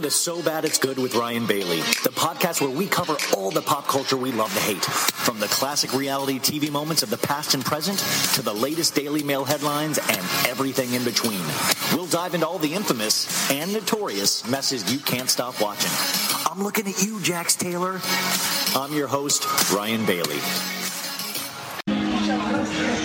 Welcome 0.00 0.12
to 0.12 0.16
So 0.16 0.42
Bad 0.42 0.64
It's 0.64 0.78
Good 0.78 0.96
with 0.96 1.14
Ryan 1.14 1.44
Bailey, 1.44 1.80
the 1.80 2.12
podcast 2.14 2.62
where 2.62 2.70
we 2.70 2.86
cover 2.86 3.18
all 3.36 3.50
the 3.50 3.60
pop 3.60 3.86
culture 3.86 4.16
we 4.16 4.32
love 4.32 4.50
to 4.54 4.60
hate. 4.60 4.82
From 4.82 5.38
the 5.38 5.46
classic 5.48 5.92
reality 5.92 6.38
TV 6.38 6.70
moments 6.70 7.02
of 7.02 7.10
the 7.10 7.18
past 7.18 7.52
and 7.52 7.62
present 7.62 7.98
to 8.32 8.40
the 8.40 8.54
latest 8.54 8.94
Daily 8.94 9.22
Mail 9.22 9.44
headlines 9.44 9.98
and 9.98 10.18
everything 10.48 10.94
in 10.94 11.04
between. 11.04 11.42
We'll 11.92 12.06
dive 12.06 12.32
into 12.32 12.48
all 12.48 12.56
the 12.56 12.72
infamous 12.72 13.50
and 13.50 13.74
notorious 13.74 14.48
messes 14.48 14.90
you 14.90 15.00
can't 15.00 15.28
stop 15.28 15.60
watching. 15.60 15.90
I'm 16.50 16.62
looking 16.62 16.88
at 16.88 17.02
you, 17.02 17.20
Jax 17.20 17.54
Taylor. 17.54 18.00
I'm 18.74 18.94
your 18.94 19.06
host, 19.06 19.44
Ryan 19.70 20.06
Bailey. 20.06 20.40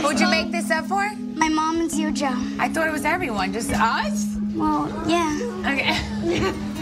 Who'd 0.01 0.21
you 0.21 0.29
make 0.29 0.49
this 0.49 0.71
up 0.71 0.85
for? 0.85 1.11
My 1.35 1.49
mom 1.49 1.81
and 1.81 2.15
Joe. 2.15 2.33
I 2.57 2.69
thought 2.69 2.87
it 2.87 2.93
was 2.93 3.03
everyone, 3.03 3.51
just 3.51 3.73
us? 3.73 4.37
Well, 4.55 4.87
yeah. 5.09 5.37
Okay. 5.65 6.61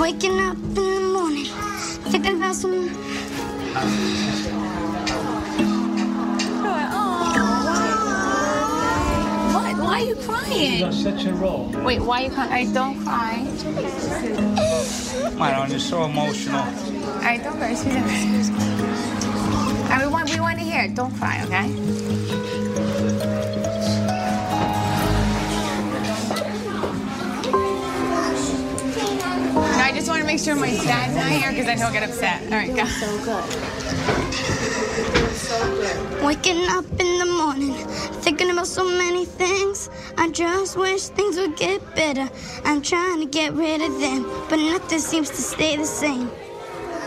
Waking 0.00 0.40
up 0.40 0.56
in 0.56 0.74
the 0.74 1.10
morning, 1.12 1.46
thinking 2.10 2.36
about 2.36 2.54
some. 2.54 2.88
What? 9.52 9.76
Why 9.78 10.00
are 10.00 10.04
you 10.04 10.16
crying? 10.16 10.78
You're 10.80 10.92
such 10.92 11.24
a 11.24 11.32
role. 11.34 11.70
Wait, 11.82 12.00
why 12.00 12.20
are 12.20 12.24
you 12.24 12.30
crying? 12.30 12.52
I 12.52 12.72
don't 12.72 13.02
cry. 13.04 13.44
Myron, 15.36 15.70
you're 15.70 15.80
so 15.80 16.04
emotional. 16.04 16.60
I 17.22 17.38
don't 17.42 17.56
cry. 17.58 17.70
Excuse 17.70 17.94
me. 17.94 18.00
Excuse 18.00 18.50
me. 18.50 18.58
And 19.90 20.02
we 20.02 20.08
want, 20.08 20.30
we 20.30 20.40
want 20.40 20.58
to 20.58 20.64
hear 20.64 20.82
it. 20.84 20.94
Don't 20.94 21.14
cry, 21.16 21.42
okay? 21.44 21.66
I 29.86 29.92
just 29.92 30.08
want 30.08 30.20
to 30.20 30.26
make 30.26 30.40
sure 30.40 30.56
my 30.56 30.70
dad's 30.70 31.14
not 31.14 31.30
here 31.30 31.50
because 31.50 31.66
then 31.66 31.78
he'll 31.78 31.92
get 31.92 32.02
upset. 32.02 32.42
All 32.42 32.58
right, 32.58 32.74
go. 32.74 32.84
So 32.86 33.06
good. 33.24 33.44
Waking 36.24 36.66
up 36.70 36.84
in 36.98 37.18
the 37.20 37.26
morning, 37.26 37.72
thinking 38.20 38.50
about 38.50 38.66
so 38.66 38.82
many 38.82 39.24
things. 39.24 39.88
I 40.18 40.28
just 40.30 40.76
wish 40.76 41.02
things 41.04 41.36
would 41.36 41.54
get 41.56 41.94
better. 41.94 42.28
I'm 42.64 42.82
trying 42.82 43.20
to 43.20 43.26
get 43.26 43.52
rid 43.52 43.80
of 43.80 44.00
them, 44.00 44.24
but 44.48 44.56
nothing 44.56 44.98
seems 44.98 45.30
to 45.30 45.40
stay 45.40 45.76
the 45.76 45.86
same. 45.86 46.32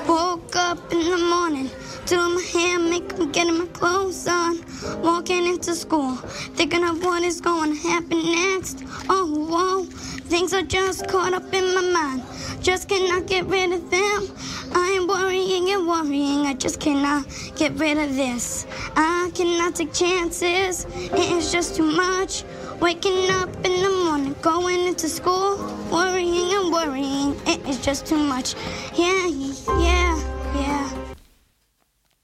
Woke 0.08 0.56
up 0.56 0.80
in 0.94 1.02
the 1.02 1.18
morning, 1.18 1.70
doing 2.10 2.34
my 2.34 2.42
hair, 2.42 2.80
makeup, 2.80 3.32
getting 3.32 3.60
my 3.60 3.66
clothes 3.68 4.28
on. 4.28 4.58
Walking 5.04 5.46
into 5.46 5.76
school, 5.76 6.16
thinking 6.58 6.84
of 6.84 7.04
what 7.04 7.22
is 7.22 7.40
going 7.40 7.76
to 7.76 7.88
happen 7.88 8.24
next. 8.24 8.84
Oh, 9.08 9.28
whoa, 9.50 9.84
things 10.28 10.52
are 10.54 10.64
just 10.64 11.08
caught 11.08 11.34
up 11.34 11.54
in 11.54 11.76
my 11.76 11.82
mind. 11.82 12.24
Just 12.62 12.90
cannot 12.90 13.28
get 13.28 13.46
rid 13.46 13.72
of 13.72 13.92
them. 13.92 14.28
I 14.74 14.88
am 14.98 15.08
worrying 15.08 15.70
and 15.70 15.88
worrying. 15.88 16.48
I 16.48 16.56
just 16.56 16.80
cannot 16.80 17.28
get 17.56 17.74
rid 17.74 18.00
of 18.00 18.16
this. 18.16 18.66
I 18.96 19.30
cannot 19.36 19.76
take 19.76 19.94
chances. 19.94 20.86
It 20.86 21.32
is 21.32 21.52
just 21.52 21.76
too 21.76 21.92
much. 21.92 22.44
Waking 22.80 23.30
up 23.30 23.54
in 23.58 23.84
the 23.84 24.04
morning, 24.06 24.36
going 24.42 24.88
into 24.88 25.08
school, 25.10 25.58
worrying 25.92 26.54
and 26.54 26.74
worrying. 26.74 27.36
It 27.46 27.64
is 27.68 27.80
just 27.80 28.08
too 28.08 28.18
much. 28.18 28.56
Yeah, 28.96 29.28
yeah, 29.28 30.16
yeah. 30.56 31.09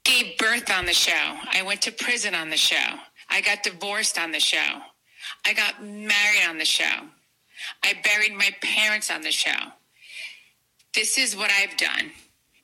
Gave 0.06 0.38
birth 0.38 0.70
on 0.70 0.86
the 0.86 0.92
show. 0.92 1.36
I 1.52 1.62
went 1.64 1.82
to 1.82 1.92
prison 1.92 2.34
on 2.34 2.48
the 2.48 2.56
show. 2.56 2.76
I 3.28 3.40
got 3.40 3.64
divorced 3.64 4.18
on 4.18 4.30
the 4.30 4.38
show. 4.38 4.80
I 5.44 5.52
got 5.52 5.82
married 5.82 6.46
on 6.48 6.58
the 6.58 6.64
show. 6.64 6.84
I 7.82 7.94
buried 8.04 8.32
my 8.34 8.50
parents 8.62 9.10
on 9.10 9.22
the 9.22 9.32
show. 9.32 9.72
This 10.94 11.18
is 11.18 11.36
what 11.36 11.50
I've 11.50 11.76
done. 11.76 12.12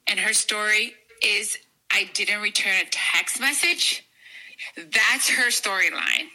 And 0.07 0.21
her 0.21 0.33
story 0.33 0.95
is 1.21 1.59
I 1.91 2.09
didn't 2.15 2.41
return 2.43 2.75
a 2.81 2.89
text 2.91 3.41
message. 3.41 4.07
That's 4.77 5.29
her 5.31 5.51
storyline. 5.51 6.29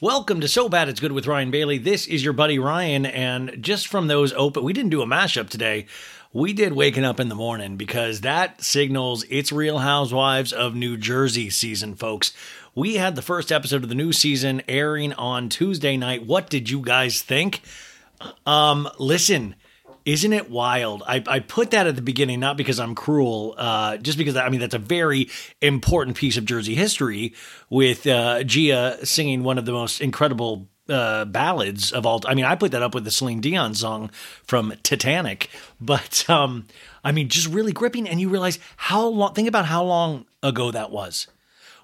Welcome 0.00 0.40
to 0.40 0.48
So 0.48 0.68
Bad 0.68 0.88
It's 0.88 1.00
Good 1.00 1.12
with 1.12 1.26
Ryan 1.26 1.50
Bailey. 1.50 1.78
This 1.78 2.06
is 2.06 2.22
your 2.22 2.34
buddy 2.34 2.58
Ryan, 2.58 3.06
and 3.06 3.62
just 3.62 3.88
from 3.88 4.08
those 4.08 4.32
open, 4.34 4.62
we 4.62 4.74
didn't 4.74 4.90
do 4.90 5.00
a 5.00 5.06
mashup 5.06 5.48
today. 5.48 5.86
We 6.36 6.52
did 6.52 6.74
Waking 6.74 7.06
Up 7.06 7.18
in 7.18 7.30
the 7.30 7.34
Morning 7.34 7.78
because 7.78 8.20
that 8.20 8.62
signals 8.62 9.24
it's 9.30 9.52
Real 9.52 9.78
Housewives 9.78 10.52
of 10.52 10.74
New 10.74 10.98
Jersey 10.98 11.48
season, 11.48 11.94
folks. 11.94 12.34
We 12.74 12.96
had 12.96 13.16
the 13.16 13.22
first 13.22 13.50
episode 13.50 13.82
of 13.84 13.88
the 13.88 13.94
new 13.94 14.12
season 14.12 14.60
airing 14.68 15.14
on 15.14 15.48
Tuesday 15.48 15.96
night. 15.96 16.26
What 16.26 16.50
did 16.50 16.68
you 16.68 16.82
guys 16.82 17.22
think? 17.22 17.62
Um, 18.44 18.86
listen, 18.98 19.54
isn't 20.04 20.32
it 20.34 20.50
wild? 20.50 21.02
I, 21.06 21.24
I 21.26 21.40
put 21.40 21.70
that 21.70 21.86
at 21.86 21.96
the 21.96 22.02
beginning, 22.02 22.40
not 22.40 22.58
because 22.58 22.78
I'm 22.78 22.94
cruel, 22.94 23.54
uh, 23.56 23.96
just 23.96 24.18
because 24.18 24.36
I 24.36 24.50
mean 24.50 24.60
that's 24.60 24.74
a 24.74 24.78
very 24.78 25.30
important 25.62 26.18
piece 26.18 26.36
of 26.36 26.44
Jersey 26.44 26.74
history 26.74 27.32
with 27.70 28.06
uh, 28.06 28.42
Gia 28.42 28.98
singing 29.06 29.42
one 29.42 29.56
of 29.56 29.64
the 29.64 29.72
most 29.72 30.02
incredible 30.02 30.68
uh, 30.88 31.24
ballads 31.24 31.92
of 31.92 32.06
all. 32.06 32.20
I 32.26 32.34
mean, 32.34 32.44
I 32.44 32.54
put 32.54 32.72
that 32.72 32.82
up 32.82 32.94
with 32.94 33.04
the 33.04 33.10
Celine 33.10 33.40
Dion 33.40 33.74
song 33.74 34.10
from 34.44 34.74
Titanic, 34.82 35.50
but 35.80 36.28
um, 36.28 36.66
I 37.04 37.12
mean, 37.12 37.28
just 37.28 37.48
really 37.48 37.72
gripping. 37.72 38.08
And 38.08 38.20
you 38.20 38.28
realize 38.28 38.58
how 38.76 39.06
long. 39.06 39.34
Think 39.34 39.48
about 39.48 39.66
how 39.66 39.84
long 39.84 40.26
ago 40.42 40.70
that 40.70 40.90
was. 40.90 41.26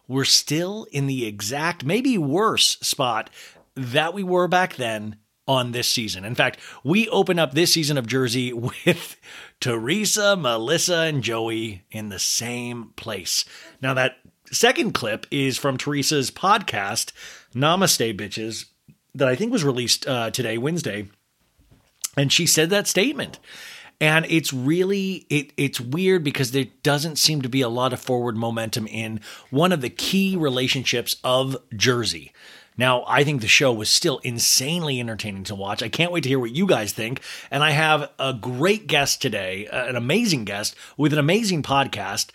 We're 0.09 0.25
still 0.25 0.87
in 0.91 1.06
the 1.06 1.27
exact, 1.27 1.85
maybe 1.85 2.19
worse 2.19 2.77
spot 2.81 3.31
that 3.75 4.12
we 4.15 4.23
were 4.23 4.49
back 4.49 4.77
then 4.77 5.17
on 5.47 5.73
this 5.73 5.88
season. 5.88 6.25
In 6.25 6.35
fact, 6.35 6.59
we 6.85 7.09
open 7.09 7.38
up 7.38 7.53
this 7.53 7.73
season 7.73 7.99
of 7.99 8.06
Jersey 8.06 8.53
with 8.53 9.17
Teresa, 9.61 10.37
Melissa, 10.37 10.97
and 11.03 11.23
Joey 11.23 11.82
in 11.91 12.09
the 12.09 12.19
same 12.19 12.93
place. 12.97 13.44
Now, 13.81 13.94
that 13.94 14.19
second 14.50 14.93
clip 14.93 15.27
is 15.31 15.59
from 15.59 15.77
Teresa's 15.79 16.31
podcast, 16.31 17.12
Namaste 17.55 18.17
Bitches, 18.19 18.67
that 19.14 19.29
I 19.29 19.35
think 19.35 19.53
was 19.53 19.64
released 19.64 20.06
uh, 20.06 20.31
today, 20.31 20.59
Wednesday. 20.59 21.09
And 22.17 22.32
she 22.32 22.47
said 22.47 22.70
that 22.70 22.87
statement. 22.87 23.38
And 24.00 24.26
it's 24.29 24.53
really 24.53 25.26
it 25.31 25.53
it's 25.56 25.81
weird 25.81 26.25
because 26.25 26.50
there 26.50 26.67
doesn't 26.82 27.17
seem 27.17 27.41
to 27.43 27.49
be 27.49 27.61
a 27.61 27.69
lot 27.69 27.93
of 27.93 28.00
forward 28.00 28.37
momentum 28.37 28.88
in 28.88 29.20
one 29.50 29.70
of 29.70 29.81
the 29.81 29.91
key 29.91 30.37
relationships 30.37 31.17
of 31.23 31.56
Jersey. 31.76 32.32
Now, 32.76 33.05
I 33.06 33.23
think 33.23 33.43
the 33.43 33.49
show 33.49 33.73
was 33.73 33.91
still 33.91 34.19
insanely 34.25 34.99
entertaining 34.99 35.44
to 35.44 35.55
watch. 35.55 35.82
I 35.82 35.88
can't 35.88 36.11
wait 36.11 36.23
to 36.23 36.29
hear 36.29 36.38
what 36.38 36.56
you 36.56 36.67
guys 36.67 36.93
think. 36.93 37.20
And 37.50 37.62
I 37.62 37.70
have 37.70 38.11
a 38.19 38.32
great 38.32 38.87
guest 38.87 39.20
today, 39.20 39.67
uh, 39.69 39.87
an 39.87 39.94
amazing 39.94 40.47
guest 40.47 40.75
with 40.97 41.12
an 41.12 41.19
amazing 41.19 41.62
podcast. 41.62 42.31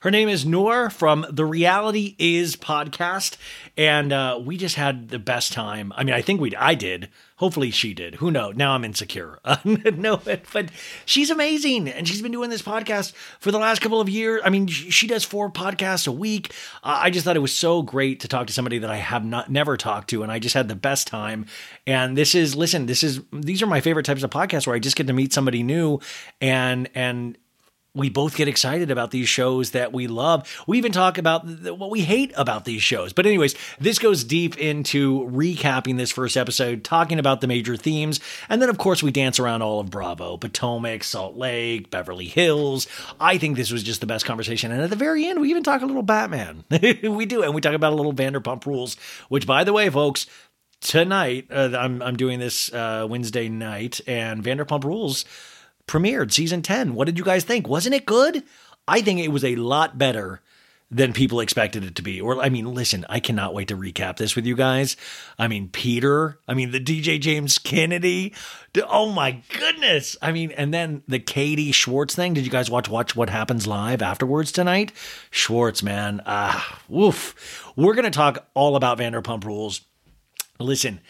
Her 0.00 0.12
name 0.12 0.28
is 0.28 0.46
Noor 0.46 0.90
from 0.90 1.26
the 1.28 1.44
Reality 1.44 2.14
Is 2.20 2.54
podcast, 2.54 3.36
and 3.76 4.12
uh, 4.12 4.38
we 4.40 4.56
just 4.56 4.76
had 4.76 5.08
the 5.08 5.18
best 5.18 5.52
time. 5.52 5.92
I 5.96 6.04
mean, 6.04 6.14
I 6.14 6.22
think 6.22 6.40
we, 6.40 6.54
I 6.54 6.76
did. 6.76 7.08
Hopefully, 7.38 7.72
she 7.72 7.94
did. 7.94 8.16
Who 8.16 8.30
knows? 8.30 8.54
Now 8.54 8.74
I'm 8.74 8.84
insecure. 8.84 9.40
No, 9.64 10.16
but, 10.16 10.42
but 10.52 10.70
she's 11.04 11.30
amazing, 11.30 11.88
and 11.88 12.06
she's 12.06 12.22
been 12.22 12.30
doing 12.30 12.48
this 12.48 12.62
podcast 12.62 13.12
for 13.40 13.50
the 13.50 13.58
last 13.58 13.80
couple 13.80 14.00
of 14.00 14.08
years. 14.08 14.40
I 14.44 14.50
mean, 14.50 14.68
she 14.68 15.08
does 15.08 15.24
four 15.24 15.50
podcasts 15.50 16.06
a 16.06 16.12
week. 16.12 16.52
Uh, 16.84 17.00
I 17.02 17.10
just 17.10 17.24
thought 17.24 17.36
it 17.36 17.40
was 17.40 17.54
so 17.54 17.82
great 17.82 18.20
to 18.20 18.28
talk 18.28 18.46
to 18.46 18.52
somebody 18.52 18.78
that 18.78 18.90
I 18.90 18.96
have 18.96 19.24
not 19.24 19.50
never 19.50 19.76
talked 19.76 20.10
to, 20.10 20.22
and 20.22 20.30
I 20.30 20.38
just 20.38 20.54
had 20.54 20.68
the 20.68 20.76
best 20.76 21.08
time. 21.08 21.46
And 21.88 22.16
this 22.16 22.36
is, 22.36 22.54
listen, 22.54 22.86
this 22.86 23.02
is 23.02 23.20
these 23.32 23.62
are 23.62 23.66
my 23.66 23.80
favorite 23.80 24.06
types 24.06 24.22
of 24.22 24.30
podcasts 24.30 24.66
where 24.66 24.76
I 24.76 24.78
just 24.78 24.94
get 24.94 25.08
to 25.08 25.12
meet 25.12 25.32
somebody 25.32 25.64
new, 25.64 25.98
and 26.40 26.88
and 26.94 27.36
we 27.98 28.08
both 28.08 28.36
get 28.36 28.48
excited 28.48 28.90
about 28.90 29.10
these 29.10 29.28
shows 29.28 29.72
that 29.72 29.92
we 29.92 30.06
love. 30.06 30.48
We 30.66 30.78
even 30.78 30.92
talk 30.92 31.18
about 31.18 31.46
what 31.46 31.90
we 31.90 32.00
hate 32.00 32.32
about 32.36 32.64
these 32.64 32.82
shows. 32.82 33.12
But, 33.12 33.26
anyways, 33.26 33.54
this 33.78 33.98
goes 33.98 34.24
deep 34.24 34.56
into 34.58 35.28
recapping 35.30 35.96
this 35.96 36.12
first 36.12 36.36
episode, 36.36 36.84
talking 36.84 37.18
about 37.18 37.40
the 37.40 37.46
major 37.46 37.76
themes. 37.76 38.20
And 38.48 38.62
then, 38.62 38.68
of 38.68 38.78
course, 38.78 39.02
we 39.02 39.10
dance 39.10 39.38
around 39.38 39.62
all 39.62 39.80
of 39.80 39.90
Bravo, 39.90 40.36
Potomac, 40.36 41.04
Salt 41.04 41.36
Lake, 41.36 41.90
Beverly 41.90 42.26
Hills. 42.26 42.86
I 43.20 43.38
think 43.38 43.56
this 43.56 43.70
was 43.70 43.82
just 43.82 44.00
the 44.00 44.06
best 44.06 44.24
conversation. 44.24 44.70
And 44.70 44.80
at 44.80 44.90
the 44.90 44.96
very 44.96 45.26
end, 45.26 45.40
we 45.40 45.50
even 45.50 45.62
talk 45.62 45.82
a 45.82 45.86
little 45.86 46.02
Batman. 46.02 46.64
we 46.70 47.26
do. 47.26 47.42
And 47.42 47.54
we 47.54 47.60
talk 47.60 47.74
about 47.74 47.92
a 47.92 47.96
little 47.96 48.14
Vanderpump 48.14 48.64
Rules, 48.66 48.96
which, 49.28 49.46
by 49.46 49.64
the 49.64 49.72
way, 49.72 49.90
folks, 49.90 50.26
tonight, 50.80 51.46
uh, 51.50 51.70
I'm, 51.76 52.02
I'm 52.02 52.16
doing 52.16 52.38
this 52.38 52.72
uh, 52.72 53.06
Wednesday 53.08 53.48
night, 53.48 54.00
and 54.06 54.42
Vanderpump 54.42 54.84
Rules 54.84 55.24
premiered 55.88 56.32
season 56.32 56.62
10. 56.62 56.94
What 56.94 57.06
did 57.06 57.18
you 57.18 57.24
guys 57.24 57.44
think? 57.44 57.66
Wasn't 57.66 57.94
it 57.94 58.06
good? 58.06 58.44
I 58.86 59.00
think 59.00 59.18
it 59.20 59.28
was 59.28 59.44
a 59.44 59.56
lot 59.56 59.98
better 59.98 60.40
than 60.90 61.12
people 61.12 61.40
expected 61.40 61.84
it 61.84 61.94
to 61.96 62.02
be. 62.02 62.20
Or, 62.20 62.40
I 62.40 62.48
mean, 62.48 62.72
listen, 62.72 63.04
I 63.08 63.20
cannot 63.20 63.52
wait 63.52 63.68
to 63.68 63.76
recap 63.76 64.16
this 64.16 64.34
with 64.34 64.46
you 64.46 64.56
guys. 64.56 64.96
I 65.38 65.46
mean, 65.46 65.68
Peter, 65.68 66.38
I 66.48 66.54
mean, 66.54 66.70
the 66.70 66.80
DJ 66.80 67.20
James 67.20 67.58
Kennedy. 67.58 68.34
Oh 68.88 69.10
my 69.10 69.42
goodness. 69.58 70.16
I 70.22 70.32
mean, 70.32 70.50
and 70.52 70.72
then 70.72 71.02
the 71.06 71.18
Katie 71.18 71.72
Schwartz 71.72 72.14
thing. 72.14 72.32
Did 72.32 72.44
you 72.44 72.50
guys 72.50 72.70
watch 72.70 72.88
Watch 72.88 73.14
What 73.14 73.28
Happens 73.28 73.66
Live 73.66 74.00
afterwards 74.00 74.50
tonight? 74.50 74.92
Schwartz, 75.30 75.82
man. 75.82 76.22
Ah, 76.24 76.80
woof. 76.88 77.70
We're 77.76 77.94
going 77.94 78.04
to 78.04 78.10
talk 78.10 78.46
all 78.54 78.74
about 78.74 78.98
Vanderpump 78.98 79.44
Rules. 79.44 79.82
Listen, 80.58 81.00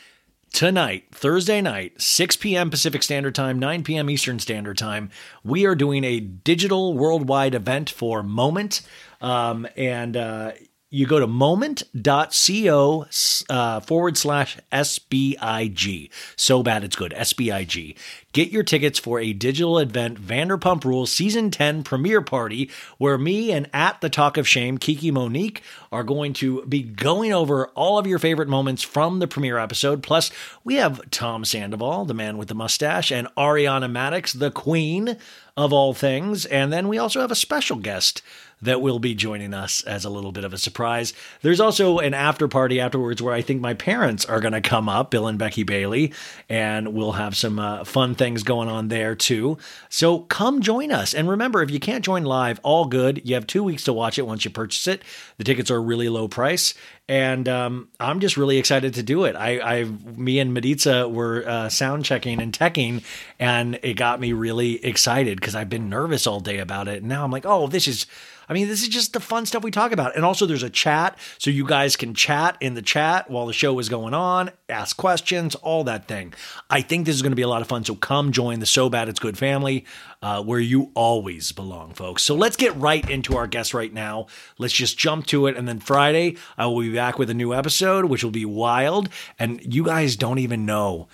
tonight, 0.53 1.05
Thursday 1.13 1.61
night, 1.61 2.01
6 2.01 2.37
p.m. 2.37 2.71
Pacific 2.71 3.03
Standard 3.03 3.35
Time, 3.35 3.59
9 3.59 3.85
p.m. 3.85 4.11
Eastern 4.11 4.39
Standard 4.39 4.79
Time, 4.79 5.11
we 5.45 5.67
are 5.67 5.75
doing 5.75 6.05
a 6.05 6.21
digital 6.21 6.95
worldwide 6.95 7.55
event 7.55 7.91
for 7.91 8.23
Moment. 8.23 8.83
Um, 9.21 9.67
and 9.77 10.17
uh, 10.17 10.53
you 10.91 11.07
go 11.07 11.21
to 11.21 11.27
moment.co 11.27 13.07
uh, 13.51 13.81
forward 13.81 14.17
slash 14.17 14.59
SBIG. 14.73 16.11
So 16.35 16.63
bad 16.63 16.83
it's 16.83 16.97
good. 16.97 17.13
SBIG. 17.13 17.95
Get 18.33 18.51
your 18.51 18.63
tickets 18.63 18.99
for 18.99 19.21
a 19.21 19.33
digital 19.33 19.79
event, 19.79 20.21
Vanderpump 20.21 20.85
Rules 20.85 21.13
Season 21.13 21.51
10 21.51 21.83
premiere 21.83 22.23
party, 22.23 22.71
where 22.97 23.19
me 23.19 23.53
and 23.53 23.69
at 23.73 24.01
the 24.01 24.09
Talk 24.09 24.37
of 24.37 24.49
Shame, 24.49 24.79
Kiki 24.79 25.11
Monique, 25.11 25.63
are 25.93 26.05
going 26.05 26.33
to 26.35 26.65
be 26.67 26.83
going 26.83 27.33
over 27.33 27.69
all 27.69 27.99
of 27.99 28.07
your 28.07 28.19
favorite 28.19 28.49
moments 28.49 28.83
from 28.83 29.19
the 29.19 29.29
premiere 29.29 29.59
episode. 29.59 30.03
Plus, 30.03 30.31
we 30.65 30.77
have 30.77 31.11
Tom 31.11 31.45
Sandoval, 31.45 32.05
the 32.05 32.15
man 32.15 32.39
with 32.39 32.49
the 32.49 32.55
mustache, 32.55 33.11
and 33.11 33.29
Ariana 33.37 33.91
Madix, 33.91 34.39
the 34.39 34.51
queen 34.51 35.17
of 35.57 35.73
all 35.73 35.93
things. 35.93 36.47
And 36.47 36.73
then 36.73 36.87
we 36.87 36.99
also 36.99 37.21
have 37.21 37.33
a 37.33 37.37
special 37.37 37.77
guest 37.77 38.23
that 38.63 38.81
will 38.81 38.99
be 38.99 39.15
joining 39.15 39.55
us 39.55 39.83
as 39.83 40.05
a 40.05 40.11
little 40.11 40.33
bit 40.33 40.45
of 40.45 40.53
a 40.53 40.59
surprise. 40.59 41.13
There's 41.43 41.61
also 41.61 41.99
an 41.99 42.15
after 42.15 42.49
party 42.49 42.81
afterwards 42.81 43.23
where 43.23 43.35
I 43.35 43.43
think 43.43 43.61
my 43.61 43.75
parents 43.75 44.25
are 44.25 44.41
going 44.41 44.53
to 44.53 44.61
come 44.61 44.89
up, 44.89 45.11
Bill 45.11 45.27
and 45.27 45.39
Becky 45.39 45.63
Bailey, 45.63 46.13
and 46.49 46.95
we'll 46.95 47.13
have 47.13 47.37
some 47.37 47.59
uh, 47.59 47.85
fun 47.85 48.15
things 48.15 48.43
going 48.43 48.69
on 48.69 48.89
there 48.89 49.15
too. 49.15 49.59
So 49.89 50.21
come 50.21 50.61
join 50.61 50.93
us. 50.93 51.15
And 51.15 51.29
remember, 51.29 51.63
if 51.63 51.71
you 51.71 51.81
can't 51.81 52.05
join 52.05 52.25
live, 52.25 52.61
all 52.63 52.87
good. 52.87 53.23
You 53.25 53.35
have 53.35 53.47
two 53.47 53.63
weeks 53.63 53.85
to 53.85 53.93
watch 53.93 54.19
it 54.19 54.27
once 54.27 54.45
you 54.45 54.51
purchase 54.51 54.87
it. 54.87 55.03
The 55.39 55.45
tickets 55.45 55.71
are 55.71 55.77
a 55.77 55.81
really 55.81 56.09
low 56.09 56.29
price 56.29 56.75
and 57.09 57.49
um, 57.49 57.89
I'm 57.99 58.21
just 58.21 58.37
really 58.37 58.59
excited 58.59 58.95
to 58.95 59.03
do 59.03 59.25
it. 59.25 59.35
I, 59.35 59.79
I 59.81 59.85
me 59.85 60.39
and 60.41 60.53
Maritza 60.53 61.09
were 61.09 61.43
uh, 61.49 61.69
sound 61.71 62.05
checking 62.05 62.41
and 62.41 62.53
teching, 62.53 63.03
and 63.39 63.81
it 63.83 63.95
got 63.95 64.21
me 64.21 64.35
really 64.35 64.85
excited 64.85 65.41
because 65.41 65.55
I've 65.55 65.71
been 65.71 65.89
nervous 65.89 66.27
all 66.27 66.41
day 66.41 66.59
about 66.59 66.87
it. 66.87 66.99
And 66.99 67.09
now 67.09 67.25
I'm 67.25 67.31
like, 67.31 67.47
oh, 67.47 67.67
this 67.67 67.89
is 67.89 68.07
I 68.49 68.55
mean, 68.55 68.69
this 68.69 68.83
is 68.83 68.89
just 68.89 69.13
the 69.13 69.21
fun 69.21 69.47
stuff 69.47 69.63
we 69.63 69.71
talk 69.71 69.93
about. 69.93 70.17
And 70.17 70.25
also, 70.25 70.47
there's 70.47 70.63
a 70.63 70.71
chat, 70.71 71.19
so 71.39 71.51
you 71.51 71.67
guys 71.67 71.97
can 71.97 72.15
chat 72.15 72.57
in 72.61 72.75
the 72.75 72.83
chat 72.83 73.31
while 73.31 73.47
the 73.47 73.53
show 73.53 73.79
is 73.79 73.89
going 73.89 74.15
on, 74.15 74.51
ask 74.69 74.97
questions, 74.97 75.55
all 75.57 75.85
that 75.85 76.09
thing. 76.09 76.35
I 76.71 76.81
think 76.81 77.07
this 77.07 77.15
is 77.15 77.23
going 77.23 77.33
to 77.33 77.37
be 77.37 77.43
a 77.43 77.49
lot 77.49 77.63
of 77.63 77.69
fun. 77.69 77.85
So 77.85 77.95
come 77.95 78.33
join 78.33 78.61
the 78.61 78.67
So 78.67 78.89
Bad 78.89 79.09
It's 79.09 79.21
Good 79.21 79.37
family, 79.37 79.85
uh, 80.23 80.43
where 80.43 80.61
you 80.61 80.91
always 80.95 81.53
belong, 81.53 81.95
folks. 81.95 82.23
So 82.23 82.35
let's 82.35 82.57
get 82.57 82.75
right 82.77 83.09
into 83.09 83.37
our 83.37 83.47
guest 83.47 83.75
right 83.75 83.93
now. 83.93 84.27
Let's 84.59 84.75
just 84.75 84.99
jump 84.99 85.27
to 85.27 85.47
it. 85.47 85.57
And 85.57 85.69
then 85.69 85.79
Friday, 85.79 86.37
I 86.57 86.67
will 86.67 86.81
be 86.81 86.95
back 86.95 87.19
with 87.19 87.31
a 87.31 87.35
new 87.35 87.55
episode, 87.55 88.07
which 88.07 88.25
will 88.25 88.31
be 88.31 88.45
wild. 88.45 89.09
And 89.39 89.75
you 89.75 89.85
guys 89.85 90.17
don't 90.17 90.39
even 90.39 90.65
know 90.65 91.09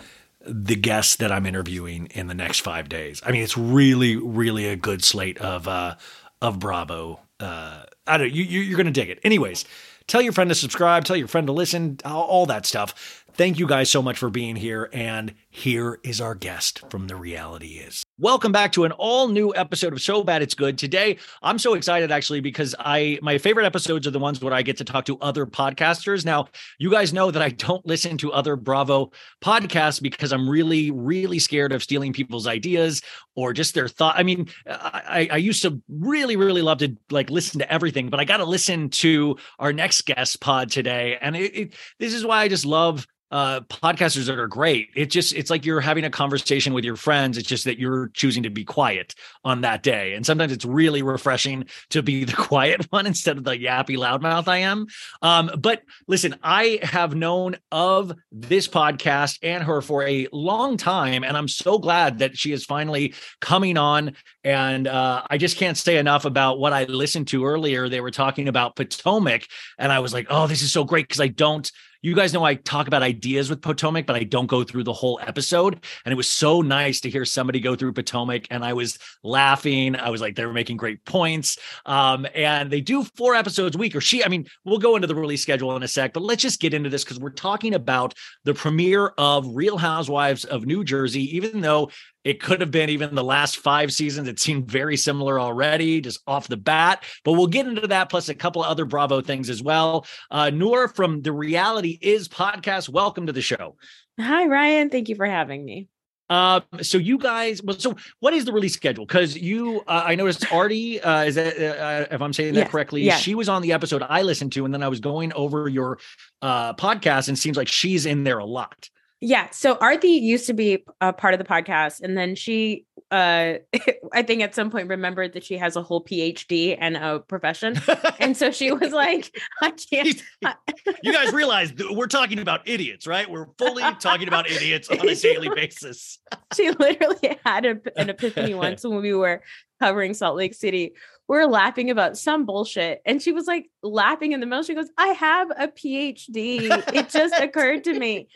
the 0.47 0.77
guests 0.77 1.17
that 1.17 1.33
I'm 1.33 1.47
interviewing 1.47 2.07
in 2.07 2.27
the 2.27 2.35
next 2.35 2.61
five 2.61 2.89
days. 2.89 3.23
I 3.25 3.33
mean, 3.33 3.43
it's 3.43 3.57
really, 3.57 4.17
really 4.17 4.67
a 4.67 4.77
good 4.77 5.03
slate 5.03 5.39
of 5.39 5.67
uh, 5.67 5.97
of 6.43 6.59
Bravo 6.59 7.21
uh, 7.41 7.83
I 8.07 8.17
don't. 8.17 8.33
You, 8.33 8.45
you're 8.61 8.77
going 8.77 8.87
to 8.87 8.93
dig 8.93 9.11
it. 9.11 9.19
Anyways, 9.25 9.65
tell 10.07 10.23
your 10.23 10.33
friend 10.33 10.51
to 10.51 10.55
subscribe. 10.55 11.05
Tell 11.05 11.17
your 11.17 11.29
friend 11.29 11.47
to 11.47 11.53
listen. 11.53 11.99
All 12.05 12.47
that 12.47 12.67
stuff. 12.67 13.25
Thank 13.35 13.59
you 13.59 13.67
guys 13.67 13.91
so 13.91 14.01
much 14.01 14.19
for 14.19 14.31
being 14.31 14.57
here. 14.57 14.89
And 14.93 15.35
here 15.51 15.99
is 16.05 16.21
our 16.21 16.35
guest 16.35 16.89
from 16.91 17.09
The 17.09 17.17
Reality 17.17 17.79
Is. 17.79 18.04
Welcome 18.21 18.53
back 18.53 18.71
to 18.73 18.85
an 18.85 18.93
all 18.93 19.27
new 19.27 19.53
episode 19.57 19.93
of 19.93 20.01
So 20.01 20.23
Bad 20.23 20.41
It's 20.41 20.55
Good. 20.55 20.79
Today, 20.79 21.19
I'm 21.43 21.59
so 21.59 21.75
excited 21.75 22.13
actually 22.13 22.39
because 22.39 22.73
I 22.79 23.19
my 23.23 23.39
favorite 23.39 23.67
episodes 23.67 24.07
are 24.07 24.13
the 24.13 24.21
ones 24.21 24.41
where 24.41 24.55
I 24.55 24.63
get 24.63 24.77
to 24.77 24.85
talk 24.85 25.07
to 25.07 25.19
other 25.19 25.47
podcasters. 25.47 26.25
Now, 26.25 26.47
you 26.79 26.93
guys 26.93 27.13
know 27.13 27.33
that 27.33 27.43
I 27.43 27.49
don't 27.49 27.85
listen 27.87 28.17
to 28.19 28.33
other 28.33 28.55
Bravo 28.55 29.11
podcasts 29.43 30.01
because 30.01 30.33
I'm 30.33 30.49
really, 30.49 30.93
really 30.93 31.41
scared 31.41 31.73
of 31.73 31.83
stealing 31.83 32.13
people's 32.13 32.47
ideas 32.47 33.03
or 33.35 33.53
just 33.53 33.75
their 33.75 33.89
thought. 33.89 34.15
I 34.17 34.23
mean, 34.23 34.47
I, 34.65 35.29
I 35.33 35.37
used 35.39 35.63
to 35.63 35.83
really, 35.89 36.37
really 36.37 36.63
love 36.63 36.79
to 36.79 36.97
like 37.11 37.31
listen 37.31 37.59
to 37.59 37.73
everything, 37.73 38.11
but 38.11 38.21
I 38.21 38.25
got 38.25 38.37
to 38.37 38.45
listen 38.45 38.91
to 38.91 39.39
our 39.59 39.73
next 39.73 40.03
guest 40.07 40.41
pod 40.41 40.71
today. 40.71 41.19
And 41.21 41.35
it, 41.35 41.57
it, 41.57 41.75
this 41.99 42.15
is 42.15 42.25
why 42.25 42.43
I 42.43 42.49
just 42.49 42.65
love 42.65 43.09
uh, 43.31 43.61
podcasters 43.63 44.27
that 44.27 44.39
are 44.39 44.47
great. 44.47 44.91
It 44.95 45.07
just 45.07 45.35
it's 45.35 45.51
like 45.51 45.65
you're 45.65 45.81
having 45.81 46.05
a 46.05 46.11
conversation 46.11 46.73
with 46.73 46.85
your 46.85 46.97
friends. 46.97 47.37
It's 47.37 47.49
just 47.49 47.65
that 47.65 47.79
you're 47.79 48.09
choosing 48.09 48.45
to 48.45 48.51
be 48.51 48.65
quiet 48.65 49.15
on 49.45 49.63
that 49.63 49.83
day, 49.83 50.15
and 50.15 50.25
sometimes 50.25 50.53
it's 50.53 50.65
really 50.65 51.03
refreshing 51.03 51.65
to 51.91 52.03
be 52.03 52.25
the 52.25 52.35
quiet 52.35 52.87
one 52.91 53.07
instead 53.07 53.37
of 53.37 53.45
the 53.45 53.53
yappy 53.53 53.97
loudmouth 53.97 54.49
I 54.49 54.59
am. 54.59 54.87
Um, 55.23 55.51
but 55.59 55.83
listen, 56.07 56.37
I 56.43 56.81
have 56.83 57.15
known 57.15 57.57
of 57.73 58.13
this 58.31 58.69
podcast 58.69 59.39
and 59.43 59.65
her 59.65 59.81
for 59.81 60.07
a 60.07 60.29
long 60.33 60.77
time, 60.77 61.25
and 61.25 61.37
I'm 61.37 61.49
so 61.49 61.79
glad 61.79 62.19
that 62.19 62.37
she 62.37 62.53
is 62.53 62.65
finally 62.65 63.15
coming 63.41 63.77
on. 63.77 64.15
And 64.45 64.87
uh, 64.87 65.23
I 65.29 65.39
just 65.39 65.57
can't 65.57 65.77
say 65.77 65.97
enough 65.97 66.25
about 66.25 66.59
what 66.59 66.73
I 66.73 66.85
listened 66.85 67.29
to 67.29 67.47
earlier. 67.47 67.89
They 67.89 68.01
were 68.01 68.11
talking 68.11 68.49
about 68.49 68.77
Potomac, 68.77 69.47
and 69.79 69.91
I 69.91 70.01
was 70.01 70.13
like, 70.13 70.27
oh, 70.31 70.47
this 70.47 70.63
is 70.63 70.73
so 70.73 70.85
great 70.85 71.09
because 71.09 71.21
I 71.21 71.29
don't 71.29 71.71
you 72.05 72.15
guys 72.15 72.35
know 72.35 72.45
I 72.45 72.57
talk 72.57 72.87
about 72.87 73.03
ideas 73.03 73.49
with 73.49 73.63
Potomac, 73.63 74.05
but 74.05 74.15
I 74.15 74.25
don't 74.25 74.47
go 74.47 74.63
through 74.63 74.85
the 74.85 74.93
whole 74.93 75.19
episode. 75.23 75.83
And 76.05 76.13
it 76.13 76.17
was 76.17 76.29
so 76.29 76.61
nice 76.61 77.01
to 77.01 77.09
hear 77.09 77.25
somebody 77.25 77.61
go 77.61 77.75
through 77.75 77.95
Potomac. 77.95 78.47
And 78.51 78.63
I 78.63 78.75
was 78.75 78.99
laughing. 79.23 79.97
I 79.97 80.11
was 80.11 80.21
like, 80.21 80.37
they 80.37 80.45
were 80.45 80.53
making 80.53 80.77
great 80.77 81.03
points. 81.07 81.59
Um, 81.87 82.27
and 82.35 82.71
they 82.71 82.83
do 82.83 83.05
four 83.17 83.35
episodes 83.35 83.75
a 83.75 83.79
week, 83.79 83.97
or 83.97 84.03
she, 84.03 84.23
I 84.23 84.29
mean, 84.29 84.47
we'll 84.67 84.79
go 84.79 84.97
into 84.97 85.09
the 85.09 85.15
release 85.15 85.41
schedule 85.41 85.75
in 85.77 85.83
a 85.83 85.89
sec, 85.89 86.13
but 86.13 86.23
let's 86.23 86.43
just 86.43 86.61
get 86.61 86.75
into 86.75 86.91
this 86.91 87.05
because 87.05 87.19
we're 87.19 87.31
talking 87.31 87.75
about 87.75 88.13
the 88.45 88.53
premiere 88.53 89.15
of 89.17 89.47
Real 89.57 89.79
Housewives 89.79 90.45
of 90.45 90.67
New 90.67 90.85
Jersey, 90.85 91.35
even 91.35 91.63
though 91.63 91.91
it 92.25 92.41
could 92.41 92.61
have 92.61 92.71
been 92.71 92.89
even 92.89 93.15
the 93.15 93.23
last 93.23 93.59
five 93.59 93.93
seasons. 93.93 94.29
It 94.29 94.41
seemed 94.41 94.71
very 94.71 94.97
similar 94.97 95.39
already, 95.39 96.01
just 96.01 96.21
off 96.27 96.49
the 96.49 96.57
bat. 96.57 97.05
But 97.23 97.33
we'll 97.33 97.47
get 97.47 97.67
into 97.67 97.87
that, 97.87 98.09
plus 98.09 98.29
a 98.29 98.35
couple 98.35 98.65
of 98.65 98.71
other 98.71 98.87
Bravo 98.87 99.21
things 99.21 99.51
as 99.51 99.63
well. 99.63 100.07
Uh, 100.31 100.51
Noor 100.51 100.89
from 100.89 101.23
the 101.23 101.33
Reality 101.33 101.99
Is 102.01 102.29
podcast, 102.29 102.89
welcome 102.89 103.27
to 103.27 103.33
the 103.33 103.43
show. 103.43 103.77
Hi, 104.19 104.47
Ryan. 104.47 104.91
Thank 104.91 105.09
you 105.09 105.17
for 105.17 105.27
having 105.27 105.65
me. 105.65 105.89
Um, 106.31 106.63
so 106.81 106.97
you 106.97 107.19
guys, 107.19 107.63
well, 107.63 107.79
so 107.79 107.97
what 108.21 108.33
is 108.33 108.47
the 108.47 108.53
release 108.53 108.73
schedule? 108.73 109.05
Because 109.05 109.37
you, 109.37 109.83
uh, 109.87 110.05
I 110.07 110.15
noticed 110.15 110.41
Arthi, 110.45 111.05
uh, 111.05 111.25
is 111.27 111.35
that 111.35 111.59
uh, 111.59 112.07
if 112.11 112.23
I'm 112.23 112.33
saying 112.33 112.55
that 112.55 112.61
Yes, 112.61 112.71
correctly, 112.71 113.03
yeah. 113.03 113.17
she 113.19 113.35
was 113.35 113.51
on 113.51 113.61
the 113.61 113.73
episode 113.75 114.03
I 114.03 114.23
listened 114.23 114.53
to, 114.53 114.65
and 114.65 114.73
then 114.73 114.83
I 114.83 114.89
was 114.89 115.01
going 115.01 115.35
over 115.35 115.69
your 115.69 115.99
uh 116.41 116.73
podcast, 116.75 117.29
and 117.29 117.37
it 117.37 117.41
seems 117.41 117.59
like 117.59 117.69
she's 117.69 118.07
in 118.07 118.25
there 118.25 118.39
a 118.39 118.47
lot. 118.47 118.89
Yeah. 119.25 119.49
So 119.53 119.77
Arthi 119.77 120.21
used 120.21 120.47
to 120.49 120.53
be 120.53 120.85
a 121.01 121.11
part 121.11 121.33
of 121.33 121.39
the 121.39 121.47
podcast, 121.47 122.03
and 122.03 122.15
then 122.15 122.35
she, 122.35 122.85
uh, 123.11 123.55
I 124.13 124.23
think 124.23 124.43
at 124.43 124.55
some 124.55 124.71
point 124.71 124.89
remembered 124.89 125.33
that 125.33 125.43
she 125.43 125.57
has 125.57 125.77
a 125.77 125.83
whole 125.83 126.05
PhD 126.05 126.77
and 126.79 126.95
a 126.99 127.21
profession, 127.21 127.81
and 128.21 128.37
so 128.37 128.51
she 128.51 128.71
was 128.71 128.93
like, 128.93 129.35
"I 129.63 129.71
can't." 129.71 130.23
you 131.03 131.11
guys 131.11 131.33
realize 131.33 131.73
we're 131.91 132.07
talking 132.07 132.39
about 132.39 132.69
idiots, 132.69 133.07
right? 133.07 133.29
We're 133.29 133.47
fully 133.57 133.83
talking 133.99 134.29
about 134.29 134.51
idiots 134.51 134.91
on 134.91 135.09
a 135.09 135.15
daily 135.15 135.49
basis. 135.49 136.19
she 136.55 136.71
literally 136.73 137.39
had 137.47 137.65
a, 137.65 137.81
an 137.97 138.11
epiphany 138.11 138.53
once 138.53 138.85
when 138.85 139.01
we 139.01 139.15
were 139.15 139.43
covering 139.81 140.13
Salt 140.13 140.37
Lake 140.37 140.53
City. 140.53 140.93
We 141.27 141.37
were 141.39 141.47
laughing 141.47 141.91
about 141.91 142.19
some 142.19 142.45
bullshit, 142.45 143.01
and 143.07 143.21
she 143.23 143.33
was 143.33 143.47
like 143.47 143.71
laughing 143.83 144.33
in 144.33 144.41
the 144.41 144.47
middle. 144.47 144.63
She 144.63 144.75
goes, 144.75 144.91
"I 144.99 145.09
have 145.09 145.51
a 145.57 145.69
PhD. 145.69 146.69
It 146.95 147.09
just 147.09 147.35
occurred 147.35 147.85
to 147.85 147.99
me." 147.99 148.29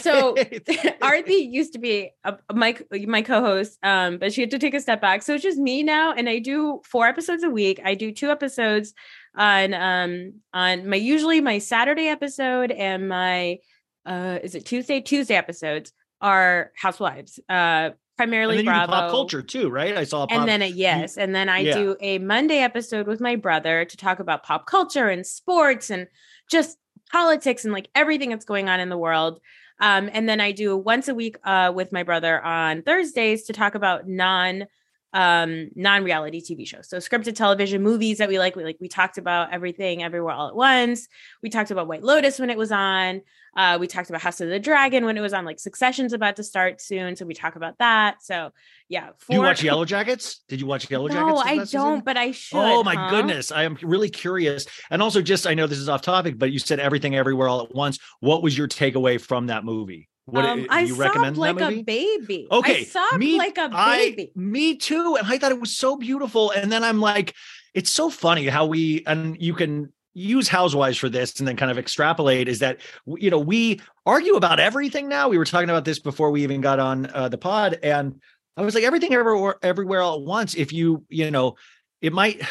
So 0.00 0.34
Arthi 1.02 1.50
used 1.50 1.74
to 1.74 1.78
be 1.78 2.10
a, 2.24 2.36
my 2.52 2.76
my 3.06 3.22
co-host, 3.22 3.78
um, 3.82 4.18
but 4.18 4.32
she 4.32 4.40
had 4.40 4.50
to 4.52 4.58
take 4.58 4.74
a 4.74 4.80
step 4.80 5.00
back. 5.00 5.22
So 5.22 5.34
it's 5.34 5.42
just 5.42 5.58
me 5.58 5.82
now, 5.82 6.12
and 6.12 6.28
I 6.28 6.38
do 6.38 6.80
four 6.84 7.06
episodes 7.06 7.42
a 7.42 7.50
week. 7.50 7.80
I 7.84 7.94
do 7.94 8.12
two 8.12 8.30
episodes 8.30 8.94
on 9.36 9.74
um 9.74 10.34
on 10.52 10.88
my 10.88 10.96
usually 10.96 11.40
my 11.40 11.58
Saturday 11.58 12.08
episode 12.08 12.70
and 12.72 13.08
my 13.08 13.58
uh 14.04 14.38
is 14.42 14.54
it 14.54 14.64
Tuesday 14.66 15.00
Tuesday 15.00 15.34
episodes 15.34 15.92
are 16.20 16.72
housewives. 16.76 17.38
Uh 17.48 17.90
primarily 18.18 18.58
and 18.58 18.68
then 18.68 18.74
you 18.74 18.80
do 18.80 18.86
Bravo 18.86 18.92
pop 18.92 19.10
culture 19.10 19.40
too, 19.40 19.70
right? 19.70 19.96
I 19.96 20.04
saw. 20.04 20.24
A 20.24 20.26
pop, 20.26 20.38
and 20.38 20.48
then 20.48 20.60
a 20.60 20.66
yes 20.66 21.16
and 21.16 21.34
then 21.34 21.48
i 21.48 21.60
yeah. 21.60 21.74
do 21.74 21.96
a 22.00 22.18
monday 22.18 22.58
episode 22.58 23.06
with 23.06 23.20
my 23.20 23.36
brother 23.36 23.84
to 23.84 23.96
talk 23.96 24.18
about 24.18 24.42
pop 24.42 24.66
culture 24.66 25.08
and 25.08 25.26
sports 25.26 25.90
and 25.90 26.06
just 26.50 26.78
politics 27.10 27.64
and 27.64 27.72
like 27.72 27.88
everything 27.94 28.30
that's 28.30 28.44
going 28.44 28.68
on 28.68 28.80
in 28.80 28.88
the 28.88 28.98
world 28.98 29.40
um, 29.80 30.10
and 30.12 30.28
then 30.28 30.40
i 30.40 30.52
do 30.52 30.76
once 30.76 31.08
a 31.08 31.14
week 31.14 31.36
uh, 31.44 31.72
with 31.74 31.92
my 31.92 32.02
brother 32.02 32.42
on 32.42 32.82
thursdays 32.82 33.44
to 33.44 33.52
talk 33.52 33.74
about 33.74 34.08
non 34.08 34.66
um 35.14 35.70
non-reality 35.74 36.40
tv 36.40 36.66
shows 36.66 36.88
so 36.88 36.98
scripted 36.98 37.34
television 37.34 37.82
movies 37.82 38.18
that 38.18 38.28
we 38.28 38.38
like 38.38 38.54
we 38.56 38.62
like 38.62 38.76
we 38.78 38.88
talked 38.88 39.16
about 39.16 39.52
everything 39.52 40.02
everywhere 40.02 40.34
all 40.34 40.48
at 40.48 40.54
once 40.54 41.08
we 41.42 41.48
talked 41.48 41.70
about 41.70 41.88
white 41.88 42.02
lotus 42.02 42.38
when 42.38 42.50
it 42.50 42.58
was 42.58 42.70
on 42.70 43.22
uh 43.56 43.78
we 43.80 43.86
talked 43.86 44.10
about 44.10 44.20
house 44.20 44.40
of 44.42 44.50
the 44.50 44.60
dragon 44.60 45.06
when 45.06 45.16
it 45.16 45.22
was 45.22 45.32
on 45.32 45.46
like 45.46 45.58
succession's 45.58 46.12
about 46.12 46.36
to 46.36 46.42
start 46.42 46.80
soon 46.80 47.16
so 47.16 47.24
we 47.24 47.32
talk 47.32 47.56
about 47.56 47.78
that 47.78 48.22
so 48.22 48.50
yeah 48.88 49.08
Do 49.28 49.36
you 49.36 49.42
watch 49.42 49.62
Yellow 49.62 49.84
Jackets? 49.84 50.42
Did 50.48 50.60
you 50.60 50.66
watch 50.66 50.90
Yellow 50.90 51.08
Jackets? 51.08 51.26
no, 51.26 51.36
I 51.38 51.56
don't, 51.56 51.66
season? 51.66 52.00
but 52.04 52.16
I 52.16 52.30
should. 52.30 52.58
Oh 52.58 52.82
my 52.82 52.94
huh? 52.94 53.10
goodness. 53.10 53.52
I 53.52 53.64
am 53.64 53.76
really 53.82 54.08
curious. 54.08 54.66
And 54.90 55.02
also 55.02 55.20
just 55.20 55.46
I 55.46 55.54
know 55.54 55.66
this 55.66 55.78
is 55.78 55.88
off 55.88 56.02
topic, 56.02 56.38
but 56.38 56.52
you 56.52 56.58
said 56.58 56.80
everything 56.80 57.14
everywhere 57.14 57.48
all 57.48 57.62
at 57.62 57.74
once. 57.74 57.98
What 58.20 58.42
was 58.42 58.56
your 58.56 58.68
takeaway 58.68 59.20
from 59.20 59.48
that 59.48 59.64
movie? 59.64 60.08
What 60.30 60.44
um, 60.44 60.66
I 60.68 60.80
you 60.80 60.94
recommend 60.94 61.36
sobbed 61.36 61.58
like 61.58 61.72
a 61.72 61.82
baby. 61.82 62.48
Okay, 62.50 62.80
I 62.80 62.84
sobbed 62.84 63.18
me- 63.18 63.38
like 63.38 63.56
a 63.56 63.68
baby. 63.68 64.30
me 64.34 64.76
too. 64.76 65.16
And 65.18 65.26
I 65.26 65.38
thought 65.38 65.52
it 65.52 65.60
was 65.60 65.74
so 65.74 65.96
beautiful. 65.96 66.50
And 66.50 66.70
then 66.70 66.84
I'm 66.84 67.00
like, 67.00 67.34
it's 67.74 67.90
so 67.90 68.10
funny 68.10 68.46
how 68.46 68.66
we 68.66 69.02
and 69.06 69.40
you 69.40 69.54
can 69.54 69.92
use 70.14 70.48
housewives 70.48 70.98
for 70.98 71.08
this 71.08 71.38
and 71.38 71.46
then 71.46 71.56
kind 71.56 71.70
of 71.70 71.78
extrapolate 71.78 72.48
is 72.48 72.58
that 72.58 72.80
you 73.06 73.30
know 73.30 73.38
we 73.38 73.80
argue 74.04 74.34
about 74.34 74.58
everything 74.58 75.08
now 75.08 75.28
we 75.28 75.38
were 75.38 75.44
talking 75.44 75.70
about 75.70 75.84
this 75.84 76.00
before 76.00 76.30
we 76.32 76.42
even 76.42 76.60
got 76.60 76.80
on 76.80 77.06
uh, 77.14 77.28
the 77.28 77.38
pod 77.38 77.78
and 77.84 78.20
i 78.56 78.62
was 78.62 78.74
like 78.74 78.82
everything 78.82 79.14
everywhere 79.14 79.56
everywhere 79.62 80.00
all 80.00 80.16
at 80.16 80.22
once 80.22 80.56
if 80.56 80.72
you 80.72 81.04
you 81.08 81.30
know 81.30 81.54
it 82.02 82.12
might 82.12 82.42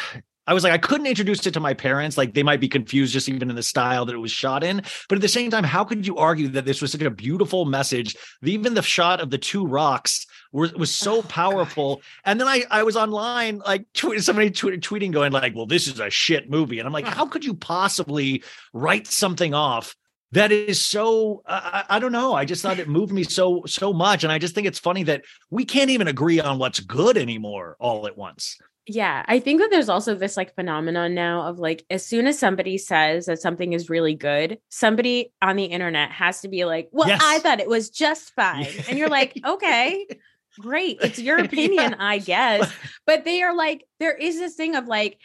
I 0.48 0.54
was 0.54 0.64
like, 0.64 0.72
I 0.72 0.78
couldn't 0.78 1.06
introduce 1.06 1.46
it 1.46 1.52
to 1.52 1.60
my 1.60 1.74
parents. 1.74 2.16
Like 2.16 2.32
they 2.32 2.42
might 2.42 2.58
be 2.58 2.68
confused 2.68 3.12
just 3.12 3.28
even 3.28 3.50
in 3.50 3.54
the 3.54 3.62
style 3.62 4.06
that 4.06 4.14
it 4.14 4.18
was 4.18 4.32
shot 4.32 4.64
in. 4.64 4.82
But 5.06 5.16
at 5.16 5.20
the 5.20 5.28
same 5.28 5.50
time, 5.50 5.62
how 5.62 5.84
could 5.84 6.06
you 6.06 6.16
argue 6.16 6.48
that 6.48 6.64
this 6.64 6.80
was 6.80 6.90
such 6.90 7.02
a 7.02 7.10
beautiful 7.10 7.66
message? 7.66 8.16
Even 8.42 8.72
the 8.72 8.80
shot 8.80 9.20
of 9.20 9.28
the 9.28 9.36
two 9.36 9.66
rocks 9.66 10.26
were, 10.50 10.70
was 10.74 10.90
so 10.90 11.18
oh, 11.18 11.22
powerful. 11.22 12.00
And 12.24 12.40
then 12.40 12.48
I, 12.48 12.64
I 12.70 12.82
was 12.82 12.96
online, 12.96 13.58
like 13.58 13.84
tweet, 13.94 14.22
somebody 14.22 14.50
tweet, 14.50 14.80
tweeting, 14.80 15.12
going 15.12 15.32
like, 15.32 15.54
well, 15.54 15.66
this 15.66 15.86
is 15.86 16.00
a 16.00 16.08
shit 16.08 16.48
movie. 16.48 16.78
And 16.78 16.86
I'm 16.86 16.94
like, 16.94 17.06
how 17.06 17.26
could 17.26 17.44
you 17.44 17.52
possibly 17.52 18.42
write 18.72 19.06
something 19.06 19.52
off 19.52 19.94
that 20.32 20.52
is 20.52 20.80
so 20.80 21.42
I, 21.46 21.84
I 21.88 21.98
don't 21.98 22.12
know 22.12 22.34
i 22.34 22.44
just 22.44 22.60
thought 22.60 22.78
it 22.78 22.86
moved 22.86 23.14
me 23.14 23.22
so 23.22 23.62
so 23.64 23.94
much 23.94 24.24
and 24.24 24.30
i 24.30 24.38
just 24.38 24.54
think 24.54 24.66
it's 24.66 24.78
funny 24.78 25.02
that 25.04 25.24
we 25.48 25.64
can't 25.64 25.88
even 25.88 26.06
agree 26.06 26.38
on 26.38 26.58
what's 26.58 26.80
good 26.80 27.16
anymore 27.16 27.78
all 27.80 28.06
at 28.06 28.18
once 28.18 28.58
Yeah, 28.90 29.22
I 29.28 29.38
think 29.38 29.60
that 29.60 29.70
there's 29.70 29.90
also 29.90 30.14
this 30.14 30.38
like 30.38 30.54
phenomenon 30.54 31.14
now 31.14 31.42
of 31.42 31.58
like 31.58 31.84
as 31.90 32.06
soon 32.06 32.26
as 32.26 32.38
somebody 32.38 32.78
says 32.78 33.26
that 33.26 33.38
something 33.38 33.74
is 33.74 33.90
really 33.90 34.14
good, 34.14 34.58
somebody 34.70 35.30
on 35.42 35.56
the 35.56 35.66
internet 35.66 36.10
has 36.10 36.40
to 36.40 36.48
be 36.48 36.64
like, 36.64 36.88
"Well, 36.90 37.06
Yes. 37.06 37.20
I 37.22 37.38
thought 37.40 37.60
it 37.60 37.68
was 37.68 37.90
just 37.90 38.34
fine." 38.34 38.66
And 38.88 38.98
you're 38.98 39.10
like, 39.10 39.38
"Okay, 39.44 40.06
great. 40.58 40.96
It's 41.02 41.18
your 41.18 41.38
opinion, 41.38 41.94
I 41.94 42.18
guess." 42.18 42.72
But 43.06 43.24
they 43.26 43.42
are 43.42 43.54
like 43.54 43.84
there 44.00 44.14
is 44.16 44.38
this 44.38 44.54
thing 44.54 44.74
of 44.74 44.86
like 44.86 45.18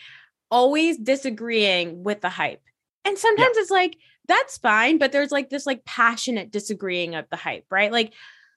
always 0.51 0.98
disagreeing 0.98 2.03
with 2.03 2.20
the 2.20 2.29
hype. 2.29 2.62
And 3.05 3.17
sometimes 3.17 3.55
it's 3.58 3.72
like 3.72 3.96
that's 4.27 4.58
fine, 4.58 4.98
but 4.98 5.13
there's 5.13 5.32
like 5.32 5.50
this 5.50 5.65
like 5.65 5.86
passionate 5.86 6.51
disagreeing 6.51 7.15
of 7.15 7.25
the 7.29 7.38
hype, 7.38 7.65
right? 7.72 7.91
Like 7.93 8.13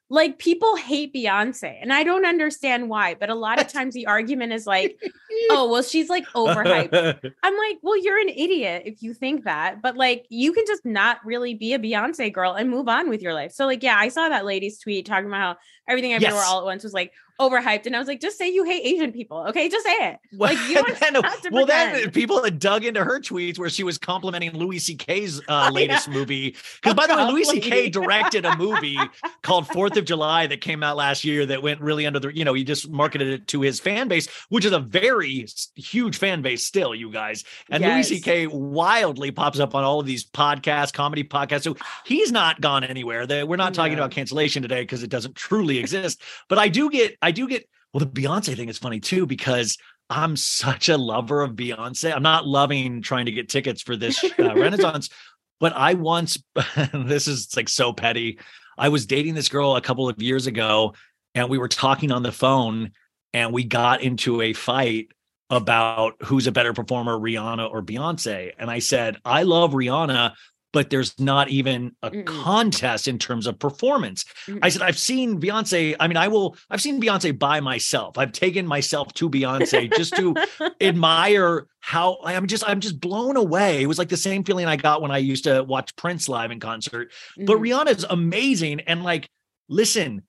like 0.08 0.38
people 0.38 0.76
hate 0.76 1.12
Beyonce 1.12 1.78
and 1.80 1.92
I 1.92 2.04
don't 2.04 2.24
understand 2.24 2.88
why, 2.88 3.14
but 3.14 3.28
a 3.28 3.34
lot 3.34 3.60
of 3.60 3.66
times 3.72 3.94
the 3.94 4.06
argument 4.06 4.52
is 4.52 4.66
like, 4.66 5.00
oh, 5.50 5.70
well, 5.70 5.82
she's 5.82 6.08
like 6.08 6.26
overhyped. 6.28 7.32
I'm 7.42 7.56
like, 7.56 7.78
well, 7.82 7.96
you're 7.96 8.20
an 8.20 8.28
idiot 8.28 8.82
if 8.86 9.02
you 9.02 9.14
think 9.14 9.44
that, 9.44 9.82
but 9.82 9.96
like 9.96 10.26
you 10.28 10.52
can 10.52 10.64
just 10.66 10.84
not 10.84 11.18
really 11.24 11.54
be 11.54 11.74
a 11.74 11.78
Beyonce 11.78 12.32
girl 12.32 12.52
and 12.52 12.70
move 12.70 12.88
on 12.88 13.08
with 13.08 13.20
your 13.20 13.34
life. 13.34 13.52
So, 13.52 13.66
like, 13.66 13.82
yeah, 13.82 13.96
I 13.98 14.08
saw 14.08 14.28
that 14.28 14.44
lady's 14.44 14.78
tweet 14.78 15.06
talking 15.06 15.26
about 15.26 15.40
how 15.40 15.56
everything 15.88 16.12
everywhere 16.12 16.36
Yes. 16.36 16.46
all 16.48 16.60
at 16.60 16.64
once 16.64 16.84
was 16.84 16.92
like 16.92 17.12
overhyped. 17.38 17.84
And 17.84 17.94
I 17.94 17.98
was 17.98 18.08
like, 18.08 18.18
just 18.22 18.38
say 18.38 18.48
you 18.48 18.64
hate 18.64 18.82
Asian 18.86 19.12
people. 19.12 19.44
Okay, 19.48 19.68
just 19.68 19.84
say 19.84 19.92
it. 19.92 20.18
Like 20.32 20.58
you 20.68 20.74
don't 20.74 20.98
then- 21.00 21.14
have 21.22 21.42
to 21.42 21.50
well, 21.50 21.66
then 21.66 22.10
people 22.10 22.42
had 22.42 22.58
dug 22.58 22.84
into 22.84 23.02
her 23.04 23.20
tweets 23.20 23.58
where 23.58 23.68
she 23.70 23.82
was 23.84 23.96
complimenting 23.98 24.52
Louis 24.52 24.78
C.K.'s 24.78 25.40
uh, 25.48 25.70
latest 25.72 26.08
movie. 26.08 26.56
Because 26.76 26.94
by 26.94 27.06
the 27.06 27.14
way, 27.16 27.24
Louis 27.26 27.44
C.K. 27.44 27.90
Directed 27.90 28.44
a 28.46 28.56
movie 28.56 28.98
called 29.42 29.66
Fourth 29.68 29.96
of 29.98 30.04
July 30.06 30.46
that 30.46 30.60
came 30.62 30.82
out 30.82 30.96
last 30.96 31.24
year 31.24 31.44
that 31.46 31.62
went 31.62 31.80
really 31.80 32.06
under 32.06 32.18
the, 32.18 32.34
you 32.36 32.44
know, 32.44 32.54
he 32.54 32.64
just 32.64 32.88
marketed 32.90 33.28
it 33.28 33.46
to 33.48 33.60
his 33.60 33.80
fan 33.80 34.08
base, 34.08 34.28
which 34.48 34.64
is 34.64 34.72
a 34.72 34.78
very 34.80 35.46
huge 35.74 36.16
fan 36.18 36.42
base 36.42 36.64
still, 36.64 36.94
you 36.94 37.10
guys. 37.10 37.44
And 37.70 37.82
Louis 37.82 38.02
C.K. 38.04 38.46
wildly 38.48 39.30
pops 39.30 39.58
up 39.60 39.74
on 39.74 39.84
all 39.84 40.00
of 40.00 40.06
these 40.06 40.24
podcasts, 40.24 40.92
comedy 40.92 41.24
podcasts. 41.24 41.64
So 41.64 41.76
he's 42.04 42.32
not 42.32 42.60
gone 42.60 42.82
anywhere. 42.84 43.26
We're 43.46 43.56
not 43.56 43.74
talking 43.74 43.92
No. 43.96 44.02
about 44.04 44.10
cancellation 44.12 44.62
today 44.62 44.82
because 44.82 45.02
it 45.02 45.10
doesn't 45.10 45.34
truly 45.34 45.75
exist. 45.78 46.22
But 46.48 46.58
I 46.58 46.68
do 46.68 46.90
get, 46.90 47.16
I 47.22 47.30
do 47.30 47.48
get. 47.48 47.68
Well, 47.92 48.04
the 48.04 48.22
Beyonce 48.22 48.54
thing 48.56 48.68
is 48.68 48.78
funny 48.78 49.00
too 49.00 49.26
because 49.26 49.78
I'm 50.10 50.36
such 50.36 50.88
a 50.88 50.96
lover 50.96 51.42
of 51.42 51.52
Beyonce. 51.52 52.14
I'm 52.14 52.22
not 52.22 52.46
loving 52.46 53.02
trying 53.02 53.26
to 53.26 53.32
get 53.32 53.48
tickets 53.48 53.82
for 53.82 53.96
this 53.96 54.22
uh, 54.22 54.28
Renaissance, 54.38 55.08
but 55.60 55.72
I 55.74 55.94
once, 55.94 56.42
this 56.92 57.26
is 57.26 57.56
like 57.56 57.68
so 57.68 57.92
petty. 57.92 58.38
I 58.78 58.90
was 58.90 59.06
dating 59.06 59.34
this 59.34 59.48
girl 59.48 59.76
a 59.76 59.80
couple 59.80 60.08
of 60.08 60.20
years 60.20 60.46
ago 60.46 60.94
and 61.34 61.48
we 61.48 61.58
were 61.58 61.68
talking 61.68 62.12
on 62.12 62.22
the 62.22 62.32
phone 62.32 62.92
and 63.32 63.52
we 63.52 63.64
got 63.64 64.02
into 64.02 64.42
a 64.42 64.52
fight 64.52 65.08
about 65.50 66.14
who's 66.24 66.46
a 66.46 66.52
better 66.52 66.72
performer, 66.72 67.16
Rihanna 67.18 67.70
or 67.70 67.82
Beyonce. 67.82 68.52
And 68.58 68.70
I 68.70 68.80
said, 68.80 69.16
I 69.24 69.44
love 69.44 69.72
Rihanna, 69.72 70.32
but 70.76 70.90
there's 70.90 71.18
not 71.18 71.48
even 71.48 71.96
a 72.02 72.10
Mm-mm. 72.10 72.26
contest 72.26 73.08
in 73.08 73.18
terms 73.18 73.46
of 73.46 73.58
performance. 73.58 74.26
I 74.60 74.68
said, 74.68 74.82
I've 74.82 74.98
seen 74.98 75.40
Beyonce. 75.40 75.96
I 75.98 76.06
mean, 76.06 76.18
I 76.18 76.28
will, 76.28 76.54
I've 76.68 76.82
seen 76.82 77.00
Beyonce 77.00 77.38
by 77.38 77.60
myself. 77.60 78.18
I've 78.18 78.32
taken 78.32 78.66
myself 78.66 79.10
to 79.14 79.30
Beyonce 79.30 79.90
just 79.96 80.14
to 80.16 80.34
admire 80.82 81.66
how 81.80 82.18
I'm 82.22 82.46
just, 82.46 82.62
I'm 82.68 82.80
just 82.80 83.00
blown 83.00 83.38
away. 83.38 83.80
It 83.80 83.86
was 83.86 83.96
like 83.98 84.10
the 84.10 84.18
same 84.18 84.44
feeling 84.44 84.66
I 84.66 84.76
got 84.76 85.00
when 85.00 85.10
I 85.10 85.16
used 85.16 85.44
to 85.44 85.64
watch 85.64 85.96
Prince 85.96 86.28
live 86.28 86.50
in 86.50 86.60
concert. 86.60 87.10
But 87.38 87.56
Mhm. 87.56 87.60
Rihanna's 87.86 88.04
amazing. 88.10 88.80
And 88.80 89.02
like, 89.02 89.30
listen, 89.70 90.24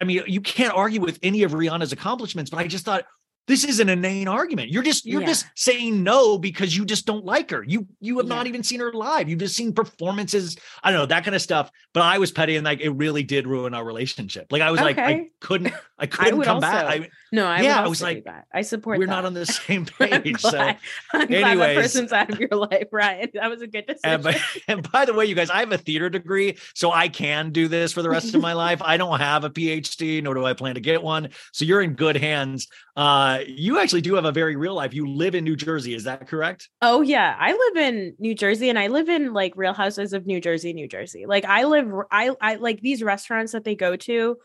I 0.00 0.04
mean, 0.04 0.22
you 0.28 0.42
can't 0.42 0.74
argue 0.74 1.00
with 1.00 1.18
any 1.24 1.42
of 1.42 1.50
Rihanna's 1.50 1.90
accomplishments, 1.90 2.52
but 2.52 2.58
I 2.58 2.68
just 2.68 2.84
thought, 2.84 3.04
this 3.46 3.64
is 3.64 3.78
an 3.80 3.88
inane 3.88 4.28
argument. 4.28 4.70
You're 4.70 4.82
just 4.82 5.06
you're 5.06 5.20
Yeah. 5.20 5.28
just 5.28 5.46
saying 5.54 6.02
no 6.02 6.36
because 6.38 6.76
you 6.76 6.84
just 6.84 7.06
don't 7.06 7.24
like 7.24 7.50
her. 7.50 7.62
You 7.66 7.86
you 8.00 8.18
have 8.18 8.26
not 8.26 8.46
even 8.46 8.62
seen 8.62 8.80
her 8.80 8.92
live. 8.92 9.28
You've 9.28 9.38
just 9.38 9.56
seen 9.56 9.72
performances. 9.72 10.56
I 10.82 10.90
don't 10.90 11.00
know 11.00 11.06
that 11.06 11.24
kind 11.24 11.34
of 11.34 11.42
stuff. 11.42 11.70
But 11.92 12.02
I 12.02 12.18
was 12.18 12.32
petty 12.32 12.56
and 12.56 12.64
like 12.64 12.80
it 12.80 12.90
really 12.90 13.22
did 13.22 13.46
ruin 13.46 13.72
our 13.74 13.84
relationship. 13.84 14.46
Like 14.50 14.62
I 14.62 14.70
was 14.70 14.80
like 14.80 14.98
I 14.98 15.28
couldn't 15.40 15.72
I 15.98 16.06
couldn't 16.06 16.38
would 16.38 16.46
come 16.46 16.60
back. 16.60 16.84
I, 16.86 17.08
No, 17.32 17.46
I 17.46 17.62
Yeah, 17.62 17.78
I 17.78 17.88
was 17.88 18.02
also 18.02 18.04
like, 18.04 18.24
that. 18.24 18.46
I 18.52 18.62
support. 18.62 18.98
we're 18.98 19.06
that. 19.06 19.12
not 19.12 19.24
on 19.24 19.34
the 19.34 19.46
same 19.46 19.86
I'm 19.98 20.22
page. 20.22 20.40
so 20.40 20.50
glad, 20.50 20.78
I'm 21.14 21.26
glad 21.26 21.28
that 21.28 21.48
anyways. 21.48 21.76
person's 21.76 22.12
out 22.12 22.30
of 22.30 22.38
your 22.38 22.50
life, 22.50 22.88
Ryan. 22.92 23.30
That 23.34 23.48
was 23.48 23.62
a 23.62 23.66
good 23.66 23.86
decision. 23.86 24.00
And 24.04 24.22
by, 24.22 24.40
and 24.68 24.92
by 24.92 25.04
the 25.06 25.14
way, 25.14 25.24
you 25.24 25.34
guys, 25.34 25.48
I 25.48 25.60
have 25.60 25.72
a 25.72 25.78
theater 25.78 26.10
degree, 26.10 26.58
so 26.74 26.92
I 26.92 27.08
can 27.08 27.50
do 27.50 27.68
this 27.68 27.92
for 27.92 28.02
the 28.02 28.10
rest 28.10 28.34
of 28.34 28.40
my 28.42 28.52
life. 28.64 28.82
I 28.82 28.96
don't 28.96 29.18
have 29.18 29.44
a 29.44 29.50
PhD, 29.50 30.22
nor 30.22 30.34
do 30.34 30.44
I 30.44 30.52
plan 30.52 30.74
to 30.74 30.80
get 30.80 31.02
one. 31.02 31.30
So 31.52 31.64
you're 31.64 31.80
in 31.82 31.94
good 31.94 32.16
hands. 32.16 32.68
Uh, 32.94 33.40
you 33.46 33.78
actually 33.78 34.00
do 34.02 34.14
have 34.14 34.24
a 34.24 34.32
very 34.32 34.56
real 34.56 34.74
life. 34.74 34.92
You 34.94 35.06
live 35.08 35.34
in 35.34 35.44
New 35.44 35.56
Jersey, 35.56 35.94
is 35.94 36.04
that 36.04 36.26
correct? 36.28 36.68
Oh 36.82 37.02
yeah, 37.02 37.36
I 37.38 37.52
live 37.52 37.76
in 37.84 38.14
New 38.18 38.34
Jersey 38.34 38.68
and 38.70 38.78
I 38.78 38.86
live 38.88 39.08
in 39.08 39.32
like 39.32 39.52
Real 39.56 39.74
Houses 39.74 40.12
of 40.12 40.26
New 40.26 40.40
Jersey, 40.40 40.72
New 40.72 40.88
Jersey. 40.88 41.26
Like 41.26 41.44
I 41.44 41.64
live 41.64 41.90
I 42.10 42.30
I 42.40 42.54
like 42.56 42.80
these 42.80 43.02
restaurants 43.02 43.52
that 43.52 43.64
they 43.64 43.74
go 43.74 43.96
to 43.96 44.36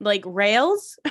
like 0.00 0.22
Rails. 0.26 0.98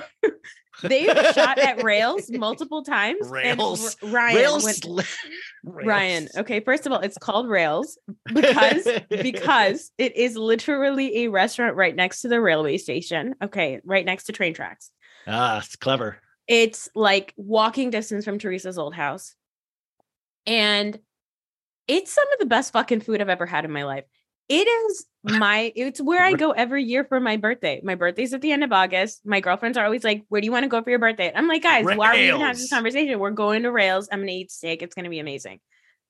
They've 0.84 1.08
shot 1.34 1.58
at 1.58 1.82
Rails 1.82 2.30
multiple 2.30 2.84
times. 2.84 3.28
Rails. 3.30 3.98
R- 4.04 4.10
Ryan 4.10 4.36
Rails 4.36 4.64
when- 4.64 4.74
sli- 4.76 5.16
Ryan, 5.64 6.28
okay, 6.38 6.60
first 6.60 6.86
of 6.86 6.92
all, 6.92 7.00
it's 7.00 7.18
called 7.18 7.50
Rails 7.50 7.98
because 8.26 8.88
because 9.10 9.92
it 9.98 10.16
is 10.16 10.38
literally 10.38 11.24
a 11.24 11.28
restaurant 11.30 11.76
right 11.76 11.96
next 11.96 12.22
to 12.22 12.28
the 12.28 12.40
railway 12.40 12.78
station. 12.78 13.34
Okay, 13.44 13.80
right 13.84 14.06
next 14.06 14.26
to 14.26 14.34
train 14.34 14.54
tracks. 14.54 14.92
Ah, 15.26 15.58
it's 15.58 15.76
clever. 15.76 16.20
It's 16.48 16.90
like 16.96 17.34
walking 17.38 17.90
distance 17.90 18.24
from 18.24 18.38
Teresa's 18.40 18.78
old 18.78 18.94
house. 18.94 19.34
And 20.46 20.98
it's 21.88 22.14
some 22.14 22.32
of 22.34 22.40
the 22.40 22.46
best 22.46 22.72
fucking 22.72 23.02
food 23.02 23.20
I've 23.20 23.30
ever 23.30 23.46
had 23.46 23.66
in 23.66 23.72
my 23.72 23.84
life. 23.84 24.06
It 24.50 24.68
is 24.68 25.06
my 25.24 25.74
it's 25.76 26.00
where 26.00 26.22
I 26.22 26.34
go 26.34 26.52
every 26.52 26.84
year 26.84 27.04
for 27.04 27.20
my 27.20 27.38
birthday. 27.38 27.82
My 27.84 27.96
birthday's 27.96 28.34
at 28.34 28.42
the 28.42 28.52
end 28.52 28.64
of 28.64 28.72
August. 28.72 29.22
My 29.26 29.42
girlfriends 29.42 29.78
are 29.78 29.84
always 29.84 30.04
like, 30.04 30.24
Where 30.30 30.40
do 30.40 30.46
you 30.46 30.52
want 30.52 30.64
to 30.64 30.70
go 30.70 30.82
for 30.82 30.90
your 30.90 31.00
birthday? 31.00 31.32
I'm 31.34 31.48
like, 31.48 31.64
guys, 31.64 31.86
why 31.86 32.10
are 32.10 32.14
we 32.14 32.28
even 32.30 32.40
having 32.40 32.62
this 32.62 32.70
conversation? 32.70 33.20
We're 33.20 33.32
going 33.32 33.64
to 33.64 33.72
Rails. 33.72 34.08
I'm 34.12 34.20
gonna 34.20 34.32
eat 34.32 34.52
steak. 34.52 34.82
It's 34.82 34.96
gonna 34.96 35.10
be 35.10 35.20
amazing. 35.20 35.60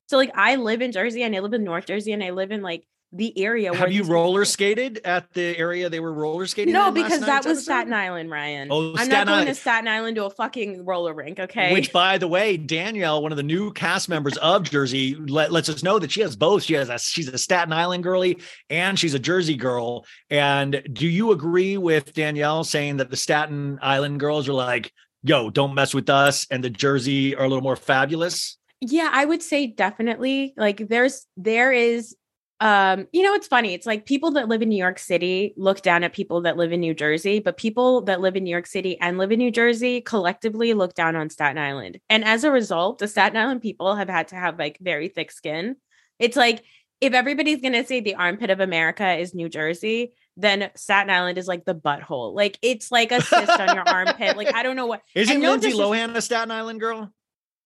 So 0.08 0.18
like 0.18 0.32
I 0.36 0.56
live 0.56 0.82
in 0.82 0.92
Jersey 0.92 1.24
and 1.24 1.36
I 1.36 1.40
live 1.40 1.54
in 1.54 1.64
North 1.64 1.86
Jersey 1.86 2.14
and 2.14 2.24
I 2.24 2.30
live 2.30 2.52
in 2.52 2.62
like 2.62 2.88
the 3.14 3.38
area 3.42 3.72
where 3.72 3.80
Have 3.80 3.92
you 3.92 4.04
roller 4.04 4.44
skated 4.44 5.00
at 5.06 5.32
the 5.34 5.58
area 5.58 5.90
they 5.90 6.02
were 6.02 6.12
roller 6.12 6.46
skating? 6.46 6.74
No, 6.74 6.92
because 6.92 7.22
that 7.22 7.46
was? 7.46 7.64
Staten 7.64 7.94
Island, 7.94 8.30
Ryan. 8.30 8.68
Oh, 8.70 8.90
I'm 8.90 8.96
Staten 8.96 9.10
not 9.10 9.28
going 9.28 9.36
Island. 9.40 9.48
to 9.48 9.56
Staten 9.56 9.88
Island 9.88 10.16
to 10.18 10.26
a 10.26 10.30
fucking 10.30 10.86
roller 10.86 11.14
rink, 11.14 11.40
okay? 11.40 11.72
Which, 11.72 11.94
by 11.94 12.18
the 12.18 12.28
way, 12.28 12.58
Danielle, 12.58 13.22
one 13.24 13.32
of 13.32 13.38
the 13.38 13.44
new 13.44 13.72
cast 13.72 14.10
members 14.10 14.38
of 14.38 14.64
Jersey, 14.64 15.16
let, 15.16 15.52
lets 15.52 15.70
us 15.70 15.84
know 15.84 16.00
that 16.00 16.12
she 16.12 16.22
has 16.22 16.36
both. 16.36 16.64
She 16.64 16.74
has 16.74 16.90
a 16.90 17.00
she's 17.00 17.30
a 17.30 17.38
Staten 17.38 17.72
Island 17.72 18.04
girly 18.04 18.40
and 18.70 19.00
she's 19.00 19.14
a 19.14 19.20
Jersey 19.20 19.56
girl. 19.56 20.06
And 20.30 20.84
do 20.92 21.08
you 21.08 21.32
agree 21.32 21.78
with 21.78 22.14
Danielle 22.14 22.64
saying 22.66 22.98
that 22.98 23.10
the 23.10 23.18
Staten 23.18 23.80
Island 23.82 24.20
girls 24.20 24.50
are 24.50 24.54
like, 24.54 24.92
"Yo, 25.24 25.50
don't 25.50 25.74
mess 25.74 25.94
with 25.94 26.10
us," 26.10 26.46
and 26.52 26.62
the 26.62 26.70
Jersey 26.70 27.36
are 27.36 27.46
a 27.46 27.48
little 27.48 27.64
more 27.64 27.78
fabulous? 27.78 28.58
Yeah, 28.82 29.10
I 29.12 29.26
would 29.26 29.42
say 29.42 29.68
definitely. 29.68 30.54
Like 30.58 30.88
there's 30.88 31.26
there 31.38 31.72
is 31.72 32.16
um 32.60 33.08
you 33.12 33.22
know 33.22 33.34
it's 33.34 33.48
funny. 33.48 33.74
It's 33.74 33.86
like 33.86 34.06
people 34.06 34.32
that 34.32 34.48
live 34.48 34.62
in 34.62 34.70
New 34.70 34.78
York 34.78 35.00
City 35.00 35.54
look 35.58 35.82
down 35.82 36.04
at 36.04 36.14
people 36.14 36.42
that 36.42 36.58
live 36.58 36.72
in 36.72 36.80
New 36.80 36.94
Jersey, 36.94 37.40
but 37.40 37.58
people 37.58 38.02
that 38.04 38.22
live 38.22 38.36
in 38.36 38.44
New 38.44 38.52
York 38.52 38.68
City 38.68 39.00
and 39.00 39.18
live 39.18 39.32
in 39.32 39.40
New 39.40 39.52
Jersey 39.52 40.02
collectively 40.02 40.74
look 40.74 40.94
down 40.94 41.16
on 41.16 41.30
Staten 41.30 41.58
Island. 41.58 42.00
And 42.10 42.24
as 42.24 42.44
a 42.44 42.52
result, 42.52 43.00
the 43.00 43.08
Staten 43.08 43.38
Island 43.38 43.62
people 43.62 43.96
have 43.96 44.10
had 44.10 44.30
to 44.30 44.36
have 44.36 44.58
like 44.58 44.78
very 44.82 45.10
thick 45.10 45.32
skin. 45.32 45.76
It's 46.20 46.38
like 46.38 46.64
if 47.00 47.14
everybody's 47.14 47.62
going 47.62 47.74
to 47.74 47.86
say 47.86 48.00
the 48.00 48.16
armpit 48.16 48.50
of 48.50 48.60
America 48.60 49.18
is 49.18 49.36
New 49.36 49.50
Jersey, 49.50 50.14
then 50.36 50.70
Staten 50.76 51.10
Island 51.10 51.38
is 51.38 51.48
like 51.48 51.66
the 51.66 51.76
butthole. 51.76 52.34
Like 52.34 52.58
it's 52.62 52.92
like 52.92 53.12
a 53.12 53.22
cyst 53.22 53.50
on 53.50 53.76
your 53.76 53.88
armpit. 53.88 54.38
Like 54.38 54.54
I 54.54 54.64
don't 54.64 54.76
know 54.76 54.86
what. 54.86 55.02
Isn't 55.16 55.42
no 55.42 55.52
Lindsay 55.52 55.74
Lohan 55.74 56.16
a 56.16 56.22
Staten 56.22 56.52
Island 56.52 56.80
girl? 56.80 57.12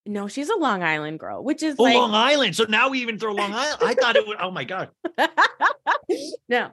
No, 0.06 0.28
she's 0.28 0.50
a 0.50 0.58
Long 0.58 0.82
Island 0.84 1.20
girl, 1.20 1.44
which 1.44 1.62
is 1.62 1.76
Oh, 1.78 1.84
like 1.84 1.96
Long 1.96 2.14
Island. 2.14 2.56
So 2.56 2.66
now 2.68 2.90
we 2.90 3.02
even 3.02 3.20
throw 3.20 3.34
Long 3.34 3.54
Island. 3.54 3.78
I 3.82 3.94
thought 3.94 4.16
it 4.16 4.28
would. 4.28 4.38
Oh 4.40 4.52
my 4.52 4.64
god. 4.64 4.90
no. 6.50 6.72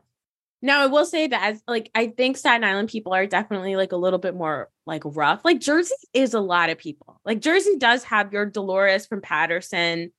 Now 0.60 0.80
I 0.82 0.86
will 0.86 1.06
say 1.06 1.26
that 1.28 1.42
as 1.42 1.62
like 1.68 1.90
I 1.94 2.08
think 2.08 2.36
Staten 2.36 2.64
Island 2.64 2.88
people 2.88 3.14
are 3.14 3.26
definitely 3.26 3.76
like 3.76 3.92
a 3.92 3.96
little 3.96 4.18
bit 4.18 4.34
more 4.34 4.70
like 4.86 5.02
rough. 5.04 5.44
Like 5.44 5.60
Jersey 5.60 5.94
is 6.12 6.34
a 6.34 6.40
lot 6.40 6.70
of 6.70 6.78
people. 6.78 7.20
Like 7.24 7.40
Jersey 7.40 7.76
does 7.78 8.02
have 8.04 8.32
your 8.32 8.46
Dolores 8.46 9.06
from 9.06 9.20
Paterson 9.20 10.10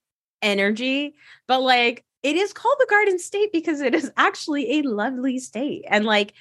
energy, 0.41 1.15
but 1.47 1.61
like 1.61 2.05
it 2.23 2.35
is 2.35 2.53
called 2.53 2.75
the 2.79 2.87
Garden 2.89 3.19
State 3.19 3.51
because 3.51 3.81
it 3.81 3.95
is 3.95 4.11
actually 4.17 4.79
a 4.79 4.83
lovely 4.83 5.39
state. 5.39 5.83
And 5.89 6.05
like, 6.05 6.33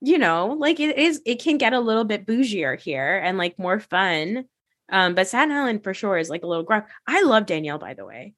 you 0.00 0.18
know, 0.18 0.56
like 0.58 0.78
it 0.78 0.96
is 0.98 1.20
it 1.24 1.40
can 1.40 1.58
get 1.58 1.72
a 1.72 1.80
little 1.80 2.04
bit 2.04 2.26
bougier 2.26 2.78
here 2.78 3.18
and 3.24 3.38
like 3.38 3.58
more 3.58 3.80
fun. 3.80 4.44
Um, 4.90 5.14
but 5.14 5.28
Staten 5.28 5.52
Island 5.52 5.82
for 5.84 5.94
sure 5.94 6.18
is 6.18 6.28
like 6.30 6.42
a 6.42 6.46
little 6.46 6.64
gruff. 6.64 6.84
I 7.06 7.22
love 7.22 7.46
Danielle, 7.46 7.78
by 7.78 7.94
the 7.94 8.04
way. 8.04 8.34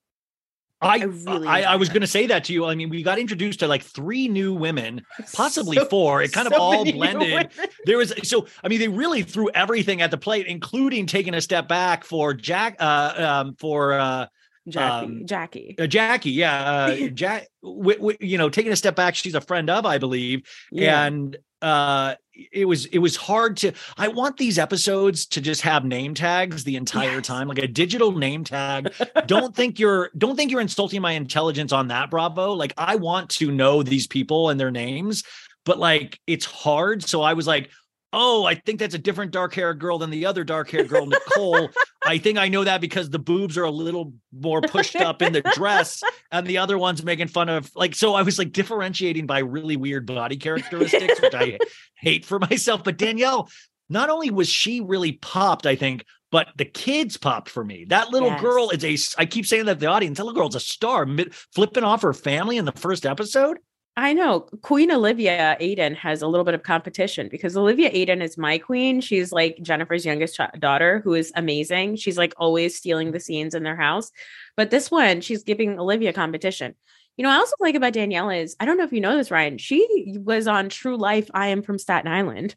I 0.81 0.99
I 0.99 1.05
really 1.05 1.47
I, 1.47 1.75
I 1.75 1.77
was 1.77 1.89
going 1.91 2.01
to 2.01 2.09
say 2.09 2.27
that 2.27 2.43
to 2.45 2.53
you. 2.53 2.65
I 2.65 2.75
mean, 2.75 2.91
we 2.91 3.05
got 3.05 3.19
introduced 3.21 3.61
to 3.61 3.69
like 3.69 3.83
three 3.83 4.27
new 4.27 4.53
women, 4.53 5.03
possibly 5.33 5.77
So- 5.77 5.85
four. 5.87 6.23
It 6.23 6.33
kind 6.33 6.47
of 6.49 6.55
all 6.55 6.85
blended. 6.85 7.51
There 7.87 7.99
was 7.99 8.13
so 8.25 8.47
I 8.65 8.69
mean, 8.69 8.81
they 8.81 8.89
really 8.89 9.23
threw 9.23 9.49
everything 9.51 10.03
at 10.03 10.11
the 10.11 10.19
plate, 10.19 10.47
including 10.47 11.07
taking 11.07 11.35
a 11.35 11.41
step 11.41 11.69
back 11.69 12.05
for 12.05 12.35
Jack, 12.35 12.77
uh, 12.81 13.15
um, 13.45 13.55
for 13.61 13.93
uh, 13.93 14.27
Jackie, 14.69 15.07
Um, 15.07 15.27
Jackie. 15.27 15.77
uh, 15.79 15.87
Jackie. 15.87 16.31
Yeah, 16.33 16.63
uh, 16.71 17.09
Jack. 17.09 17.47
W- 17.63 17.97
w- 17.99 18.19
you 18.21 18.39
know, 18.39 18.49
taking 18.49 18.73
a 18.73 18.77
step 18.77 18.97
back. 18.97 19.15
She's 19.15 19.35
a 19.37 19.41
friend 19.41 19.71
of, 19.71 19.87
I 19.87 19.99
believe, 19.99 20.43
Yeah. 20.73 21.05
and 21.05 21.37
uh 21.63 22.15
it 22.53 22.67
was 22.67 22.87
it 22.87 22.99
was 22.99 23.15
hard 23.15 23.57
to 23.59 23.73
i 23.99 24.09
want 24.09 24.37
these 24.39 24.59
episodes 24.59 25.27
to 25.27 25.41
just 25.41 25.61
have 25.63 25.85
name 25.85 26.15
tags 26.15 26.65
the 26.65 26.77
entire 26.77 27.17
Yes. 27.17 27.27
time 27.27 27.47
like 27.47 27.59
a 27.59 27.69
digital 27.69 28.13
name 28.13 28.43
tag. 28.43 28.93
Don't 29.27 29.55
think 29.55 29.79
you're 29.79 30.11
don't 30.17 30.35
think 30.37 30.51
you're 30.51 30.61
insulting 30.61 31.01
my 31.03 31.13
intelligence 31.13 31.73
on 31.73 31.89
that 31.89 32.11
bravo. 32.11 32.53
Like 32.53 32.73
i 32.79 32.97
want 32.97 33.31
to 33.31 33.51
know 33.53 33.83
these 33.83 34.07
people 34.07 34.49
and 34.51 34.59
their 34.59 34.71
names 34.71 35.23
but 35.65 35.79
like 35.79 36.19
it's 36.27 36.45
hard. 36.45 37.03
So 37.05 37.23
i 37.23 37.35
was 37.35 37.47
like 37.47 37.71
oh 38.13 38.45
i 38.45 38.55
think 38.55 38.79
that's 38.79 38.95
a 38.95 38.99
different 38.99 39.31
dark 39.33 39.55
haired 39.55 39.79
girl 39.79 39.99
than 39.99 40.11
the 40.11 40.27
other 40.27 40.45
dark 40.45 40.71
haired 40.71 40.89
girl 40.89 41.07
nicole. 41.07 41.69
I 42.05 42.19
think 42.19 42.39
i 42.39 42.49
know 42.49 42.65
that 42.65 42.81
because 42.81 43.11
the 43.11 43.19
boobs 43.19 43.57
are 43.57 43.65
a 43.65 43.71
little 43.71 44.13
more 44.33 44.61
pushed 44.61 44.97
up 44.97 45.23
in 45.23 45.33
the 45.33 45.43
dress 45.55 46.03
and 46.31 46.47
the 46.47 46.59
other 46.59 46.77
one's 46.79 47.05
making 47.05 47.29
fun 47.29 47.49
of 47.49 47.71
like 47.77 47.95
so 47.95 48.15
i 48.15 48.23
was 48.23 48.39
like 48.39 48.53
differentiating 48.53 49.27
by 49.27 49.39
really 49.41 49.77
weird 49.77 50.07
body 50.07 50.37
characteristics 50.37 51.21
which 51.21 51.35
i 51.35 51.59
hate 51.97 52.25
for 52.25 52.39
myself. 52.39 52.83
But 52.85 52.99
danielle 52.99 53.49
not 53.89 54.11
only 54.11 54.31
was 54.31 54.49
she 54.49 54.81
really 54.81 55.13
popped 55.13 55.67
i 55.67 55.77
think 55.77 56.05
but 56.31 56.49
the 56.57 56.65
kids 56.65 57.19
popped 57.19 57.51
for 57.51 57.63
me. 57.63 57.85
That 57.91 58.09
little 58.09 58.31
Yes. 58.31 58.41
girl 58.41 58.71
is 58.71 58.85
a 58.85 59.21
i 59.21 59.27
keep 59.27 59.45
saying 59.47 59.67
that 59.67 59.75
to 59.75 59.81
the 59.81 59.87
audience 59.87 60.17
that 60.17 60.25
little 60.25 60.41
girl's 60.41 60.55
a 60.55 60.61
star. 60.61 61.05
Mid, 61.05 61.35
flipping 61.35 61.85
off 61.85 62.01
her 62.03 62.15
family 62.15 62.57
in 62.57 62.65
the 62.65 62.73
first 62.73 63.05
episode 63.05 63.59
I 63.97 64.15
know 64.15 64.41
Queen 64.63 64.91
Olivia 64.91 65.57
Aydin 65.61 65.95
has 65.97 66.23
a 66.23 66.27
little 66.27 66.45
bit 66.45 66.55
of 66.55 66.63
competition 66.63 67.29
because 67.31 67.57
Olivia 67.57 67.91
Aydin 67.91 68.23
is 68.23 68.39
my 68.39 68.57
queen. 68.57 69.03
She's 69.03 69.33
like 69.33 69.59
Jennifer's 69.61 70.07
youngest 70.07 70.41
daughter, 70.59 71.01
who 71.05 71.13
is 71.13 71.31
amazing. 71.37 71.97
She's 71.97 72.17
like 72.17 72.33
always 72.39 72.75
stealing 72.75 73.13
the 73.13 73.21
scenes 73.21 73.55
in 73.55 73.65
their 73.65 73.77
house. 73.77 74.11
But 74.57 74.71
this 74.71 74.91
one, 74.91 75.21
she's 75.21 75.43
giving 75.43 75.79
Olivia 75.79 76.15
competition. 76.15 76.75
You 77.19 77.25
know, 77.25 77.31
I 77.31 77.35
also 77.35 77.57
like 77.61 77.75
about 77.75 77.93
Danielle 77.93 78.31
is 78.31 78.57
I 78.59 78.65
don't 78.65 78.79
know 78.79 78.85
if 78.85 78.93
you 78.95 79.03
know 79.03 79.17
this, 79.17 79.31
Ryan. 79.31 79.59
She 79.59 80.17
was 80.25 80.49
on 80.49 80.71
True 80.71 80.97
Life. 80.97 81.31
I 81.35 81.49
am 81.49 81.63
from 81.63 81.79
Staten 81.79 82.11
Island. 82.11 82.57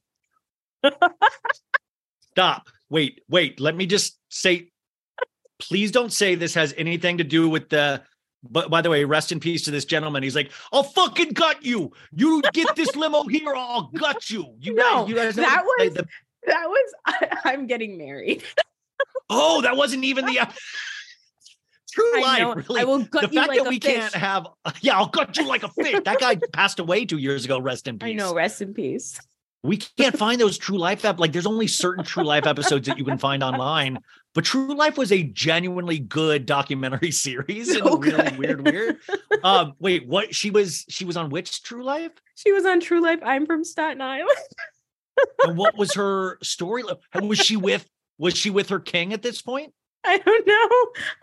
stop 2.35 2.67
wait 2.89 3.21
wait 3.29 3.59
let 3.59 3.75
me 3.75 3.85
just 3.85 4.19
say 4.29 4.69
please 5.59 5.89
don't 5.89 6.11
say 6.11 6.35
this 6.35 6.53
has 6.53 6.73
anything 6.77 7.17
to 7.17 7.23
do 7.23 7.47
with 7.49 7.69
the 7.69 8.01
but 8.49 8.69
by 8.69 8.81
the 8.81 8.89
way 8.89 9.03
rest 9.03 9.31
in 9.31 9.39
peace 9.39 9.63
to 9.63 9.71
this 9.71 9.85
gentleman 9.85 10.21
he's 10.23 10.35
like 10.35 10.51
i'll 10.73 10.83
fucking 10.83 11.29
gut 11.33 11.63
you 11.65 11.91
you 12.13 12.41
get 12.53 12.75
this 12.75 12.95
limo 12.95 13.23
here 13.23 13.53
i'll 13.55 13.89
gut 13.95 14.29
you 14.29 14.53
you 14.59 14.73
No, 14.73 15.01
guys 15.01 15.09
you 15.09 15.15
guys 15.15 15.37
know 15.37 15.43
that 15.43 15.63
was- 15.63 15.93
the- 15.93 16.07
That 16.47 16.67
was 16.69 16.93
I, 17.45 17.53
am 17.53 17.65
getting 17.67 17.97
married. 17.97 18.43
oh 19.29 19.61
that 19.61 19.75
wasn't 19.77 20.03
even 20.03 20.25
the 20.25 20.47
true 21.91 22.17
I 22.17 22.21
life 22.21 22.39
know. 22.41 22.53
really 22.55 22.81
I 22.81 22.83
will 22.83 22.99
gut 23.05 23.23
you. 23.23 23.27
the 23.29 23.33
you 23.33 23.39
fact 23.39 23.49
like 23.49 23.59
that 23.63 23.69
we 23.69 23.79
fish. 23.79 23.93
can't 23.95 24.13
have 24.15 24.47
yeah 24.81 24.97
i'll 24.97 25.07
gut 25.07 25.37
you 25.37 25.47
like 25.47 25.63
a 25.63 25.69
fish 25.69 25.99
that 26.05 26.19
guy 26.19 26.35
passed 26.53 26.79
away 26.79 27.05
two 27.05 27.17
years 27.17 27.45
ago 27.45 27.59
rest 27.59 27.87
in 27.87 27.99
peace 27.99 28.09
I 28.09 28.13
know. 28.13 28.33
Rest 28.33 28.61
in 28.61 28.73
peace. 28.73 29.19
we 29.63 29.77
can't 29.77 30.17
find 30.17 30.39
those 30.39 30.57
true 30.57 30.77
life 30.77 31.05
ep- 31.05 31.19
like 31.19 31.31
there's 31.31 31.45
only 31.47 31.67
certain 31.67 32.03
true 32.03 32.23
life 32.23 32.45
episodes 32.45 32.87
that 32.87 32.97
you 32.97 33.05
can 33.05 33.17
find 33.17 33.43
online 33.43 33.99
but 34.35 34.43
true 34.45 34.75
life 34.75 34.97
was 34.97 35.11
a 35.11 35.23
genuinely 35.23 35.97
good 35.97 36.45
documentary 36.45 37.09
series 37.25 37.69
and 37.69 37.79
So 37.83 37.97
really 37.97 38.37
weird 38.37 38.61
weird 38.61 38.97
um 39.43 39.73
wait 39.79 40.07
what 40.07 40.35
she 40.35 40.51
was 40.51 40.85
she 40.87 41.05
was 41.05 41.17
on 41.17 41.31
which 41.31 41.63
true 41.63 41.83
life 41.83 42.11
She 42.35 42.51
was 42.51 42.65
on 42.65 42.79
True 42.81 43.01
Life. 43.01 43.21
I'm 43.23 43.45
from 43.47 43.63
Staten 43.63 44.01
Island. 44.01 44.29
and 45.43 45.57
what 45.57 45.77
was 45.77 45.93
her 45.95 46.37
story 46.43 46.83
was 47.19 47.39
she 47.39 47.55
with 47.57 47.89
was 48.17 48.37
she 48.37 48.49
with 48.51 48.69
her 48.69 48.79
king 48.79 49.13
at 49.13 49.23
this 49.23 49.41
point 49.41 49.73
I 50.05 50.17
don't 50.19 50.47
know. 50.47 50.53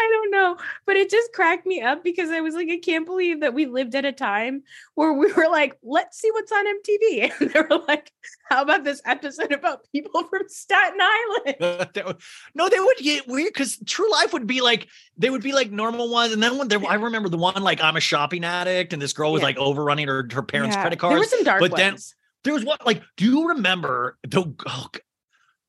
I 0.00 0.08
don't 0.10 0.30
know. 0.30 0.56
But 0.86 0.96
it 0.96 1.10
just 1.10 1.32
cracked 1.32 1.66
me 1.66 1.80
up 1.80 2.02
because 2.04 2.30
I 2.30 2.40
was 2.40 2.54
like, 2.54 2.68
I 2.70 2.78
can't 2.78 3.06
believe 3.06 3.40
that 3.40 3.54
we 3.54 3.66
lived 3.66 3.94
at 3.94 4.04
a 4.04 4.12
time 4.12 4.62
where 4.94 5.12
we 5.12 5.32
were 5.32 5.48
like, 5.48 5.76
let's 5.82 6.18
see 6.18 6.30
what's 6.32 6.52
on 6.52 6.64
MTV. 6.66 7.32
And 7.40 7.50
they 7.50 7.60
were 7.60 7.82
like, 7.88 8.12
how 8.50 8.62
about 8.62 8.84
this 8.84 9.00
episode 9.04 9.52
about 9.52 9.80
people 9.92 10.24
from 10.24 10.42
Staten 10.48 10.98
Island? 11.00 11.94
no, 12.54 12.68
they 12.68 12.80
would 12.80 12.96
get 12.98 13.26
weird 13.28 13.52
because 13.52 13.78
True 13.86 14.10
Life 14.10 14.32
would 14.32 14.46
be 14.46 14.60
like, 14.60 14.88
they 15.16 15.30
would 15.30 15.42
be 15.42 15.52
like 15.52 15.70
normal 15.70 16.10
ones. 16.10 16.32
And 16.32 16.42
then 16.42 16.58
when 16.58 16.68
there, 16.68 16.80
I 16.86 16.94
remember 16.94 17.28
the 17.28 17.36
one 17.38 17.62
like, 17.62 17.82
I'm 17.82 17.96
a 17.96 18.00
shopping 18.00 18.44
addict, 18.44 18.92
and 18.92 19.00
this 19.00 19.12
girl 19.12 19.32
was 19.32 19.40
Yeah. 19.40 19.46
like 19.46 19.56
overrunning 19.58 20.08
her, 20.08 20.28
her 20.32 20.42
parents' 20.42 20.76
Yeah. 20.76 20.82
credit 20.82 21.00
There 21.00 21.10
were 21.18 21.24
some 21.24 21.44
dark 21.44 21.60
but 21.60 21.70
ones. 21.72 21.78
then 21.78 21.96
there 22.44 22.54
was 22.54 22.64
one 22.64 22.78
like 22.84 23.02
do 23.16 23.24
you 23.24 23.48
remember 23.50 24.18
the 24.26 24.52
oh, 24.66 24.86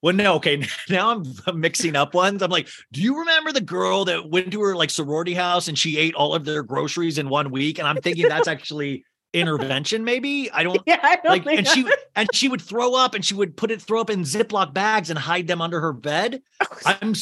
well 0.03 0.13
no 0.13 0.35
okay 0.35 0.63
now 0.89 1.09
i'm 1.09 1.59
mixing 1.59 1.95
up 1.95 2.13
ones. 2.13 2.43
I'm 2.43 2.51
like 2.51 2.67
do 2.91 3.01
you 3.01 3.17
remember 3.17 3.51
the 3.51 3.61
girl 3.61 4.05
that 4.05 4.29
went 4.29 4.51
to 4.51 4.61
her 4.61 4.75
like 4.75 4.91
sorority 4.91 5.33
house 5.33 5.67
and 5.67 5.79
she 5.79 5.97
ate 5.97 6.13
all 6.13 6.35
of 6.35 6.45
their 6.45 6.61
groceries 6.61 7.17
in 7.17 7.29
one 7.29 7.49
week? 7.49 7.79
And 7.79 7.87
i'm 7.87 7.97
thinking 7.97 8.27
that's 8.27 8.47
actually 8.47 9.03
intervention 9.33 10.03
maybe? 10.03 10.51
I 10.51 10.61
don't 10.61 10.79
yeah, 10.85 10.99
I 11.01 11.15
don't 11.15 11.25
like 11.25 11.47
and 11.47 11.67
she 11.67 11.87
and 12.15 12.29
she 12.33 12.47
would 12.47 12.61
throw 12.61 12.93
up 12.93 13.15
and 13.15 13.25
she 13.25 13.33
would 13.33 13.57
put 13.57 13.71
it 13.71 13.81
throw 13.81 13.99
up 13.99 14.11
in 14.11 14.21
ziploc 14.21 14.75
bags 14.75 15.09
and 15.09 15.17
hide 15.17 15.47
them 15.47 15.59
under 15.59 15.81
her 15.81 15.93
bed. 15.93 16.43
I'm 16.85 17.15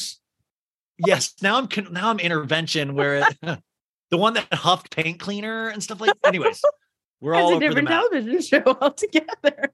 yes 0.98 1.36
now 1.42 1.58
i'm 1.58 1.68
now 1.92 2.10
i'm 2.10 2.20
intervention 2.20 2.96
where 2.96 3.28
the 3.42 4.18
one 4.18 4.34
that 4.34 4.54
huffed 4.54 4.96
paint 4.96 5.20
cleaner 5.20 5.70
and 5.70 5.82
stuff 5.82 6.00
like 6.00 6.12
anyways 6.26 6.62
we're 7.22 7.36
all 7.36 7.56
a 7.56 7.60
different 7.60 7.88
television 7.88 8.42
show 8.42 8.64
altogether. 8.82 9.72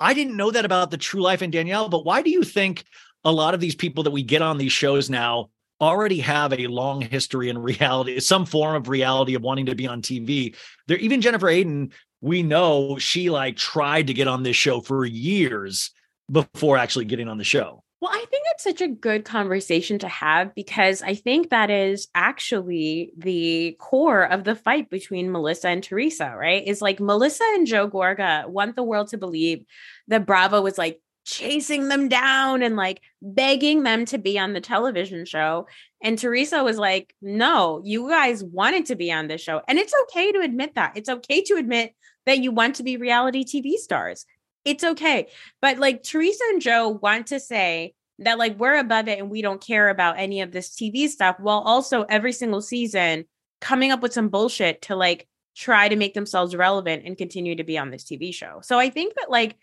I 0.00 0.14
didn't 0.14 0.36
know 0.36 0.50
that 0.50 0.64
about 0.64 0.90
the 0.90 0.96
True 0.96 1.20
Life 1.20 1.42
and 1.42 1.52
Danielle, 1.52 1.88
but 1.88 2.04
why 2.04 2.22
do 2.22 2.30
you 2.30 2.42
think 2.42 2.84
a 3.24 3.32
lot 3.32 3.54
of 3.54 3.60
these 3.60 3.74
people 3.74 4.04
that 4.04 4.10
we 4.10 4.22
get 4.22 4.42
on 4.42 4.58
these 4.58 4.72
shows 4.72 5.10
now 5.10 5.50
already 5.80 6.20
have 6.20 6.52
a 6.52 6.66
long 6.66 7.00
history 7.00 7.48
in 7.48 7.58
reality, 7.58 8.18
some 8.20 8.46
form 8.46 8.76
of 8.76 8.88
reality 8.88 9.34
of 9.34 9.42
wanting 9.42 9.66
to 9.66 9.74
be 9.74 9.86
on 9.86 10.02
TV? 10.02 10.54
There, 10.86 10.98
even 10.98 11.20
Jennifer 11.20 11.48
Aydin, 11.48 11.92
we 12.20 12.42
know 12.42 12.98
she 12.98 13.30
like 13.30 13.56
tried 13.56 14.06
to 14.08 14.14
get 14.14 14.28
on 14.28 14.42
this 14.42 14.56
show 14.56 14.80
for 14.80 15.04
years 15.04 15.90
before 16.30 16.76
actually 16.76 17.04
getting 17.06 17.28
on 17.28 17.38
the 17.38 17.44
show. 17.44 17.82
Well, 18.00 18.12
I 18.12 18.24
think 18.30 18.44
it's 18.52 18.62
such 18.62 18.80
a 18.80 18.86
good 18.86 19.24
conversation 19.24 19.98
to 19.98 20.08
have 20.08 20.54
because 20.54 21.02
I 21.02 21.16
think 21.16 21.50
that 21.50 21.68
is 21.68 22.06
actually 22.14 23.12
the 23.16 23.76
core 23.80 24.22
of 24.22 24.44
the 24.44 24.54
fight 24.54 24.88
between 24.88 25.32
Melissa 25.32 25.68
and 25.68 25.82
Teresa, 25.82 26.32
right? 26.36 26.64
Is 26.64 26.80
like 26.80 27.00
Melissa 27.00 27.42
and 27.54 27.66
Joe 27.66 27.88
Gorga 27.88 28.46
want 28.46 28.76
the 28.76 28.84
world 28.84 29.08
to 29.08 29.18
believe 29.18 29.64
that 30.06 30.26
Bravo 30.26 30.62
was 30.62 30.78
like 30.78 31.00
chasing 31.24 31.88
them 31.88 32.08
down 32.08 32.62
and 32.62 32.76
like 32.76 33.00
begging 33.20 33.82
them 33.82 34.04
to 34.06 34.16
be 34.16 34.38
on 34.38 34.52
the 34.52 34.60
television 34.60 35.24
show. 35.24 35.66
And 36.00 36.16
Teresa 36.16 36.62
was 36.62 36.78
like, 36.78 37.14
no, 37.20 37.82
you 37.84 38.08
guys 38.08 38.44
wanted 38.44 38.86
to 38.86 38.96
be 38.96 39.10
on 39.10 39.26
this 39.26 39.40
show. 39.40 39.60
And 39.66 39.76
it's 39.76 39.92
okay 40.04 40.30
to 40.32 40.40
admit 40.40 40.76
that. 40.76 40.92
It's 40.94 41.08
okay 41.08 41.42
to 41.42 41.54
admit 41.54 41.94
that 42.26 42.38
you 42.38 42.52
want 42.52 42.76
to 42.76 42.84
be 42.84 42.96
reality 42.96 43.44
TV 43.44 43.74
stars. 43.74 44.24
It's 44.68 44.84
okay. 44.84 45.28
But 45.62 45.78
like 45.78 46.02
Teresa 46.02 46.44
and 46.50 46.60
Joe 46.60 46.88
want 46.88 47.28
to 47.28 47.40
say 47.40 47.94
that 48.18 48.36
like 48.36 48.58
we're 48.58 48.76
above 48.76 49.08
it 49.08 49.18
and 49.18 49.30
we 49.30 49.40
don't 49.40 49.62
care 49.62 49.88
about 49.88 50.18
any 50.18 50.42
of 50.42 50.52
this 50.52 50.76
TV 50.76 51.08
stuff 51.08 51.36
while 51.40 51.60
also 51.60 52.02
every 52.02 52.32
single 52.32 52.60
season 52.60 53.24
coming 53.62 53.92
up 53.92 54.02
with 54.02 54.12
some 54.12 54.28
bullshit 54.28 54.82
to 54.82 54.94
like 54.94 55.26
try 55.56 55.88
to 55.88 55.96
make 55.96 56.12
themselves 56.12 56.54
relevant 56.54 57.04
and 57.06 57.16
continue 57.16 57.56
to 57.56 57.64
be 57.64 57.78
on 57.78 57.90
this 57.90 58.04
TV 58.04 58.34
show. 58.34 58.60
So 58.62 58.78
I 58.78 58.90
think 58.90 59.14
that 59.14 59.30
like 59.30 59.56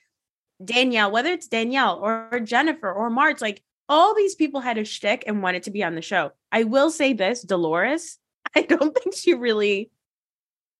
Danielle, 0.64 1.12
whether 1.12 1.32
it's 1.32 1.48
Danielle 1.48 2.00
or 2.02 2.40
Jennifer 2.40 2.92
or 2.92 3.12
Marge, 3.12 3.42
like 3.42 3.62
all 3.88 4.16
these 4.16 4.34
people 4.34 4.60
had 4.60 4.80
a 4.80 4.86
shtick 4.86 5.24
and 5.28 5.44
wanted 5.44 5.64
to 5.64 5.72
be 5.72 5.84
on 5.84 5.94
the 5.94 6.02
show. 6.02 6.32
I 6.52 6.64
will 6.64 6.90
say 6.90 7.14
this, 7.14 7.44
Dolores, 7.44 8.18
I 8.56 8.64
don't 8.64 8.98
think 8.98 9.16
she 9.16 9.36
really 9.36 9.92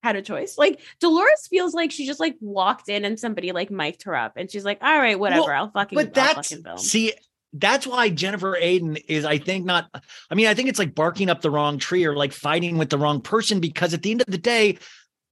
had 0.06 0.16
a 0.16 0.22
choice. 0.22 0.58
Like 0.58 0.80
Dolores 1.00 1.48
feels 1.50 1.74
like 1.74 1.92
she 1.92 2.06
just 2.06 2.20
like 2.20 2.36
walked 2.40 2.90
in 2.90 3.06
and 3.06 3.20
somebody 3.20 3.52
like 3.52 3.72
mic'd 3.72 4.04
her 4.04 4.16
up 4.16 4.34
and 4.36 4.50
she's 4.50 4.64
like, 4.64 4.78
all 4.82 4.98
right, 4.98 5.20
whatever, 5.20 5.54
I'll 5.54 5.72
fucking, 5.72 5.96
But 5.96 6.14
that's 6.14 6.50
fucking 6.50 6.64
film. 6.64 6.78
see, 6.78 7.14
that's 7.54 7.88
why 7.88 8.10
Jennifer 8.10 8.58
Aydin 8.62 9.02
is, 9.08 9.26
I 9.26 9.38
think, 9.38 9.66
not. 9.66 9.90
I 10.30 10.36
mean, 10.36 10.48
I 10.48 10.54
think 10.54 10.70
it's 10.70 10.78
like 10.78 10.94
barking 10.94 11.30
up 11.30 11.42
the 11.42 11.50
wrong 11.50 11.80
tree 11.80 12.06
or 12.06 12.16
like 12.16 12.34
fighting 12.34 12.78
with 12.78 12.90
the 12.90 12.98
wrong 12.98 13.22
person 13.22 13.60
because 13.60 13.94
at 13.94 14.04
the 14.04 14.12
end 14.12 14.22
of 14.22 14.28
the 14.28 14.38
day, 14.38 14.78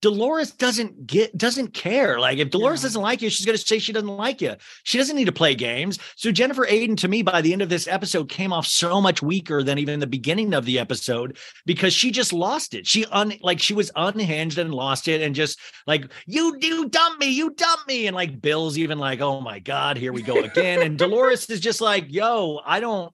Dolores 0.03 0.51
doesn't 0.51 1.07
get 1.07 1.35
doesn't 1.37 1.73
care. 1.73 2.19
Like 2.19 2.37
if 2.37 2.49
Dolores 2.49 2.81
doesn't 2.81 3.01
like 3.01 3.21
you, 3.21 3.29
she's 3.29 3.45
going 3.45 3.57
to 3.57 3.65
say 3.65 3.79
she 3.79 3.93
doesn't 3.93 4.09
like 4.09 4.41
you. 4.41 4.55
She 4.83 4.97
doesn't 4.97 5.15
need 5.15 5.27
to 5.27 5.31
play 5.31 5.55
games. 5.55 5.97
So 6.17 6.29
Jennifer 6.29 6.65
Aydin, 6.65 6.97
to 6.97 7.07
me, 7.07 7.21
by 7.21 7.39
the 7.39 7.53
end 7.53 7.61
of 7.61 7.69
this 7.69 7.87
episode, 7.87 8.27
came 8.27 8.51
off 8.51 8.67
so 8.67 8.99
much 8.99 9.21
weaker 9.21 9.63
than 9.63 9.77
even 9.79 10.01
the 10.01 10.05
beginning 10.05 10.53
of 10.53 10.65
the 10.65 10.77
episode 10.77 11.37
because 11.65 11.93
she 11.93 12.11
just 12.11 12.33
lost 12.33 12.73
it. 12.73 12.85
She 12.85 13.05
un 13.05 13.35
like 13.39 13.61
she 13.61 13.73
was 13.73 13.91
unhinged 13.95 14.57
and 14.57 14.73
lost 14.73 15.07
it, 15.07 15.21
and 15.21 15.33
just 15.33 15.57
like 15.87 16.11
you 16.27 16.57
you 16.59 16.89
dump 16.89 17.21
me, 17.21 17.27
you 17.27 17.51
dump 17.51 17.87
me, 17.87 18.07
and 18.07 18.13
like 18.13 18.41
Bill's 18.41 18.77
even 18.77 18.99
like, 18.99 19.21
oh 19.21 19.39
my 19.39 19.59
god, 19.59 19.95
here 19.95 20.11
we 20.11 20.21
go 20.21 20.39
again. 20.43 20.81
and 20.81 20.97
Dolores 21.03 21.49
is 21.49 21.61
just 21.61 21.79
like, 21.79 22.07
yo, 22.09 22.59
I 22.65 22.81
don't. 22.81 23.13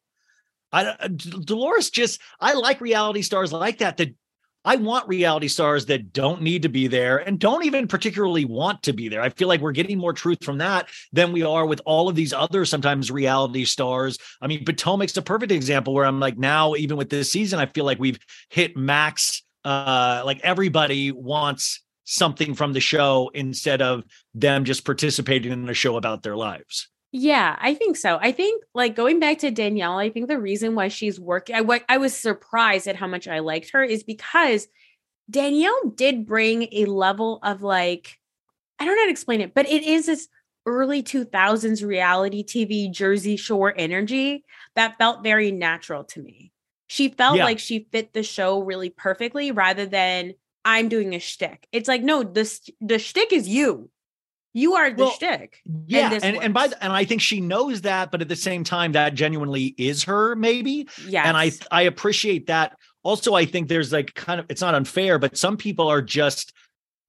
I 0.72 0.86
uh, 0.86 1.08
Dolores 1.08 1.92
just 1.92 2.20
I 2.40 2.54
like 2.54 2.82
reality 2.82 3.22
stars 3.22 3.54
like 3.54 3.78
that 3.80 3.98
that 3.98 4.10
I 4.70 4.76
want 4.76 5.08
reality 5.08 5.48
stars 5.48 5.88
that 5.88 6.14
don't 6.14 6.44
need 6.44 6.62
to 6.62 6.70
be 6.70 6.86
there 6.86 7.18
and 7.18 7.40
don't 7.40 7.66
even 7.66 7.88
particularly 7.88 8.46
want 8.46 8.84
to 8.84 8.94
be 8.94 9.10
there. 9.10 9.20
I 9.20 9.30
feel 9.30 9.48
like 9.48 9.62
we're 9.62 9.72
getting 9.72 9.98
more 9.98 10.14
truth 10.14 10.44
from 10.44 10.60
that 10.60 10.90
than 11.12 11.32
we 11.32 11.42
are 11.42 11.66
with 11.66 11.82
all 11.86 12.08
of 12.08 12.16
these 12.16 12.34
other 12.34 12.66
sometimes 12.66 13.10
reality 13.10 13.66
stars. 13.66 14.20
I 14.40 14.46
mean, 14.46 14.64
Potomac's 14.64 15.18
a 15.18 15.24
perfect 15.24 15.52
example 15.52 15.96
where 15.96 16.06
I'm 16.06 16.20
like 16.20 16.38
now, 16.38 16.76
even 16.76 16.98
with 16.98 17.10
this 17.10 17.32
season, 17.32 17.58
I 17.58 17.66
feel 17.66 17.84
like 17.84 17.98
we've 17.98 18.20
hit 18.50 18.78
max. 18.78 19.42
Uh, 19.66 20.22
like 20.24 20.40
everybody 20.42 21.12
wants 21.12 21.82
something 22.04 22.54
from 22.54 22.72
the 22.72 22.80
show 22.80 23.32
instead 23.34 23.82
of 23.82 24.04
them 24.36 24.66
just 24.66 24.86
participating 24.86 25.52
in 25.52 25.68
a 25.68 25.74
show 25.74 25.98
about 25.98 26.22
their 26.22 26.36
lives. 26.36 26.90
Yeah, 27.12 27.56
I 27.60 27.74
think 27.74 27.98
so. 27.98 28.20
I 28.22 28.32
think 28.32 28.64
like 28.76 28.96
going 28.96 29.20
back 29.20 29.40
to 29.40 29.50
Danielle, 29.52 29.98
I 29.98 30.10
think 30.10 30.28
the 30.28 30.40
reason 30.40 30.76
why 30.76 30.90
she's 30.90 31.20
working, 31.20 31.56
I, 31.56 31.82
I 31.90 31.98
was 31.98 32.14
surprised 32.16 32.88
at 32.88 32.96
how 32.96 33.08
much 33.08 33.28
I 33.28 33.40
liked 33.40 33.72
her 33.72 33.84
is 33.84 34.04
because 34.04 34.68
Danielle 35.30 35.90
did 35.96 36.28
bring 36.28 36.68
a 36.72 36.86
level 36.86 37.40
of 37.42 37.64
like, 37.64 38.18
I 38.78 38.86
don't 38.86 38.96
know 38.96 39.02
how 39.02 39.06
to 39.08 39.12
explain 39.12 39.42
it, 39.42 39.56
but 39.56 39.68
it 39.68 39.84
is 39.84 40.06
this 40.06 40.28
early 40.68 41.02
2000s 41.02 41.84
reality 41.84 42.44
TV 42.44 42.92
Jersey 42.92 43.38
Shore 43.38 43.74
energy 43.76 44.46
that 44.76 44.98
felt 45.00 45.24
very 45.24 45.52
natural 45.52 46.04
to 46.06 46.22
me. 46.22 46.52
She 46.88 47.10
felt 47.10 47.38
Yeah. 47.38 47.46
like 47.46 47.58
she 47.60 47.88
fit 47.92 48.14
the 48.14 48.24
show 48.24 48.62
really 48.62 48.92
perfectly 48.92 49.52
rather 49.52 49.88
than 49.88 50.34
I'm 50.64 50.90
doing 50.90 51.16
a 51.16 51.20
shtick. 51.20 51.68
It's 51.72 51.88
like, 51.88 52.04
no, 52.04 52.22
the, 52.24 52.46
st- 52.46 52.78
the 52.82 53.00
shtick 53.00 53.34
is 53.34 53.48
you. 53.48 53.90
You 54.54 54.76
are 54.76 54.92
the 54.92 55.04
Well, 55.04 55.12
shtick. 55.12 55.62
Yeah, 55.86 56.10
this 56.10 56.24
and, 56.24 56.38
and 56.38 56.54
by 56.54 56.68
the, 56.68 56.84
and 56.84 56.92
I 56.92 57.06
think 57.06 57.22
she 57.22 57.40
knows 57.40 57.82
that, 57.82 58.12
but 58.12 58.22
at 58.22 58.28
the 58.28 58.36
same 58.36 58.64
time, 58.64 58.94
that 58.94 59.14
genuinely 59.14 59.76
is 59.78 60.04
her, 60.04 60.36
maybe. 60.36 60.88
Yeah, 61.08 61.28
and 61.28 61.38
I 61.38 61.52
I 61.72 61.84
appreciate 61.84 62.48
that. 62.48 62.78
Also, 63.04 63.36
I 63.36 63.46
think 63.46 63.68
there's 63.68 63.94
like 63.94 64.14
kind 64.16 64.40
of 64.40 64.46
it's 64.50 64.62
not 64.62 64.74
unfair, 64.76 65.20
but 65.20 65.38
some 65.38 65.58
people 65.58 65.88
are 65.88 66.02
just. 66.02 66.54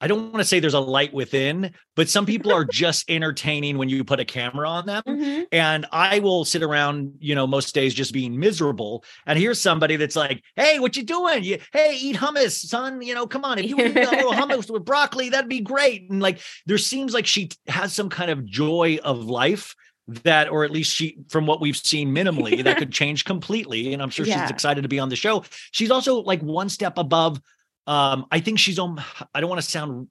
I 0.01 0.07
don't 0.07 0.33
want 0.33 0.37
to 0.39 0.45
say 0.45 0.61
there's 0.61 0.75
a 0.75 0.81
light 0.81 1.13
within, 1.13 1.73
but 1.95 2.09
some 2.09 2.25
people 2.25 2.53
are 2.53 2.65
just 2.65 3.11
entertaining 3.11 3.77
when 3.77 3.89
you 3.89 4.03
put 4.03 4.19
a 4.19 4.25
camera 4.25 4.69
on 4.69 4.87
them. 4.87 5.03
Mm-hmm. 5.07 5.43
And 5.53 5.87
I 5.93 6.21
will 6.21 6.45
sit 6.45 6.63
around, 6.63 7.15
you 7.21 7.35
know, 7.35 7.47
most 7.47 7.75
days 7.75 7.93
just 7.93 8.13
being 8.13 8.39
miserable. 8.39 9.05
And 9.27 9.39
here's 9.39 9.61
somebody 9.61 9.97
that's 9.97 10.17
like, 10.17 10.43
"Hey, 10.57 10.79
what 10.79 10.97
you 10.97 11.03
doing? 11.03 11.45
You, 11.45 11.59
hey, 11.73 11.97
eat 12.01 12.17
hummus, 12.17 12.53
son. 12.53 13.03
You 13.03 13.15
know, 13.15 13.27
come 13.27 13.45
on. 13.45 13.59
If 13.59 13.67
you 13.67 13.79
eat 13.79 13.97
a 13.97 14.11
little 14.11 14.33
hummus 14.33 14.71
with 14.71 14.85
broccoli, 14.85 15.29
that'd 15.29 15.51
be 15.51 15.61
great." 15.61 16.11
And 16.11 16.23
like, 16.23 16.41
there 16.67 16.79
seems 16.79 17.13
like 17.13 17.27
she 17.27 17.51
has 17.69 17.93
some 17.93 18.09
kind 18.09 18.31
of 18.31 18.47
joy 18.47 18.99
of 19.05 19.25
life 19.25 19.75
that, 20.09 20.49
or 20.49 20.65
at 20.65 20.71
least 20.71 20.95
she, 20.95 21.19
from 21.29 21.47
what 21.47 21.61
we've 21.61 21.77
seen 21.77 22.13
minimally, 22.15 22.65
that 22.65 22.79
could 22.79 22.91
change 23.01 23.25
completely. 23.25 23.93
And 23.93 24.03
I'm 24.03 24.11
sure 24.11 24.27
Yeah. 24.27 24.43
she's 24.43 24.51
excited 24.51 24.83
to 24.83 24.89
be 24.89 24.99
on 24.99 25.09
the 25.09 25.17
show. 25.17 25.45
She's 25.71 25.91
also 25.91 26.17
like 26.23 26.41
one 26.41 26.69
step 26.69 26.99
above. 26.99 27.41
Um, 27.91 28.27
I 28.31 28.39
think 28.39 28.61
she's 28.61 28.79
on. 28.79 29.03
I 29.35 29.41
don't 29.41 29.51
want 29.51 29.61
to 29.61 29.69
sound. 29.69 30.09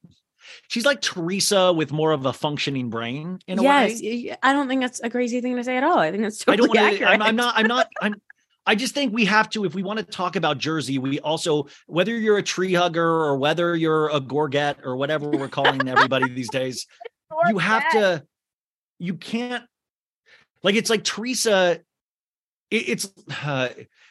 She's 0.68 0.86
like 0.86 1.02
Teresa 1.02 1.72
with 1.72 1.92
more 1.92 2.12
of 2.12 2.26
a 2.26 2.34
functioning 2.34 2.90
brain 2.90 3.40
in 3.48 3.60
a 3.60 3.62
way. 3.62 3.68
yes, 3.68 4.02
y- 4.04 4.38
I 4.44 4.52
don't 4.52 4.68
think 4.68 4.82
that's 4.82 5.00
a 5.02 5.10
crazy 5.10 5.42
thing 5.42 5.56
to 5.56 5.64
say 5.64 5.78
at 5.78 5.84
all. 5.84 5.98
I 5.98 6.12
think 6.12 6.24
that's 6.24 6.44
I 6.48 6.56
totally 6.56 6.68
don't 6.68 6.78
want 6.78 6.98
to. 6.98 7.04
accurate. 7.04 7.14
I'm, 7.14 7.22
I'm 7.22 7.36
not. 7.36 7.54
I'm 7.58 7.68
not. 7.68 7.88
I'm. 8.02 8.16
I 8.66 8.76
just 8.76 8.94
think 8.94 9.14
we 9.14 9.26
have 9.26 9.50
to, 9.52 9.66
if 9.66 9.74
we 9.74 9.82
want 9.82 9.98
to 9.98 10.06
talk 10.06 10.36
about 10.36 10.60
Jersey, 10.60 11.00
we 11.00 11.20
also, 11.22 11.68
whether 11.88 12.16
you're 12.16 12.38
a 12.38 12.44
tree 12.44 12.74
hugger 12.74 13.04
or 13.04 13.36
whether 13.38 13.76
you're 13.76 14.10
a 14.10 14.20
gorget 14.20 14.78
or 14.84 14.96
whatever 14.96 15.30
we're 15.30 15.48
calling 15.48 15.88
everybody 15.88 16.30
these 16.34 16.50
days, 16.50 16.86
you 17.48 17.58
have 17.60 17.90
to. 17.94 18.24
You 19.00 19.14
can't. 19.14 19.64
Like 20.62 20.76
it's 20.76 20.90
like 20.90 21.04
Teresa. 21.06 21.80
It, 22.70 22.90
it's. 22.90 23.14
Uh, 23.44 23.70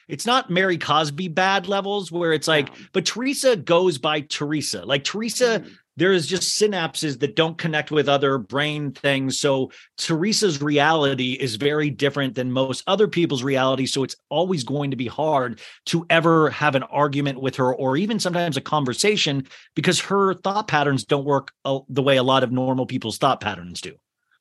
it's 0.09 0.27
not 0.27 0.51
Mary 0.51 0.79
Cosby 0.79 1.29
bad 1.29 1.69
levels 1.69 2.11
where 2.11 2.33
it's 2.33 2.49
like, 2.49 2.71
but 2.93 3.07
Teresa 3.07 3.57
goes 3.57 3.99
by 3.99 4.23
Teresa. 4.23 4.85
Like 4.85 5.05
Teresa 5.05 5.61
mm-hmm. 5.61 5.69
there 5.97 6.13
is 6.13 6.27
just 6.27 6.61
synapses 6.61 7.21
that 7.21 7.37
don't 7.37 7.59
connect 7.59 7.91
with 7.91 8.09
other 8.09 8.39
brain 8.39 8.93
things. 8.93 9.39
So 9.39 9.71
Teresa's 9.99 10.63
reality 10.63 11.33
is 11.33 11.57
very 11.57 11.91
different 11.91 12.35
than 12.35 12.53
most 12.53 12.83
other 12.87 13.07
people's 13.07 13.43
reality. 13.43 13.85
So 13.87 14.03
it's 14.03 14.17
always 14.31 14.65
going 14.65 14.93
to 14.93 14.97
be 14.97 15.09
hard 15.09 15.61
to 15.87 16.07
ever 16.09 16.51
have 16.51 16.75
an 16.75 16.85
argument 16.85 17.41
with 17.41 17.57
her 17.57 17.75
or 17.75 17.97
even 17.97 18.19
sometimes 18.19 18.57
a 18.57 18.63
conversation 18.63 19.47
because 19.75 20.01
her 20.01 20.35
thought 20.35 20.69
patterns 20.69 21.05
don't 21.05 21.25
work 21.25 21.53
the 21.65 22.03
way 22.03 22.17
a 22.17 22.23
lot 22.23 22.45
of 22.45 22.51
normal 22.51 22.87
people's 22.87 23.19
thought 23.19 23.41
patterns 23.41 23.81
do. 23.81 23.95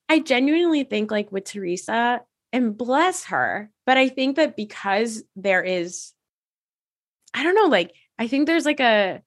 I 0.09 0.19
genuinely 0.19 0.85
think, 0.85 1.11
like 1.11 1.31
with 1.31 1.43
Teresa, 1.43 2.21
and 2.53 2.77
bless 2.77 3.25
her, 3.25 3.69
but 3.85 3.97
I 3.97 4.09
think 4.09 4.37
that 4.37 4.55
because 4.55 5.23
there 5.35 5.63
is, 5.63 6.13
I 7.33 7.43
don't 7.43 7.55
know, 7.55 7.67
like, 7.67 7.93
I 8.17 8.27
think 8.27 8.47
there's 8.47 8.65
like 8.65 8.79
a, 8.79 9.21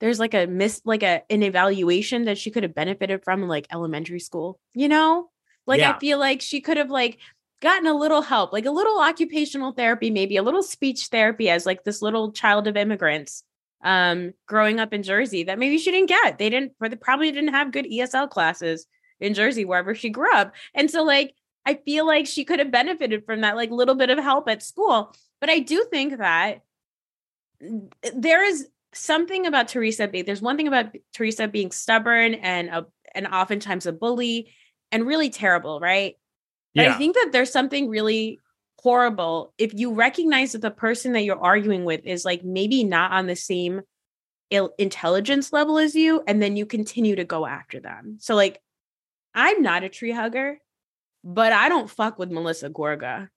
there's 0.00 0.18
like 0.18 0.34
a 0.34 0.46
miss 0.46 0.82
like 0.84 1.04
a 1.04 1.22
an 1.30 1.44
evaluation 1.44 2.24
that 2.24 2.36
she 2.36 2.50
could 2.50 2.64
have 2.64 2.74
benefited 2.74 3.22
from 3.22 3.42
like 3.42 3.68
elementary 3.72 4.18
school 4.18 4.58
you 4.74 4.88
know? 4.88 5.30
Like 5.64 5.78
yeah. 5.78 5.92
i 5.92 5.98
feel 6.00 6.18
like 6.18 6.42
she 6.42 6.60
could 6.60 6.76
have 6.76 6.90
like 6.90 7.18
gotten 7.60 7.86
a 7.86 7.94
little 7.94 8.20
help 8.20 8.52
like 8.52 8.66
a 8.66 8.72
little 8.72 8.98
occupational 9.00 9.70
therapy 9.70 10.10
maybe 10.10 10.36
a 10.36 10.42
little 10.42 10.64
speech 10.64 11.06
therapy 11.06 11.48
as 11.48 11.64
like 11.64 11.84
this 11.84 12.02
little 12.02 12.32
child 12.32 12.66
of 12.66 12.76
immigrants 12.76 13.44
um 13.84 14.32
growing 14.46 14.80
up 14.80 14.92
in 14.92 15.04
jersey 15.04 15.44
that 15.44 15.58
maybe 15.58 15.78
she 15.78 15.90
didn't 15.90 16.08
get. 16.08 16.38
They 16.38 16.50
didn't 16.50 16.72
they 16.80 16.96
probably 16.96 17.30
didn't 17.30 17.54
have 17.54 17.72
good 17.72 17.86
esl 17.86 18.28
classes 18.28 18.86
in 19.20 19.34
jersey 19.34 19.64
wherever 19.64 19.94
she 19.94 20.10
grew 20.10 20.34
up. 20.34 20.54
And 20.74 20.90
so 20.90 21.04
like 21.04 21.34
i 21.66 21.74
feel 21.74 22.06
like 22.06 22.26
she 22.26 22.44
could 22.44 22.58
have 22.58 22.70
benefited 22.70 23.24
from 23.24 23.42
that 23.42 23.56
like 23.56 23.70
little 23.70 23.94
bit 23.94 24.10
of 24.10 24.18
help 24.18 24.48
at 24.48 24.62
school 24.62 25.14
but 25.40 25.50
i 25.50 25.58
do 25.58 25.84
think 25.90 26.18
that 26.18 26.60
mm, 27.62 27.90
there 28.14 28.44
is 28.44 28.68
something 28.94 29.46
about 29.46 29.68
Teresa 29.68 30.06
being 30.06 30.24
there's 30.24 30.42
one 30.42 30.56
thing 30.56 30.68
about 30.68 30.94
Teresa 31.14 31.48
being 31.48 31.70
stubborn 31.70 32.34
and 32.34 32.68
a 32.68 32.86
and 33.14 33.26
oftentimes 33.26 33.86
a 33.86 33.92
bully 33.92 34.52
and 34.90 35.06
really 35.06 35.30
terrible, 35.30 35.80
right? 35.80 36.16
But. 36.74 36.86
I 36.88 36.98
think 36.98 37.14
that 37.16 37.30
there's 37.32 37.52
something 37.52 37.88
really 37.88 38.38
horrible 38.78 39.52
if 39.58 39.72
you 39.74 39.92
recognize 39.92 40.52
that 40.52 40.62
the 40.62 40.70
person 40.70 41.12
that 41.12 41.22
you're 41.22 41.42
arguing 41.42 41.84
with 41.84 42.00
is 42.04 42.24
like 42.24 42.42
maybe 42.42 42.82
not 42.84 43.12
on 43.12 43.26
the 43.26 43.36
same 43.36 43.82
Ill- 44.50 44.74
intelligence 44.76 45.52
level 45.52 45.78
as 45.78 45.94
you 45.94 46.22
and 46.26 46.42
then 46.42 46.56
you 46.56 46.66
continue 46.66 47.16
to 47.16 47.24
go 47.24 47.46
after 47.46 47.80
them. 47.80 48.18
So 48.20 48.34
like 48.34 48.60
I'm 49.34 49.62
not 49.62 49.84
a 49.84 49.88
tree 49.88 50.10
hugger, 50.12 50.58
but 51.24 51.52
I 51.52 51.68
don't 51.68 51.90
fuck 51.90 52.18
with 52.18 52.30
Melissa 52.30 52.70
Gorga. 52.70 53.28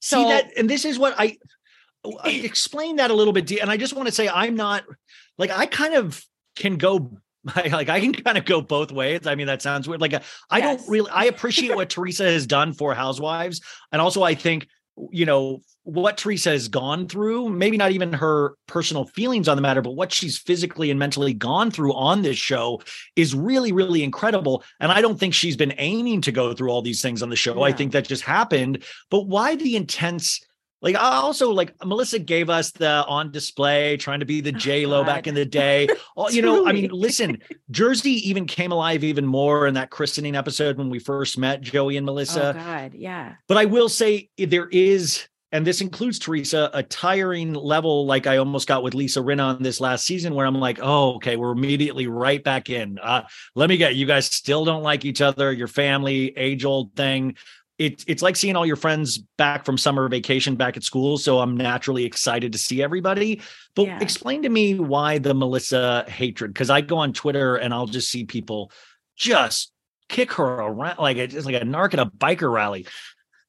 So, 0.00 0.22
See 0.22 0.28
that 0.28 0.52
and 0.56 0.68
this 0.68 0.84
is 0.84 0.98
what 0.98 1.14
I 1.18 1.38
oh, 2.04 2.16
uh, 2.18 2.28
explain 2.28 2.96
that 2.96 3.10
a 3.10 3.14
little 3.14 3.32
bit. 3.32 3.50
And 3.52 3.70
I 3.70 3.76
just 3.76 3.94
want 3.94 4.08
to 4.08 4.14
say, 4.14 4.28
I'm 4.28 4.54
not 4.54 4.84
like, 5.38 5.50
I 5.50 5.66
kind 5.66 5.94
of 5.94 6.22
can 6.56 6.76
go 6.76 7.18
like 7.56 7.88
I 7.88 8.00
can 8.00 8.12
kind 8.12 8.36
of 8.36 8.44
go 8.44 8.60
both 8.60 8.90
ways. 8.90 9.26
I 9.26 9.36
mean, 9.36 9.46
that 9.46 9.62
sounds 9.62 9.88
weird. 9.88 10.00
Like 10.00 10.14
uh, 10.14 10.20
I 10.50 10.58
yes. 10.58 10.78
don't 10.78 10.90
really 10.90 11.10
I 11.10 11.24
appreciate 11.26 11.74
what 11.74 11.88
Teresa 11.88 12.24
has 12.24 12.46
done 12.46 12.72
for 12.72 12.94
housewives. 12.94 13.60
And 13.92 14.02
also 14.02 14.22
I 14.22 14.34
think, 14.34 14.68
you 15.10 15.26
know, 15.26 15.60
what 15.82 16.16
Teresa 16.16 16.50
has 16.50 16.68
gone 16.68 17.06
through, 17.06 17.48
maybe 17.48 17.76
not 17.76 17.92
even 17.92 18.12
her 18.12 18.54
personal 18.66 19.04
feelings 19.04 19.46
on 19.46 19.56
the 19.56 19.60
matter, 19.60 19.82
but 19.82 19.92
what 19.94 20.12
she's 20.12 20.38
physically 20.38 20.90
and 20.90 20.98
mentally 20.98 21.32
gone 21.32 21.70
through 21.70 21.94
on 21.94 22.22
this 22.22 22.36
show 22.36 22.80
is 23.14 23.34
really, 23.34 23.72
really 23.72 24.02
incredible. 24.02 24.64
And 24.80 24.90
I 24.90 25.00
don't 25.00 25.18
think 25.18 25.34
she's 25.34 25.56
been 25.56 25.74
aiming 25.78 26.22
to 26.22 26.32
go 26.32 26.54
through 26.54 26.70
all 26.70 26.82
these 26.82 27.02
things 27.02 27.22
on 27.22 27.30
the 27.30 27.36
show. 27.36 27.56
Yeah. 27.56 27.64
I 27.64 27.72
think 27.72 27.92
that 27.92 28.08
just 28.08 28.24
happened. 28.24 28.84
But 29.10 29.28
why 29.28 29.54
the 29.54 29.76
intense 29.76 30.40
like 30.86 30.94
I 30.94 31.16
also 31.16 31.50
like 31.50 31.74
Melissa 31.84 32.20
gave 32.20 32.48
us 32.48 32.70
the 32.70 33.04
on 33.06 33.32
display 33.32 33.96
trying 33.96 34.20
to 34.20 34.26
be 34.26 34.40
the 34.40 34.54
oh, 34.54 34.58
J 34.58 34.86
Lo 34.86 35.02
back 35.02 35.26
in 35.26 35.34
the 35.34 35.44
day. 35.44 35.88
All, 36.16 36.30
you 36.30 36.42
know, 36.42 36.64
I 36.64 36.70
mean, 36.70 36.90
listen, 36.92 37.42
Jersey 37.72 38.28
even 38.28 38.46
came 38.46 38.70
alive 38.70 39.02
even 39.02 39.26
more 39.26 39.66
in 39.66 39.74
that 39.74 39.90
christening 39.90 40.36
episode 40.36 40.78
when 40.78 40.88
we 40.88 41.00
first 41.00 41.38
met 41.38 41.60
Joey 41.60 41.96
and 41.96 42.06
Melissa. 42.06 42.50
Oh 42.50 42.52
God, 42.52 42.94
yeah. 42.94 43.34
But 43.48 43.56
I 43.56 43.64
will 43.64 43.88
say 43.88 44.30
there 44.38 44.68
is, 44.68 45.26
and 45.50 45.66
this 45.66 45.80
includes 45.80 46.20
Teresa, 46.20 46.70
a 46.72 46.84
tiring 46.84 47.52
level 47.52 48.06
like 48.06 48.28
I 48.28 48.36
almost 48.36 48.68
got 48.68 48.84
with 48.84 48.94
Lisa 48.94 49.18
Rinna 49.18 49.56
on 49.56 49.64
this 49.64 49.80
last 49.80 50.06
season, 50.06 50.36
where 50.36 50.46
I'm 50.46 50.60
like, 50.60 50.78
oh, 50.80 51.16
okay, 51.16 51.34
we're 51.34 51.50
immediately 51.50 52.06
right 52.06 52.44
back 52.44 52.70
in. 52.70 53.00
Uh, 53.00 53.26
let 53.56 53.68
me 53.68 53.76
get 53.76 53.96
you 53.96 54.06
guys 54.06 54.26
still 54.26 54.64
don't 54.64 54.84
like 54.84 55.04
each 55.04 55.20
other, 55.20 55.50
your 55.52 55.66
family, 55.66 56.32
age 56.36 56.64
old 56.64 56.94
thing 56.94 57.34
it's 57.78 58.04
it's 58.08 58.22
like 58.22 58.36
seeing 58.36 58.56
all 58.56 58.64
your 58.64 58.76
friends 58.76 59.18
back 59.36 59.64
from 59.64 59.76
summer 59.76 60.08
vacation 60.08 60.56
back 60.56 60.76
at 60.76 60.84
school. 60.84 61.18
So 61.18 61.40
I'm 61.40 61.56
naturally 61.56 62.04
excited 62.04 62.52
to 62.52 62.58
see 62.58 62.82
everybody. 62.82 63.42
But 63.74 63.86
yeah. 63.86 63.98
explain 64.00 64.42
to 64.42 64.48
me 64.48 64.78
why 64.78 65.18
the 65.18 65.34
Melissa 65.34 66.04
hatred, 66.08 66.54
because 66.54 66.70
I 66.70 66.80
go 66.80 66.96
on 66.98 67.12
Twitter 67.12 67.56
and 67.56 67.74
I'll 67.74 67.86
just 67.86 68.10
see 68.10 68.24
people 68.24 68.72
just 69.16 69.72
kick 70.08 70.32
her 70.32 70.44
around 70.44 70.98
like 70.98 71.16
it's 71.16 71.34
like 71.44 71.54
a 71.54 71.60
narc 71.60 71.92
at 71.94 72.00
a 72.00 72.06
biker 72.06 72.50
rally. 72.50 72.86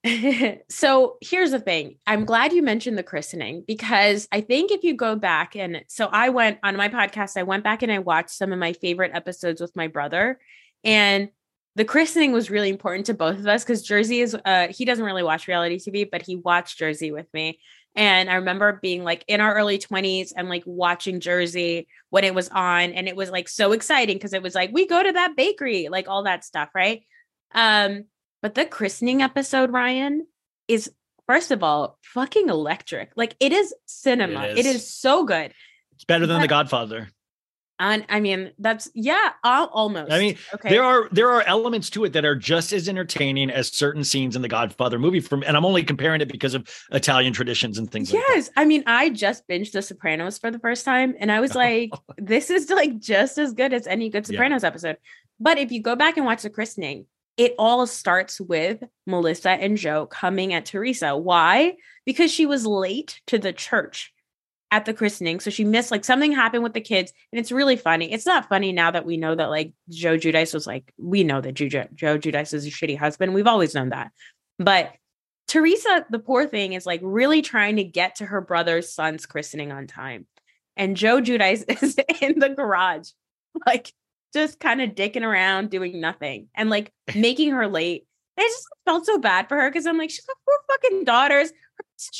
so 0.69 1.17
here's 1.21 1.51
the 1.51 1.59
thing. 1.59 1.97
I'm 2.05 2.25
glad 2.25 2.53
you 2.53 2.61
mentioned 2.61 2.97
the 2.97 3.03
christening 3.03 3.63
because 3.65 4.27
I 4.31 4.41
think 4.41 4.71
if 4.71 4.83
you 4.83 4.95
go 4.95 5.15
back 5.15 5.55
and 5.55 5.83
so 5.87 6.07
I 6.11 6.29
went 6.29 6.59
on 6.63 6.75
my 6.75 6.89
podcast, 6.89 7.37
I 7.37 7.43
went 7.43 7.63
back 7.63 7.81
and 7.81 7.91
I 7.91 7.99
watched 7.99 8.31
some 8.31 8.51
of 8.51 8.59
my 8.59 8.73
favorite 8.73 9.11
episodes 9.13 9.61
with 9.61 9.75
my 9.75 9.87
brother. 9.87 10.39
And 10.83 11.29
the 11.77 11.85
christening 11.85 12.31
was 12.31 12.49
really 12.49 12.69
important 12.69 13.05
to 13.05 13.13
both 13.13 13.37
of 13.37 13.45
us 13.45 13.63
because 13.63 13.83
Jersey 13.83 14.21
is 14.21 14.35
uh 14.45 14.67
he 14.69 14.83
doesn't 14.83 15.05
really 15.05 15.21
watch 15.21 15.47
reality 15.47 15.77
TV, 15.77 16.09
but 16.09 16.23
he 16.23 16.35
watched 16.35 16.79
Jersey 16.79 17.11
with 17.11 17.31
me. 17.33 17.59
And 17.95 18.31
I 18.31 18.35
remember 18.35 18.79
being 18.81 19.03
like 19.03 19.23
in 19.27 19.41
our 19.41 19.53
early 19.55 19.77
20s 19.77 20.33
and 20.35 20.49
like 20.49 20.63
watching 20.65 21.19
Jersey 21.19 21.87
when 22.09 22.23
it 22.23 22.33
was 22.33 22.49
on. 22.49 22.93
And 22.93 23.07
it 23.07 23.15
was 23.15 23.29
like 23.29 23.47
so 23.47 23.73
exciting 23.73 24.15
because 24.15 24.33
it 24.33 24.41
was 24.41 24.55
like, 24.55 24.71
we 24.73 24.87
go 24.87 25.01
to 25.01 25.11
that 25.11 25.35
bakery, 25.35 25.87
like 25.89 26.07
all 26.07 26.23
that 26.23 26.43
stuff, 26.43 26.69
right? 26.73 27.03
Um, 27.53 28.05
but 28.41 28.55
the 28.55 28.65
christening 28.65 29.21
episode, 29.21 29.71
Ryan, 29.71 30.25
is 30.67 30.91
first 31.27 31.51
of 31.51 31.61
all 31.61 31.99
fucking 32.01 32.49
electric. 32.49 33.11
Like 33.15 33.35
it 33.39 33.51
is 33.51 33.73
cinema. 33.85 34.45
It 34.45 34.57
is, 34.59 34.65
it 34.65 34.75
is 34.75 34.91
so 34.91 35.25
good. 35.25 35.53
It's 35.93 36.05
better 36.05 36.25
than 36.25 36.37
but, 36.37 36.41
The 36.41 36.47
Godfather. 36.47 37.09
And 37.79 38.05
I 38.09 38.19
mean, 38.19 38.51
that's 38.57 38.89
yeah, 38.95 39.33
I'll 39.43 39.67
almost. 39.67 40.11
I 40.11 40.19
mean, 40.19 40.37
okay. 40.53 40.69
there 40.69 40.83
are 40.83 41.07
there 41.11 41.29
are 41.29 41.43
elements 41.43 41.89
to 41.91 42.05
it 42.05 42.13
that 42.13 42.25
are 42.25 42.35
just 42.35 42.73
as 42.73 42.89
entertaining 42.89 43.51
as 43.51 43.71
certain 43.71 44.03
scenes 44.03 44.35
in 44.35 44.41
the 44.41 44.47
Godfather 44.47 44.97
movie. 44.97 45.19
From 45.19 45.43
and 45.43 45.55
I'm 45.55 45.65
only 45.65 45.83
comparing 45.83 46.21
it 46.21 46.31
because 46.31 46.55
of 46.55 46.67
Italian 46.91 47.33
traditions 47.33 47.77
and 47.77 47.91
things. 47.91 48.11
Yes, 48.11 48.47
like 48.47 48.63
I 48.63 48.65
mean, 48.65 48.83
I 48.87 49.09
just 49.09 49.47
binged 49.47 49.73
The 49.73 49.83
Sopranos 49.83 50.39
for 50.39 50.49
the 50.49 50.59
first 50.59 50.85
time, 50.85 51.15
and 51.19 51.31
I 51.31 51.39
was 51.39 51.53
like, 51.55 51.91
this 52.17 52.49
is 52.49 52.69
like 52.69 52.99
just 52.99 53.37
as 53.37 53.53
good 53.53 53.73
as 53.73 53.85
any 53.85 54.09
good 54.09 54.25
Sopranos 54.25 54.63
yeah. 54.63 54.69
episode. 54.69 54.97
But 55.39 55.59
if 55.59 55.71
you 55.71 55.81
go 55.81 55.95
back 55.95 56.17
and 56.17 56.25
watch 56.25 56.41
the 56.41 56.49
christening, 56.49 57.05
it 57.37 57.53
all 57.59 57.85
starts 57.85 58.41
with 58.41 58.83
Melissa 59.05 59.51
and 59.51 59.77
Joe 59.77 60.07
coming 60.07 60.53
at 60.53 60.65
Teresa. 60.65 61.15
Why? 61.15 61.75
Because 62.05 62.31
she 62.31 62.47
was 62.47 62.65
late 62.65 63.21
to 63.27 63.37
the 63.37 63.53
church 63.53 64.11
at 64.71 64.85
the 64.85 64.93
christening. 64.93 65.39
So 65.39 65.49
she 65.49 65.63
missed 65.63 65.91
like 65.91 66.03
something 66.03 66.31
happened 66.31 66.63
with 66.63 66.73
the 66.73 66.81
kids. 66.81 67.13
And 67.31 67.39
it's 67.39 67.51
really 67.51 67.77
funny. 67.77 68.11
It's 68.11 68.25
not 68.25 68.49
funny 68.49 68.71
now 68.71 68.91
that 68.91 69.05
we 69.05 69.17
know 69.17 69.33
that 69.33 69.49
like 69.49 69.73
Joe 69.89 70.17
Giudice 70.17 70.53
was 70.53 70.67
like, 70.67 70.93
we 70.97 71.23
know 71.23 71.39
that 71.39 71.53
Joe, 71.53 71.85
Joe 71.93 72.17
Giudice 72.17 72.53
is 72.53 72.65
a 72.65 72.69
shitty 72.69 72.97
husband. 72.97 73.33
We've 73.33 73.47
always 73.47 73.73
known 73.73 73.89
that. 73.89 74.11
But 74.59 74.93
Teresa, 75.47 76.05
the 76.09 76.19
poor 76.19 76.45
thing, 76.45 76.73
is 76.73 76.85
like 76.85 76.99
really 77.03 77.41
trying 77.41 77.77
to 77.77 77.83
get 77.83 78.15
to 78.15 78.25
her 78.25 78.41
brother's 78.41 78.93
son's 78.93 79.25
christening 79.25 79.71
on 79.71 79.87
time. 79.87 80.27
And 80.75 80.97
Joe 80.97 81.21
Giudice 81.21 81.63
is 81.83 81.97
in 82.21 82.39
the 82.39 82.49
garage, 82.49 83.09
like 83.65 83.93
just 84.33 84.59
kind 84.59 84.81
of 84.81 84.91
dicking 84.91 85.23
around, 85.23 85.69
doing 85.69 86.01
nothing 86.01 86.49
and 86.53 86.69
like 86.69 86.91
making 87.15 87.51
her 87.51 87.67
late. 87.67 88.05
And 88.35 88.43
I 88.43 88.47
just 88.47 88.67
felt 88.85 89.05
so 89.05 89.17
bad 89.17 89.47
for 89.47 89.55
her 89.55 89.69
because 89.69 89.87
I'm 89.87 89.97
like, 89.97 90.09
she's 90.09 90.25
got 90.25 90.37
four 90.43 90.55
fucking 90.69 91.05
daughters. 91.05 91.51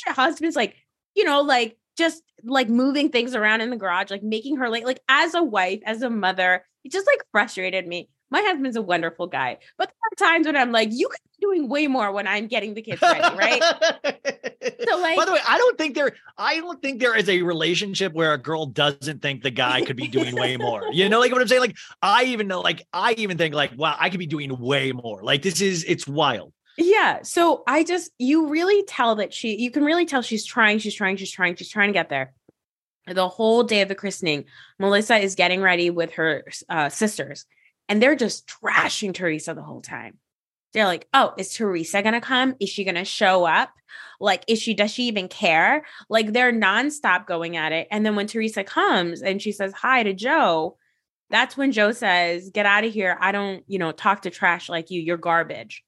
Her 0.06 0.14
husband's 0.14 0.56
like, 0.56 0.74
you 1.14 1.24
know, 1.24 1.42
like 1.42 1.76
just 1.98 2.22
like 2.44 2.68
moving 2.68 3.10
things 3.10 3.34
around 3.34 3.60
in 3.60 3.70
the 3.70 3.76
garage, 3.76 4.10
like 4.10 4.22
making 4.22 4.56
her 4.56 4.68
late. 4.68 4.84
Like 4.84 5.00
as 5.08 5.34
a 5.34 5.42
wife, 5.42 5.80
as 5.84 6.02
a 6.02 6.10
mother, 6.10 6.64
it 6.84 6.92
just 6.92 7.06
like 7.06 7.20
frustrated 7.32 7.86
me. 7.86 8.08
My 8.30 8.42
husband's 8.42 8.76
a 8.76 8.82
wonderful 8.82 9.26
guy, 9.26 9.56
but 9.78 9.88
there 9.88 10.28
are 10.28 10.30
times 10.32 10.46
when 10.46 10.54
I'm 10.54 10.70
like, 10.70 10.90
you 10.92 11.08
could 11.08 11.20
be 11.24 11.46
doing 11.46 11.68
way 11.68 11.86
more 11.86 12.12
when 12.12 12.26
I'm 12.26 12.46
getting 12.46 12.74
the 12.74 12.82
kids 12.82 13.00
ready, 13.00 13.22
right? 13.34 13.62
so 14.86 14.98
like, 14.98 15.16
by 15.16 15.24
the 15.24 15.32
way, 15.32 15.40
I 15.48 15.56
don't 15.56 15.78
think 15.78 15.94
there, 15.94 16.14
I 16.36 16.56
don't 16.56 16.80
think 16.82 17.00
there 17.00 17.16
is 17.16 17.26
a 17.30 17.40
relationship 17.40 18.12
where 18.12 18.34
a 18.34 18.38
girl 18.38 18.66
doesn't 18.66 19.22
think 19.22 19.42
the 19.42 19.50
guy 19.50 19.82
could 19.82 19.96
be 19.96 20.08
doing 20.08 20.36
way 20.36 20.58
more. 20.58 20.92
You 20.92 21.08
know, 21.08 21.20
like 21.20 21.32
what 21.32 21.40
I'm 21.40 21.48
saying. 21.48 21.62
Like 21.62 21.76
I 22.02 22.24
even 22.24 22.48
know, 22.48 22.60
like 22.60 22.86
I 22.92 23.14
even 23.14 23.38
think, 23.38 23.54
like, 23.54 23.72
wow, 23.76 23.96
I 23.98 24.10
could 24.10 24.18
be 24.18 24.26
doing 24.26 24.58
way 24.58 24.92
more. 24.92 25.22
Like 25.22 25.40
this 25.40 25.62
is, 25.62 25.84
it's 25.84 26.06
wild. 26.06 26.52
Yeah. 26.80 27.22
So 27.22 27.64
I 27.66 27.82
just, 27.82 28.12
you 28.18 28.46
really 28.48 28.84
tell 28.84 29.16
that 29.16 29.34
she, 29.34 29.56
you 29.56 29.70
can 29.72 29.84
really 29.84 30.06
tell 30.06 30.22
she's 30.22 30.46
trying, 30.46 30.78
she's 30.78 30.94
trying, 30.94 31.16
she's 31.16 31.30
trying, 31.30 31.56
she's 31.56 31.68
trying 31.68 31.88
to 31.88 31.92
get 31.92 32.08
there. 32.08 32.32
The 33.08 33.28
whole 33.28 33.64
day 33.64 33.80
of 33.82 33.88
the 33.88 33.96
christening, 33.96 34.44
Melissa 34.78 35.16
is 35.16 35.34
getting 35.34 35.60
ready 35.60 35.90
with 35.90 36.12
her 36.12 36.44
uh, 36.68 36.88
sisters, 36.88 37.46
and 37.88 38.00
they're 38.00 38.14
just 38.14 38.48
trashing 38.48 39.12
Teresa 39.12 39.54
the 39.54 39.62
whole 39.62 39.80
time. 39.80 40.18
They're 40.72 40.84
like, 40.84 41.08
oh, 41.12 41.34
is 41.36 41.52
Teresa 41.52 42.02
going 42.02 42.12
to 42.12 42.20
come? 42.20 42.54
Is 42.60 42.68
she 42.68 42.84
going 42.84 42.94
to 42.94 43.04
show 43.04 43.44
up? 43.44 43.70
Like, 44.20 44.44
is 44.46 44.60
she, 44.60 44.74
does 44.74 44.92
she 44.92 45.04
even 45.04 45.26
care? 45.26 45.84
Like, 46.08 46.32
they're 46.32 46.52
nonstop 46.52 47.26
going 47.26 47.56
at 47.56 47.72
it. 47.72 47.88
And 47.90 48.04
then 48.04 48.14
when 48.14 48.26
Teresa 48.26 48.62
comes 48.62 49.22
and 49.22 49.42
she 49.42 49.50
says 49.50 49.72
hi 49.72 50.02
to 50.02 50.12
Joe, 50.12 50.76
that's 51.30 51.56
when 51.56 51.72
Joe 51.72 51.92
says, 51.92 52.50
"Get 52.50 52.66
out 52.66 52.84
of 52.84 52.92
here! 52.92 53.16
I 53.20 53.32
don't, 53.32 53.62
you 53.66 53.78
know, 53.78 53.92
talk 53.92 54.22
to 54.22 54.30
trash 54.30 54.68
like 54.68 54.90
you. 54.90 55.00
You're 55.00 55.18
garbage." 55.18 55.84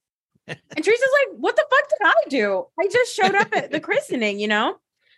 And 0.76 0.84
Teresa's 0.84 1.08
like, 1.26 1.38
"What 1.38 1.56
the 1.56 1.64
fuck 1.70 1.88
did 1.88 2.06
I 2.06 2.14
do? 2.28 2.66
I 2.78 2.86
just 2.88 3.14
showed 3.14 3.34
up 3.34 3.54
at 3.54 3.70
the 3.70 3.80
christening, 3.88 4.38
you 4.40 4.48
know." 4.48 4.76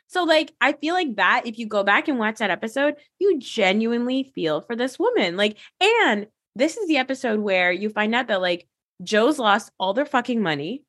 So 0.08 0.24
like 0.24 0.52
I 0.60 0.72
feel 0.74 0.94
like 0.94 1.16
that 1.16 1.42
if 1.46 1.58
you 1.58 1.66
go 1.66 1.82
back 1.82 2.08
and 2.08 2.18
watch 2.18 2.38
that 2.38 2.50
episode, 2.50 2.96
you 3.18 3.38
genuinely 3.38 4.30
feel 4.34 4.60
for 4.60 4.76
this 4.76 4.98
woman. 4.98 5.36
Like 5.36 5.56
and 5.80 6.26
this 6.54 6.76
is 6.76 6.86
the 6.88 6.98
episode 6.98 7.40
where 7.40 7.72
you 7.72 7.88
find 7.88 8.14
out 8.14 8.28
that 8.28 8.42
like 8.42 8.66
Joe's 9.02 9.38
lost 9.38 9.72
all 9.80 9.94
their 9.94 10.04
fucking 10.04 10.42
money. 10.42 10.82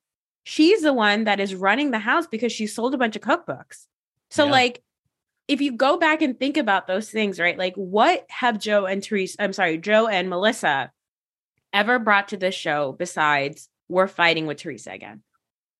She's 0.44 0.82
the 0.82 0.92
one 0.92 1.24
that 1.24 1.40
is 1.40 1.54
running 1.54 1.90
the 1.90 1.98
house 1.98 2.26
because 2.26 2.52
she 2.52 2.66
sold 2.66 2.94
a 2.94 2.98
bunch 2.98 3.16
of 3.16 3.22
cookbooks. 3.22 3.86
So 4.30 4.44
Yeah. 4.44 4.50
like 4.50 4.82
if 5.48 5.60
you 5.62 5.72
go 5.72 5.96
back 5.96 6.20
and 6.22 6.38
think 6.38 6.56
about 6.58 6.86
those 6.86 7.10
things, 7.10 7.40
right? 7.40 7.56
Like 7.56 7.74
what 7.76 8.26
have 8.28 8.58
Joe 8.58 8.84
and 8.84 9.02
Teresa, 9.02 9.42
I'm 9.42 9.52
sorry, 9.54 9.78
Joe 9.78 10.06
and 10.06 10.28
Melissa 10.28 10.90
ever 11.72 11.98
brought 11.98 12.28
to 12.28 12.36
this 12.36 12.54
show 12.54 12.92
besides 12.92 13.68
we're 13.88 14.08
fighting 14.08 14.46
with 14.46 14.58
Teresa 14.58 14.92
again? 14.92 15.22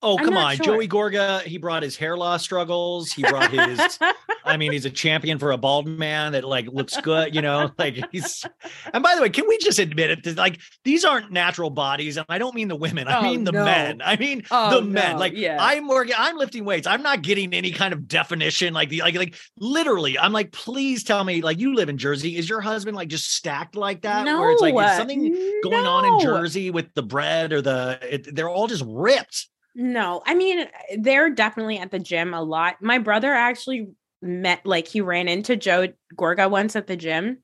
Oh, 0.03 0.19
I'm 0.19 0.25
come 0.27 0.37
on. 0.37 0.57
sure. 0.57 0.67
Joey 0.67 0.87
Gorga, 0.87 1.41
he 1.43 1.57
brought 1.57 1.83
his 1.83 1.97
hair 1.97 2.15
loss 2.15 2.43
struggles. 2.43 3.11
He 3.11 3.23
brought 3.23 3.51
his, 3.51 3.99
I 4.45 4.59
mean, 4.59 4.73
he's 4.73 4.85
a 4.85 4.91
champion 4.91 5.39
for 5.39 5.51
a 5.53 5.57
bald 5.57 5.87
man 5.89 6.33
that 6.33 6.45
like 6.45 6.67
looks 6.67 7.01
good, 7.01 7.35
you 7.35 7.41
know, 7.41 7.71
like 7.79 7.99
he's, 8.13 8.45
and 8.93 9.03
by 9.03 9.15
the 9.15 9.23
way, 9.23 9.31
can 9.31 9.49
we 9.49 9.57
just 9.57 9.79
admit 9.79 10.11
it? 10.11 10.23
that, 10.25 10.37
Like 10.37 10.61
these 10.85 11.07
aren't 11.07 11.33
natural 11.33 11.71
bodies. 11.71 12.19
And 12.19 12.27
I 12.29 12.37
don't 12.37 12.55
mean 12.55 12.69
the 12.69 12.77
women, 12.77 13.09
I 13.09 13.19
Oh, 13.19 13.23
mean 13.23 13.45
the 13.45 13.53
no. 13.53 13.65
men. 13.65 14.03
I 14.05 14.17
mean 14.17 14.43
Oh, 14.51 14.75
the 14.79 14.83
men. 14.83 15.13
no, 15.13 15.19
Like 15.21 15.33
yeah. 15.37 15.57
I'm 15.59 15.89
working, 15.89 16.15
I'm 16.19 16.37
lifting 16.37 16.67
weights. 16.67 16.87
I'm 16.87 17.03
not 17.03 17.23
getting 17.23 17.55
any 17.55 17.71
kind 17.71 17.95
of 17.95 18.07
definition. 18.07 18.75
Like 18.75 18.91
the, 18.91 19.01
like, 19.01 19.15
like 19.15 19.37
literally, 19.59 20.19
I'm 20.19 20.33
like, 20.35 20.53
please 20.53 21.03
tell 21.03 21.25
me, 21.25 21.41
like 21.41 21.59
you 21.59 21.75
live 21.75 21.89
in 21.89 21.97
Jersey. 21.97 22.37
Is 22.37 22.47
your 22.47 22.61
husband 22.61 22.95
like 22.95 23.09
just 23.09 23.33
stacked 23.33 23.75
like 23.75 24.03
that? 24.03 24.27
Where 24.27 24.51
it's 24.51 24.61
like, 24.61 24.75
is 24.75 24.97
something 24.99 25.61
going 25.63 25.87
on 25.87 26.05
in. 26.05 26.21
Jersey 26.21 26.71
with 26.71 26.93
the 26.93 27.03
bread 27.03 27.55
or 27.55 27.63
the, 27.63 27.99
it, 28.03 28.35
they're 28.37 28.51
all 28.51 28.67
just 28.67 28.85
ripped. 28.87 29.49
No, 29.75 30.23
I 30.25 30.35
mean, 30.35 30.67
they're 30.99 31.31
definitely 31.31 31.79
at 31.79 31.91
the 31.91 31.99
gym 31.99 32.33
a 32.33 32.43
lot. 32.43 32.77
My 32.81 32.99
brother 32.99 33.33
actually 33.33 33.89
met, 34.23 34.65
like, 34.65 34.87
he 34.87 35.01
ran 35.01 35.29
into 35.29 35.57
Joe 35.57 35.89
Gorga 36.17 36.49
once 36.49 36.77
at 36.77 36.87
the 36.87 36.97
gym. 36.97 37.39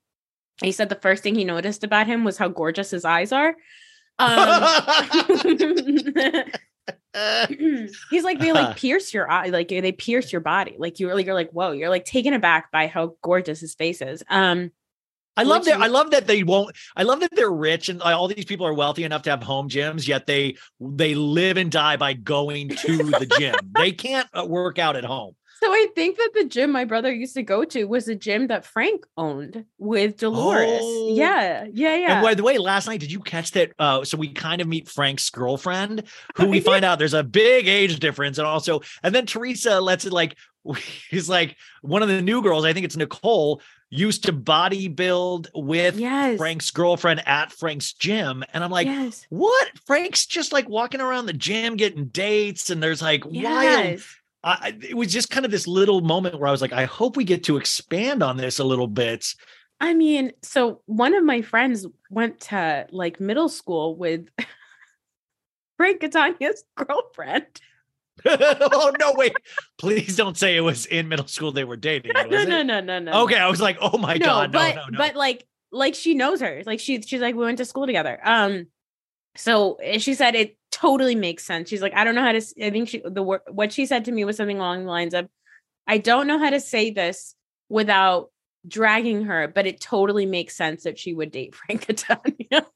He 0.62 0.72
said 0.72 0.88
the 0.88 0.94
first 0.94 1.22
thing 1.22 1.34
he 1.34 1.44
noticed 1.44 1.84
about 1.84 2.06
him 2.06 2.22
was 2.22 2.38
how 2.38 2.48
gorgeous 2.48 2.90
his 2.90 3.04
eyes 3.04 3.32
are. 3.32 3.56
Um, 4.18 4.64
he's 8.10 8.24
like, 8.24 8.38
they 8.38 8.52
like 8.52 8.76
pierce 8.78 9.12
your 9.12 9.30
eye, 9.30 9.48
like 9.48 9.68
they 9.68 9.92
pierce 9.92 10.32
your 10.32 10.40
body. 10.40 10.76
Like 10.78 11.00
you're 11.00 11.14
like, 11.14 11.26
you're 11.26 11.34
like, 11.34 11.50
whoa, 11.50 11.72
you're 11.72 11.88
like 11.88 12.04
taken 12.04 12.34
aback 12.34 12.70
by 12.70 12.86
how 12.86 13.16
gorgeous 13.22 13.60
his 13.60 13.74
face 13.74 14.00
is. 14.00 14.22
Um, 14.28 14.70
I 15.36 15.42
love 15.44 15.64
that. 15.64 15.80
I 15.80 15.86
love 15.86 16.10
that 16.10 16.26
they 16.26 16.42
won't. 16.42 16.76
I 16.96 17.02
love 17.04 17.20
that 17.20 17.30
they're 17.34 17.50
rich 17.50 17.88
and 17.88 18.02
all 18.02 18.28
these 18.28 18.44
people 18.44 18.66
are 18.66 18.74
wealthy 18.74 19.04
enough 19.04 19.22
to 19.22 19.30
have 19.30 19.42
home 19.42 19.68
gyms. 19.68 20.06
Yet 20.06 20.26
they 20.26 20.56
they 20.80 21.14
live 21.14 21.56
and 21.56 21.70
die 21.70 21.96
by 21.96 22.12
going 22.14 22.68
to 22.70 22.96
the 22.96 23.26
gym. 23.38 23.54
they 23.76 23.92
can't 23.92 24.28
uh, 24.34 24.44
work 24.44 24.78
out 24.78 24.96
at 24.96 25.04
home. 25.04 25.34
so 25.62 25.70
I 25.70 25.86
think 25.94 26.16
that 26.16 26.30
the 26.34 26.44
gym 26.44 26.72
my 26.72 26.84
brother 26.84 27.12
used 27.12 27.34
to 27.34 27.42
go 27.42 27.64
to 27.64 27.84
was 27.84 28.08
a 28.08 28.14
gym 28.14 28.48
that 28.48 28.64
Frank 28.64 29.06
owned 29.16 29.64
with 29.78 30.18
Dolores. 30.18 30.80
Oh. 30.82 31.14
Yeah, 31.14 31.66
yeah, 31.72 31.96
yeah. 31.96 32.12
And 32.14 32.22
by 32.22 32.34
the 32.34 32.42
way, 32.42 32.58
last 32.58 32.86
night 32.86 33.00
did 33.00 33.12
you 33.12 33.20
catch 33.20 33.52
that? 33.52 33.72
Uh, 33.78 34.04
so 34.04 34.16
we 34.16 34.32
kind 34.32 34.60
of 34.60 34.68
meet 34.68 34.88
Frank's 34.88 35.30
girlfriend, 35.30 36.04
who 36.36 36.48
we 36.48 36.60
find 36.70 36.84
out 36.84 36.98
there's 36.98 37.14
a 37.14 37.24
big 37.24 37.68
age 37.68 37.98
difference, 37.98 38.38
and 38.38 38.46
also, 38.46 38.80
and 39.02 39.14
then 39.14 39.26
Teresa 39.26 39.80
lets 39.80 40.04
it 40.04 40.12
like 40.12 40.36
he's 41.08 41.28
like 41.28 41.56
one 41.82 42.02
of 42.02 42.08
the 42.08 42.20
new 42.20 42.42
girls. 42.42 42.64
I 42.64 42.72
think 42.72 42.84
it's 42.84 42.96
Nicole. 42.96 43.62
Used 43.92 44.24
to 44.26 44.32
bodybuild 44.32 45.48
with 45.54 45.98
Yes. 45.98 46.38
Frank's 46.38 46.70
girlfriend 46.70 47.26
at 47.26 47.50
Frank's 47.50 47.92
gym, 47.92 48.44
and 48.52 48.62
I'm 48.62 48.70
like, 48.70 48.86
yes. 48.86 49.26
what? 49.30 49.68
Frank's 49.84 50.26
just 50.26 50.52
like 50.52 50.68
walking 50.68 51.00
around 51.00 51.26
the 51.26 51.32
gym 51.32 51.76
getting 51.76 52.06
dates, 52.06 52.70
and 52.70 52.80
there's 52.82 53.02
like. 53.02 53.24
Yes. 53.28 54.06
I, 54.44 54.50
I- 54.52 54.78
it 54.88 54.96
was 54.96 55.12
just 55.12 55.28
kind 55.30 55.44
of 55.44 55.50
this 55.50 55.66
little 55.66 56.00
moment 56.02 56.38
where 56.38 56.48
I 56.48 56.52
was 56.52 56.62
like, 56.62 56.72
I 56.72 56.84
hope 56.84 57.16
we 57.16 57.24
get 57.24 57.44
to 57.44 57.56
expand 57.56 58.22
on 58.22 58.36
this 58.36 58.58
a 58.60 58.64
little 58.64 58.86
bit. 58.86 59.34
I 59.80 59.92
mean, 59.94 60.32
so 60.42 60.82
one 60.86 61.14
of 61.14 61.24
my 61.24 61.42
friends 61.42 61.86
went 62.10 62.40
to 62.42 62.86
like 62.92 63.18
middle 63.18 63.48
school 63.48 63.96
with 63.96 64.28
Frank 65.78 66.00
Catania's 66.00 66.64
girlfriend. 66.76 67.46
oh 68.26 68.92
no, 68.98 69.12
wait! 69.16 69.32
Please 69.78 70.16
don't 70.16 70.36
say 70.36 70.56
it 70.56 70.60
was 70.60 70.86
in 70.86 71.08
middle 71.08 71.26
school 71.26 71.52
they 71.52 71.64
were 71.64 71.76
dating. 71.76 72.12
No, 72.14 72.26
was 72.26 72.46
no, 72.46 72.62
no, 72.62 72.80
no, 72.80 72.98
no. 72.98 73.22
Okay, 73.24 73.36
I 73.36 73.48
was 73.48 73.60
like, 73.60 73.78
oh 73.80 73.98
my 73.98 74.14
no, 74.14 74.26
god, 74.26 74.52
no, 74.52 74.58
but 74.58 74.74
no, 74.74 74.84
no. 74.90 74.98
but 74.98 75.16
like 75.16 75.46
like 75.72 75.94
she 75.94 76.14
knows 76.14 76.40
her. 76.40 76.62
Like 76.66 76.80
she 76.80 77.00
she's 77.02 77.20
like 77.20 77.34
we 77.34 77.44
went 77.44 77.58
to 77.58 77.64
school 77.64 77.86
together. 77.86 78.20
Um, 78.22 78.66
so 79.36 79.78
she 79.98 80.14
said 80.14 80.34
it 80.34 80.56
totally 80.70 81.14
makes 81.14 81.44
sense. 81.44 81.68
She's 81.68 81.82
like 81.82 81.94
I 81.94 82.04
don't 82.04 82.14
know 82.14 82.22
how 82.22 82.32
to. 82.32 82.42
I 82.62 82.70
think 82.70 82.88
she 82.88 83.02
the 83.04 83.22
word 83.22 83.40
what 83.50 83.72
she 83.72 83.86
said 83.86 84.04
to 84.06 84.12
me 84.12 84.24
was 84.24 84.36
something 84.36 84.58
along 84.58 84.84
the 84.84 84.90
lines 84.90 85.14
of, 85.14 85.28
I 85.86 85.98
don't 85.98 86.26
know 86.26 86.38
how 86.38 86.50
to 86.50 86.60
say 86.60 86.90
this 86.90 87.34
without 87.68 88.30
dragging 88.66 89.24
her, 89.24 89.48
but 89.48 89.66
it 89.66 89.80
totally 89.80 90.26
makes 90.26 90.56
sense 90.56 90.84
that 90.84 90.98
she 90.98 91.14
would 91.14 91.30
date 91.30 91.54
Frank 91.66 91.86
Catania. 91.86 92.66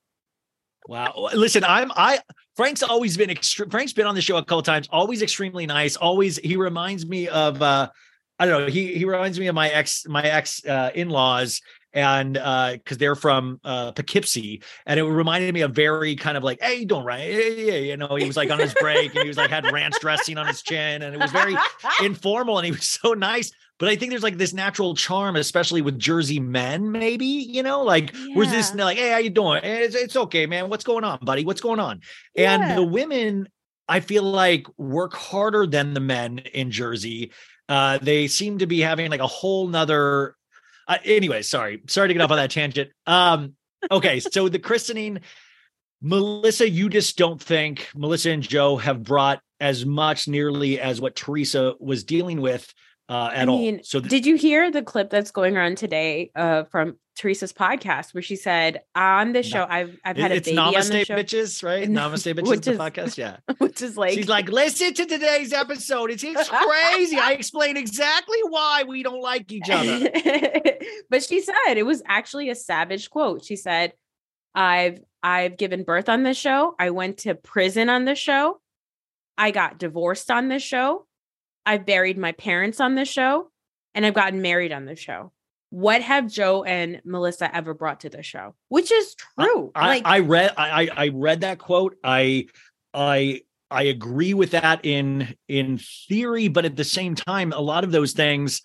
Wow. 0.87 1.31
Listen, 1.35 1.65
I'm 1.65 1.91
I 1.93 2.19
Frank's 2.57 2.83
always 2.83 3.17
been 3.17 3.31
extreme. 3.31 3.71
Frank's 3.71 3.93
been 3.93 4.07
on 4.07 4.15
the 4.15 4.21
show 4.21 4.37
a 4.37 4.45
couple 4.45 4.63
times, 4.63 4.89
always 4.91 5.23
extremely 5.23 5.67
nice. 5.67 5.97
Always 5.97 6.37
he 6.39 6.57
reminds 6.57 7.07
me 7.07 7.29
of 7.29 7.63
uh 7.63 7.89
I 8.39 8.47
don't 8.47 8.63
know, 8.63 8.71
he 8.71 8.95
he 8.95 9.05
reminds 9.05 9.39
me 9.41 9.47
of 9.47 9.55
my 9.55 9.71
ex 9.71 10.07
my 10.07 10.23
ex 10.23 10.65
uh 10.67 10.91
in-laws 10.95 11.61
and 11.95 12.37
uh 12.37 12.73
because 12.73 12.99
they're 12.99 13.15
from 13.15 13.61
uh 13.65 13.93
Poughkeepsie 13.93 14.63
and 14.85 15.01
it 15.01 15.05
reminded 15.05 15.55
me 15.55 15.63
of 15.63 15.73
very 15.73 16.17
kind 16.17 16.37
of 16.37 16.43
like 16.45 16.61
hey 16.61 16.85
don't 16.85 17.05
write, 17.05 17.31
yeah, 17.31 17.39
yeah, 17.39 17.73
yeah, 17.73 17.79
you 17.79 17.97
know 17.97 18.15
he 18.17 18.27
was 18.27 18.37
like 18.37 18.51
on 18.51 18.59
his 18.59 18.75
break 18.75 19.15
and 19.15 19.23
he 19.23 19.29
was 19.29 19.39
like 19.39 19.49
had 19.51 19.65
ranch 19.67 20.01
dressing 20.01 20.37
on 20.37 20.47
his 20.47 20.61
chin 20.63 21.03
and 21.03 21.15
it 21.15 21.19
was 21.19 21.33
very 21.33 21.63
informal 21.97 22.59
and 22.59 22.67
he 22.67 22.73
was 22.73 22.85
so 23.03 23.15
nice 23.15 23.53
but 23.79 23.89
I 23.89 23.97
think 23.97 24.11
there's 24.11 24.23
like 24.23 24.39
this 24.39 24.53
natural 24.53 24.95
charm, 24.95 25.35
especially 25.35 25.83
with 25.83 25.99
Jersey 25.99 26.39
men, 26.39 26.93
maybe, 26.93 27.27
you 27.27 27.61
know, 27.63 27.83
like 27.83 28.15
where's 28.33 28.51
this 28.51 28.73
like, 28.73 28.97
hey, 28.97 29.11
how 29.11 29.19
you 29.19 29.31
doing? 29.31 29.65
"Eh, 29.65 29.79
It's, 29.81 29.97
it's 29.97 30.15
okay, 30.17 30.47
man. 30.47 30.69
What's 30.71 30.85
going 30.85 31.03
on, 31.03 31.19
buddy? 31.23 31.45
What's 31.45 31.61
going 31.61 31.81
on? 31.81 32.01
And 32.37 32.63
Yeah. 32.63 32.77
the 32.77 32.85
women, 32.85 33.49
I 33.89 33.99
feel 33.99 34.23
like 34.23 34.67
work 34.79 35.13
harder 35.15 35.67
than 35.67 35.93
the 35.93 36.01
men 36.01 36.39
in 36.39 36.71
Jersey. 36.71 37.33
Uh, 37.69 37.99
they 37.99 38.29
seem 38.29 38.59
to 38.59 38.67
be 38.67 38.79
having 38.81 39.11
like 39.11 39.21
a 39.21 39.27
whole 39.27 39.67
nother 39.67 40.37
uh, 40.87 40.99
anyway, 41.05 41.43
sorry. 41.43 41.83
Sorry 41.89 42.09
to 42.09 42.15
get 42.15 42.21
off 42.23 42.31
on 42.31 42.37
that 42.37 42.51
tangent. 42.51 42.91
Um, 43.07 43.55
okay, 43.91 44.21
so 44.21 44.49
the 44.49 44.59
christening, 44.59 45.21
Melissa, 46.03 46.69
you 46.69 46.89
just 46.89 47.17
don't 47.17 47.41
think 47.41 47.89
Melissa 47.95 48.31
and 48.31 48.43
Joe 48.43 48.77
have 48.77 49.03
brought 49.03 49.41
as 49.61 49.87
much 49.87 50.29
nearly 50.29 50.81
as 50.81 51.01
what 51.01 51.17
Teresa 51.17 51.75
was 51.81 52.05
dealing 52.05 52.41
with 52.41 52.73
uh, 53.09 53.31
at 53.35 53.49
I 53.49 53.51
all. 53.51 53.59
mean, 53.59 53.81
So 53.85 54.01
th- 54.01 54.11
did 54.11 54.27
you 54.27 54.37
hear 54.37 54.71
the 54.71 54.83
clip 54.83 55.11
that's 55.11 55.31
going 55.31 55.57
around 55.57 55.77
today 55.79 56.31
uh, 56.35 56.65
from 56.65 56.97
Teresa's 57.17 57.53
podcast 57.53 58.13
where 58.15 58.23
she 58.23 58.35
said 58.35 58.81
on 58.95 59.33
the 59.33 59.43
show 59.45 59.65
I've 59.69 59.97
I've 60.05 60.17
had 60.17 60.33
a 60.33 60.37
it's 60.37 60.49
baby 60.49 60.59
on 60.59 60.73
the 60.73 61.05
show, 61.05 61.15
bitches, 61.17 61.63
right? 61.63 61.89
No, 61.89 62.09
Namaste 62.09 62.35
bitches, 62.39 62.49
which 62.49 62.61
the 62.65 62.73
is- 62.73 62.79
podcast. 62.79 63.17
Yeah. 63.19 63.37
which 63.59 63.83
is 63.83 63.97
like 63.97 64.15
She's 64.15 64.29
like, 64.29 64.49
listen 64.49 64.95
to 64.95 65.07
today's 65.07 65.53
episode. 65.53 66.11
It's, 66.11 66.25
it's 66.25 66.49
crazy. 66.49 67.17
I 67.19 67.33
explain 67.33 67.77
exactly 67.77 68.39
why 68.49 68.85
we 68.89 69.03
don't 69.03 69.21
like 69.21 69.53
each 69.53 69.71
other. 69.71 70.11
but 71.11 71.23
she 71.23 71.41
said 71.41 71.75
it 71.77 71.87
was 71.87 72.03
actually 72.07 72.51
a 72.51 72.55
savage 72.57 73.11
quote. 73.11 73.45
She 73.45 73.55
said, 73.57 73.93
"I've 74.55 74.99
I've 75.23 75.57
given 75.57 75.85
birth 75.85 76.09
on 76.09 76.23
this 76.25 76.37
show. 76.37 76.75
I 76.81 76.91
went 76.91 77.19
to 77.19 77.35
prison 77.37 77.89
on 77.89 78.07
this 78.07 78.19
show. 78.19 78.61
I 79.39 79.51
got 79.53 79.79
divorced 79.79 80.31
on 80.33 80.49
this 80.49 80.63
show. 80.65 81.07
I've 81.67 81.87
buried 81.87 82.19
my 82.19 82.33
parents 82.33 82.81
on 82.81 82.95
this 82.95 83.09
show, 83.09 83.51
and 83.95 84.05
I've 84.05 84.15
gotten 84.15 84.43
married 84.43 84.73
on 84.73 84.85
this 84.85 84.99
show." 84.99 85.33
What 85.71 86.03
have 86.03 86.31
Joe 86.31 86.63
and 86.63 87.01
Melissa 87.05 87.55
ever 87.55 87.75
brought 87.75 88.01
to 88.01 88.09
the 88.09 88.23
show? 88.23 88.55
Which 88.69 88.93
is 88.93 89.17
true. 89.17 89.73
I, 89.75 89.87
like 89.89 90.03
I 90.05 90.21
read 90.21 90.55
I, 90.57 90.83
I 90.83 90.89
I 90.97 91.09
read 91.09 91.41
that 91.41 91.59
quote. 91.59 91.97
I 92.05 92.47
I 92.93 93.43
I 93.71 93.85
agree 93.85 94.35
with 94.35 94.53
that 94.53 94.85
in 94.85 95.35
in 95.49 95.79
theory, 96.09 96.47
but 96.47 96.65
at 96.65 96.77
the 96.77 96.85
same 96.85 97.17
time, 97.17 97.53
a 97.53 97.61
lot 97.61 97.83
of 97.83 97.91
those 97.91 98.13
things 98.13 98.63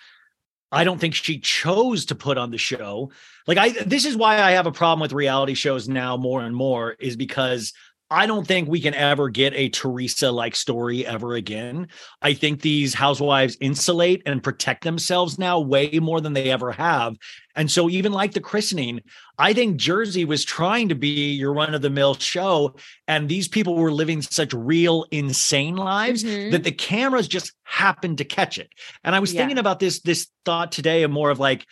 I 0.72 0.84
don't 0.84 1.00
think 1.00 1.16
she 1.16 1.40
chose 1.40 2.06
to 2.06 2.16
put 2.16 2.38
on 2.38 2.52
the 2.52 2.58
show. 2.58 3.12
Like 3.48 3.58
I 3.58 3.70
this 3.70 4.06
is 4.06 4.16
why 4.16 4.40
I 4.40 4.52
have 4.52 4.68
a 4.68 4.72
problem 4.72 5.00
with 5.00 5.14
reality 5.14 5.56
shows 5.56 5.90
now 5.90 6.16
more 6.16 6.42
and 6.42 6.56
more 6.56 6.92
is 7.00 7.16
because 7.16 7.74
I 8.12 8.26
don't 8.26 8.48
think 8.48 8.68
we 8.68 8.82
can 8.82 8.96
ever 8.96 9.30
get 9.30 9.54
a 9.54 9.70
Teresa 9.70 10.32
like 10.32 10.56
story 10.56 11.06
ever 11.06 11.36
again. 11.36 11.90
I 12.22 12.34
think 12.34 12.62
these 12.62 12.94
housewives 12.94 13.56
insulate 13.62 14.24
and 14.26 14.42
protect 14.42 14.84
themselves 14.84 15.38
now 15.38 15.60
way 15.60 15.92
more 16.02 16.20
than 16.20 16.34
they 16.34 16.50
ever 16.50 16.72
have. 16.72 17.16
And 17.56 17.70
so 17.70 17.88
even 17.90 18.12
like 18.12 18.34
the 18.34 18.40
christening, 18.40 19.02
I 19.38 19.54
think 19.54 19.78
Jersey 19.78 20.26
was 20.26 20.44
trying 20.44 20.90
to 20.90 20.96
be 20.96 21.34
your 21.34 21.54
run 21.54 21.76
of 21.76 21.82
the 21.84 21.90
mill 21.92 22.16
show 22.16 22.76
and 23.08 23.30
these 23.30 23.48
people 23.48 23.76
were 23.76 23.92
living 23.92 24.22
such 24.24 24.54
real 24.54 25.06
insane 25.12 25.76
lives 25.76 26.24
Mhm. 26.24 26.52
that 26.52 26.64
the 26.64 26.72
cameras 26.72 27.28
just 27.28 27.54
happened 27.64 28.18
to 28.18 28.26
catch 28.26 28.58
it. 28.58 28.70
And 29.04 29.16
I 29.16 29.20
was 29.20 29.34
Yeah. 29.34 29.42
thinking 29.42 29.60
about 29.60 29.80
this 29.80 30.00
this 30.00 30.28
thought 30.46 30.72
today 30.72 31.04
of 31.04 31.12
more 31.12 31.30
of 31.30 31.40
like 31.40 31.66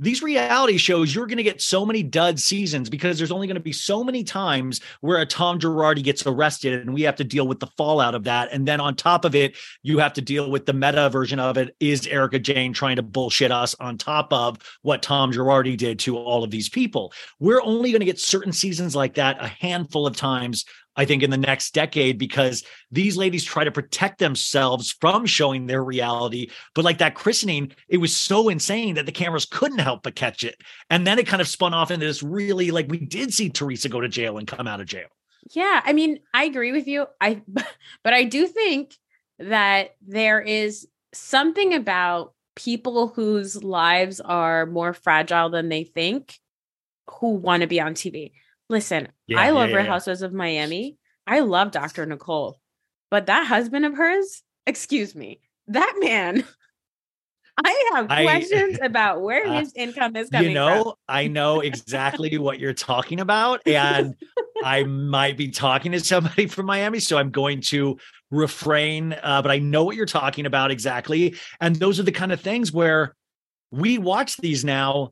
these 0.00 0.22
reality 0.22 0.78
shows, 0.78 1.14
you're 1.14 1.26
going 1.26 1.36
to 1.36 1.42
get 1.42 1.60
so 1.60 1.84
many 1.84 2.02
dud 2.02 2.40
seasons 2.40 2.88
because 2.88 3.18
there's 3.18 3.30
only 3.30 3.46
going 3.46 3.56
to 3.56 3.60
be 3.60 3.72
so 3.72 4.02
many 4.02 4.24
times 4.24 4.80
where 5.02 5.20
a 5.20 5.26
Tom 5.26 5.60
Girardi 5.60 6.02
gets 6.02 6.26
arrested 6.26 6.80
and 6.80 6.94
we 6.94 7.02
have 7.02 7.16
to 7.16 7.24
deal 7.24 7.46
with 7.46 7.60
the 7.60 7.66
fallout 7.66 8.14
of 8.14 8.24
that. 8.24 8.50
And 8.50 8.66
then 8.66 8.80
on 8.80 8.96
top 8.96 9.26
of 9.26 9.34
it, 9.34 9.56
you 9.82 9.98
have 9.98 10.14
to 10.14 10.22
deal 10.22 10.50
with 10.50 10.64
the 10.64 10.72
meta 10.72 11.10
version 11.10 11.38
of 11.38 11.58
it 11.58 11.76
is 11.80 12.06
Erika 12.06 12.38
Jayne 12.38 12.72
trying 12.72 12.96
to 12.96 13.02
bullshit 13.02 13.52
us 13.52 13.74
on 13.78 13.98
top 13.98 14.32
of 14.32 14.58
what 14.80 15.02
Tom 15.02 15.32
Girardi 15.32 15.76
did 15.76 15.98
to 16.00 16.16
all 16.16 16.42
of 16.42 16.50
these 16.50 16.70
people. 16.70 17.12
We're 17.38 17.62
only 17.62 17.90
going 17.90 18.00
to 18.00 18.06
get 18.06 18.18
certain 18.18 18.52
seasons 18.52 18.96
like 18.96 19.14
that 19.14 19.36
a 19.44 19.48
handful 19.48 20.06
of 20.06 20.16
times 20.16 20.64
I 20.96 21.04
think, 21.04 21.22
in 21.22 21.30
the 21.30 21.36
next 21.36 21.72
decade 21.72 22.18
because 22.18 22.64
these 22.90 23.16
ladies 23.16 23.44
try 23.44 23.64
to 23.64 23.70
protect 23.70 24.18
themselves 24.18 24.94
from 25.00 25.24
showing 25.26 25.66
their 25.66 25.84
reality. 25.84 26.50
But 26.74 26.84
like 26.84 26.98
that 26.98 27.14
christening, 27.14 27.72
it 27.88 27.98
was 27.98 28.14
so 28.14 28.48
insane 28.48 28.96
that 28.96 29.06
the 29.06 29.12
cameras 29.12 29.46
couldn't 29.46 29.78
help 29.78 30.02
but 30.02 30.16
catch 30.16 30.44
it. 30.44 30.56
And 30.90 31.06
then 31.06 31.18
it 31.18 31.26
kind 31.26 31.40
of 31.40 31.48
spun 31.48 31.74
off 31.74 31.90
into 31.90 32.06
this 32.06 32.22
really 32.22 32.70
like 32.70 32.88
we 32.88 32.98
did 32.98 33.32
see 33.32 33.50
Teresa 33.50 33.88
go 33.88 34.00
to 34.00 34.08
jail 34.08 34.38
and 34.38 34.46
come 34.46 34.66
out 34.66 34.80
of 34.80 34.86
jail. 34.86 35.08
Yeah, 35.52 35.80
I 35.84 35.92
mean, 35.92 36.20
I 36.34 36.44
agree 36.44 36.72
with 36.72 36.86
you. 36.86 37.06
I 37.20 37.42
but 37.48 38.12
I 38.12 38.24
do 38.24 38.46
think 38.46 38.94
that 39.38 39.96
there 40.06 40.40
is 40.40 40.86
something 41.12 41.74
about 41.74 42.34
people 42.56 43.08
whose 43.08 43.62
lives 43.62 44.20
are 44.20 44.66
more 44.66 44.92
fragile 44.92 45.50
than 45.50 45.68
they 45.68 45.84
think 45.84 46.38
who 47.18 47.34
want 47.34 47.62
to 47.62 47.66
be 47.66 47.80
on 47.80 47.94
TV. 47.94 48.32
Listen, 48.70 49.08
yeah, 49.26 49.40
I 49.40 49.50
love 49.50 49.70
yeah, 49.70 49.76
Real 49.76 49.84
yeah. 49.84 49.90
Housewives 49.90 50.22
of 50.22 50.32
Miami. 50.32 50.96
I 51.26 51.40
love 51.40 51.72
Dr. 51.72 52.06
Nicole, 52.06 52.60
but 53.10 53.26
that 53.26 53.46
husband 53.46 53.84
of 53.84 53.94
hers, 53.94 54.42
excuse 54.64 55.14
me, 55.14 55.40
that 55.66 55.96
man. 55.98 56.44
I 57.62 57.90
have 57.92 58.06
questions 58.06 58.78
I, 58.80 58.86
about 58.86 59.20
where 59.20 59.46
uh, 59.48 59.58
his 59.58 59.72
income 59.74 60.16
is 60.16 60.30
coming 60.30 60.48
You 60.48 60.54
know, 60.54 60.82
from. 60.84 60.92
I 61.08 61.26
know 61.26 61.60
exactly 61.60 62.38
what 62.38 62.58
you're 62.58 62.72
talking 62.72 63.20
about. 63.20 63.60
And 63.66 64.14
I 64.64 64.84
might 64.84 65.36
be 65.36 65.50
talking 65.50 65.92
to 65.92 66.00
somebody 66.00 66.46
from 66.46 66.64
Miami. 66.64 67.00
So 67.00 67.18
I'm 67.18 67.30
going 67.30 67.60
to 67.62 67.98
refrain. 68.30 69.14
Uh, 69.22 69.42
but 69.42 69.50
I 69.50 69.58
know 69.58 69.84
what 69.84 69.96
you're 69.96 70.06
talking 70.06 70.46
about 70.46 70.70
exactly. 70.70 71.34
And 71.60 71.76
those 71.76 72.00
are 72.00 72.04
the 72.04 72.12
kind 72.12 72.32
of 72.32 72.40
things 72.40 72.72
where 72.72 73.14
we 73.70 73.98
watch 73.98 74.38
these 74.38 74.64
now 74.64 75.10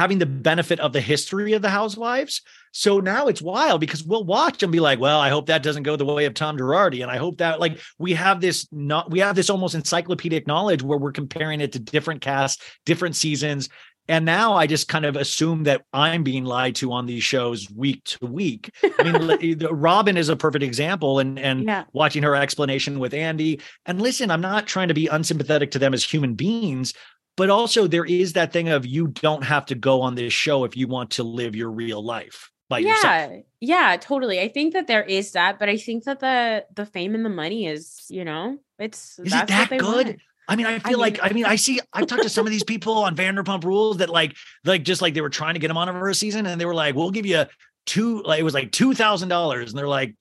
having 0.00 0.18
the 0.18 0.24
benefit 0.24 0.80
of 0.80 0.94
the 0.94 1.00
history 1.00 1.52
of 1.52 1.60
the 1.60 1.68
housewives. 1.68 2.40
So 2.72 3.00
now 3.00 3.26
it's 3.26 3.42
wild 3.42 3.82
because 3.82 4.02
we'll 4.02 4.24
watch 4.24 4.62
and 4.62 4.72
be 4.72 4.80
like, 4.80 4.98
well, 4.98 5.20
I 5.20 5.28
hope 5.28 5.44
that 5.46 5.62
doesn't 5.62 5.82
go 5.82 5.94
the 5.94 6.06
way 6.06 6.24
of 6.24 6.32
Tom 6.32 6.56
Girardi. 6.56 7.02
And 7.02 7.10
I 7.10 7.18
hope 7.18 7.36
that 7.36 7.60
like 7.60 7.78
we 7.98 8.14
have 8.14 8.40
this 8.40 8.66
not 8.72 9.10
we 9.10 9.18
have 9.18 9.36
this 9.36 9.50
almost 9.50 9.74
encyclopedic 9.74 10.46
knowledge 10.46 10.82
where 10.82 10.96
we're 10.96 11.12
comparing 11.12 11.60
it 11.60 11.72
to 11.72 11.78
different 11.78 12.22
casts, 12.22 12.64
different 12.86 13.14
seasons. 13.14 13.68
And 14.08 14.24
now 14.24 14.54
I 14.54 14.66
just 14.66 14.88
kind 14.88 15.04
of 15.04 15.16
assume 15.16 15.64
that 15.64 15.82
I'm 15.92 16.22
being 16.22 16.44
lied 16.46 16.76
to 16.76 16.92
on 16.92 17.04
these 17.04 17.22
shows 17.22 17.70
week 17.70 18.02
to 18.04 18.26
week. 18.26 18.70
I 18.82 19.02
mean, 19.02 19.58
Robin 19.70 20.16
is 20.16 20.30
a 20.30 20.34
perfect 20.34 20.64
example, 20.64 21.18
and 21.18 21.38
and 21.38 21.64
yeah. 21.64 21.84
watching 21.92 22.22
her 22.22 22.34
explanation 22.34 22.98
with 23.00 23.12
Andy. 23.12 23.60
And 23.84 24.00
listen, 24.00 24.30
I'm 24.30 24.40
not 24.40 24.66
trying 24.66 24.88
to 24.88 24.94
be 24.94 25.08
unsympathetic 25.08 25.72
to 25.72 25.78
them 25.78 25.92
as 25.92 26.02
human 26.02 26.34
beings, 26.34 26.94
but 27.36 27.50
also 27.50 27.86
there 27.86 28.04
is 28.04 28.34
that 28.34 28.52
thing 28.52 28.68
of 28.68 28.86
you 28.86 29.08
don't 29.08 29.44
have 29.44 29.66
to 29.66 29.74
go 29.74 30.02
on 30.02 30.14
this 30.14 30.32
show 30.32 30.64
if 30.64 30.76
you 30.76 30.88
want 30.88 31.12
to 31.12 31.22
live 31.22 31.56
your 31.56 31.70
real 31.70 32.02
life 32.04 32.50
by 32.68 32.78
yeah, 32.78 32.88
yourself. 32.90 33.44
Yeah, 33.60 33.96
totally. 34.00 34.40
I 34.40 34.48
think 34.48 34.72
that 34.74 34.86
there 34.86 35.02
is 35.02 35.32
that, 35.32 35.58
but 35.58 35.68
I 35.68 35.76
think 35.76 36.04
that 36.04 36.20
the 36.20 36.64
the 36.74 36.86
fame 36.86 37.14
and 37.14 37.24
the 37.24 37.30
money 37.30 37.66
is, 37.66 38.06
you 38.08 38.24
know, 38.24 38.58
it's 38.78 39.18
is 39.18 39.32
it 39.32 39.46
that 39.48 39.70
good? 39.70 40.06
Want. 40.06 40.20
I 40.48 40.56
mean, 40.56 40.66
I 40.66 40.78
feel 40.80 40.82
I 40.84 40.90
mean, 40.90 40.98
like 40.98 41.18
I 41.22 41.32
mean, 41.32 41.44
I 41.44 41.56
see 41.56 41.80
I've 41.92 42.06
talked 42.06 42.22
to 42.22 42.28
some 42.28 42.46
of 42.46 42.50
these 42.50 42.64
people 42.74 42.94
on 42.94 43.14
Vanderpump 43.14 43.64
Rules 43.64 43.98
that 43.98 44.08
like 44.08 44.36
like 44.64 44.82
just 44.82 45.02
like 45.02 45.14
they 45.14 45.20
were 45.20 45.30
trying 45.30 45.54
to 45.54 45.60
get 45.60 45.68
them 45.68 45.76
on 45.76 45.88
over 45.88 46.08
a 46.08 46.14
season 46.14 46.46
and 46.46 46.60
they 46.60 46.66
were 46.66 46.74
like, 46.74 46.94
we'll 46.94 47.10
give 47.10 47.26
you 47.26 47.44
two 47.86 48.22
like 48.22 48.40
it 48.40 48.44
was 48.44 48.54
like 48.54 48.72
two 48.72 48.94
thousand 48.94 49.28
dollars 49.28 49.70
and 49.70 49.78
they're 49.78 49.88
like 49.88 50.14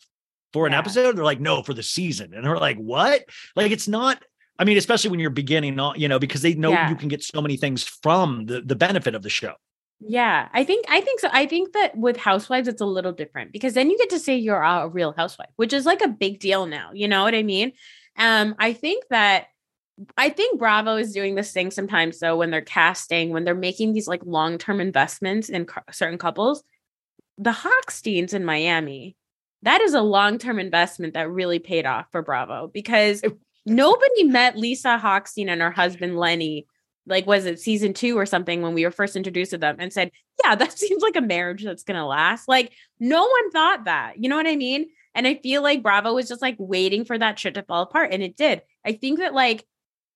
for 0.53 0.66
an 0.66 0.74
yeah. 0.74 0.80
episode 0.80 1.16
they're 1.16 1.24
like 1.24 1.39
no 1.39 1.62
for 1.62 1.74
the 1.74 1.84
season 1.84 2.34
and 2.34 2.43
they're 2.43 2.57
like 2.57 2.78
what 2.78 3.24
like 3.55 3.72
it's 3.72 3.88
not 3.88 4.24
I 4.60 4.66
mean, 4.66 4.78
especially 4.78 5.10
when 5.10 5.22
you're 5.22 5.30
beginning, 5.30 5.80
on, 5.80 5.99
you 5.99 6.07
know, 6.07 6.20
because 6.20 6.41
they 6.41 6.53
know 6.53 6.72
yeah. 6.72 6.89
you 6.89 6.95
can 6.95 7.07
get 7.07 7.24
so 7.24 7.41
many 7.41 7.57
things 7.57 7.84
from 7.84 8.45
the 8.45 8.62
the 8.62 8.76
benefit 8.76 9.16
of 9.16 9.24
the 9.24 9.30
show. 9.30 9.53
Yeah, 10.01 10.49
I 10.53 10.64
think 10.64 10.86
I 10.89 11.01
think 11.01 11.22
so. 11.22 11.30
I 11.32 11.45
think 11.45 11.74
that 11.74 11.97
with 11.97 12.18
housewives, 12.18 12.68
it's 12.68 12.82
a 12.82 12.86
little 12.86 13.12
different 13.12 13.51
because 13.51 13.74
then 13.74 13.89
you 13.89 13.97
get 13.97 14.10
to 14.12 14.20
say 14.20 14.36
you're 14.36 14.62
a 14.62 14.88
real 14.88 15.14
housewife, 15.16 15.49
which 15.55 15.74
is 15.74 15.86
like 15.86 16.01
a 16.01 16.07
big 16.07 16.39
deal 16.39 16.66
now. 16.66 16.91
You 16.93 17.07
know 17.07 17.24
what 17.24 17.36
I 17.36 17.43
mean? 17.43 17.72
Um, 18.18 18.55
I 18.60 18.74
think 18.74 19.05
that 19.10 19.47
I 20.18 20.30
think 20.30 20.60
Bravo 20.60 20.95
is 20.95 21.14
doing 21.14 21.36
this 21.36 21.51
thing 21.51 21.72
sometimes 21.72 22.20
though 22.20 22.38
when 22.38 22.51
they're 22.51 22.62
casting, 22.62 23.32
when 23.32 23.43
they're 23.43 23.55
making 23.55 23.93
these 23.93 24.07
like 24.07 24.22
long 24.26 24.57
term 24.57 24.80
investments 24.80 25.49
in 25.49 25.68
certain 25.91 26.18
couples. 26.18 26.64
The 27.38 27.51
Hochsteins 27.51 28.34
in 28.34 28.43
Miami, 28.43 29.16
that 29.64 29.80
is 29.82 29.93
a 29.93 30.01
long 30.01 30.38
term 30.38 30.60
investment 30.60 31.14
that 31.14 31.30
really 31.30 31.60
paid 31.60 31.86
off 31.86 32.07
for 32.12 32.22
Bravo 32.22 32.70
because 32.74 33.22
Nobody 33.70 34.24
met 34.24 34.58
Lisa 34.58 35.00
Hochstein 35.02 35.48
and 35.48 35.62
her 35.62 35.72
husband 35.72 36.18
Lenny, 36.18 36.68
like 37.06 37.26
was 37.26 37.46
it 37.46 37.60
season 37.60 37.94
two 37.94 38.18
or 38.18 38.26
something 38.26 38.62
when 38.62 38.74
we 38.74 38.84
were 38.84 38.92
first 38.92 39.16
introduced 39.16 39.52
to 39.52 39.58
them 39.58 39.78
and 39.80 39.94
said, 39.94 40.12
Yeah, 40.44 40.56
that 40.56 40.72
seems 40.78 41.02
like 41.02 41.16
a 41.16 41.22
marriage 41.22 41.64
that's 41.64 41.84
gonna 41.84 42.08
last. 42.08 42.48
Like 42.48 42.74
no 43.00 43.22
one 43.22 43.52
thought 43.52 43.86
that. 43.86 44.14
You 44.18 44.30
know 44.30 44.36
what 44.36 44.48
I 44.48 44.56
mean? 44.56 44.88
And 45.16 45.28
I 45.28 45.36
feel 45.36 45.62
like 45.62 45.84
Bravo 45.84 46.14
was 46.14 46.28
just 46.28 46.42
like 46.42 46.56
waiting 46.60 47.06
for 47.06 47.18
that 47.18 47.40
shit 47.40 47.56
to 47.56 47.64
fall 47.64 47.84
apart. 47.84 48.12
And 48.12 48.22
it 48.24 48.38
did. 48.38 48.62
I 48.86 48.94
think 48.94 49.20
that 49.20 49.34
like 49.34 49.66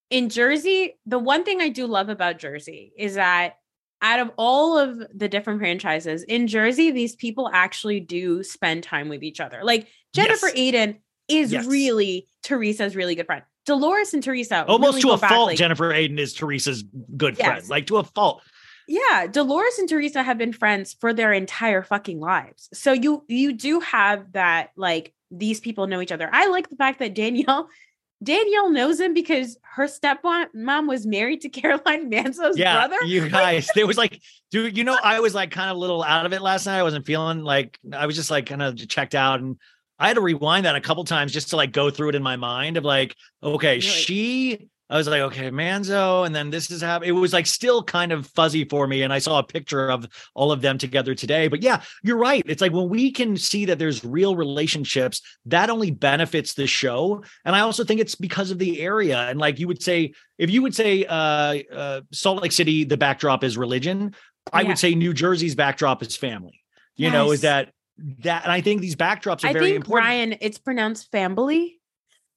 in 0.10 0.30
Jersey, 0.30 0.96
the 1.06 1.20
one 1.20 1.44
thing 1.44 1.62
I 1.62 1.70
do 1.70 1.88
love 1.88 2.10
about 2.10 2.38
Jersey 2.38 2.94
is 2.98 3.16
that 3.16 3.56
out 4.02 4.20
of 4.20 4.32
all 4.38 4.78
of 4.78 5.02
the 5.16 5.30
different 5.30 5.60
franchises 5.60 6.24
in 6.24 6.48
Jersey, 6.48 6.92
these 6.92 7.16
people 7.16 7.50
actually 7.52 8.02
do 8.02 8.44
spend 8.44 8.84
time 8.84 9.08
with 9.10 9.24
each 9.24 9.40
other. 9.40 9.62
Like 9.64 9.88
Jennifer 10.14 10.50
yes. 10.54 10.58
Aydin 10.58 11.00
is 11.28 11.52
yes. 11.52 11.66
really 11.66 12.28
Teresa's 12.44 12.96
really 12.96 13.16
good 13.16 13.26
friend. 13.26 13.44
Dolores 13.66 14.14
and 14.14 14.22
Teresa 14.22 14.66
almost 14.66 14.96
really 14.96 15.02
to 15.02 15.12
a 15.12 15.18
fault. 15.18 15.48
like, 15.48 15.58
Jennifer 15.58 15.90
Aydin 15.94 16.20
is 16.20 16.34
Teresa's 16.34 16.84
good 17.16 17.38
yes. 17.38 17.48
friend, 17.48 17.70
like 17.70 17.88
to 17.88 17.98
a 17.98 18.04
fault. 18.04 18.42
Yeah, 18.88 19.28
Dolores 19.28 19.80
and 19.80 19.88
Teresa 19.88 20.24
have 20.24 20.38
been 20.38 20.52
friends 20.52 20.96
for 21.00 21.14
their 21.14 21.32
entire 21.32 21.84
fucking 21.84 22.20
lives. 22.20 22.70
So 22.74 22.92
you 22.92 23.24
you 23.28 23.54
do 23.54 23.80
have 23.80 24.34
that 24.34 24.72
like 24.76 25.14
these 25.32 25.60
people 25.60 25.88
know 25.88 26.02
each 26.02 26.12
other. 26.12 26.30
I 26.32 26.48
like 26.48 26.70
the 26.70 26.76
fact 26.76 27.00
that 27.00 27.14
Danielle 27.14 27.70
Danielle 28.24 28.70
knows 28.70 29.02
him 29.02 29.14
because 29.14 29.58
her 29.64 29.86
stepmom 29.86 30.88
was 30.88 31.06
married 31.06 31.42
to 31.42 31.50
Caroline 31.50 32.10
Manzo's 32.10 32.58
yeah, 32.58 32.88
brother. 32.88 33.06
You 33.06 33.30
guys, 33.30 33.70
there 33.76 33.88
was 33.88 33.98
like, 33.98 34.22
dude, 34.52 34.78
you 34.78 34.84
know, 34.84 34.98
I 35.02 35.20
was 35.20 35.36
like 35.36 35.52
kind 35.52 35.70
of 35.70 35.78
a 35.78 35.80
little 35.80 36.04
out 36.04 36.26
of 36.26 36.34
it 36.34 36.42
last 36.42 36.66
night. 36.66 36.80
I 36.80 36.84
wasn't 36.84 37.06
feeling 37.06 37.40
like 37.40 37.78
I 37.92 38.06
was 38.06 38.16
just 38.16 38.32
like 38.32 38.46
kind 38.46 38.62
of 38.62 38.76
checked 38.88 39.16
out 39.16 39.40
and 39.42 39.58
I 40.00 40.08
had 40.08 40.16
to 40.16 40.22
rewind 40.22 40.66
that 40.66 40.76
a 40.76 40.82
couple 40.82 41.04
times 41.04 41.32
just 41.32 41.50
to 41.50 41.56
like 41.56 41.72
go 41.72 41.90
through 41.90 42.10
it 42.10 42.16
in 42.16 42.24
my 42.24 42.36
mind 42.36 42.78
of 42.78 42.84
like, 42.84 43.16
okay, 43.44 43.80
she 43.80 44.70
I 44.94 44.98
was 44.98 45.08
like, 45.08 45.22
okay, 45.22 45.50
Manzo, 45.50 46.24
and 46.24 46.36
then 46.36 46.52
this 46.52 46.70
is 46.70 46.82
how 46.82 47.00
it 47.00 47.14
was 47.14 47.34
like 47.34 47.48
still 47.48 47.84
kind 47.84 48.12
of 48.12 48.28
fuzzy 48.28 48.64
for 48.64 48.86
me. 48.86 49.02
And 49.02 49.12
I 49.12 49.18
saw 49.18 49.40
a 49.40 49.44
picture 49.44 49.90
of 49.90 50.06
all 50.36 50.52
of 50.52 50.62
them 50.62 50.78
together 50.78 51.16
today. 51.16 51.48
But 51.48 51.64
yeah, 51.64 51.82
you're 52.04 52.18
right. 52.18 52.44
It's 52.46 52.62
like 52.62 52.74
when 52.74 52.90
we 52.90 53.12
can 53.12 53.36
see 53.36 53.66
that 53.66 53.80
there's 53.80 54.06
real 54.06 54.36
relationships, 54.36 55.22
that 55.46 55.72
only 55.72 55.90
benefits 55.90 56.54
the 56.54 56.68
show. 56.68 57.24
And 57.44 57.56
I 57.56 57.62
also 57.62 57.84
think 57.84 58.02
it's 58.02 58.14
because 58.14 58.52
of 58.52 58.60
the 58.60 58.82
area. 58.82 59.18
And 59.18 59.40
like 59.40 59.58
you 59.58 59.68
would 59.68 59.82
say, 59.82 60.14
if 60.38 60.52
you 60.52 60.62
would 60.62 60.76
say 60.76 61.06
uh, 61.06 61.60
uh 61.74 62.02
Salt 62.12 62.44
Lake 62.44 62.52
City, 62.52 62.84
the 62.84 62.98
backdrop 62.98 63.44
is 63.44 63.58
religion, 63.58 64.14
I 64.52 64.62
yeah. 64.62 64.68
would 64.68 64.78
say 64.78 64.94
New 64.94 65.14
Jersey's 65.14 65.56
backdrop 65.56 66.04
is 66.04 66.16
family. 66.16 66.62
You 66.98 67.06
yes. 67.06 67.14
know, 67.14 67.32
is 67.32 67.42
that 67.42 67.72
that 67.98 68.44
and 68.44 68.52
I 68.52 68.62
think 68.62 68.82
these 68.82 68.96
backdrops 68.96 69.44
are 69.44 69.48
I 69.48 69.54
very 69.54 69.66
think, 69.66 69.76
important. 69.78 70.06
Ryan, 70.06 70.36
it's 70.42 70.58
pronounced 70.58 71.12
family. 71.12 71.80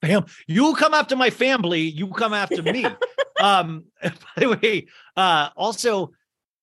Fam, 0.03 0.27
you 0.47 0.75
come 0.75 0.95
after 0.95 1.17
my 1.17 1.31
family, 1.31 1.81
you 1.81 2.09
come 2.09 2.35
after 2.35 2.63
me. 2.63 2.85
um, 3.41 3.85
by 4.03 4.11
the 4.37 4.59
way, 4.63 4.87
uh, 5.17 5.49
also, 5.57 6.13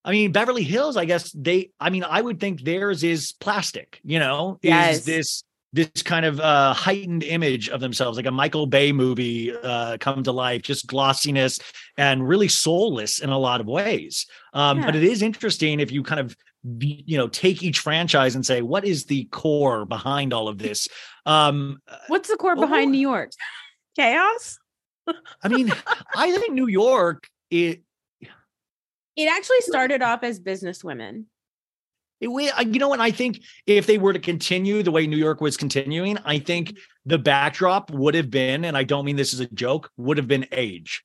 I 0.05 0.11
mean, 0.11 0.31
Beverly 0.31 0.63
Hills, 0.63 0.97
I 0.97 1.05
guess 1.05 1.31
they, 1.31 1.71
I 1.79 1.89
mean, 1.89 2.03
I 2.03 2.21
would 2.21 2.39
think 2.39 2.61
theirs 2.61 3.03
is 3.03 3.33
plastic, 3.33 3.99
you 4.03 4.19
know, 4.19 4.59
yes. 4.61 4.97
is 4.97 5.05
this 5.05 5.43
this 5.73 6.03
kind 6.03 6.23
of 6.23 6.39
uh, 6.39 6.71
heightened 6.71 7.23
image 7.23 7.67
of 7.67 7.81
themselves, 7.81 8.15
like 8.15 8.27
a 8.27 8.31
Michael 8.31 8.67
Bay 8.67 8.91
movie 8.91 9.51
uh, 9.51 9.97
come 9.99 10.21
to 10.21 10.31
life, 10.31 10.61
just 10.61 10.85
glossiness 10.85 11.59
and 11.97 12.27
really 12.27 12.47
soulless 12.47 13.17
in 13.17 13.31
a 13.31 13.37
lot 13.37 13.59
of 13.59 13.65
ways. 13.65 14.27
Um, 14.53 14.79
yeah. 14.79 14.85
But 14.85 14.95
it 14.95 15.03
is 15.03 15.23
interesting 15.23 15.79
if 15.79 15.91
you 15.91 16.03
kind 16.03 16.19
of 16.19 16.37
you 16.79 17.17
know 17.17 17.27
take 17.27 17.61
each 17.61 17.79
franchise 17.79 18.35
and 18.35 18.45
say 18.45 18.61
what 18.61 18.85
is 18.85 19.05
the 19.05 19.25
core 19.25 19.85
behind 19.85 20.33
all 20.33 20.47
of 20.47 20.57
this 20.57 20.87
um 21.25 21.81
what's 22.07 22.29
the 22.29 22.37
core 22.37 22.55
behind 22.55 22.87
oh, 22.87 22.91
new 22.91 22.99
york 22.99 23.31
chaos 23.95 24.59
i 25.43 25.47
mean 25.47 25.71
i 26.15 26.31
think 26.37 26.53
new 26.53 26.67
york 26.67 27.27
it 27.51 27.81
it 29.15 29.29
actually 29.29 29.61
started 29.61 30.01
off 30.01 30.23
as 30.23 30.39
business 30.39 30.83
women 30.83 31.25
it, 32.23 32.67
you 32.73 32.79
know, 32.79 32.93
and 32.93 33.01
I 33.01 33.11
think 33.11 33.41
if 33.67 33.85
they 33.85 33.97
were 33.97 34.13
to 34.13 34.19
continue 34.19 34.81
the 34.81 34.91
way 34.91 35.07
New 35.07 35.17
York 35.17 35.41
was 35.41 35.57
continuing, 35.57 36.17
I 36.23 36.39
think 36.39 36.69
mm-hmm. 36.69 36.79
the 37.05 37.17
backdrop 37.17 37.91
would 37.91 38.15
have 38.15 38.31
been, 38.31 38.63
and 38.63 38.77
I 38.77 38.83
don't 38.83 39.05
mean 39.05 39.17
this 39.17 39.33
as 39.33 39.41
a 39.41 39.47
joke, 39.47 39.91
would 39.97 40.17
have 40.17 40.27
been 40.27 40.47
age. 40.51 41.03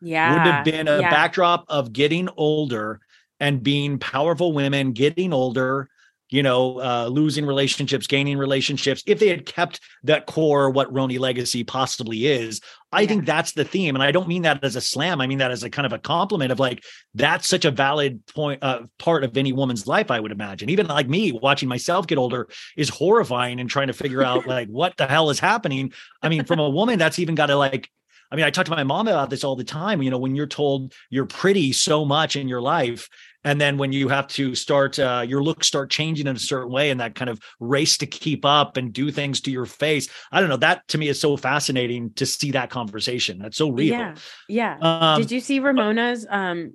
Yeah. 0.00 0.32
Would 0.32 0.52
have 0.52 0.64
been 0.64 0.86
a 0.86 1.00
yeah. 1.00 1.10
backdrop 1.10 1.64
of 1.68 1.92
getting 1.92 2.28
older 2.36 3.00
and 3.40 3.62
being 3.62 3.98
powerful 3.98 4.52
women, 4.52 4.92
getting 4.92 5.32
older, 5.32 5.88
you 6.30 6.42
know, 6.42 6.80
uh, 6.80 7.06
losing 7.06 7.46
relationships, 7.46 8.06
gaining 8.06 8.38
relationships. 8.38 9.02
If 9.06 9.20
they 9.20 9.28
had 9.28 9.46
kept 9.46 9.80
that 10.04 10.26
core, 10.26 10.70
what 10.70 10.92
RHONY 10.92 11.18
legacy 11.18 11.62
possibly 11.62 12.26
is, 12.26 12.60
I 12.90 13.02
yeah. 13.02 13.08
think 13.08 13.26
that's 13.26 13.52
the 13.52 13.64
theme. 13.64 13.94
And 13.94 14.02
I 14.02 14.10
don't 14.10 14.26
mean 14.26 14.42
that 14.42 14.64
as 14.64 14.74
a 14.74 14.80
slam. 14.80 15.20
I 15.20 15.26
mean 15.26 15.38
that 15.38 15.50
as 15.50 15.62
a 15.62 15.70
kind 15.70 15.86
of 15.86 15.92
a 15.92 15.98
compliment 15.98 16.50
of 16.50 16.58
like, 16.58 16.82
that's 17.14 17.48
such 17.48 17.64
a 17.64 17.70
valid 17.70 18.24
point, 18.26 18.62
uh, 18.62 18.80
part 18.98 19.22
of 19.22 19.36
any 19.36 19.52
woman's 19.52 19.86
life, 19.86 20.10
I 20.10 20.18
would 20.18 20.32
imagine. 20.32 20.70
Even 20.70 20.86
like 20.86 21.08
me 21.08 21.30
watching 21.30 21.68
myself 21.68 22.06
get 22.06 22.18
older 22.18 22.48
is 22.76 22.88
horrifying 22.88 23.60
and 23.60 23.68
trying 23.68 23.88
to 23.88 23.92
figure 23.92 24.24
out 24.24 24.46
like 24.48 24.68
what 24.68 24.96
the 24.96 25.06
hell 25.06 25.30
is 25.30 25.38
happening. 25.38 25.92
I 26.22 26.28
mean, 26.30 26.44
from 26.44 26.58
a 26.58 26.70
woman, 26.70 26.98
that's 26.98 27.18
even 27.18 27.34
got 27.34 27.46
to 27.46 27.56
like, 27.56 27.90
I 28.34 28.36
mean, 28.36 28.46
I 28.46 28.50
talk 28.50 28.64
to 28.64 28.72
my 28.72 28.82
mom 28.82 29.06
about 29.06 29.30
this 29.30 29.44
all 29.44 29.54
the 29.54 29.62
time. 29.62 30.02
You 30.02 30.10
know, 30.10 30.18
when 30.18 30.34
you're 30.34 30.48
told 30.48 30.92
you're 31.08 31.24
pretty 31.24 31.72
so 31.72 32.04
much 32.04 32.34
in 32.34 32.48
your 32.48 32.60
life, 32.60 33.08
and 33.44 33.60
then 33.60 33.78
when 33.78 33.92
you 33.92 34.08
have 34.08 34.26
to 34.26 34.56
start 34.56 34.98
uh, 34.98 35.24
your 35.24 35.40
looks 35.40 35.68
start 35.68 35.88
changing 35.88 36.26
in 36.26 36.34
a 36.34 36.40
certain 36.40 36.72
way 36.72 36.90
and 36.90 36.98
that 36.98 37.14
kind 37.14 37.30
of 37.30 37.38
race 37.60 37.96
to 37.98 38.06
keep 38.06 38.44
up 38.44 38.76
and 38.76 38.92
do 38.92 39.12
things 39.12 39.40
to 39.42 39.50
your 39.50 39.66
face 39.66 40.08
i 40.32 40.40
don't 40.40 40.48
know 40.48 40.56
that 40.56 40.86
to 40.88 40.98
me 40.98 41.08
is 41.08 41.20
so 41.20 41.36
fascinating 41.36 42.10
to 42.14 42.26
see 42.26 42.50
that 42.50 42.70
conversation 42.70 43.38
that's 43.38 43.56
so 43.56 43.70
real 43.70 43.92
yeah 43.92 44.14
yeah 44.48 44.78
um, 44.80 45.20
did 45.20 45.30
you 45.30 45.40
see 45.40 45.60
ramona's 45.60 46.26
um 46.30 46.72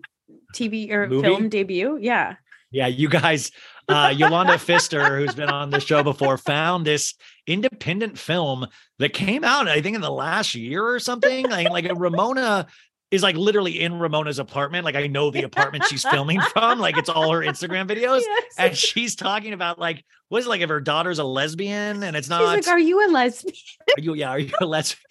tv 0.53 0.91
or 0.91 1.07
movie? 1.07 1.27
film 1.27 1.49
debut 1.49 1.97
yeah 1.99 2.35
yeah 2.71 2.87
you 2.87 3.09
guys 3.09 3.51
uh, 3.89 4.13
Yolanda 4.15 4.57
Pfister, 4.57 5.17
who's 5.17 5.35
been 5.35 5.49
on 5.49 5.69
the 5.69 5.79
show 5.79 6.03
before, 6.03 6.37
found 6.37 6.85
this 6.85 7.15
independent 7.47 8.17
film 8.17 8.67
that 8.99 9.13
came 9.13 9.43
out, 9.43 9.67
I 9.67 9.81
think, 9.81 9.95
in 9.95 10.01
the 10.01 10.11
last 10.11 10.55
year 10.55 10.85
or 10.85 10.99
something. 10.99 11.49
Like, 11.49 11.69
like 11.69 11.91
Ramona 11.95 12.67
is 13.11 13.23
like 13.23 13.35
literally 13.35 13.79
in 13.79 13.97
Ramona's 13.97 14.39
apartment. 14.39 14.85
Like 14.85 14.95
I 14.95 15.07
know 15.07 15.31
the 15.31 15.43
apartment 15.43 15.85
she's 15.85 16.03
filming 16.03 16.39
from. 16.41 16.79
Like 16.79 16.97
it's 16.97 17.09
all 17.09 17.31
her 17.31 17.39
Instagram 17.39 17.87
videos. 17.87 18.21
Yes. 18.21 18.43
And 18.57 18.77
she's 18.77 19.15
talking 19.15 19.53
about 19.53 19.79
like, 19.79 20.03
what 20.29 20.39
is 20.39 20.45
it, 20.45 20.49
like 20.49 20.61
if 20.61 20.69
her 20.69 20.81
daughter's 20.81 21.19
a 21.19 21.23
lesbian 21.23 22.03
and 22.03 22.15
it's 22.15 22.29
not 22.29 22.55
she's 22.55 22.67
like, 22.67 22.73
Are 22.73 22.79
you 22.79 23.05
a 23.05 23.09
lesbian? 23.09 23.55
Are 23.97 24.01
you 24.01 24.13
yeah, 24.13 24.29
are 24.29 24.39
you 24.39 24.53
a 24.61 24.65
lesbian? 24.65 25.03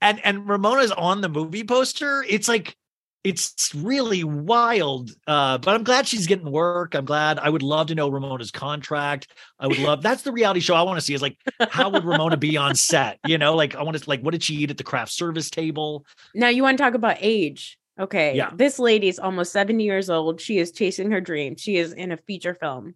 And 0.00 0.20
and 0.24 0.48
Ramona's 0.48 0.92
on 0.92 1.22
the 1.22 1.28
movie 1.28 1.64
poster. 1.64 2.24
It's 2.28 2.48
like 2.48 2.76
it's 3.24 3.74
really 3.74 4.24
wild. 4.24 5.10
Uh, 5.26 5.58
but 5.58 5.74
I'm 5.74 5.84
glad 5.84 6.06
she's 6.06 6.26
getting 6.26 6.50
work. 6.50 6.94
I'm 6.94 7.04
glad. 7.04 7.38
I 7.38 7.48
would 7.48 7.62
love 7.62 7.88
to 7.88 7.94
know 7.94 8.08
Ramona's 8.08 8.50
contract. 8.50 9.32
I 9.58 9.66
would 9.66 9.78
love. 9.78 10.02
That's 10.02 10.22
the 10.22 10.32
reality 10.32 10.60
show 10.60 10.74
I 10.74 10.82
want 10.82 10.98
to 10.98 11.04
see. 11.04 11.14
Is 11.14 11.22
like, 11.22 11.36
how 11.68 11.90
would 11.90 12.04
Ramona 12.04 12.36
be 12.36 12.56
on 12.56 12.74
set? 12.74 13.18
You 13.26 13.38
know, 13.38 13.54
like 13.54 13.74
I 13.74 13.82
want 13.82 13.96
to 13.96 14.08
like, 14.08 14.22
what 14.22 14.32
did 14.32 14.42
she 14.42 14.54
eat 14.54 14.70
at 14.70 14.78
the 14.78 14.84
craft 14.84 15.12
service 15.12 15.50
table? 15.50 16.06
Now 16.34 16.48
you 16.48 16.62
want 16.62 16.78
to 16.78 16.84
talk 16.84 16.94
about 16.94 17.16
age? 17.20 17.78
Okay. 17.98 18.36
Yeah. 18.36 18.50
This 18.54 18.78
lady's 18.78 19.18
almost 19.18 19.52
70 19.52 19.82
years 19.82 20.08
old. 20.08 20.40
She 20.40 20.58
is 20.58 20.70
chasing 20.70 21.10
her 21.10 21.20
dream. 21.20 21.56
She 21.56 21.76
is 21.76 21.92
in 21.92 22.12
a 22.12 22.16
feature 22.16 22.54
film. 22.54 22.94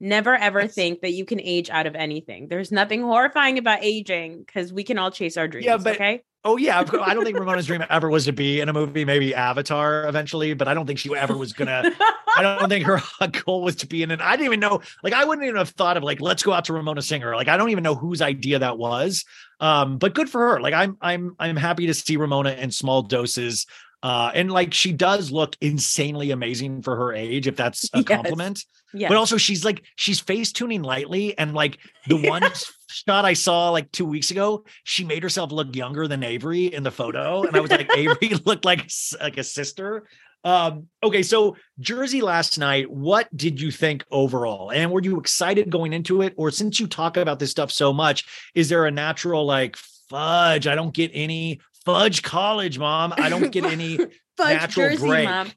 Never 0.00 0.34
ever 0.34 0.66
think 0.66 1.02
that 1.02 1.12
you 1.12 1.24
can 1.24 1.40
age 1.40 1.68
out 1.68 1.86
of 1.86 1.94
anything. 1.94 2.48
There's 2.48 2.72
nothing 2.72 3.02
horrifying 3.02 3.58
about 3.58 3.80
aging 3.82 4.38
because 4.38 4.72
we 4.72 4.82
can 4.82 4.98
all 4.98 5.10
chase 5.10 5.36
our 5.36 5.46
dreams. 5.46 5.66
Yeah, 5.66 5.76
but 5.76 5.96
okay. 5.96 6.22
Oh 6.42 6.56
yeah, 6.56 6.78
I 6.78 7.14
don't 7.14 7.24
think 7.24 7.38
Ramona's 7.38 7.66
dream 7.66 7.84
ever 7.90 8.08
was 8.08 8.24
to 8.24 8.32
be 8.32 8.60
in 8.60 8.70
a 8.70 8.72
movie, 8.72 9.04
maybe 9.04 9.34
Avatar 9.34 10.08
eventually, 10.08 10.54
but 10.54 10.68
I 10.68 10.74
don't 10.74 10.86
think 10.86 10.98
she 10.98 11.14
ever 11.14 11.36
was 11.36 11.52
gonna. 11.52 11.92
I 12.36 12.42
don't 12.42 12.68
think 12.68 12.86
her 12.86 13.00
goal 13.44 13.62
was 13.62 13.76
to 13.76 13.86
be 13.86 14.02
in 14.02 14.10
it. 14.10 14.20
I 14.20 14.32
didn't 14.32 14.46
even 14.46 14.60
know, 14.60 14.80
like, 15.02 15.12
I 15.12 15.24
wouldn't 15.24 15.44
even 15.44 15.56
have 15.56 15.70
thought 15.70 15.96
of 15.96 16.02
like, 16.02 16.20
let's 16.20 16.42
go 16.42 16.52
out 16.52 16.64
to 16.66 16.72
Ramona 16.72 17.02
Singer. 17.02 17.34
Like, 17.34 17.48
I 17.48 17.56
don't 17.56 17.70
even 17.70 17.84
know 17.84 17.94
whose 17.94 18.22
idea 18.22 18.58
that 18.60 18.78
was. 18.78 19.24
Um, 19.58 19.98
but 19.98 20.14
good 20.14 20.30
for 20.30 20.40
her. 20.52 20.60
Like, 20.60 20.74
I'm, 20.74 20.96
I'm, 21.00 21.34
I'm 21.38 21.56
happy 21.56 21.86
to 21.86 21.94
see 21.94 22.16
Ramona 22.16 22.52
in 22.52 22.70
small 22.70 23.02
doses. 23.02 23.66
Uh, 24.02 24.30
and 24.34 24.50
like 24.50 24.72
she 24.72 24.92
does 24.92 25.30
look 25.30 25.56
insanely 25.60 26.30
amazing 26.30 26.82
for 26.82 26.96
her 26.96 27.12
age, 27.12 27.46
if 27.46 27.56
that's 27.56 27.84
a 27.92 27.96
yes. 27.98 28.04
compliment. 28.06 28.64
Yeah. 28.94 29.08
But 29.08 29.18
also 29.18 29.36
she's 29.36 29.64
like 29.64 29.82
she's 29.96 30.20
face 30.20 30.52
tuning 30.52 30.82
lightly. 30.82 31.36
And 31.36 31.54
like 31.54 31.78
the 32.06 32.16
one 32.28 32.42
shot 32.88 33.24
I 33.24 33.34
saw 33.34 33.70
like 33.70 33.92
two 33.92 34.06
weeks 34.06 34.30
ago, 34.30 34.64
she 34.84 35.04
made 35.04 35.22
herself 35.22 35.52
look 35.52 35.74
younger 35.76 36.08
than 36.08 36.22
Avery 36.22 36.66
in 36.66 36.82
the 36.82 36.90
photo. 36.90 37.42
And 37.42 37.56
I 37.56 37.60
was 37.60 37.70
like, 37.70 37.90
Avery 37.96 38.30
looked 38.44 38.64
like 38.64 38.90
like 39.20 39.36
a 39.36 39.44
sister. 39.44 40.06
Um, 40.42 40.86
okay, 41.02 41.22
so 41.22 41.56
Jersey 41.80 42.22
last 42.22 42.58
night, 42.58 42.90
what 42.90 43.34
did 43.36 43.60
you 43.60 43.70
think 43.70 44.04
overall? 44.10 44.70
And 44.70 44.90
were 44.90 45.02
you 45.02 45.20
excited 45.20 45.68
going 45.68 45.92
into 45.92 46.22
it? 46.22 46.32
Or 46.38 46.50
since 46.50 46.80
you 46.80 46.86
talk 46.86 47.18
about 47.18 47.38
this 47.38 47.50
stuff 47.50 47.70
so 47.70 47.92
much, 47.92 48.24
is 48.54 48.70
there 48.70 48.86
a 48.86 48.90
natural 48.90 49.44
like 49.44 49.76
fudge? 49.76 50.66
I 50.66 50.74
don't 50.74 50.94
get 50.94 51.10
any 51.12 51.60
fudge 51.84 52.22
college, 52.22 52.78
mom. 52.78 53.14
I 53.16 53.28
don't 53.28 53.50
get 53.50 53.64
any 53.64 53.98
natural 54.38 54.90
Jersey, 54.90 55.06
break. 55.06 55.28
Mom. 55.28 55.50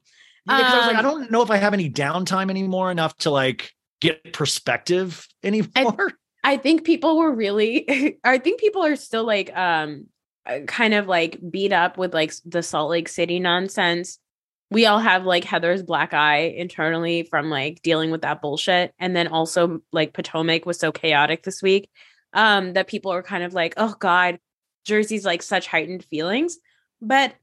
Yeah, 0.46 0.58
um, 0.58 0.64
I 0.64 0.76
was 0.78 0.86
like, 0.86 0.96
I 0.96 0.98
um, 0.98 1.04
don't 1.04 1.30
know 1.30 1.42
if 1.42 1.50
I 1.50 1.56
have 1.56 1.72
any 1.72 1.90
downtime 1.90 2.50
anymore 2.50 2.90
enough 2.90 3.16
to 3.18 3.30
like 3.30 3.72
get 4.00 4.32
perspective 4.32 5.26
anymore. 5.42 6.12
I, 6.42 6.54
I 6.54 6.56
think 6.58 6.84
people 6.84 7.18
were 7.18 7.32
really 7.32 8.18
I 8.24 8.38
think 8.38 8.60
people 8.60 8.84
are 8.84 8.96
still 8.96 9.24
like 9.24 9.54
um 9.56 10.06
uh, 10.46 10.60
kind 10.66 10.92
of 10.92 11.06
like 11.06 11.38
beat 11.50 11.72
up 11.72 11.96
with 11.96 12.12
like 12.12 12.32
the 12.44 12.62
Salt 12.62 12.90
Lake 12.90 13.08
City 13.08 13.40
nonsense. 13.40 14.18
We 14.70 14.86
all 14.86 14.98
have 14.98 15.24
like 15.24 15.44
Heather's 15.44 15.82
black 15.82 16.12
eye 16.12 16.52
internally 16.56 17.22
from 17.22 17.48
like 17.48 17.80
dealing 17.82 18.10
with 18.10 18.22
that 18.22 18.42
bullshit. 18.42 18.92
And 18.98 19.14
then 19.14 19.28
also 19.28 19.80
like 19.92 20.12
Potomac 20.12 20.66
was 20.66 20.78
so 20.78 20.92
chaotic 20.92 21.42
this 21.42 21.62
week 21.62 21.88
um 22.34 22.72
that 22.74 22.88
people 22.88 23.12
are 23.12 23.22
kind 23.22 23.44
of 23.44 23.54
like, 23.54 23.74
oh 23.78 23.94
God, 23.98 24.38
Jersey's 24.84 25.24
like 25.24 25.42
such 25.42 25.66
heightened 25.66 26.04
feelings. 26.04 26.58
But 27.00 27.34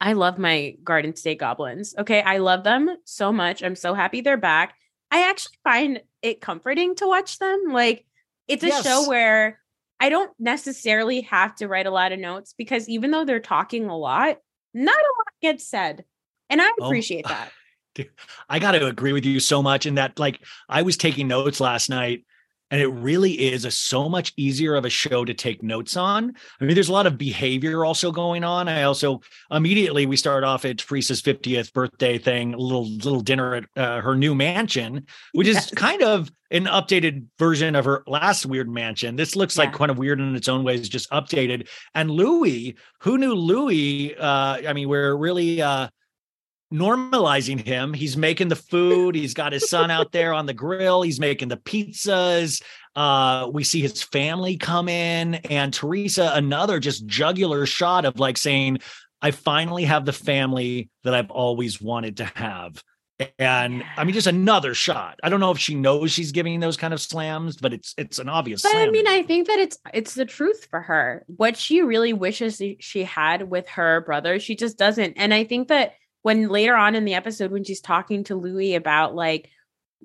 I 0.00 0.14
love 0.14 0.38
my 0.38 0.76
Garden 0.82 1.14
State 1.14 1.38
Goblins. 1.38 1.94
Okay. 1.96 2.22
I 2.22 2.38
love 2.38 2.64
them 2.64 2.96
so 3.04 3.32
much. 3.32 3.62
I'm 3.62 3.76
so 3.76 3.94
happy 3.94 4.20
they're 4.20 4.36
back. 4.36 4.74
I 5.10 5.28
actually 5.28 5.58
find 5.62 6.00
it 6.22 6.40
comforting 6.40 6.94
to 6.96 7.06
watch 7.06 7.38
them. 7.38 7.66
Like, 7.70 8.04
it's 8.48 8.64
a 8.64 8.68
yes. 8.68 8.84
show 8.84 9.08
where 9.08 9.60
I 10.00 10.08
don't 10.08 10.32
necessarily 10.38 11.20
have 11.22 11.54
to 11.56 11.68
write 11.68 11.86
a 11.86 11.90
lot 11.90 12.10
of 12.10 12.18
notes 12.18 12.54
because 12.58 12.88
even 12.88 13.12
though 13.12 13.24
they're 13.24 13.38
talking 13.38 13.86
a 13.86 13.96
lot, 13.96 14.38
not 14.74 14.96
a 14.96 15.12
lot 15.18 15.32
gets 15.40 15.64
said. 15.64 16.04
And 16.50 16.60
I 16.60 16.68
oh, 16.80 16.86
appreciate 16.86 17.26
oh, 17.26 17.28
that. 17.32 17.52
Dude, 17.94 18.10
I 18.48 18.58
got 18.58 18.72
to 18.72 18.86
agree 18.86 19.12
with 19.12 19.24
you 19.24 19.38
so 19.38 19.62
much 19.62 19.86
in 19.86 19.94
that, 19.96 20.18
like, 20.18 20.40
I 20.68 20.82
was 20.82 20.96
taking 20.96 21.28
notes 21.28 21.60
last 21.60 21.90
night 21.90 22.24
and 22.72 22.80
it 22.80 22.88
really 22.88 23.32
is 23.32 23.66
a 23.66 23.70
so 23.70 24.08
much 24.08 24.32
easier 24.38 24.74
of 24.74 24.86
a 24.86 24.90
show 24.90 25.26
to 25.26 25.34
take 25.34 25.62
notes 25.62 25.94
on. 25.94 26.32
I 26.58 26.64
mean, 26.64 26.74
there's 26.74 26.88
a 26.88 26.92
lot 26.92 27.06
of 27.06 27.18
behavior 27.18 27.84
also 27.84 28.10
going 28.10 28.44
on. 28.44 28.66
I 28.66 28.84
also 28.84 29.20
immediately 29.50 30.06
we 30.06 30.16
start 30.16 30.42
off 30.42 30.64
at 30.64 30.78
Teresa's 30.78 31.20
50th 31.20 31.74
birthday 31.74 32.16
thing, 32.16 32.54
a 32.54 32.56
little 32.56 32.88
little 32.88 33.20
dinner 33.20 33.54
at 33.56 33.64
uh, 33.76 34.00
her 34.00 34.16
new 34.16 34.34
mansion, 34.34 35.06
which 35.32 35.46
yes. 35.46 35.66
is 35.66 35.70
kind 35.72 36.02
of 36.02 36.32
an 36.50 36.64
updated 36.64 37.26
version 37.38 37.76
of 37.76 37.84
her 37.84 38.02
last 38.06 38.46
weird 38.46 38.70
mansion. 38.70 39.16
This 39.16 39.36
looks 39.36 39.56
yeah. 39.56 39.64
like 39.64 39.74
kind 39.74 39.90
of 39.90 39.98
weird 39.98 40.18
in 40.18 40.34
its 40.34 40.48
own 40.48 40.64
ways, 40.64 40.88
just 40.88 41.10
updated. 41.10 41.68
And 41.94 42.10
Louis, 42.10 42.74
who 43.00 43.18
knew 43.18 43.34
Louis? 43.34 44.16
Uh, 44.16 44.62
I 44.66 44.72
mean, 44.72 44.88
we're 44.88 45.14
really 45.14 45.60
uh, 45.60 45.88
normalizing 46.72 47.60
him. 47.60 47.92
He's 47.92 48.16
making 48.16 48.48
the 48.48 48.56
food. 48.56 49.14
He's 49.14 49.34
got 49.34 49.52
his 49.52 49.68
son 49.68 49.90
out 49.90 50.12
there 50.12 50.32
on 50.32 50.46
the 50.46 50.54
grill. 50.54 51.02
He's 51.02 51.20
making 51.20 51.48
the 51.48 51.56
pizzas. 51.56 52.62
Uh, 52.96 53.48
we 53.52 53.64
see 53.64 53.80
his 53.80 54.02
family 54.02 54.56
come 54.56 54.88
in, 54.88 55.36
and 55.36 55.72
Teresa, 55.72 56.32
another 56.34 56.78
just 56.78 57.06
jugular 57.06 57.64
shot 57.64 58.04
of 58.04 58.18
like 58.18 58.36
saying, 58.36 58.78
I 59.22 59.30
finally 59.30 59.84
have 59.84 60.04
the 60.04 60.12
family 60.12 60.90
that 61.04 61.14
I've 61.14 61.30
always 61.30 61.80
wanted 61.80 62.18
to 62.18 62.24
have. 62.24 62.82
And 63.38 63.84
I 63.96 64.02
mean, 64.02 64.14
just 64.14 64.26
another 64.26 64.74
shot. 64.74 65.20
I 65.22 65.28
don't 65.28 65.38
know 65.38 65.52
if 65.52 65.58
she 65.58 65.76
knows 65.76 66.10
she's 66.10 66.32
giving 66.32 66.58
those 66.58 66.76
kind 66.76 66.92
of 66.92 67.00
slams, 67.00 67.56
but 67.56 67.72
it's 67.72 67.94
it's 67.96 68.18
an 68.18 68.28
obvious. 68.28 68.62
But 68.62 68.74
I 68.74 68.90
mean, 68.90 69.06
I 69.06 69.22
think 69.22 69.46
that 69.46 69.60
it's 69.60 69.78
it's 69.94 70.14
the 70.14 70.24
truth 70.24 70.66
for 70.68 70.80
her. 70.80 71.24
What 71.28 71.56
she 71.56 71.82
really 71.82 72.12
wishes 72.12 72.60
she 72.80 73.04
had 73.04 73.48
with 73.48 73.68
her 73.68 74.00
brother, 74.00 74.40
she 74.40 74.56
just 74.56 74.76
doesn't. 74.76 75.14
And 75.16 75.32
I 75.32 75.44
think 75.44 75.68
that 75.68 75.94
when 76.22 76.48
later 76.48 76.74
on 76.74 76.94
in 76.94 77.04
the 77.04 77.14
episode 77.14 77.50
when 77.50 77.64
she's 77.64 77.80
talking 77.80 78.24
to 78.24 78.36
Louis 78.36 78.74
about 78.74 79.14
like 79.14 79.50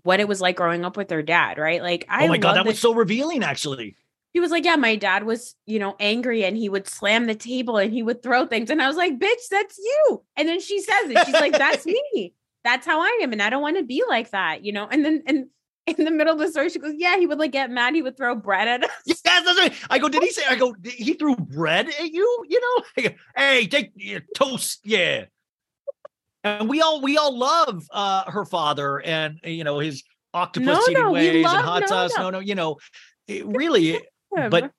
what 0.03 0.19
it 0.19 0.27
was 0.27 0.41
like 0.41 0.57
growing 0.57 0.85
up 0.85 0.97
with 0.97 1.09
her 1.09 1.21
dad, 1.21 1.57
right? 1.57 1.81
Like 1.81 2.05
I 2.09 2.25
Oh 2.25 2.27
my 2.27 2.37
god, 2.37 2.55
that 2.55 2.65
was 2.65 2.79
so 2.79 2.93
revealing 2.93 3.43
actually. 3.43 3.95
He 4.33 4.39
was 4.39 4.51
like, 4.51 4.65
Yeah, 4.65 4.75
my 4.75 4.95
dad 4.95 5.23
was, 5.23 5.55
you 5.65 5.79
know, 5.79 5.95
angry 5.99 6.43
and 6.43 6.57
he 6.57 6.69
would 6.69 6.87
slam 6.87 7.25
the 7.25 7.35
table 7.35 7.77
and 7.77 7.93
he 7.93 8.03
would 8.03 8.21
throw 8.21 8.45
things. 8.45 8.69
And 8.69 8.81
I 8.81 8.87
was 8.87 8.97
like, 8.97 9.17
bitch, 9.17 9.47
that's 9.49 9.77
you. 9.77 10.23
And 10.35 10.47
then 10.47 10.59
she 10.59 10.79
says 10.81 11.09
it. 11.09 11.25
She's 11.25 11.33
like, 11.33 11.53
That's 11.53 11.85
me. 12.13 12.33
That's 12.63 12.85
how 12.85 13.01
I 13.01 13.19
am. 13.21 13.31
And 13.31 13.41
I 13.41 13.49
don't 13.49 13.61
want 13.61 13.77
to 13.77 13.83
be 13.83 14.03
like 14.07 14.31
that, 14.31 14.63
you 14.63 14.71
know. 14.71 14.87
And 14.87 15.05
then 15.05 15.23
and 15.25 15.47
in 15.85 16.03
the 16.03 16.11
middle 16.11 16.33
of 16.33 16.39
the 16.39 16.49
story, 16.49 16.69
she 16.69 16.79
goes, 16.79 16.93
Yeah, 16.97 17.17
he 17.17 17.25
would 17.25 17.39
like 17.39 17.51
get 17.51 17.71
mad. 17.71 17.95
He 17.95 18.01
would 18.01 18.17
throw 18.17 18.35
bread 18.35 18.67
at 18.67 18.83
us. 18.83 18.91
Yes, 19.05 19.21
that's 19.21 19.59
right. 19.59 19.73
I 19.89 19.99
go, 19.99 20.09
Did 20.09 20.23
he 20.23 20.31
say, 20.31 20.43
I 20.47 20.55
go, 20.55 20.75
he 20.83 21.13
threw 21.13 21.35
bread 21.35 21.87
at 21.87 22.11
you? 22.11 22.45
You 22.47 22.61
know, 22.61 23.09
hey, 23.35 23.67
take 23.67 23.91
your 23.95 24.21
toast. 24.35 24.81
Yeah 24.83 25.25
and 26.43 26.69
we 26.69 26.81
all 26.81 27.01
we 27.01 27.17
all 27.17 27.37
love 27.37 27.83
uh 27.91 28.29
her 28.29 28.45
father 28.45 29.01
and 29.01 29.39
you 29.43 29.63
know 29.63 29.79
his 29.79 30.03
octopus 30.37 30.67
no, 30.67 30.81
eating 30.89 31.03
no, 31.03 31.11
ways 31.11 31.45
and 31.45 31.45
hot 31.45 31.87
sauce. 31.87 32.11
No. 32.17 32.29
no, 32.29 32.39
you 32.39 32.55
know, 32.55 32.77
really, 33.45 33.99
but 34.31 34.71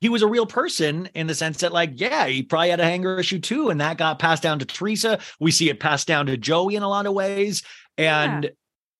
he 0.00 0.08
was 0.08 0.22
a 0.22 0.26
real 0.26 0.46
person 0.46 1.08
in 1.14 1.26
the 1.26 1.34
sense 1.34 1.58
that, 1.60 1.72
like, 1.72 1.92
yeah, 1.94 2.26
he 2.26 2.42
probably 2.42 2.70
had 2.70 2.80
a 2.80 2.84
hanger 2.84 3.18
issue 3.18 3.38
too, 3.38 3.70
and 3.70 3.80
that 3.80 3.98
got 3.98 4.18
passed 4.18 4.42
down 4.42 4.58
to 4.58 4.64
Teresa. 4.64 5.18
We 5.40 5.50
see 5.50 5.70
it 5.70 5.80
passed 5.80 6.06
down 6.06 6.26
to 6.26 6.36
Joey 6.36 6.76
in 6.76 6.82
a 6.82 6.88
lot 6.88 7.06
of 7.06 7.14
ways. 7.14 7.62
And 7.98 8.50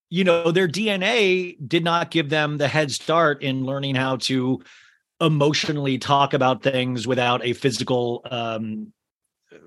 you 0.09 0.23
know, 0.23 0.53
their 0.53 0.69
DNA 0.69 1.57
did 1.67 1.83
not 1.83 2.13
give 2.13 2.31
them 2.31 2.59
the 2.59 2.69
head 2.69 2.93
start 2.93 3.43
in 3.43 3.65
learning 3.65 3.97
how 3.97 4.17
to 4.17 4.63
emotionally 5.21 5.99
talk 5.99 6.33
about 6.33 6.63
things 6.63 7.07
without 7.07 7.45
a 7.45 7.55
physical 7.55 8.23
um 8.31 8.93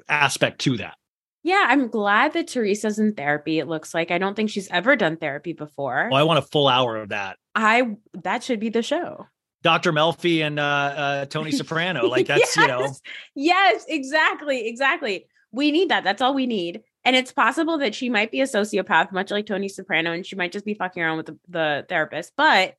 aspect 0.08 0.60
to 0.62 0.78
that. 0.78 0.96
Yeah, 1.44 1.66
I'm 1.68 1.88
glad 1.88 2.34
that 2.34 2.48
Teresa's 2.48 3.00
in 3.00 3.14
therapy. 3.14 3.60
It 3.60 3.68
looks 3.68 3.94
like 3.94 4.12
I 4.12 4.18
don't 4.18 4.36
think 4.36 4.50
she's 4.50 4.68
ever 4.70 4.96
done 4.96 5.18
therapy 5.18 5.54
before. 5.54 6.10
Well, 6.12 6.20
I 6.20 6.24
want 6.24 6.40
a 6.40 6.42
full 6.42 6.68
hour 6.68 6.98
of 6.98 7.10
that. 7.10 7.38
I 7.56 7.96
that 8.24 8.44
should 8.44 8.60
be 8.60 8.70
the 8.70 8.84
show. 8.84 9.26
Dr. 9.62 9.92
Melfi 9.92 10.42
and 10.42 10.60
uh, 10.60 10.64
uh, 10.64 11.26
Tony 11.26 11.52
Soprano. 11.52 12.08
Like 12.10 12.28
that's 12.28 12.56
yes, 12.56 12.58
you 12.58 12.68
know. 12.68 12.94
Yes, 13.36 13.86
exactly, 13.88 14.68
exactly. 14.68 15.28
We 15.52 15.72
need 15.72 15.90
that. 15.90 16.04
That's 16.04 16.22
all 16.22 16.34
we 16.34 16.46
need. 16.46 16.82
And 17.06 17.16
it's 17.16 17.32
possible 17.32 17.78
that 17.80 17.96
she 17.96 18.10
might 18.10 18.32
be 18.32 18.42
a 18.42 18.46
sociopath, 18.46 19.12
much 19.12 19.32
like 19.32 19.46
Tony 19.46 19.70
Soprano, 19.70 20.12
and 20.12 20.26
she 20.26 20.36
might 20.36 20.52
just 20.52 20.66
be 20.66 20.74
fucking 20.74 21.02
around 21.02 21.18
with 21.18 21.26
the, 21.28 21.40
the 21.48 21.86
therapist. 21.88 22.34
But 22.36 22.76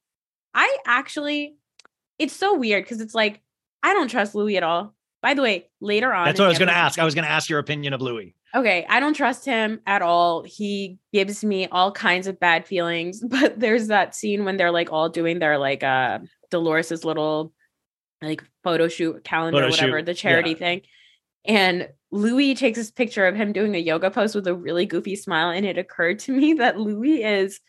I 0.55 0.77
actually, 0.87 1.57
it's 2.19 2.35
so 2.35 2.55
weird 2.57 2.85
because 2.85 3.01
it's 3.01 3.15
like 3.15 3.41
I 3.83 3.95
don't 3.95 4.09
trust 4.09 4.35
Louis 4.35 4.57
at 4.57 4.63
all. 4.63 4.95
By 5.23 5.35
the 5.35 5.43
way, 5.43 5.69
later 5.81 6.13
on, 6.13 6.27
That's 6.27 6.39
what 6.39 6.47
I 6.47 6.49
was 6.49 6.59
going 6.59 6.69
to 6.69 6.75
ask. 6.75 6.99
I 6.99 7.05
was 7.05 7.15
going 7.15 7.25
to 7.25 7.31
ask 7.31 7.51
your 7.51 7.59
opinion 7.59 7.93
of 7.93 8.01
Louis. 8.01 8.35
Okay, 8.55 8.85
I 8.89 8.99
don't 8.99 9.15
trust 9.15 9.45
him 9.45 9.81
at 9.87 10.03
all. 10.03 10.43
He 10.43 10.99
gives 11.13 11.45
me 11.45 11.69
all 11.69 11.93
kinds 11.93 12.27
of 12.27 12.41
bad 12.41 12.67
feelings. 12.67 13.23
But 13.29 13.61
there's 13.61 13.89
that 13.89 14.15
scene 14.15 14.45
when 14.45 14.57
they're 14.57 14.73
like 14.73 14.93
all 14.93 15.09
doing 15.09 15.39
their 15.39 15.59
like 15.59 15.83
uh 15.83 16.19
Dolores's 16.51 17.05
little 17.05 17.53
like 18.21 18.43
photo 18.65 18.89
shoot 18.89 19.23
calendar, 19.25 19.59
Photo 19.59 19.71
whatever, 19.71 19.99
shoot, 19.99 20.07
the 20.07 20.15
charity 20.15 20.51
yeah. 20.51 20.57
thing. 20.57 20.81
And 21.45 21.89
Louis 22.11 22.55
takes 22.55 22.77
this 22.77 22.91
picture 22.91 23.27
of 23.27 23.37
him 23.37 23.53
doing 23.53 23.75
a 23.75 23.79
yoga 23.79 24.11
pose 24.11 24.35
with 24.35 24.47
a 24.47 24.55
really 24.55 24.85
goofy 24.85 25.17
smile. 25.17 25.51
And 25.51 25.65
it 25.65 25.79
occurred 25.79 26.19
to 26.21 26.33
me 26.33 26.53
that 26.59 26.79
Louis 26.79 27.23
is 27.23 27.61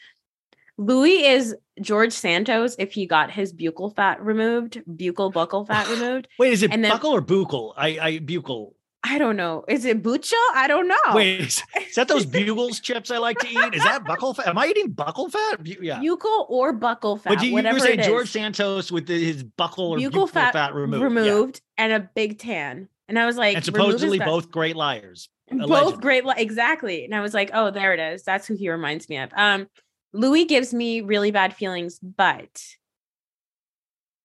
Louis 0.78 1.26
is 1.26 1.56
George 1.80 2.12
Santos 2.12 2.76
if 2.80 2.94
he 2.94 3.06
got 3.06 3.30
his 3.30 3.54
buccal 3.54 3.96
fat 3.96 4.22
removed, 4.22 4.82
buccal 4.90 5.32
buccal 5.32 5.68
fat 5.68 5.88
removed. 5.92 6.28
Wait, 6.40 6.54
is 6.54 6.64
it 6.64 6.72
And 6.72 6.84
then- 6.84 6.92
buckle 6.92 7.12
or 7.12 7.22
buccal? 7.22 7.74
I, 7.78 7.88
I 8.02 8.12
buccal. 8.20 8.74
I 9.04 9.18
don't 9.18 9.36
know. 9.36 9.66
Is 9.68 9.84
it 9.86 10.04
bucha? 10.04 10.34
I 10.54 10.68
don't 10.68 10.88
know. 10.88 10.96
Wait, 11.14 11.40
is, 11.42 11.64
is 11.90 11.96
that 11.96 12.08
those 12.08 12.26
bugles 12.26 12.80
chips 12.80 13.10
I 13.10 13.18
like 13.18 13.40
to 13.40 13.48
eat? 13.48 13.74
Is 13.74 13.84
that 13.84 14.04
buckle 14.08 14.34
fat? 14.36 14.48
Am 14.48 14.58
I 14.58 14.68
eating 14.68 14.92
buckle 14.92 15.30
fat? 15.30 15.66
Yeah. 15.66 16.00
buccal 16.00 16.46
or 16.50 16.72
buckle 16.72 17.18
fat, 17.18 17.30
but 17.30 17.42
you, 17.42 17.50
you 17.50 17.54
whatever 17.56 17.78
were 17.78 17.80
saying 17.80 18.00
it 18.00 18.02
is. 18.02 18.08
George 18.08 18.30
Santos 18.30 18.92
with 18.92 19.08
the, 19.08 19.24
his 19.24 19.44
buckle 19.44 19.92
or 19.94 19.98
buccal 19.98 20.12
buccal 20.12 20.30
fat, 20.30 20.54
fat, 20.54 20.76
removed. 20.76 21.62
Yeah. 21.78 21.84
and 21.84 21.94
a 21.94 22.10
big 22.14 22.38
tan. 22.38 22.90
And 23.08 23.18
I 23.18 23.26
was 23.26 23.38
like, 23.38 23.56
And 23.56 23.66
supposedly 23.66 24.20
both 24.20 24.52
great 24.52 24.76
liars. 24.76 25.30
both 25.50 26.00
great, 26.00 26.24
li- 26.24 26.36
exactly. 26.38 27.04
And 27.04 27.16
I 27.16 27.22
was 27.22 27.34
like, 27.34 27.50
oh, 27.54 27.72
there 27.72 27.94
it 27.94 28.00
is. 28.00 28.24
That's 28.24 28.48
who 28.48 28.56
he 28.56 28.70
reminds 28.70 29.10
me 29.10 29.18
of. 29.18 29.32
Um, 29.36 29.68
Louis 30.14 30.46
gives 30.46 30.74
me 30.74 31.02
really 31.02 31.32
bad 31.32 31.56
feelings, 31.56 32.00
but 32.00 32.62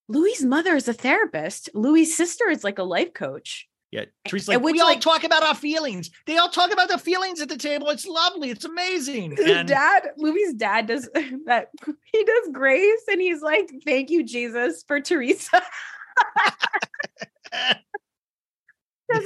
Louis's 0.09 0.45
mother 0.45 0.77
is 0.77 0.87
a 0.87 0.93
therapist. 0.93 1.71
Louis's 1.75 2.17
sister 2.17 2.49
is 2.49 2.63
like 2.63 2.79
a 2.79 2.85
life 2.85 3.13
coach. 3.15 3.67
Yeah, 3.93 4.05
Teresa's 4.27 4.49
like, 4.49 4.61
we 4.63 4.81
all 4.81 4.89
like- 4.89 5.01
talk 5.01 5.23
about 5.25 5.43
our 5.45 5.55
feelings. 5.55 6.11
They 6.27 6.37
all 6.39 6.49
talk 6.49 6.73
about 6.73 6.89
their 6.89 6.99
feelings 6.99 7.41
at 7.41 7.49
the 7.49 7.57
table. 7.57 7.89
It's 7.91 8.07
lovely. 8.07 8.51
It's 8.51 8.65
amazing. 8.65 9.37
His 9.37 9.47
And 9.57 9.69
dad, 9.69 10.09
Louis's 10.17 10.55
dad 10.55 10.87
does 10.89 11.09
that. 11.47 11.69
He 12.13 12.25
does 12.25 12.49
grace, 12.53 13.03
and 13.09 13.21
he's 13.21 13.43
like, 13.43 13.71
"Thank 13.85 14.11
you, 14.11 14.25
Jesus, 14.25 14.85
for 14.87 15.01
Teresa." 15.01 15.63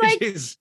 Like, 0.02 0.20
is- 0.22 0.56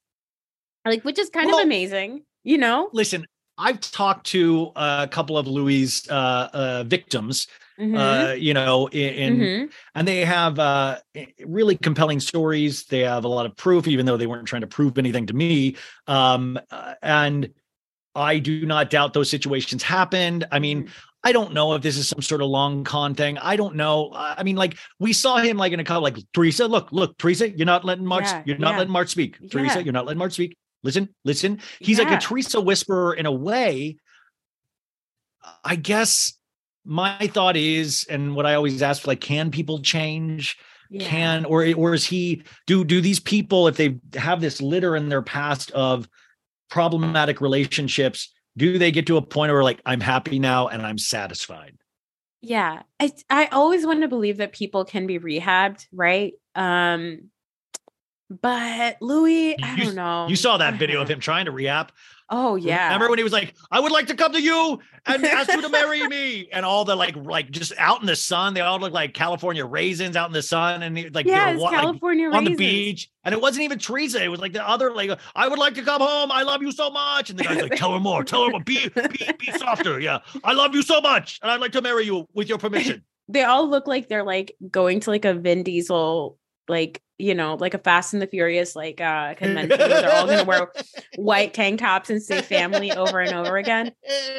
like, 0.85 1.03
which 1.03 1.19
is 1.19 1.29
kind 1.29 1.47
Well- 1.47 1.59
of 1.59 1.65
amazing, 1.65 2.23
you 2.43 2.57
know. 2.57 2.89
listen, 2.93 3.25
I've 3.57 3.79
talked 3.81 4.27
to 4.27 4.71
a 4.75 5.07
couple 5.11 5.37
of 5.37 5.45
Louis' 5.47 6.09
uh, 6.09 6.49
uh, 6.53 6.83
victims, 6.87 7.47
Mhm. 7.79 7.97
uh, 7.97 8.33
you 8.33 8.53
know, 8.53 8.87
in, 8.89 9.37
Mhm. 9.37 9.71
and 9.95 10.07
they 10.07 10.25
have 10.25 10.59
uh, 10.59 10.97
really 11.45 11.77
compelling 11.77 12.19
stories. 12.19 12.83
They 12.85 12.99
have 12.99 13.23
a 13.23 13.29
lot 13.29 13.45
of 13.45 13.55
proof, 13.55 13.87
even 13.87 14.05
though 14.05 14.17
they 14.17 14.27
weren't 14.27 14.47
trying 14.47 14.61
to 14.61 14.67
prove 14.67 14.97
anything 14.97 15.27
to 15.27 15.33
me. 15.33 15.75
Um, 16.07 16.59
uh, 16.69 16.95
and 17.01 17.49
I 18.15 18.39
do 18.39 18.65
not 18.65 18.89
doubt 18.89 19.13
those 19.13 19.29
situations 19.29 19.83
happened. 19.83 20.45
I 20.51 20.59
mean, 20.59 20.83
Mm-hmm. 20.83 20.91
I 21.21 21.33
don't 21.33 21.53
know 21.53 21.73
if 21.73 21.81
this 21.81 21.97
is 21.97 22.07
some 22.07 22.21
sort 22.21 22.41
of 22.41 22.47
long 22.47 22.85
con 22.85 23.13
thing. 23.13 23.37
I 23.39 23.57
don't 23.57 23.75
know. 23.75 24.09
I 24.15 24.35
I 24.37 24.43
mean, 24.43 24.55
like 24.55 24.77
we 24.99 25.11
saw 25.11 25.35
him 25.35 25.57
like 25.57 25.73
in 25.73 25.79
a 25.81 25.83
couple, 25.83 26.01
like 26.01 26.17
Teresa. 26.33 26.65
Look, 26.65 26.93
look, 26.93 27.17
Teresa, 27.17 27.49
you're 27.49 27.65
not 27.65 27.83
letting 27.83 28.05
Marge. 28.05 28.23
Yeah, 28.23 28.41
you're 28.45 28.57
not 28.57 28.71
yeah. 28.71 28.77
letting 28.77 28.93
Marge 28.93 29.09
speak. 29.09 29.35
Yeah. 29.41 29.49
Teresa, 29.51 29.83
you're 29.83 29.91
not 29.91 30.05
letting 30.05 30.17
Marge 30.17 30.31
speak. 30.31 30.55
Listen, 30.81 31.09
listen. 31.25 31.59
He's 31.81 31.99
like 31.99 32.09
a 32.09 32.19
Teresa 32.19 32.61
whisperer 32.61 33.13
in 33.13 33.25
a 33.25 33.33
way. 33.33 33.97
I 35.65 35.75
guess 35.75 36.38
my 36.89 37.27
thought 37.27 37.55
is, 37.55 38.05
and 38.09 38.35
what 38.35 38.47
I 38.47 38.55
always 38.55 38.81
ask, 38.81 39.05
like, 39.05 39.21
can 39.21 39.51
people 39.51 39.79
change? 39.79 40.57
Yeah. 40.89 41.07
Can 41.07 41.45
or 41.45 41.71
or 41.75 41.93
is 41.93 42.03
he? 42.03 42.41
Do 42.65 42.83
do 42.83 42.99
these 42.99 43.19
people, 43.19 43.67
if 43.67 43.77
they 43.77 43.99
have 44.15 44.41
this 44.41 44.59
litter 44.59 44.95
in 44.95 45.09
their 45.09 45.21
past 45.21 45.69
of 45.71 46.09
problematic 46.71 47.41
relationships, 47.41 48.33
do 48.57 48.79
they 48.79 48.91
get 48.91 49.05
to 49.07 49.17
a 49.17 49.21
point 49.21 49.51
where 49.51 49.63
like 49.63 49.81
I'm 49.85 50.01
happy 50.01 50.39
now 50.39 50.67
and 50.67 50.81
I'm 50.81 50.97
satisfied? 50.97 51.77
Yeah. 52.41 52.81
I 52.99 53.11
I 53.29 53.45
always 53.47 53.85
want 53.85 54.01
to 54.01 54.07
believe 54.07 54.37
that 54.37 54.51
people 54.53 54.83
can 54.83 55.05
be 55.05 55.19
rehabbed, 55.19 55.85
right? 55.93 56.33
Um 56.55 57.29
but 58.29 58.97
Louis, 59.01 59.55
I 59.61 59.75
You- 59.75 59.85
don't 59.85 59.95
know. 59.95 60.27
You 60.27 60.35
saw 60.35 60.57
that 60.57 60.75
video 60.79 61.01
of 61.01 61.09
him 61.09 61.19
trying 61.19 61.45
to 61.45 61.51
re-up. 61.51 61.91
Oh 62.31 62.55
yeah. 62.57 62.83
Remember 62.93 63.09
when 63.09 63.17
he 63.17 63.23
was 63.23 63.33
like, 63.33 63.55
"I 63.71 63.79
would 63.79 63.91
like 63.91 64.05
to 64.05 64.15
come 64.15 64.33
to 64.33 64.39
you 64.41 64.77
and 65.07 65.25
ask 65.25 65.51
you 65.51 65.63
to 65.63 65.69
marry 65.69 66.07
me," 66.07 66.47
and 66.53 66.63
all 66.63 66.85
the 66.85 66.95
like, 66.95 67.15
like 67.15 67.49
just 67.49 67.73
out 67.79 68.01
in 68.01 68.05
the 68.05 68.15
sun, 68.15 68.53
they 68.53 68.61
all 68.61 68.79
look 68.79 68.93
like 68.93 69.15
California 69.15 69.65
raisins 69.65 70.15
out 70.15 70.27
in 70.29 70.33
the 70.33 70.43
sun, 70.43 70.83
and 70.83 70.95
he, 70.95 71.09
like 71.09 71.25
yeah, 71.25 71.55
wa- 71.55 71.63
like, 71.71 71.79
California 71.81 72.29
on 72.29 72.43
the 72.43 72.53
beach, 72.55 73.09
and 73.23 73.33
it 73.33 73.41
wasn't 73.41 73.63
even 73.63 73.79
Teresa. 73.79 74.23
It 74.23 74.27
was 74.27 74.39
like 74.39 74.53
the 74.53 74.67
other, 74.67 74.93
like, 74.93 75.09
I 75.35 75.47
would 75.47 75.57
like 75.57 75.73
to 75.73 75.81
come 75.81 76.01
home. 76.01 76.31
I 76.31 76.43
love 76.43 76.61
you 76.61 76.71
so 76.71 76.91
much, 76.91 77.31
and 77.31 77.39
the 77.39 77.45
guy's 77.45 77.63
like, 77.63 77.75
"Tell 77.75 77.93
her 77.93 77.99
more. 77.99 78.23
Tell 78.23 78.43
her 78.45 78.51
more. 78.51 78.61
Be, 78.63 78.87
be, 78.89 79.27
be 79.39 79.51
softer. 79.57 79.99
Yeah, 79.99 80.19
I 80.43 80.53
love 80.53 80.75
you 80.75 80.83
so 80.83 81.01
much, 81.01 81.39
and 81.41 81.49
I'd 81.49 81.59
like 81.61 81.71
to 81.71 81.81
marry 81.81 82.05
you 82.05 82.27
with 82.35 82.47
your 82.47 82.59
permission." 82.59 83.03
They 83.27 83.41
all 83.43 83.67
look 83.67 83.87
like 83.87 84.07
they're 84.07 84.23
like 84.23 84.55
going 84.69 84.99
to 84.99 85.09
like 85.09 85.25
a 85.25 85.33
Vin 85.33 85.63
Diesel, 85.63 86.37
like, 86.69 87.01
you 87.17 87.35
know, 87.35 87.55
like 87.55 87.73
a 87.73 87.77
Fast 87.77 88.13
and 88.13 88.21
the 88.21 88.27
Furious 88.27 88.75
like 88.75 89.01
uh 89.01 89.33
convention 89.35 89.77
they're 89.77 90.13
all 90.13 90.27
gonna 90.27 90.45
wear 90.45 90.71
white 91.17 91.53
tank 91.53 91.79
tops 91.79 92.09
and 92.09 92.21
say 92.21 92.41
family 92.41 92.91
over 92.91 93.19
and 93.19 93.33
over 93.33 93.57
again. 93.57 93.91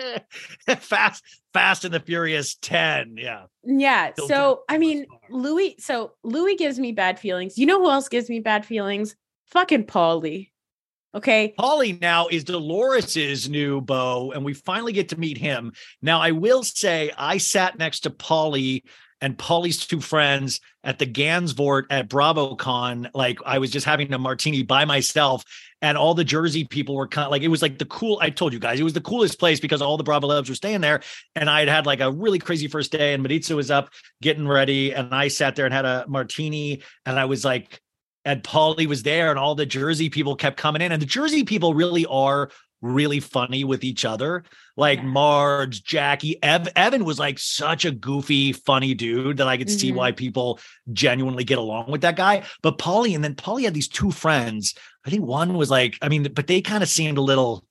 fast, 0.78 1.22
Fast 1.52 1.84
and 1.84 1.92
the 1.92 2.00
Furious 2.00 2.54
Ten. 2.56 3.16
Yeah. 3.16 3.44
Yeah. 3.64 4.12
Still 4.12 4.28
So. 4.28 4.62
I 4.68 4.78
mean, 4.78 5.06
Louis. 5.28 5.76
So 5.78 6.12
Louis 6.22 6.56
gives 6.56 6.78
me 6.78 6.92
bad 6.92 7.18
feelings. 7.18 7.58
You 7.58 7.66
know 7.66 7.80
who 7.80 7.90
else 7.90 8.08
gives 8.08 8.28
me 8.30 8.40
bad 8.40 8.64
feelings? 8.64 9.16
Fucking 9.46 9.84
Paulie. 9.84 10.50
Okay. 11.14 11.54
Paulie 11.58 12.00
now 12.00 12.28
is 12.28 12.44
Dolores's 12.44 13.48
new 13.48 13.80
beau, 13.80 14.30
and 14.32 14.44
we 14.44 14.54
finally 14.54 14.92
get 14.92 15.08
to 15.08 15.18
meet 15.18 15.38
him. 15.38 15.72
Now, 16.00 16.20
I 16.20 16.30
will 16.30 16.62
say, 16.62 17.10
I 17.18 17.38
sat 17.38 17.78
next 17.78 18.00
to 18.00 18.10
Paulie 18.10 18.82
and 19.20 19.36
Paulie's 19.36 19.86
two 19.86 20.00
friends 20.00 20.60
at 20.82 20.98
the 20.98 21.06
Gansevoort 21.06 21.84
at 21.90 22.08
BravoCon. 22.08 23.10
Like 23.14 23.38
I 23.44 23.58
was 23.58 23.70
just 23.70 23.86
having 23.86 24.12
a 24.12 24.18
martini 24.18 24.62
by 24.62 24.84
myself, 24.84 25.44
and 25.82 25.98
all 25.98 26.14
the 26.14 26.24
Jersey 26.24 26.64
people 26.64 26.94
were 26.94 27.08
kind 27.08 27.26
of 27.26 27.30
like 27.30 27.42
it 27.42 27.48
was 27.48 27.62
like 27.62 27.78
the 27.78 27.86
cool. 27.86 28.18
I 28.20 28.30
told 28.30 28.52
you 28.52 28.58
guys 28.58 28.80
it 28.80 28.84
was 28.84 28.92
the 28.92 29.00
coolest 29.00 29.38
place 29.38 29.60
because 29.60 29.82
all 29.82 29.96
the 29.96 30.04
Bravo 30.04 30.28
Labs 30.28 30.48
were 30.48 30.54
staying 30.54 30.80
there, 30.80 31.00
and 31.34 31.50
I 31.50 31.60
had 31.60 31.68
had 31.68 31.86
like 31.86 32.00
a 32.00 32.10
really 32.10 32.38
crazy 32.38 32.68
first 32.68 32.92
day, 32.92 33.14
and 33.14 33.22
Maritza 33.22 33.56
was 33.56 33.70
up 33.70 33.90
getting 34.22 34.48
ready, 34.48 34.92
and 34.92 35.14
I 35.14 35.28
sat 35.28 35.56
there 35.56 35.66
and 35.66 35.74
had 35.74 35.84
a 35.84 36.04
martini, 36.08 36.82
and 37.06 37.18
I 37.18 37.26
was 37.26 37.44
like 37.44 37.80
and 38.24 38.42
Paulie 38.42 38.86
was 38.86 39.02
there, 39.02 39.30
and 39.30 39.38
all 39.38 39.54
the 39.54 39.66
Jersey 39.66 40.10
people 40.10 40.36
kept 40.36 40.56
coming 40.58 40.82
in. 40.82 40.92
And 40.92 41.00
the 41.00 41.06
Jersey 41.06 41.44
people 41.44 41.74
really 41.74 42.04
are 42.06 42.50
really 42.82 43.20
funny 43.20 43.64
with 43.64 43.84
each 43.84 44.04
other. 44.04 44.42
Like 44.76 45.00
Yeah. 45.00 45.04
Marge, 45.06 45.82
Jackie, 45.84 46.42
Ev- 46.42 46.68
Evan 46.74 47.04
was 47.04 47.18
like 47.18 47.38
such 47.38 47.84
a 47.84 47.90
goofy, 47.90 48.52
funny 48.52 48.94
dude 48.94 49.36
that 49.36 49.48
I 49.48 49.56
could 49.56 49.70
see 49.70 49.92
Mhm. 49.92 49.96
why 49.96 50.12
people 50.12 50.58
genuinely 50.92 51.44
get 51.44 51.58
along 51.58 51.90
with 51.90 52.00
that 52.00 52.16
guy. 52.16 52.44
But 52.62 52.78
Paulie, 52.78 53.14
and 53.14 53.22
then 53.22 53.34
Paulie 53.34 53.64
had 53.64 53.74
these 53.74 53.88
two 53.88 54.10
friends. 54.10 54.74
I 55.04 55.10
think 55.10 55.22
one 55.24 55.54
was 55.54 55.70
like, 55.70 55.98
I 56.00 56.08
mean, 56.08 56.28
but 56.34 56.46
they 56.46 56.60
kind 56.62 56.82
of 56.82 56.88
seemed 56.88 57.18
a 57.18 57.22
little 57.22 57.64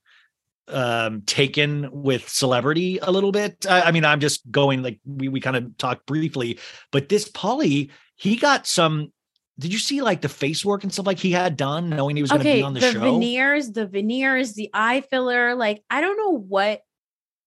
um 0.68 1.24
taken 1.24 1.90
with 1.92 2.30
celebrity 2.30 3.00
a 3.02 3.12
little 3.12 3.32
bit. 3.32 3.66
I, 3.68 3.82
I 3.84 3.92
mean, 3.92 4.06
I'm 4.06 4.20
just 4.20 4.50
going 4.52 4.84
like 4.84 5.00
we 5.04 5.28
we 5.28 5.40
kind 5.40 5.56
of 5.58 5.76
talked 5.78 6.06
briefly, 6.06 6.60
but 6.92 7.10
this 7.10 7.28
Paulie, 7.28 7.90
he 8.16 8.36
got 8.36 8.68
some 8.68 9.12
did 9.60 9.74
you 9.74 9.80
see 9.80 10.02
like 10.02 10.22
the 10.22 10.30
face 10.30 10.64
work 10.64 10.84
and 10.84 10.92
stuff 10.92 11.06
like 11.06 11.20
he 11.20 11.32
had 11.32 11.58
done 11.58 11.90
knowing 11.90 12.16
he 12.16 12.24
was 12.24 12.32
going 12.32 12.44
to 12.44 12.54
be 12.54 12.64
on 12.64 12.74
the, 12.74 12.80
the 12.80 12.92
show? 12.94 13.00
veneers, 13.02 13.72
the 13.72 13.86
veneers, 13.86 14.54
the 14.54 14.70
eye 14.74 15.02
filler. 15.02 15.54
Like 15.54 15.84
I 15.90 16.02
don't 16.02 16.18
know 16.18 16.38
what 16.38 16.82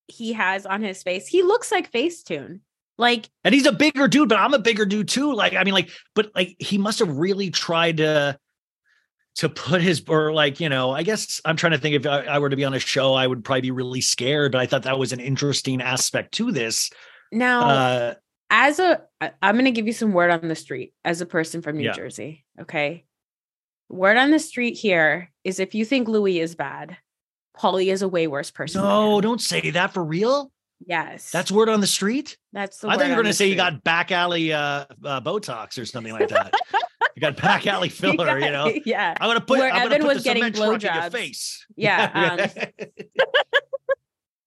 he 0.08 0.34
has 0.34 0.66
on 0.66 0.82
his 0.82 1.02
face. 1.02 1.26
He 1.26 1.42
looks 1.42 1.72
like 1.72 1.90
Facetune. 1.90 2.60
Like 2.98 3.30
and 3.42 3.54
he's 3.54 3.66
a 3.66 3.72
bigger 3.72 4.06
dude, 4.06 4.28
but 4.28 4.38
I'm 4.38 4.54
a 4.54 4.58
bigger 4.58 4.84
dude 4.84 5.08
too. 5.08 5.32
Like, 5.34 5.54
I 5.54 5.64
mean, 5.64 5.74
like, 5.74 5.90
but 6.14 6.30
like 6.34 6.54
he 6.58 6.76
must 6.78 6.98
have 6.98 7.16
really 7.16 7.50
tried 7.50 7.96
to 7.96 8.38
to 9.36 9.48
put 9.48 9.80
his 9.80 10.04
or 10.08 10.30
like 10.30 10.60
you 10.60 10.68
know 10.68 10.90
i 10.90 11.02
guess 11.02 11.40
i'm 11.46 11.56
trying 11.56 11.72
to 11.72 11.78
think 11.78 11.96
if 11.96 12.06
I, 12.06 12.20
I, 12.24 12.38
were 12.38 12.50
to 12.50 12.56
be 12.56 12.66
on 12.66 12.74
a 12.74 12.78
show 12.78 13.14
i 13.14 13.26
would 13.26 13.42
probably 13.42 13.62
be 13.62 13.70
really 13.70 14.02
scared 14.02 14.52
but 14.52 14.60
i 14.60 14.66
thought 14.66 14.82
that 14.82 14.98
was 14.98 15.12
an 15.12 15.20
interesting 15.20 15.80
aspect 15.80 16.34
to 16.34 16.52
this 16.52 16.90
now 17.32 17.66
uh, 17.66 18.14
as 18.52 18.78
a 18.78 19.00
i'm 19.40 19.54
going 19.54 19.64
to 19.64 19.72
give 19.72 19.86
you 19.86 19.92
some 19.92 20.12
word 20.12 20.30
on 20.30 20.46
the 20.46 20.54
street 20.54 20.92
as 21.04 21.20
a 21.20 21.26
person 21.26 21.62
from 21.62 21.76
new 21.76 21.84
yeah. 21.84 21.92
jersey 21.92 22.44
okay 22.60 23.04
word 23.88 24.16
on 24.16 24.30
the 24.30 24.38
street 24.38 24.74
here 24.74 25.32
is 25.42 25.58
if 25.58 25.74
you 25.74 25.84
think 25.84 26.06
louis 26.06 26.38
is 26.38 26.54
bad 26.54 26.96
paulie 27.56 27.90
is 27.90 28.02
a 28.02 28.08
way 28.08 28.26
worse 28.26 28.50
person 28.50 28.82
no 28.82 29.20
don't 29.20 29.40
say 29.40 29.70
that 29.70 29.92
for 29.92 30.04
real 30.04 30.52
yes 30.86 31.30
that's 31.30 31.50
word 31.50 31.68
on 31.68 31.80
the 31.80 31.86
street 31.86 32.36
that's 32.52 32.78
the 32.78 32.88
i 32.88 32.96
thought 32.96 33.06
you 33.06 33.12
were 33.12 33.22
going 33.22 33.26
to 33.26 33.32
say 33.32 33.46
street. 33.46 33.50
you 33.50 33.56
got 33.56 33.82
back 33.82 34.12
alley 34.12 34.52
uh, 34.52 34.84
uh 35.04 35.20
botox 35.20 35.78
or 35.78 35.86
something 35.86 36.12
like 36.12 36.28
that 36.28 36.54
You 37.14 37.20
got 37.20 37.36
back 37.36 37.66
alley 37.66 37.88
filler, 37.90 38.40
got, 38.40 38.40
you 38.40 38.50
know. 38.50 38.72
Yeah. 38.84 39.14
I'm 39.20 39.28
gonna 39.28 39.40
put. 39.40 39.58
Where 39.58 39.70
I'm 39.70 39.92
Evan 39.92 40.06
was 40.06 40.22
getting 40.22 40.44
blowjobs. 40.44 41.12
face. 41.12 41.66
Yeah. 41.76 42.48
Um, 42.50 42.86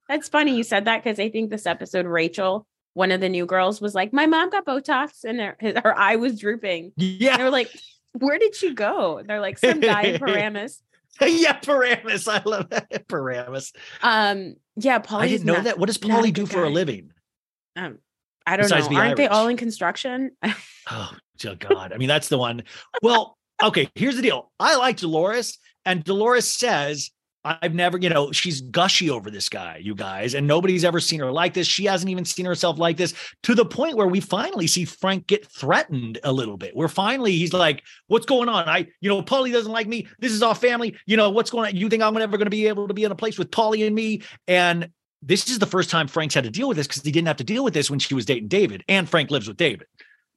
that's 0.09 0.29
funny 0.29 0.55
you 0.55 0.63
said 0.63 0.85
that 0.85 1.03
because 1.03 1.19
I 1.19 1.29
think 1.29 1.49
this 1.49 1.65
episode, 1.65 2.05
Rachel, 2.05 2.67
one 2.95 3.11
of 3.11 3.21
the 3.21 3.29
new 3.29 3.45
girls, 3.45 3.79
was 3.79 3.93
like, 3.93 4.11
"My 4.11 4.25
mom 4.25 4.49
got 4.49 4.65
Botox 4.65 5.23
and 5.23 5.39
her, 5.39 5.55
her 5.61 5.97
eye 5.97 6.15
was 6.15 6.39
drooping." 6.39 6.93
Yeah. 6.97 7.33
And 7.33 7.39
they 7.39 7.43
were 7.43 7.51
like, 7.51 7.69
"Where 8.13 8.39
did 8.39 8.55
she 8.55 8.73
go?" 8.73 9.21
They're 9.23 9.39
like, 9.39 9.59
"Some 9.59 9.79
guy 9.79 10.01
in 10.03 10.19
Paramus." 10.19 10.81
yeah, 11.21 11.53
Paramus. 11.53 12.27
I 12.27 12.41
love 12.43 12.69
that 12.71 13.07
Paramus. 13.07 13.71
Um. 14.01 14.55
Yeah, 14.75 14.99
Paulie. 14.99 15.21
I 15.21 15.27
didn't 15.27 15.45
know 15.45 15.61
that. 15.61 15.77
What 15.77 15.85
does 15.85 15.97
Paulie 15.97 16.33
do 16.33 16.45
for 16.45 16.63
guy. 16.63 16.67
a 16.67 16.69
living? 16.69 17.11
Um, 17.75 17.99
I 18.45 18.57
don't 18.57 18.65
Besides 18.65 18.89
know. 18.89 18.97
Aren't 18.97 19.07
Irish. 19.09 19.17
they 19.17 19.27
all 19.27 19.47
in 19.47 19.57
construction? 19.57 20.31
oh, 20.43 21.11
oh 21.45 21.55
God. 21.55 21.93
I 21.93 21.97
mean, 21.97 22.07
that's 22.07 22.29
the 22.29 22.37
one. 22.37 22.63
Well, 23.01 23.37
okay, 23.63 23.89
here's 23.95 24.15
the 24.15 24.21
deal. 24.21 24.51
I 24.59 24.75
like 24.75 24.97
Dolores, 24.97 25.57
and 25.85 26.03
Dolores 26.03 26.51
says, 26.51 27.11
I've 27.45 27.75
never, 27.75 27.99
you 27.99 28.09
know, 28.09 28.31
she's 28.31 28.61
gushy 28.61 29.09
over 29.09 29.29
this 29.29 29.49
guy, 29.49 29.79
you 29.81 29.93
guys, 29.93 30.33
and 30.33 30.47
nobody's 30.47 30.83
ever 30.83 30.99
seen 30.99 31.19
her 31.19 31.31
like 31.31 31.53
this. 31.53 31.67
She 31.67 31.85
hasn't 31.85 32.09
even 32.09 32.25
seen 32.25 32.45
herself 32.45 32.79
like 32.79 32.97
this 32.97 33.13
to 33.43 33.53
the 33.53 33.65
point 33.65 33.95
where 33.95 34.07
we 34.07 34.19
finally 34.19 34.65
see 34.65 34.83
Frank 34.83 35.27
get 35.27 35.45
threatened 35.45 36.17
a 36.23 36.31
little 36.31 36.57
bit. 36.57 36.75
Where 36.75 36.87
finally 36.87 37.33
he's 37.33 37.53
like, 37.53 37.83
What's 38.07 38.25
going 38.25 38.49
on? 38.49 38.67
I, 38.67 38.87
you 38.99 39.09
know, 39.09 39.21
Paulie 39.21 39.51
doesn't 39.51 39.71
like 39.71 39.87
me. 39.87 40.07
This 40.19 40.31
is 40.31 40.41
our 40.41 40.55
family. 40.55 40.97
You 41.05 41.17
know, 41.17 41.29
what's 41.29 41.51
going 41.51 41.67
on? 41.67 41.75
You 41.75 41.87
think 41.87 42.01
I'm 42.01 42.15
never 42.15 42.37
going 42.37 42.47
to 42.47 42.51
be 42.51 42.67
able 42.67 42.87
to 42.87 42.93
be 42.93 43.03
in 43.03 43.11
a 43.11 43.15
place 43.15 43.37
with 43.37 43.51
Paulie 43.51 43.85
and 43.85 43.95
me? 43.95 44.23
And 44.47 44.89
this 45.21 45.49
is 45.49 45.59
the 45.59 45.65
first 45.65 45.89
time 45.89 46.07
Frank's 46.07 46.33
had 46.33 46.43
to 46.45 46.49
deal 46.49 46.67
with 46.67 46.77
this 46.77 46.87
because 46.87 47.03
he 47.03 47.11
didn't 47.11 47.27
have 47.27 47.37
to 47.37 47.43
deal 47.43 47.63
with 47.63 47.73
this 47.73 47.89
when 47.89 47.99
she 47.99 48.13
was 48.13 48.25
dating 48.25 48.47
David, 48.47 48.83
and 48.87 49.07
Frank 49.09 49.31
lives 49.31 49.47
with 49.47 49.57
David. 49.57 49.87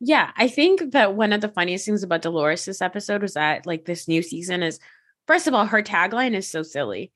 Yeah, 0.00 0.30
I 0.36 0.48
think 0.48 0.92
that 0.92 1.14
one 1.14 1.32
of 1.32 1.40
the 1.40 1.48
funniest 1.48 1.84
things 1.84 2.02
about 2.02 2.22
Dolores 2.22 2.64
this 2.64 2.80
episode 2.80 3.22
was 3.22 3.34
that 3.34 3.66
like 3.66 3.84
this 3.84 4.06
new 4.06 4.22
season 4.22 4.62
is 4.62 4.78
first 5.28 5.46
of 5.46 5.54
all, 5.54 5.66
her 5.66 5.82
tagline 5.82 6.34
is 6.34 6.50
so 6.50 6.64
silly. 6.64 7.12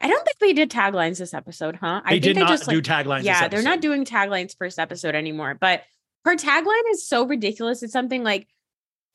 I 0.00 0.08
don't 0.08 0.24
think 0.24 0.38
they 0.38 0.54
did 0.54 0.70
taglines 0.70 1.18
this 1.18 1.34
episode, 1.34 1.76
huh? 1.76 2.00
They 2.08 2.16
I 2.16 2.18
did 2.18 2.34
think 2.34 2.48
they 2.48 2.52
just 2.52 2.68
do 2.68 2.76
like, 2.76 2.84
taglines. 2.84 3.22
Yeah, 3.22 3.46
they're 3.46 3.62
not 3.62 3.82
doing 3.82 4.04
taglines 4.04 4.56
first 4.58 4.78
episode 4.78 5.14
anymore. 5.14 5.56
But 5.60 5.82
her 6.24 6.36
tagline 6.36 6.90
is 6.90 7.06
so 7.06 7.24
ridiculous. 7.26 7.82
It's 7.82 7.92
something 7.92 8.24
like 8.24 8.48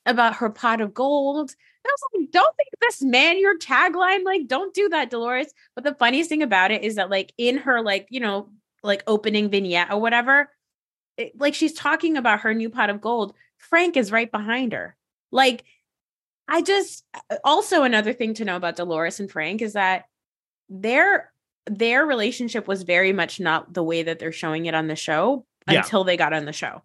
about 0.06 0.36
her 0.36 0.50
pot 0.50 0.82
of 0.82 0.94
gold. 0.94 1.52
I 1.86 1.90
was 1.90 2.22
like, 2.22 2.32
don't 2.32 2.56
think 2.56 2.70
this 2.82 3.02
man 3.02 3.40
your 3.40 3.58
tagline. 3.58 4.24
Like, 4.24 4.48
don't 4.48 4.74
do 4.74 4.90
that, 4.90 5.10
Dolores. 5.10 5.54
But 5.74 5.84
the 5.84 5.96
funniest 5.96 6.30
thing 6.30 6.44
about 6.44 6.72
it 6.72 6.84
is 6.84 6.96
that, 6.96 7.10
like, 7.10 7.34
in 7.38 7.58
her, 7.58 7.82
like, 7.82 8.08
you 8.10 8.20
know, 8.20 8.50
like 8.84 9.04
opening 9.08 9.50
vignette 9.50 9.92
or 9.92 10.00
whatever, 10.00 10.52
it, 11.18 11.40
like 11.40 11.56
she's 11.56 11.74
talking 11.74 12.18
about 12.18 12.42
her 12.42 12.54
new 12.54 12.70
pot 12.70 12.92
of 12.92 13.02
gold. 13.02 13.34
Frank 13.58 13.98
is 13.98 14.12
right 14.12 14.32
behind 14.32 14.74
her. 14.74 14.96
Like, 15.32 15.64
I 16.48 16.62
just 16.62 17.04
also 17.44 17.84
another 17.84 18.14
thing 18.14 18.34
to 18.36 18.46
know 18.46 18.56
about 18.56 18.76
Dolores 18.76 19.20
and 19.20 19.32
Frank 19.32 19.62
is 19.62 19.74
that 19.74 20.06
their 20.70 21.32
their 21.66 22.06
relationship 22.06 22.68
was 22.68 22.84
very 22.84 23.14
much 23.14 23.40
not 23.40 23.74
the 23.74 23.84
way 23.84 24.04
that 24.04 24.20
they're 24.20 24.32
showing 24.32 24.66
it 24.68 24.76
on 24.76 24.88
the 24.88 24.96
show 24.96 25.46
yeah. 25.70 25.80
until 25.80 26.04
they 26.04 26.18
got 26.18 26.34
on 26.34 26.46
the 26.46 26.54
show. 26.54 26.84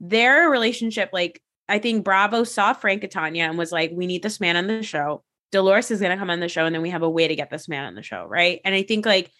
Their 0.00 0.48
relationship, 0.50 1.10
like 1.12 1.40
I 1.68 1.78
think 1.78 2.04
Bravo 2.04 2.44
saw 2.44 2.72
Frank 2.72 3.02
Catania 3.02 3.44
and 3.44 3.58
was 3.58 3.72
like, 3.72 3.90
we 3.92 4.06
need 4.06 4.22
this 4.22 4.40
man 4.40 4.56
on 4.56 4.66
the 4.66 4.82
show. 4.82 5.22
Dolores 5.52 5.90
is 5.90 6.00
going 6.00 6.12
to 6.12 6.18
come 6.18 6.30
on 6.30 6.40
the 6.40 6.48
show 6.48 6.66
and 6.66 6.74
then 6.74 6.82
we 6.82 6.90
have 6.90 7.02
a 7.02 7.10
way 7.10 7.28
to 7.28 7.36
get 7.36 7.50
this 7.50 7.68
man 7.68 7.84
on 7.84 7.94
the 7.94 8.02
show. 8.02 8.24
Right. 8.24 8.60
And 8.64 8.74
I 8.74 8.82
think 8.82 9.06
like, 9.06 9.30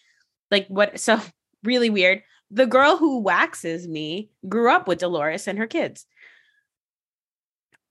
like 0.50 0.66
what, 0.68 1.00
so 1.00 1.20
really 1.64 1.90
weird. 1.90 2.22
The 2.50 2.66
girl 2.66 2.96
who 2.96 3.20
waxes 3.20 3.86
me 3.86 4.30
grew 4.48 4.70
up 4.70 4.88
with 4.88 4.98
Dolores 4.98 5.48
and 5.48 5.58
her 5.58 5.66
kids. 5.66 6.06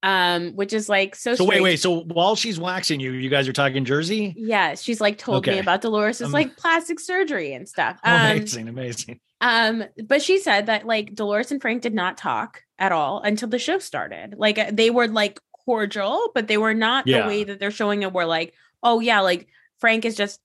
Um, 0.07 0.53
which 0.53 0.71
is 0.71 0.87
like 0.87 1.17
so. 1.17 1.35
So 1.35 1.43
wait, 1.43 1.61
wait. 1.61 1.81
So 1.81 2.03
while 2.03 2.37
she's 2.37 2.57
waxing 2.57 3.01
you, 3.01 3.11
you 3.11 3.29
guys 3.29 3.45
are 3.49 3.53
talking 3.53 3.83
Jersey. 3.83 4.33
Yeah, 4.37 4.75
she's 4.75 5.01
like 5.01 5.17
told 5.17 5.39
okay. 5.39 5.55
me 5.55 5.59
about 5.59 5.81
Dolores's 5.81 6.27
um, 6.27 6.31
like 6.31 6.55
plastic 6.55 6.97
surgery 7.01 7.51
and 7.51 7.67
stuff. 7.67 7.99
Um, 8.05 8.37
amazing, 8.37 8.69
amazing. 8.69 9.19
Um, 9.41 9.83
but 10.05 10.21
she 10.21 10.39
said 10.39 10.67
that 10.67 10.87
like 10.87 11.13
Dolores 11.13 11.51
and 11.51 11.61
Frank 11.61 11.81
did 11.81 11.93
not 11.93 12.17
talk 12.17 12.61
at 12.79 12.93
all 12.93 13.19
until 13.21 13.49
the 13.49 13.59
show 13.59 13.79
started. 13.79 14.35
Like 14.37 14.57
uh, 14.57 14.71
they 14.71 14.91
were 14.91 15.09
like 15.09 15.41
cordial, 15.65 16.31
but 16.33 16.47
they 16.47 16.57
were 16.57 16.73
not 16.73 17.05
yeah. 17.05 17.23
the 17.23 17.27
way 17.27 17.43
that 17.43 17.59
they're 17.59 17.69
showing 17.69 18.03
it. 18.03 18.13
Where 18.13 18.25
like, 18.25 18.53
oh 18.81 19.01
yeah, 19.01 19.19
like 19.19 19.49
Frank 19.81 20.05
is 20.05 20.15
just 20.15 20.39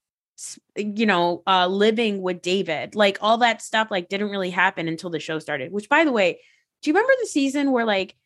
you 0.75 1.07
know 1.07 1.45
uh 1.47 1.69
living 1.69 2.21
with 2.21 2.43
David. 2.43 2.97
Like 2.97 3.19
all 3.21 3.39
that 3.39 3.63
stuff 3.63 3.93
like 3.93 4.09
didn't 4.09 4.31
really 4.31 4.51
happen 4.51 4.89
until 4.89 5.11
the 5.11 5.21
show 5.21 5.39
started. 5.39 5.71
Which 5.71 5.89
by 5.89 6.05
the 6.05 6.11
way, 6.11 6.41
do 6.83 6.91
you 6.91 6.95
remember 6.95 7.13
the 7.21 7.29
season 7.29 7.71
where 7.71 7.85
like 7.85 8.17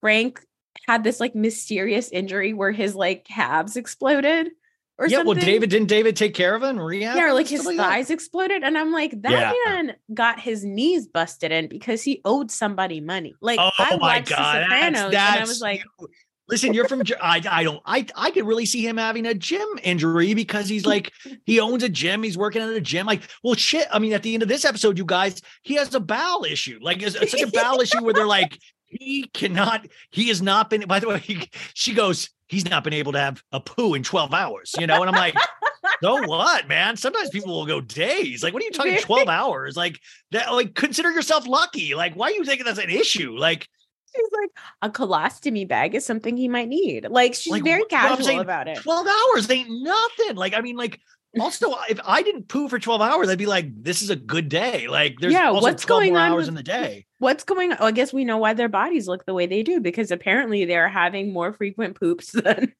Frank 0.00 0.46
had 0.86 1.04
this 1.04 1.20
like 1.20 1.34
mysterious 1.34 2.10
injury 2.10 2.52
where 2.52 2.72
his 2.72 2.94
like 2.94 3.24
calves 3.24 3.76
exploded? 3.76 4.50
or 4.98 5.06
yeah, 5.06 5.18
something. 5.18 5.36
well, 5.36 5.44
David 5.44 5.70
didn't 5.70 5.88
David 5.88 6.16
take 6.16 6.34
care 6.34 6.54
of 6.54 6.62
it 6.62 6.70
and 6.70 6.84
rehab? 6.84 7.16
Yeah, 7.16 7.32
like 7.32 7.48
his 7.48 7.66
like 7.66 7.76
thighs 7.76 8.08
that? 8.08 8.14
exploded, 8.14 8.62
and 8.62 8.78
I'm 8.78 8.92
like, 8.92 9.22
that 9.22 9.30
yeah. 9.30 9.52
man 9.72 9.96
got 10.14 10.40
his 10.40 10.64
knees 10.64 11.06
busted 11.06 11.52
in 11.52 11.68
because 11.68 12.02
he 12.02 12.20
owed 12.24 12.50
somebody 12.50 13.00
money. 13.00 13.34
Like, 13.40 13.58
oh 13.60 13.70
I 13.78 13.96
my 13.96 14.20
god, 14.20 14.66
that's, 14.70 14.70
that's, 14.70 15.14
and 15.14 15.16
I 15.16 15.40
was 15.40 15.60
like. 15.60 15.84
Listen, 16.48 16.72
you're 16.72 16.86
from. 16.86 17.02
I 17.20 17.42
I 17.50 17.64
don't. 17.64 17.82
I 17.84 18.06
I 18.14 18.30
could 18.30 18.46
really 18.46 18.66
see 18.66 18.86
him 18.86 18.98
having 18.98 19.26
a 19.26 19.34
gym 19.34 19.66
injury 19.82 20.32
because 20.32 20.68
he's 20.68 20.86
like 20.86 21.10
he 21.44 21.58
owns 21.58 21.82
a 21.82 21.88
gym. 21.88 22.22
He's 22.22 22.38
working 22.38 22.62
at 22.62 22.68
a 22.68 22.80
gym. 22.80 23.04
Like, 23.04 23.22
well, 23.42 23.56
shit. 23.56 23.88
I 23.90 23.98
mean, 23.98 24.12
at 24.12 24.22
the 24.22 24.32
end 24.32 24.44
of 24.44 24.48
this 24.48 24.64
episode, 24.64 24.96
you 24.96 25.04
guys, 25.04 25.42
he 25.64 25.74
has 25.74 25.92
a 25.92 25.98
bowel 25.98 26.44
issue. 26.44 26.78
Like, 26.80 27.02
it's, 27.02 27.16
it's 27.16 27.32
such 27.32 27.42
a 27.42 27.50
bowel 27.50 27.80
issue 27.80 28.00
where 28.00 28.14
they're 28.14 28.28
like, 28.28 28.60
he 28.98 29.28
cannot. 29.34 29.86
He 30.10 30.28
has 30.28 30.42
not 30.42 30.70
been. 30.70 30.82
By 30.82 31.00
the 31.00 31.08
way, 31.08 31.18
he, 31.18 31.48
she 31.74 31.94
goes 31.94 32.30
he's 32.48 32.68
not 32.68 32.84
been 32.84 32.92
able 32.92 33.12
to 33.12 33.18
have 33.18 33.42
a 33.52 33.60
poo 33.60 33.94
in 33.94 34.02
12 34.02 34.32
hours, 34.32 34.72
you 34.78 34.86
know? 34.86 35.00
And 35.00 35.10
I'm 35.10 35.16
like, 35.16 35.34
so 36.02 36.22
what, 36.26 36.68
man? 36.68 36.96
Sometimes 36.96 37.30
people 37.30 37.52
will 37.52 37.66
go 37.66 37.80
days. 37.80 38.42
Like, 38.42 38.52
what 38.52 38.62
are 38.62 38.66
you 38.66 38.72
talking 38.72 38.98
12 38.98 39.28
hours? 39.28 39.76
Like 39.76 40.00
that, 40.30 40.52
like 40.52 40.74
consider 40.74 41.10
yourself 41.10 41.46
lucky. 41.46 41.94
Like, 41.94 42.14
why 42.14 42.28
are 42.28 42.32
you 42.32 42.44
thinking 42.44 42.64
that's 42.64 42.78
an 42.78 42.90
issue? 42.90 43.36
Like 43.36 43.68
she's 44.14 44.28
like, 44.32 44.50
a 44.82 44.90
colostomy 44.90 45.66
bag 45.66 45.94
is 45.94 46.06
something 46.06 46.36
he 46.36 46.48
might 46.48 46.68
need. 46.68 47.08
Like 47.08 47.34
she's 47.34 47.52
like, 47.52 47.64
very 47.64 47.84
casual 47.84 48.24
saying, 48.24 48.40
about 48.40 48.68
it. 48.68 48.78
12 48.78 49.06
hours 49.06 49.50
ain't 49.50 49.68
nothing. 49.70 50.36
Like, 50.36 50.54
I 50.54 50.60
mean, 50.60 50.76
like 50.76 51.00
also 51.40 51.74
if 51.88 52.00
I 52.04 52.22
didn't 52.22 52.48
poo 52.48 52.68
for 52.68 52.78
12 52.78 53.00
hours, 53.00 53.28
I'd 53.28 53.38
be 53.38 53.46
like, 53.46 53.66
this 53.82 54.02
is 54.02 54.10
a 54.10 54.16
good 54.16 54.48
day. 54.48 54.88
Like 54.88 55.16
there's 55.20 55.32
yeah, 55.32 55.50
what's 55.50 55.84
going 55.84 56.16
on 56.16 56.32
hours 56.32 56.42
with, 56.42 56.48
in 56.50 56.54
the 56.54 56.62
day. 56.62 57.06
What's 57.18 57.44
going 57.44 57.72
on? 57.72 57.78
I 57.80 57.90
guess 57.90 58.12
we 58.12 58.24
know 58.24 58.38
why 58.38 58.54
their 58.54 58.68
bodies 58.68 59.08
look 59.08 59.24
the 59.24 59.34
way 59.34 59.46
they 59.46 59.62
do 59.62 59.80
because 59.80 60.10
apparently 60.10 60.64
they're 60.64 60.88
having 60.88 61.32
more 61.32 61.52
frequent 61.52 61.98
poops 61.98 62.32
than 62.32 62.72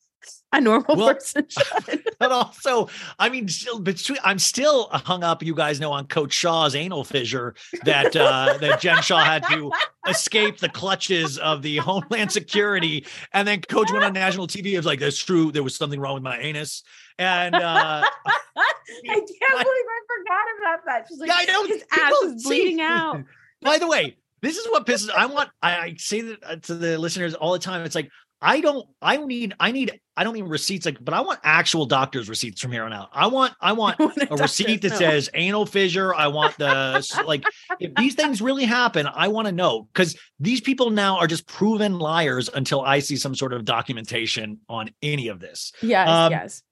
a 0.53 0.61
normal 0.61 0.97
well, 0.97 1.15
person 1.15 1.47
should. 1.49 2.03
but 2.19 2.33
also, 2.33 2.89
I 3.19 3.29
mean, 3.29 3.49
still, 3.49 3.79
between, 3.79 4.19
I'm 4.25 4.39
still 4.39 4.89
hung 4.91 5.23
up. 5.23 5.43
You 5.43 5.55
guys 5.55 5.81
know 5.81 5.93
on 5.93 6.07
Coach 6.07 6.33
Shah's 6.33 6.75
anal 6.75 7.05
fissure 7.05 7.55
that 7.85 8.17
uh, 8.17 8.59
that 8.61 8.81
Jen 8.81 9.03
Shah 9.03 9.23
had 9.23 9.45
to 9.49 9.71
escape 10.09 10.59
the 10.59 10.69
clutches 10.69 11.39
of 11.39 11.63
the 11.63 11.77
Homeland 11.79 12.33
Security, 12.33 13.07
and 13.33 13.47
then 13.47 13.61
Coach 13.61 13.93
went 13.93 14.05
on 14.05 14.13
national 14.13 14.47
TV. 14.47 14.73
It 14.73 14.79
was 14.79 14.87
like, 14.87 15.01
"That's 15.01 15.23
true. 15.23 15.53
There 15.53 15.63
was 15.63 15.77
something 15.77 16.01
wrong 16.01 16.15
with 16.15 16.23
my 16.23 16.39
anus." 16.39 16.83
And 17.19 17.55
uh, 17.55 18.03
I 18.57 18.73
can't 19.05 19.27
believe 19.29 19.67
I 19.67 20.01
forgot 20.07 20.47
about 20.59 20.87
that. 20.87 21.07
She's 21.09 21.19
like, 21.19 21.29
yeah, 21.29 21.37
I 21.39 21.45
know 21.47 21.65
his 21.67 21.85
ass 21.93 22.13
is 22.25 22.45
bleeding 22.45 22.81
out. 22.81 23.23
By 23.63 23.79
the 23.79 23.87
way, 23.87 24.17
this 24.43 24.57
is 24.57 24.67
what 24.67 24.87
pisses. 24.87 25.11
I 25.11 25.27
want. 25.27 25.51
I, 25.63 25.77
I 25.77 25.95
say 25.97 26.21
that 26.23 26.39
uh, 26.45 26.57
to 26.57 26.75
the 26.75 26.99
listeners 26.99 27.35
all 27.35 27.53
the 27.53 27.59
time. 27.59 27.83
It's 27.83 27.95
like 27.95 28.11
I 28.43 28.61
don't. 28.61 28.87
I 29.01 29.17
need. 29.17 29.55
I 29.59 29.73
need. 29.73 29.99
I 30.15 30.25
don't 30.25 30.35
need 30.35 30.43
receipts. 30.43 30.85
Like, 30.85 31.03
but 31.03 31.15
I 31.15 31.23
want 31.23 31.41
actual 31.43 31.87
doctor's 31.87 32.29
receipts 32.29 32.61
from 32.61 32.71
here 32.71 32.85
on 32.85 32.93
out. 32.93 33.09
I 33.13 33.29
want. 33.29 33.55
I 33.63 33.73
want 33.73 33.99
a 33.99 34.37
receipt 34.37 34.83
that 34.83 34.93
says 34.93 35.31
anal 35.33 35.65
fissure. 35.65 36.15
I 36.15 36.27
want 36.29 36.57
the 36.59 37.25
like. 37.27 37.45
if 37.81 37.95
these 37.95 38.15
things 38.15 38.43
really 38.43 38.65
happen, 38.65 39.07
I 39.07 39.29
want 39.29 39.47
to 39.47 39.53
know 39.53 39.89
because 39.93 40.19
these 40.39 40.61
people 40.61 40.91
now 40.91 41.17
are 41.17 41.27
just 41.27 41.47
proven 41.47 41.99
liars 41.99 42.51
until 42.53 42.83
I 42.83 42.99
see 42.99 43.17
some 43.17 43.35
sort 43.35 43.55
of 43.55 43.65
documentation 43.65 44.61
on 44.69 44.91
any 45.01 45.29
of 45.29 45.41
this. 45.41 45.73
Yes. 45.81 46.09
Um, 46.09 46.31
yes. 46.31 46.63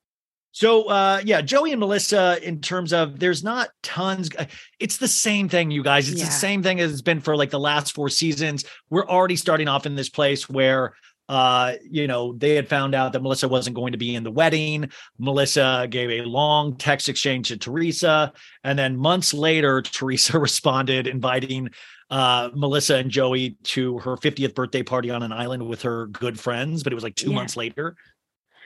So 0.54 0.84
uh 0.84 1.20
yeah, 1.24 1.40
Joey 1.40 1.72
and 1.72 1.80
Melissa 1.80 2.38
in 2.46 2.60
terms 2.60 2.92
of 2.92 3.18
there's 3.18 3.42
not 3.42 3.70
tons 3.82 4.30
uh, 4.38 4.46
it's 4.78 4.98
the 4.98 5.08
same 5.08 5.48
thing 5.48 5.72
you 5.72 5.82
guys. 5.82 6.08
It's 6.08 6.20
yeah. 6.20 6.26
the 6.26 6.30
same 6.30 6.62
thing 6.62 6.78
as 6.78 6.92
it's 6.92 7.02
been 7.02 7.20
for 7.20 7.36
like 7.36 7.50
the 7.50 7.58
last 7.58 7.92
four 7.92 8.08
seasons. 8.08 8.64
We're 8.88 9.06
already 9.06 9.34
starting 9.34 9.66
off 9.66 9.84
in 9.84 9.96
this 9.96 10.08
place 10.08 10.48
where 10.48 10.94
uh, 11.28 11.74
you 11.90 12.06
know, 12.06 12.34
they 12.34 12.54
had 12.54 12.68
found 12.68 12.94
out 12.94 13.12
that 13.14 13.22
Melissa 13.22 13.48
wasn't 13.48 13.74
going 13.74 13.92
to 13.92 13.98
be 13.98 14.14
in 14.14 14.24
the 14.24 14.30
wedding. 14.30 14.90
Melissa 15.18 15.86
gave 15.88 16.10
a 16.10 16.22
long 16.22 16.76
text 16.76 17.08
exchange 17.08 17.48
to 17.48 17.56
Teresa. 17.56 18.30
And 18.62 18.78
then 18.78 18.96
months 18.96 19.32
later, 19.32 19.80
Teresa 19.82 20.38
responded 20.38 21.06
inviting 21.06 21.70
uh, 22.10 22.50
Melissa 22.54 22.96
and 22.96 23.10
Joey 23.10 23.56
to 23.64 23.98
her 24.00 24.16
50th 24.16 24.54
birthday 24.54 24.82
party 24.82 25.10
on 25.10 25.22
an 25.22 25.32
island 25.32 25.66
with 25.66 25.82
her 25.82 26.08
good 26.08 26.38
friends, 26.38 26.82
but 26.82 26.92
it 26.92 26.94
was 26.94 27.04
like 27.04 27.14
two 27.14 27.30
Yeah. 27.30 27.36
months 27.36 27.56
later. 27.56 27.96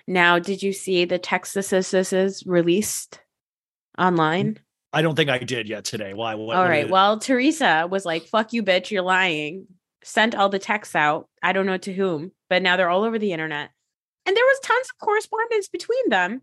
Now, 0.08 0.38
did 0.38 0.62
you 0.62 0.72
see 0.72 1.04
the 1.04 1.18
text 1.18 1.54
is 1.54 2.42
released 2.46 3.20
online? 3.98 4.54
Mm, 4.54 4.58
I 4.94 5.02
don't 5.02 5.14
think 5.14 5.28
I 5.28 5.36
did 5.36 5.68
yet 5.68 5.84
today. 5.84 6.14
Why? 6.14 6.34
What, 6.34 6.56
all 6.56 6.64
right. 6.64 6.88
Well, 6.88 7.18
Teresa 7.18 7.86
was 7.90 8.06
like, 8.06 8.24
fuck 8.24 8.54
you, 8.54 8.62
bitch, 8.62 8.90
you're 8.90 9.02
lying. 9.02 9.66
Sent 10.02 10.34
all 10.34 10.48
the 10.48 10.58
texts 10.58 10.96
out. 10.96 11.28
I 11.42 11.52
don't 11.52 11.66
know 11.66 11.76
to 11.76 11.92
whom, 11.92 12.32
but 12.48 12.62
now 12.62 12.78
they're 12.78 12.88
all 12.88 13.04
over 13.04 13.18
the 13.18 13.32
internet. 13.32 13.68
And 14.24 14.34
there 14.34 14.44
was 14.44 14.60
tons 14.64 14.88
of 14.88 15.06
correspondence 15.06 15.68
between 15.68 16.08
them. 16.08 16.40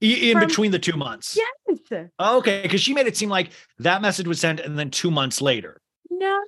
In 0.00 0.36
from- 0.36 0.48
between 0.48 0.70
the 0.72 0.80
two 0.80 0.96
months. 0.96 1.38
Yes. 1.38 2.08
Okay, 2.18 2.62
because 2.62 2.80
she 2.80 2.94
made 2.94 3.06
it 3.06 3.16
seem 3.16 3.28
like 3.28 3.50
that 3.78 4.02
message 4.02 4.26
was 4.26 4.40
sent 4.40 4.58
and 4.58 4.76
then 4.76 4.90
two 4.90 5.12
months 5.12 5.40
later. 5.40 5.80
No, 6.10 6.40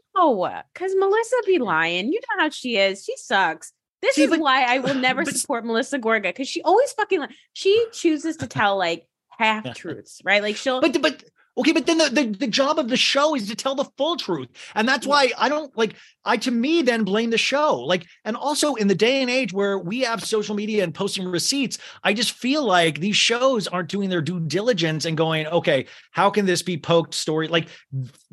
because 0.74 0.94
Melissa 0.96 1.36
be 1.46 1.58
lying. 1.58 2.12
You 2.12 2.18
know 2.20 2.42
how 2.42 2.50
she 2.50 2.76
is. 2.76 3.04
She 3.04 3.16
sucks. 3.16 3.72
This 4.02 4.16
See, 4.16 4.24
is 4.24 4.30
but- 4.30 4.40
why 4.40 4.64
I 4.64 4.78
will 4.78 4.94
never 4.94 5.24
but- 5.24 5.36
support 5.36 5.64
Melissa 5.64 5.98
Gorga 5.98 6.24
because 6.24 6.48
she 6.48 6.62
always 6.62 6.92
fucking 6.92 7.26
she 7.52 7.86
chooses 7.92 8.36
to 8.38 8.46
tell 8.46 8.76
like 8.76 9.06
half 9.38 9.74
truths, 9.76 10.20
right? 10.24 10.42
Like 10.42 10.56
she'll 10.56 10.80
But 10.80 11.00
but 11.00 11.24
okay, 11.58 11.72
but 11.72 11.86
then 11.86 11.96
the, 11.98 12.10
the 12.10 12.24
the 12.40 12.46
job 12.46 12.78
of 12.78 12.88
the 12.88 12.96
show 12.98 13.34
is 13.34 13.48
to 13.48 13.54
tell 13.56 13.74
the 13.74 13.86
full 13.96 14.16
truth, 14.16 14.48
and 14.74 14.86
that's 14.86 15.06
why 15.06 15.32
I 15.38 15.48
don't 15.48 15.76
like. 15.76 15.94
I 16.28 16.36
to 16.38 16.50
me 16.50 16.82
then 16.82 17.04
blame 17.04 17.30
the 17.30 17.38
show. 17.38 17.78
Like, 17.78 18.04
and 18.24 18.36
also 18.36 18.74
in 18.74 18.88
the 18.88 18.96
day 18.96 19.22
and 19.22 19.30
age 19.30 19.52
where 19.52 19.78
we 19.78 20.00
have 20.00 20.24
social 20.24 20.56
media 20.56 20.82
and 20.82 20.92
posting 20.92 21.24
receipts, 21.28 21.78
I 22.02 22.14
just 22.14 22.32
feel 22.32 22.64
like 22.64 22.98
these 22.98 23.16
shows 23.16 23.68
aren't 23.68 23.88
doing 23.88 24.10
their 24.10 24.20
due 24.22 24.40
diligence 24.40 25.04
and 25.04 25.16
going, 25.16 25.46
okay, 25.46 25.86
how 26.10 26.28
can 26.30 26.44
this 26.44 26.62
be 26.62 26.76
poked 26.78 27.14
story? 27.14 27.46
Like, 27.46 27.68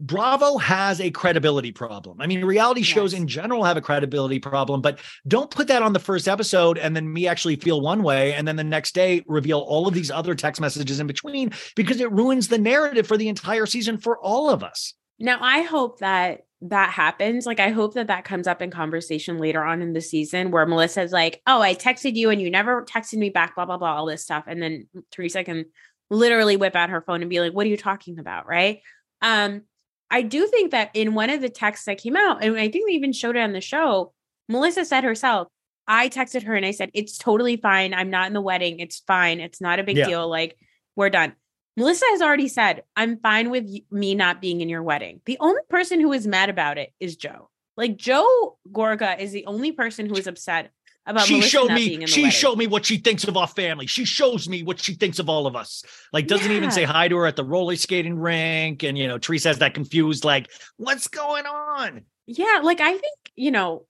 Bravo 0.03 0.57
has 0.57 0.99
a 0.99 1.09
credibility 1.11 1.71
problem. 1.71 2.19
I 2.19 2.27
mean, 2.27 2.43
reality 2.43 2.81
shows 2.81 3.13
in 3.13 3.25
general 3.25 3.63
have 3.63 3.77
a 3.77 3.81
credibility 3.81 4.37
problem, 4.37 4.81
but 4.81 4.99
don't 5.25 5.49
put 5.49 5.69
that 5.69 5.81
on 5.81 5.93
the 5.93 5.99
first 5.99 6.27
episode 6.27 6.77
and 6.77 6.93
then 6.93 7.11
me 7.11 7.25
actually 7.25 7.55
feel 7.55 7.79
one 7.79 8.03
way 8.03 8.33
and 8.33 8.45
then 8.45 8.57
the 8.57 8.65
next 8.65 8.93
day 8.93 9.23
reveal 9.27 9.59
all 9.59 9.87
of 9.87 9.93
these 9.93 10.11
other 10.11 10.35
text 10.35 10.59
messages 10.59 10.99
in 10.99 11.07
between 11.07 11.51
because 11.77 12.01
it 12.01 12.11
ruins 12.11 12.49
the 12.49 12.57
narrative 12.57 13.07
for 13.07 13.15
the 13.15 13.29
entire 13.29 13.65
season 13.65 13.97
for 13.97 14.19
all 14.19 14.49
of 14.49 14.61
us. 14.61 14.93
Now, 15.19 15.37
I 15.39 15.61
hope 15.61 15.99
that 15.99 16.41
that 16.63 16.89
happens. 16.89 17.45
Like, 17.45 17.61
I 17.61 17.69
hope 17.69 17.93
that 17.93 18.07
that 18.07 18.25
comes 18.25 18.45
up 18.45 18.61
in 18.61 18.71
conversation 18.71 19.37
later 19.37 19.63
on 19.63 19.81
in 19.81 19.93
the 19.93 20.01
season 20.01 20.51
where 20.51 20.65
Melissa's 20.65 21.13
like, 21.13 21.41
Oh, 21.47 21.61
I 21.61 21.75
texted 21.75 22.15
you 22.15 22.29
and 22.29 22.41
you 22.41 22.51
never 22.51 22.83
texted 22.83 23.19
me 23.19 23.29
back, 23.29 23.55
blah, 23.55 23.65
blah, 23.65 23.77
blah, 23.77 23.95
all 23.95 24.05
this 24.05 24.23
stuff. 24.23 24.43
And 24.47 24.61
then 24.61 24.89
Teresa 25.11 25.45
can 25.45 25.65
literally 26.09 26.57
whip 26.57 26.75
out 26.75 26.89
her 26.89 27.01
phone 27.01 27.21
and 27.21 27.29
be 27.29 27.39
like, 27.39 27.53
What 27.53 27.65
are 27.65 27.69
you 27.69 27.77
talking 27.77 28.19
about? 28.19 28.47
Right. 28.47 28.81
Um, 29.21 29.61
I 30.13 30.21
do 30.21 30.45
think 30.45 30.69
that 30.71 30.91
in 30.93 31.15
one 31.15 31.31
of 31.31 31.41
the 31.41 31.49
texts 31.49 31.87
that 31.87 31.97
came 31.97 32.15
out, 32.15 32.43
and 32.43 32.55
I 32.55 32.69
think 32.69 32.87
they 32.87 32.93
even 32.93 33.13
showed 33.13 33.35
it 33.35 33.39
on 33.39 33.51
the 33.51 33.59
show, 33.61 34.13
Melissa 34.47 34.85
said 34.85 35.03
herself, 35.03 35.47
I 35.87 36.07
texted 36.07 36.43
her 36.43 36.53
and 36.53 36.63
I 36.63 36.69
said, 36.69 36.91
It's 36.93 37.17
totally 37.17 37.57
fine. 37.57 37.95
I'm 37.95 38.11
not 38.11 38.27
in 38.27 38.33
the 38.33 38.39
wedding. 38.41 38.79
It's 38.79 38.99
fine. 39.07 39.39
It's 39.39 39.59
not 39.59 39.79
a 39.79 39.83
big 39.83 39.97
Yeah. 39.97 40.05
deal. 40.05 40.29
Like, 40.29 40.55
we're 40.95 41.09
done. 41.09 41.33
Melissa 41.75 42.05
has 42.11 42.21
already 42.21 42.47
said, 42.47 42.83
I'm 42.95 43.17
fine 43.17 43.49
with 43.49 43.67
me 43.89 44.13
not 44.13 44.39
being 44.39 44.61
in 44.61 44.69
your 44.69 44.83
wedding. 44.83 45.21
The 45.25 45.37
only 45.39 45.61
person 45.67 45.99
who 45.99 46.13
is 46.13 46.27
mad 46.27 46.51
about 46.51 46.77
it 46.77 46.93
is 46.99 47.15
Joe. 47.15 47.49
Like, 47.75 47.97
Joe 47.97 48.59
Gorga 48.71 49.19
is 49.19 49.31
the 49.31 49.47
only 49.47 49.71
person 49.71 50.05
who 50.05 50.15
is 50.15 50.27
upset 50.27 50.69
about 51.05 51.25
she 51.25 51.35
Melissa 51.35 51.49
showed 51.49 51.71
me 51.71 52.05
she 52.05 52.29
showed 52.31 52.57
me 52.57 52.67
what 52.67 52.85
she 52.85 52.97
thinks 52.97 53.25
of 53.25 53.35
our 53.35 53.47
family. 53.47 53.87
She 53.87 54.05
shows 54.05 54.47
me 54.47 54.63
what 54.63 54.79
she 54.79 54.93
thinks 54.93 55.19
of 55.19 55.29
all 55.29 55.47
of 55.47 55.55
us. 55.55 55.83
Like 56.11 56.27
doesn't 56.27 56.51
even 56.51 56.71
say 56.71 56.83
hi 56.83 57.07
to 57.07 57.17
her 57.17 57.25
at 57.25 57.35
the 57.35 57.43
roller 57.43 57.75
skating 57.75 58.17
rink 58.19 58.83
and 58.83 58.97
you 58.97 59.07
know 59.07 59.17
Teresa 59.17 59.49
has 59.49 59.59
that 59.59 59.73
confused 59.73 60.23
like 60.23 60.49
what's 60.77 61.07
going 61.07 61.45
on? 61.45 62.03
Yeah, 62.25 62.61
like 62.63 62.79
I 62.79 62.91
think, 62.91 63.17
you 63.35 63.51
know, 63.51 63.85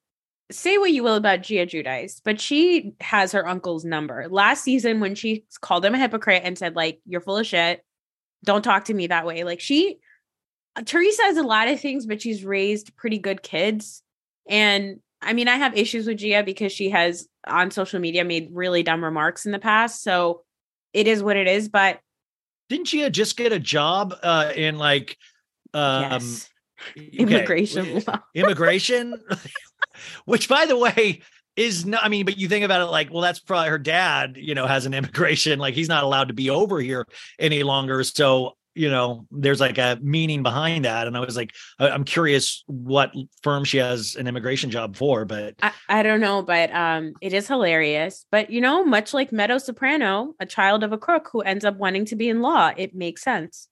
say 0.52 0.78
what 0.78 0.92
you 0.92 1.04
will 1.04 1.16
about 1.16 1.42
Gia 1.42 1.66
Judice, 1.66 2.22
but 2.24 2.40
she 2.40 2.94
has 3.00 3.32
her 3.32 3.48
uncle's 3.48 3.86
number. 3.86 4.28
Last 4.30 4.64
season, 4.64 5.00
when 5.00 5.16
she 5.16 5.46
called 5.62 5.86
him 5.86 5.94
a 5.94 6.00
hypocrite 6.00 6.44
and 6.44 6.58
said, 6.58 6.76
like, 6.76 7.00
you're 7.06 7.22
full 7.22 7.38
of 7.38 7.48
shit, 7.48 7.84
don't 8.44 8.64
talk 8.64 8.86
to 8.86 8.94
me 8.94 9.08
that 9.08 9.26
way. 9.26 9.44
Like, 9.44 9.60
she, 9.60 9.98
Teresa 10.86 11.24
has 11.24 11.38
a 11.38 11.44
lot 11.44 11.68
of 11.68 11.80
things, 11.80 12.06
but 12.06 12.22
she's 12.22 12.44
raised 12.44 12.96
pretty 12.98 13.20
good 13.20 13.42
kids. 13.44 14.02
And 14.50 15.00
I 15.24 15.34
mean, 15.34 15.48
I 15.48 15.56
have 15.56 15.78
issues 15.78 16.08
with 16.08 16.18
Gia 16.18 16.44
because 16.44 16.72
she 16.72 16.90
has 16.90 17.28
on 17.48 17.72
social 17.72 18.00
media 18.00 18.24
made 18.24 18.50
really 18.52 18.84
dumb 18.84 19.04
remarks 19.04 19.46
in 19.46 19.52
the 19.52 19.60
past. 19.60 20.04
So 20.04 20.44
it 20.94 21.08
is 21.08 21.24
what 21.24 21.38
it 21.38 21.48
is. 21.48 21.70
But 21.70 22.00
Didn't 22.70 22.88
Gia 22.88 23.10
just 23.10 23.38
get 23.38 23.52
a 23.52 23.60
job 23.60 24.16
uh 24.24 24.52
in 24.56 24.78
like 24.78 25.18
um 25.74 26.12
yes, 26.12 26.50
okay, 26.98 27.10
immigration 27.14 28.04
law. 28.08 28.20
immigration 28.36 29.16
which 30.26 30.50
by 30.50 30.66
the 30.66 30.78
way 30.78 31.22
is 31.56 31.86
no 31.86 31.98
i 32.02 32.10
mean 32.10 32.26
but 32.26 32.38
you 32.38 32.48
think 32.48 32.66
about 32.66 32.82
it 32.82 32.86
like 32.86 33.12
well 33.12 33.22
that's 33.22 33.40
probably 33.40 33.70
her 33.70 33.78
dad 33.78 34.36
you 34.38 34.56
know 34.56 34.68
has 34.68 34.86
an 34.86 34.94
immigration 34.94 35.60
like 35.60 35.74
he's 35.74 35.88
not 35.90 36.04
allowed 36.04 36.28
to 36.28 36.34
be 36.34 36.50
over 36.50 36.80
here 36.80 37.08
any 37.40 37.64
longer 37.64 38.04
so 38.04 38.56
you 38.76 38.90
know 38.90 39.26
there's 39.32 39.60
like 39.60 39.78
a 39.78 40.00
meaning 40.02 40.44
behind 40.44 40.86
that 40.86 41.08
and 41.08 41.16
i 41.16 41.20
was 41.20 41.36
like 41.36 41.54
I- 41.80 41.90
i'm 41.90 42.04
curious 42.04 42.64
what 42.68 43.12
firm 43.42 43.64
she 43.64 43.78
has 43.78 44.16
an 44.16 44.28
immigration 44.28 44.70
job 44.70 44.96
for 44.96 45.26
but 45.26 45.56
I, 45.62 45.72
I 45.90 46.04
don't 46.04 46.20
know, 46.20 46.42
but 46.42 46.74
um, 46.74 47.14
it 47.22 47.34
is 47.34 47.48
hilarious. 47.48 48.26
But 48.32 48.50
you 48.50 48.62
know, 48.62 48.84
much 48.84 49.14
like 49.14 49.32
Meadow 49.32 49.58
Soprano, 49.58 50.34
a 50.40 50.46
child 50.46 50.84
of 50.84 50.92
a 50.92 50.98
crook 50.98 51.30
who 51.32 51.42
ends 51.42 51.66
up 51.66 51.78
wanting 51.78 52.06
to 52.06 52.16
be 52.16 52.30
in 52.30 52.42
law, 52.42 52.72
it 52.76 52.96
makes 52.96 53.22
sense. 53.24 53.68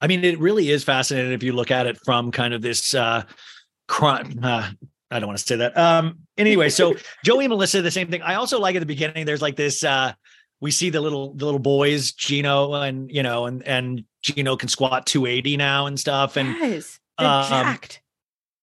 I 0.00 0.06
mean, 0.06 0.24
it 0.24 0.38
really 0.38 0.70
is 0.70 0.84
fascinating 0.84 1.32
if 1.32 1.42
you 1.42 1.52
look 1.52 1.70
at 1.70 1.86
it 1.86 1.98
from 2.04 2.30
kind 2.30 2.54
of 2.54 2.62
this 2.62 2.94
uh 2.94 3.24
crime. 3.88 4.38
Uh, 4.42 4.70
I 5.10 5.20
don't 5.20 5.28
want 5.28 5.38
to 5.38 5.44
say 5.44 5.56
that. 5.56 5.76
Um, 5.78 6.18
anyway, 6.36 6.68
so 6.68 6.94
Joey 7.24 7.44
and 7.44 7.50
Melissa, 7.50 7.82
the 7.82 7.90
same 7.90 8.10
thing. 8.10 8.22
I 8.22 8.34
also 8.34 8.58
like 8.58 8.76
at 8.76 8.80
the 8.80 8.86
beginning, 8.86 9.26
there's 9.26 9.42
like 9.42 9.56
this 9.56 9.84
uh 9.84 10.12
we 10.64 10.70
see 10.70 10.88
the 10.88 11.02
little 11.02 11.34
the 11.34 11.44
little 11.44 11.60
boys, 11.60 12.12
Gino 12.12 12.72
and 12.72 13.10
you 13.12 13.22
know, 13.22 13.44
and 13.44 13.62
and 13.68 14.02
Gino 14.22 14.56
can 14.56 14.70
squat 14.70 15.04
280 15.04 15.58
now 15.58 15.84
and 15.84 16.00
stuff. 16.00 16.38
And 16.38 16.48
yes, 16.56 16.98
um, 17.18 17.48
jacked. 17.50 18.00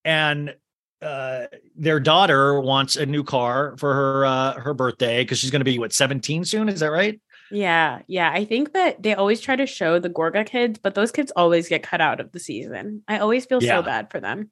and 0.03 0.55
uh 1.03 1.45
their 1.75 1.99
daughter 1.99 2.59
wants 2.59 2.95
a 2.95 3.05
new 3.05 3.23
car 3.23 3.75
for 3.77 3.93
her 3.93 4.25
uh 4.25 4.53
her 4.59 4.73
birthday 4.73 5.21
because 5.23 5.37
she's 5.37 5.51
gonna 5.51 5.63
be 5.63 5.77
what 5.77 5.93
17 5.93 6.43
soon, 6.43 6.69
is 6.69 6.79
that 6.79 6.87
right? 6.89 7.21
Yeah, 7.51 8.01
yeah. 8.07 8.31
I 8.33 8.45
think 8.45 8.73
that 8.73 9.03
they 9.03 9.13
always 9.13 9.39
try 9.39 9.55
to 9.55 9.67
show 9.67 9.99
the 9.99 10.09
Gorga 10.09 10.43
kids, 10.43 10.79
but 10.81 10.95
those 10.95 11.11
kids 11.11 11.31
always 11.35 11.69
get 11.69 11.83
cut 11.83 12.01
out 12.01 12.19
of 12.19 12.31
the 12.31 12.39
season. 12.39 13.03
I 13.07 13.19
always 13.19 13.45
feel 13.45 13.61
Yeah. 13.61 13.77
so 13.77 13.83
bad 13.83 14.09
for 14.09 14.19
them. 14.19 14.49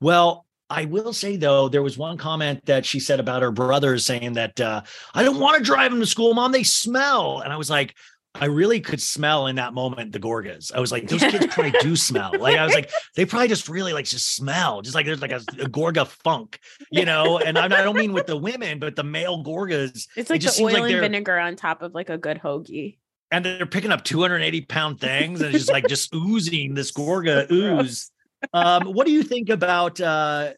Well, 0.00 0.46
I 0.70 0.84
will 0.84 1.12
say 1.12 1.36
though, 1.36 1.68
there 1.68 1.82
was 1.82 1.96
one 1.96 2.18
comment 2.18 2.64
that 2.66 2.84
she 2.84 3.00
said 3.00 3.20
about 3.20 3.42
her 3.42 3.50
brothers 3.50 4.04
saying 4.04 4.34
that 4.34 4.60
uh, 4.60 4.82
I 5.14 5.22
don't 5.22 5.40
want 5.40 5.58
to 5.58 5.64
drive 5.64 5.90
them 5.90 6.00
to 6.00 6.06
school, 6.06 6.34
mom. 6.34 6.52
They 6.52 6.62
smell, 6.62 7.40
and 7.40 7.52
I 7.52 7.56
was 7.56 7.70
like, 7.70 7.94
I 8.34 8.44
really 8.44 8.80
could 8.80 9.00
smell 9.00 9.46
in 9.46 9.56
that 9.56 9.72
moment 9.72 10.12
the 10.12 10.20
Gorgas. 10.20 10.72
I 10.72 10.80
was 10.80 10.92
like, 10.92 11.08
those 11.08 11.20
kids 11.20 11.46
probably 11.50 11.72
do 11.80 11.96
smell. 11.96 12.32
Like 12.38 12.56
I 12.56 12.64
was 12.64 12.74
like, 12.74 12.90
they 13.16 13.24
probably 13.24 13.48
just 13.48 13.68
really 13.68 13.92
like 13.92 14.04
just 14.04 14.34
smell, 14.36 14.82
just 14.82 14.94
like 14.94 15.06
there's 15.06 15.22
like 15.22 15.32
a, 15.32 15.42
a 15.58 15.68
Gorga 15.68 16.06
funk, 16.06 16.58
you 16.90 17.04
know. 17.04 17.38
And 17.38 17.58
I, 17.58 17.64
I 17.64 17.82
don't 17.82 17.96
mean 17.96 18.12
with 18.12 18.26
the 18.26 18.36
women, 18.36 18.78
but 18.78 18.94
the 18.94 19.04
male 19.04 19.42
Gorgas. 19.42 20.06
It's 20.16 20.16
it 20.16 20.30
like 20.30 20.40
just 20.40 20.58
the 20.58 20.64
oil 20.64 20.84
and 20.84 21.00
vinegar 21.00 21.38
on 21.38 21.56
top 21.56 21.82
of 21.82 21.94
like 21.94 22.10
a 22.10 22.18
good 22.18 22.38
hoagie. 22.38 22.98
and 23.30 23.44
they're 23.44 23.66
picking 23.66 23.90
up 23.90 24.04
280 24.04 24.60
pound 24.62 25.00
things 25.00 25.40
and 25.40 25.54
it's 25.54 25.64
just 25.64 25.72
like 25.72 25.86
just 25.88 26.14
oozing 26.14 26.74
this 26.74 26.92
gorga 26.92 27.50
ooze 27.52 28.10
um 28.52 28.86
what 28.86 29.06
do 29.06 29.12
you 29.12 29.22
think 29.22 29.48
about 29.48 30.00
uh 30.00 30.52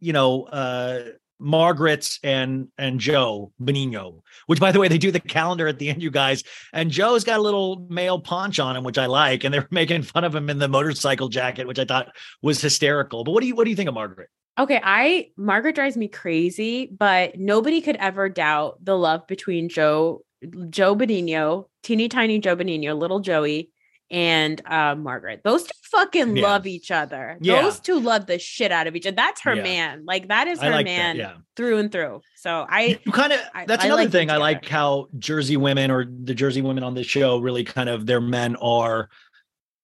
you 0.00 0.12
know 0.12 0.44
uh 0.44 1.02
margaret 1.38 2.18
and 2.22 2.68
and 2.78 3.00
joe 3.00 3.52
Benigno? 3.60 4.22
which 4.46 4.60
by 4.60 4.70
the 4.70 4.78
way 4.78 4.88
they 4.88 4.98
do 4.98 5.10
the 5.10 5.20
calendar 5.20 5.66
at 5.66 5.78
the 5.78 5.88
end 5.88 6.02
you 6.02 6.10
guys 6.10 6.44
and 6.72 6.90
joe's 6.90 7.24
got 7.24 7.38
a 7.38 7.42
little 7.42 7.86
male 7.90 8.20
paunch 8.20 8.60
on 8.60 8.76
him 8.76 8.84
which 8.84 8.98
i 8.98 9.06
like 9.06 9.44
and 9.44 9.52
they're 9.52 9.68
making 9.72 10.02
fun 10.02 10.24
of 10.24 10.34
him 10.34 10.48
in 10.48 10.58
the 10.58 10.68
motorcycle 10.68 11.28
jacket 11.28 11.66
which 11.66 11.78
i 11.78 11.84
thought 11.84 12.14
was 12.42 12.60
hysterical 12.60 13.24
but 13.24 13.32
what 13.32 13.40
do 13.40 13.46
you 13.46 13.54
what 13.54 13.64
do 13.64 13.70
you 13.70 13.76
think 13.76 13.88
of 13.88 13.94
margaret 13.94 14.28
Okay, 14.58 14.80
I 14.84 15.30
Margaret 15.38 15.74
drives 15.74 15.96
me 15.96 16.08
crazy, 16.08 16.86
but 16.86 17.38
nobody 17.38 17.80
could 17.80 17.96
ever 17.96 18.28
doubt 18.28 18.84
the 18.84 18.96
love 18.96 19.26
between 19.26 19.70
Joe 19.70 20.24
Joe 20.68 20.94
Benigno, 20.94 21.68
teeny 21.82 22.08
tiny 22.08 22.38
Joe 22.38 22.56
Benigno, 22.56 22.98
little 22.98 23.20
Joey, 23.20 23.70
and 24.12 24.60
uh, 24.66 24.94
Margaret. 24.94 25.40
Those 25.42 25.64
two 25.64 25.70
fucking 25.90 26.36
Yeah. 26.36 26.42
love 26.42 26.66
each 26.66 26.90
other. 26.90 27.38
Yeah. 27.40 27.62
Those 27.62 27.80
two 27.80 27.98
love 27.98 28.26
the 28.26 28.38
shit 28.38 28.70
out 28.70 28.86
of 28.86 28.94
each 28.94 29.06
other. 29.06 29.16
That's 29.16 29.40
her 29.42 29.54
Yeah. 29.54 29.62
man. 29.62 30.04
Like 30.06 30.28
that 30.28 30.46
is 30.46 30.60
her 30.60 30.70
like 30.70 30.84
man 30.84 31.42
through 31.56 31.78
and 31.78 31.90
through. 31.90 32.20
So 32.36 32.66
I 32.68 33.00
you 33.04 33.12
kind 33.12 33.32
of 33.32 33.40
that's 33.66 33.82
I 33.82 33.86
another 33.86 34.02
like 34.02 34.10
thing 34.10 34.30
i 34.30 34.36
like 34.36 34.68
how 34.68 35.06
jersey 35.18 35.56
women 35.56 35.90
or 35.90 36.04
the 36.04 36.34
jersey 36.34 36.60
women 36.60 36.82
on 36.84 36.94
this 36.94 37.06
show 37.06 37.38
really 37.38 37.62
kind 37.64 37.88
of 37.88 38.04
their 38.06 38.20
men 38.20 38.56
are 38.56 39.08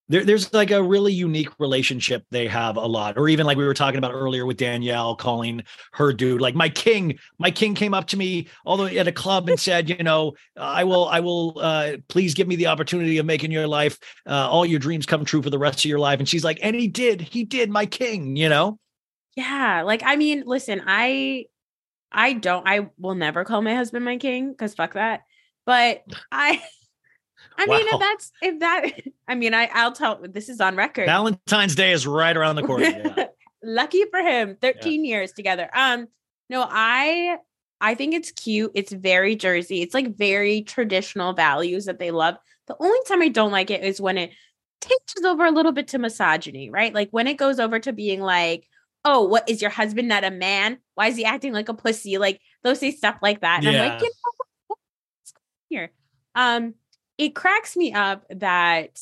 there, 0.09 0.25
there's 0.25 0.53
like 0.53 0.71
a 0.71 0.83
really 0.83 1.13
unique 1.13 1.51
relationship 1.59 2.25
they 2.31 2.47
have 2.47 2.77
a 2.77 2.87
lot 2.87 3.19
or 3.19 3.29
even 3.29 3.47
like 3.47 3.57
we 3.57 3.67
were 3.67 3.75
talking 3.75 3.99
about 3.99 4.13
earlier 4.13 4.47
with 4.47 4.57
danielle 4.57 5.15
calling 5.15 5.63
her 5.93 6.13
dude 6.13 6.41
like 6.41 6.55
my 6.55 6.69
king 6.69 7.19
my 7.39 7.51
king 7.51 7.75
came 7.75 7.95
up 7.95 8.07
to 8.07 8.17
me 8.17 8.49
although 8.65 8.87
at 8.87 9.09
a 9.09 9.13
club 9.13 9.49
and 9.49 9.61
said 9.61 9.89
you 9.89 10.03
know 10.03 10.33
i 10.57 10.85
will 10.85 11.07
i 11.09 11.21
will 11.21 11.59
uh, 11.61 11.93
please 12.09 12.35
give 12.35 12.49
me 12.49 12.57
the 12.57 12.67
opportunity 12.67 13.19
of 13.19 13.27
making 13.27 13.51
your 13.51 13.67
life 13.67 13.99
uh, 14.27 14.49
all 14.49 14.67
your 14.67 14.79
dreams 14.79 15.07
come 15.07 15.25
true 15.25 15.43
for 15.43 15.51
the 15.51 15.59
rest 15.59 15.81
of 15.81 15.85
your 15.87 15.99
life. 15.99 16.19
And 16.19 16.29
she's 16.29 16.45
like 16.45 16.59
and 16.63 16.75
he 16.75 16.89
did 16.89 17.21
he 17.21 17.45
did 17.45 17.71
my 17.71 17.87
king 17.87 18.37
you 18.37 18.49
know? 18.49 18.79
Yeah 19.37 19.83
like 19.83 20.03
i 20.05 20.17
mean 20.17 20.43
listen 20.47 20.83
i 20.87 21.45
i 22.11 22.33
don't 22.33 22.67
i 22.67 22.89
will 22.99 23.15
never 23.15 23.45
call 23.45 23.63
my 23.63 23.75
husband 23.75 24.05
my 24.05 24.17
king 24.17 24.51
because 24.51 24.75
fuck 24.75 24.95
that 24.95 25.21
but 25.65 26.03
i 26.33 26.61
I 27.59 27.67
wow. 27.67 27.77
mean, 27.77 27.89
if 27.89 28.01
that's 28.01 28.33
if 28.41 28.61
that, 28.61 28.91
I 29.29 29.35
mean, 29.35 29.53
I 29.53 29.69
I'll 29.73 29.93
tell. 29.93 30.21
This 30.23 30.49
is 30.49 30.61
on 30.61 30.77
record. 30.77 31.07
Valentine's 31.07 31.75
Day 31.75 31.93
is 31.93 32.07
right 32.07 32.37
around 32.37 32.57
the 32.57 32.63
corner. 32.63 32.85
Yeah. 32.85 33.27
Lucky 33.63 34.05
for 34.11 34.21
him, 34.21 34.57
thirteen 34.61 35.05
yeah. 35.05 35.17
years 35.17 35.33
together. 35.33 35.69
Um, 35.75 36.07
no, 36.49 36.65
I 36.69 37.39
I 37.81 37.95
think 37.95 38.15
it's 38.15 38.31
cute. 38.31 38.71
It's 38.75 38.93
very 38.93 39.35
Jersey. 39.35 39.83
It's 39.83 39.95
like 39.95 40.17
very 40.17 40.63
traditional 40.63 41.33
values 41.33 41.87
that 41.87 41.99
they 41.99 42.13
love. 42.13 42.37
The 42.69 42.77
only 42.79 42.99
time 43.07 43.21
I 43.21 43.29
don't 43.29 43.51
like 43.51 43.71
it 43.71 43.83
is 43.83 44.01
when 44.01 44.17
it 44.19 44.31
takes 44.81 45.15
over 45.25 45.45
a 45.45 45.51
little 45.51 45.73
bit 45.73 45.89
to 45.89 45.99
misogyny, 45.99 46.71
right? 46.71 46.95
Like 46.95 47.09
when 47.11 47.27
it 47.27 47.37
goes 47.37 47.59
over 47.59 47.81
to 47.81 47.93
being 47.93 48.21
like, 48.21 48.69
oh, 49.05 49.25
what 49.25 49.49
is 49.49 49.61
your 49.61 49.71
husband 49.71 50.09
not 50.09 50.25
a 50.25 50.31
man? 50.31 50.79
Why 50.95 51.09
is 51.09 51.17
he 51.17 51.25
acting 51.25 51.53
like 51.53 51.69
a 51.69 51.75
pussy? 51.75 52.19
Like 52.19 52.41
they'll 52.63 52.77
say 52.77 52.91
stuff 52.91 53.19
like 53.23 53.41
that. 53.41 53.65
And 53.65 53.73
yeah. 53.73 53.83
I'm 53.83 53.91
like, 53.91 54.03
you 54.03 54.09
know, 54.09 54.45
what's 54.69 55.33
going 55.33 55.81
here? 55.81 55.93
Um, 56.35 56.75
it 57.19 57.35
cracks 57.35 57.77
me 57.77 57.93
up 57.93 58.25
that 58.31 59.01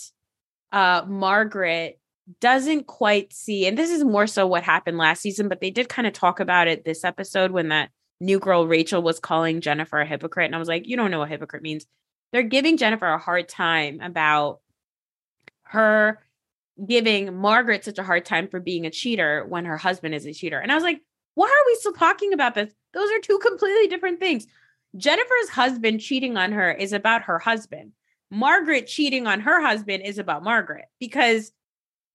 uh 0.72 1.02
Margaret 1.06 2.00
doesn't 2.40 2.86
quite 2.86 3.32
see, 3.32 3.66
and 3.66 3.78
this 3.78 3.90
is 3.90 4.02
more 4.02 4.26
so 4.26 4.46
what 4.46 4.64
happened 4.64 4.98
last 4.98 5.22
season, 5.22 5.48
but 5.48 5.60
they 5.60 5.70
did 5.70 5.88
kind 5.88 6.08
of 6.08 6.12
talk 6.12 6.40
about 6.40 6.66
it 6.66 6.84
this 6.84 7.04
episode 7.04 7.52
when 7.52 7.68
that 7.68 7.90
new 8.20 8.38
girl 8.38 8.66
Rachel 8.66 9.02
was 9.02 9.20
calling 9.20 9.60
Jennifer 9.60 10.00
a 10.00 10.06
hypocrite. 10.06 10.46
And 10.46 10.54
I 10.54 10.58
was 10.58 10.68
like, 10.68 10.86
you 10.86 10.96
don't 10.96 11.10
know 11.10 11.20
what 11.20 11.28
hypocrite 11.28 11.62
means. 11.62 11.86
They're 12.32 12.42
giving 12.42 12.76
Jennifer 12.76 13.06
a 13.06 13.18
hard 13.18 13.48
time 13.48 14.00
about 14.00 14.60
her 15.64 16.22
giving 16.84 17.36
Margaret 17.36 17.84
such 17.84 17.98
a 17.98 18.02
hard 18.02 18.24
time 18.24 18.48
for 18.48 18.60
being 18.60 18.86
a 18.86 18.90
cheater 18.90 19.44
when 19.48 19.64
her 19.64 19.76
husband 19.76 20.14
is 20.14 20.26
a 20.26 20.32
cheater. 20.32 20.58
And 20.58 20.70
I 20.70 20.74
was 20.74 20.84
like, 20.84 21.00
why 21.34 21.46
are 21.46 21.66
we 21.66 21.76
still 21.76 21.92
talking 21.92 22.32
about 22.32 22.54
this? 22.54 22.72
Those 22.92 23.10
are 23.10 23.20
two 23.20 23.38
completely 23.38 23.88
different 23.88 24.18
things. 24.18 24.46
Jennifer's 24.96 25.48
husband 25.50 26.00
cheating 26.00 26.36
on 26.36 26.52
her 26.52 26.72
is 26.72 26.92
about 26.92 27.22
her 27.22 27.38
husband. 27.38 27.92
Margaret 28.30 28.86
cheating 28.86 29.26
on 29.26 29.40
her 29.40 29.62
husband 29.62 30.02
is 30.04 30.18
about 30.18 30.42
Margaret 30.42 30.86
because 30.98 31.52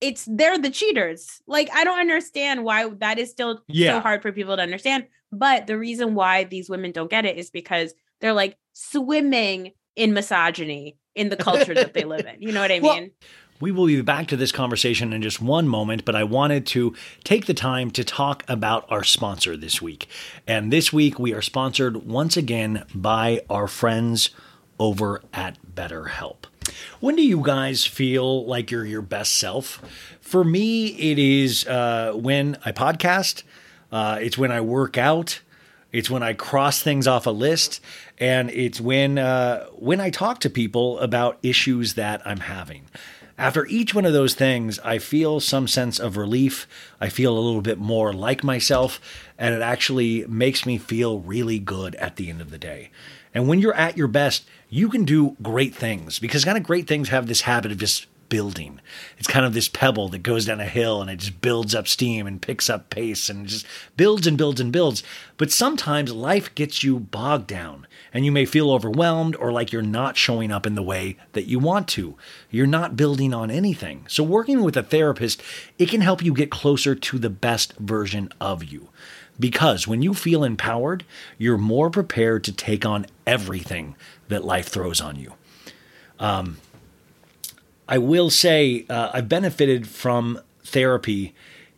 it's 0.02 0.28
they're 0.30 0.58
the 0.58 0.70
cheaters. 0.70 1.42
Like 1.48 1.70
I 1.74 1.84
don't 1.84 2.00
understand 2.00 2.64
why 2.64 2.90
that 3.00 3.20
is 3.20 3.30
still 3.30 3.62
yeah. 3.68 3.94
so 3.94 4.00
hard 4.02 4.22
for 4.22 4.32
people 4.32 4.56
to 4.56 4.62
understand. 4.62 5.08
But 5.32 5.68
the 5.68 5.78
reason 5.78 6.16
why 6.16 6.44
these 6.44 6.70
women 6.70 6.92
don't 6.92 7.10
get 7.10 7.26
it 7.26 7.38
is 7.38 7.50
because 7.50 7.94
they're 8.20 8.34
like 8.34 8.58
swimming 8.74 9.72
in 9.96 10.14
misogyny 10.14 10.98
in 11.16 11.30
the 11.30 11.38
culture 11.38 11.74
that 11.74 11.94
they 11.94 12.04
live 12.04 12.26
in. 12.26 12.42
You 12.42 12.52
know 12.52 12.62
what 12.62 12.72
I 12.72 12.80
mean? 12.82 12.82
Well, 12.82 13.10
we 13.62 13.72
will 13.72 13.86
be 13.86 14.02
back 14.02 14.28
to 14.30 14.38
this 14.38 14.52
conversation 14.52 15.14
in 15.14 15.22
just 15.22 15.40
one 15.40 15.68
moment, 15.68 16.04
but 16.04 16.16
I 16.16 16.24
wanted 16.24 16.66
to 16.68 16.96
take 17.24 17.46
the 17.46 17.54
time 17.54 17.92
to 17.92 18.04
talk 18.04 18.44
about 18.48 18.86
our 18.90 19.04
sponsor 19.04 19.56
this 19.56 19.82
week. 19.82 20.08
And 20.48 20.74
this 20.74 20.92
week 20.92 21.20
we 21.20 21.34
are 21.34 21.44
sponsored 21.44 22.08
once 22.08 22.36
again 22.36 22.86
by 22.96 23.42
our 23.50 23.68
friends 23.68 24.32
over 24.82 25.22
at 25.32 25.60
BetterHelp. 25.76 26.46
When 27.00 27.16
do 27.16 27.22
you 27.22 27.44
guys 27.44 27.86
feel 27.86 28.48
like 28.48 28.72
you're 28.72 28.86
your 28.86 29.04
best 29.04 29.38
self? 29.38 29.80
For 30.22 30.44
me, 30.44 30.88
it 30.88 31.20
is 31.20 31.68
uh, 31.68 32.14
when 32.16 32.58
I 32.66 32.72
podcast, 32.72 33.44
uh, 33.92 34.18
it's 34.20 34.40
when 34.40 34.52
I 34.52 34.62
work 34.62 34.98
out, 34.98 35.42
it's 35.92 36.10
when 36.10 36.24
I 36.24 36.34
cross 36.34 36.82
things 36.82 37.06
off 37.06 37.28
a 37.28 37.32
list, 37.32 37.80
and 38.18 38.50
it's 38.50 38.82
when 38.82 39.20
uh, 39.20 39.66
when 39.68 40.02
I 40.02 40.10
talk 40.10 40.40
to 40.40 40.50
people 40.50 40.98
about 41.00 41.38
issues 41.44 41.94
that 41.94 42.26
I'm 42.26 42.40
having. 42.40 42.86
After 43.38 43.68
each 43.68 43.94
one 43.94 44.06
of 44.06 44.14
those 44.14 44.34
things, 44.34 44.80
I 44.80 44.98
feel 44.98 45.40
some 45.40 45.68
sense 45.68 46.00
of 46.00 46.18
relief. 46.18 46.68
I 47.00 47.10
feel 47.10 47.38
a 47.38 47.40
little 47.40 47.62
bit 47.62 47.78
more 47.78 48.14
like 48.14 48.44
myself, 48.44 49.00
and 49.38 49.54
it 49.54 49.62
actually 49.62 50.26
makes 50.28 50.66
me 50.66 50.80
feel 50.80 51.20
really 51.20 51.60
good 51.60 51.94
at 51.96 52.16
the 52.16 52.30
end 52.30 52.42
of 52.42 52.50
the 52.50 52.58
day. 52.58 52.90
And 53.34 53.48
when 53.48 53.60
you're 53.60 53.74
at 53.74 53.98
your 53.98 54.08
best, 54.08 54.46
you 54.74 54.88
can 54.88 55.04
do 55.04 55.36
great 55.44 55.76
things 55.76 56.18
because 56.18 56.46
kind 56.46 56.58
of 56.58 56.64
great 56.64 56.88
things 56.88 57.10
have 57.10 57.28
this 57.28 57.42
habit 57.42 57.74
of 57.74 57.78
just 57.78 58.08
building. 58.30 58.80
It's 59.18 59.28
kind 59.28 59.46
of 59.46 59.54
this 59.54 59.68
pebble 59.68 60.08
that 60.08 60.24
goes 60.24 60.46
down 60.46 60.62
a 60.62 60.66
hill 60.66 61.02
and 61.02 61.12
it 61.12 61.18
just 61.18 61.42
builds 61.42 61.76
up 61.76 61.90
steam 61.90 62.26
and 62.26 62.42
picks 62.42 62.70
up 62.70 62.90
pace 62.90 63.30
and 63.30 63.46
just 63.46 63.68
builds 63.98 64.26
and 64.26 64.38
builds 64.38 64.62
and 64.62 64.72
builds. 64.72 65.04
But 65.36 65.52
sometimes 65.52 66.14
life 66.14 66.56
gets 66.56 66.84
you 66.84 67.02
bogged 67.02 67.48
down 67.48 67.86
and 68.14 68.24
you 68.24 68.32
may 68.32 68.46
feel 68.46 68.72
overwhelmed 68.72 69.36
or 69.36 69.52
like 69.52 69.74
you're 69.74 69.82
not 69.82 70.16
showing 70.16 70.50
up 70.50 70.66
in 70.66 70.76
the 70.76 70.82
way 70.82 71.18
that 71.34 71.48
you 71.48 71.60
want 71.60 71.90
to. 71.90 72.16
You're 72.50 72.66
not 72.66 72.96
building 72.96 73.34
on 73.34 73.52
anything. 73.52 74.06
So, 74.08 74.24
working 74.24 74.64
with 74.64 74.78
a 74.78 74.84
therapist, 74.84 75.44
it 75.78 75.90
can 75.90 76.00
help 76.00 76.24
you 76.24 76.34
get 76.34 76.50
closer 76.50 76.96
to 76.96 77.20
the 77.20 77.30
best 77.30 77.74
version 77.78 78.32
of 78.40 78.64
you. 78.64 78.88
Because 79.40 79.88
when 79.88 80.02
you 80.02 80.14
feel 80.14 80.44
empowered, 80.44 81.04
you're 81.38 81.58
more 81.58 81.90
prepared 81.90 82.44
to 82.46 82.54
take 82.54 82.86
on 82.86 83.08
everything 83.26 83.96
that 84.32 84.44
life 84.44 84.68
throws 84.68 85.00
on 85.00 85.16
you. 85.18 85.34
Um, 86.20 86.58
I 87.88 87.98
will 87.98 88.30
say 88.30 88.86
uh, 88.90 89.12
I've 89.14 89.30
benefited 89.30 89.88
from 89.88 90.40
therapy 90.64 91.34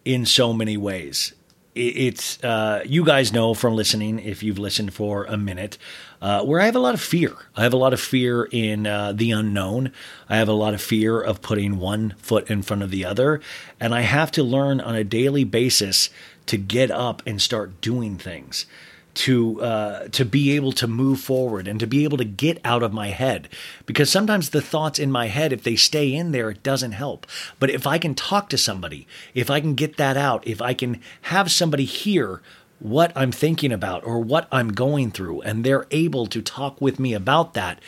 in 0.05 0.25
so 0.25 0.53
many 0.53 0.77
ways. 0.77 1.33
It's 1.75 2.43
uh, 2.43 2.83
you 2.85 3.03
guys 3.03 3.33
know 3.33 3.55
from 3.55 3.73
listening 3.73 4.19
if 4.19 4.43
you've 4.43 4.59
listened 4.59 4.93
for 4.93 5.25
a 5.25 5.37
minute 5.37 5.79
uh, 6.21 6.43
where 6.43 6.61
I 6.61 6.65
have 6.65 6.75
a 6.75 6.79
lot 6.79 6.93
of 6.93 7.01
fear. 7.01 7.33
I 7.55 7.63
have 7.63 7.73
a 7.73 7.77
lot 7.77 7.93
of 7.93 7.99
fear 7.99 8.47
in 8.51 8.85
uh, 8.85 9.11
the 9.11 9.31
unknown. 9.31 9.91
I 10.29 10.37
have 10.37 10.47
a 10.47 10.53
lot 10.53 10.75
of 10.75 10.81
fear 10.83 11.19
of 11.19 11.41
putting 11.41 11.79
one 11.79 12.13
foot 12.17 12.47
in 12.47 12.61
front 12.61 12.83
of 12.83 12.91
the 12.91 13.05
other, 13.05 13.41
and 13.79 13.95
I 13.95 14.01
have 14.01 14.29
to 14.33 14.43
learn 14.43 14.81
on 14.81 14.93
a 14.93 15.03
daily 15.03 15.45
basis 15.45 16.11
to 16.45 16.57
get 16.57 16.91
up 16.91 17.23
and 17.25 17.41
start 17.41 17.81
doing 17.81 18.17
things 18.17 18.67
to 19.15 19.61
uh, 19.61 20.07
to 20.09 20.25
be 20.25 20.55
able 20.55 20.71
to 20.73 20.87
move 20.87 21.19
forward 21.19 21.67
and 21.67 21.79
to 21.79 21.87
be 21.87 22.03
able 22.03 22.17
to 22.17 22.25
get 22.25 22.59
out 22.63 22.83
of 22.83 22.93
my 22.93 23.09
head. 23.09 23.49
Because 23.85 24.09
sometimes 24.09 24.49
the 24.49 24.61
thoughts 24.61 24.99
in 24.99 25.11
my 25.11 25.27
head 25.27 25.53
if 25.53 25.63
they 25.63 25.75
stay 25.75 26.13
in 26.13 26.31
there 26.31 26.49
it 26.49 26.63
doesn't 26.63 26.93
help. 26.93 27.27
But 27.59 27.69
if 27.69 27.85
i 27.85 27.97
can 27.97 28.15
talk 28.15 28.49
to 28.49 28.57
somebody 28.57 29.07
if 29.33 29.49
i 29.49 29.59
can 29.59 29.75
get 29.75 29.97
that 29.97 30.17
out 30.17 30.45
if 30.47 30.61
i 30.61 30.73
can 30.73 31.01
have 31.23 31.51
somebody 31.51 31.85
hear 31.85 32.41
what 32.79 33.11
i'm 33.15 33.31
thinking 33.31 33.71
about 33.71 34.03
or 34.03 34.19
what 34.19 34.47
i'm 34.51 34.69
going 34.69 35.11
through 35.11 35.41
and 35.41 35.63
they're 35.63 35.87
able 35.91 36.27
to 36.27 36.41
talk 36.41 36.81
with 36.81 36.99
me 36.99 37.13
about 37.13 37.53
that 37.53 37.79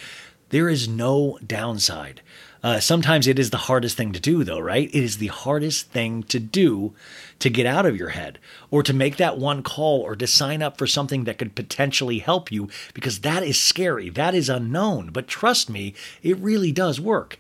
there 0.50 0.70
is 0.70 0.88
no 0.88 1.38
downside. 1.46 2.22
Uh, 2.64 2.80
sometimes 2.80 3.28
it 3.28 3.38
is 3.38 3.50
the 3.50 3.58
hardest 3.58 3.98
thing 3.98 4.12
to 4.14 4.20
do, 4.20 4.44
though, 4.44 4.60
right? 4.60 4.90
It 4.90 5.04
is 5.04 5.18
the 5.18 5.28
hardest 5.28 5.92
thing 5.92 6.24
to 6.24 6.40
do 6.40 6.94
to 7.40 7.50
get 7.50 7.66
out 7.66 7.86
of 7.86 7.98
your 7.98 8.10
head 8.10 8.40
or 8.72 8.84
to 8.84 8.94
make 8.94 9.18
that 9.18 9.38
one 9.38 9.62
call 9.64 10.02
or 10.02 10.16
to 10.16 10.28
sign 10.28 10.62
up 10.62 10.78
for 10.78 10.88
something 10.88 11.26
that 11.26 11.38
could 11.38 11.56
potentially 11.56 12.20
help 12.20 12.52
you 12.52 12.70
because 12.94 13.20
that 13.20 13.44
is 13.44 13.60
scary. 13.60 14.10
That 14.10 14.34
is 14.34 14.50
unknown. 14.50 15.10
But 15.12 15.28
trust 15.28 15.70
me, 15.70 15.94
it 16.24 16.38
really 16.38 16.72
does 16.72 17.00
work. 17.00 17.38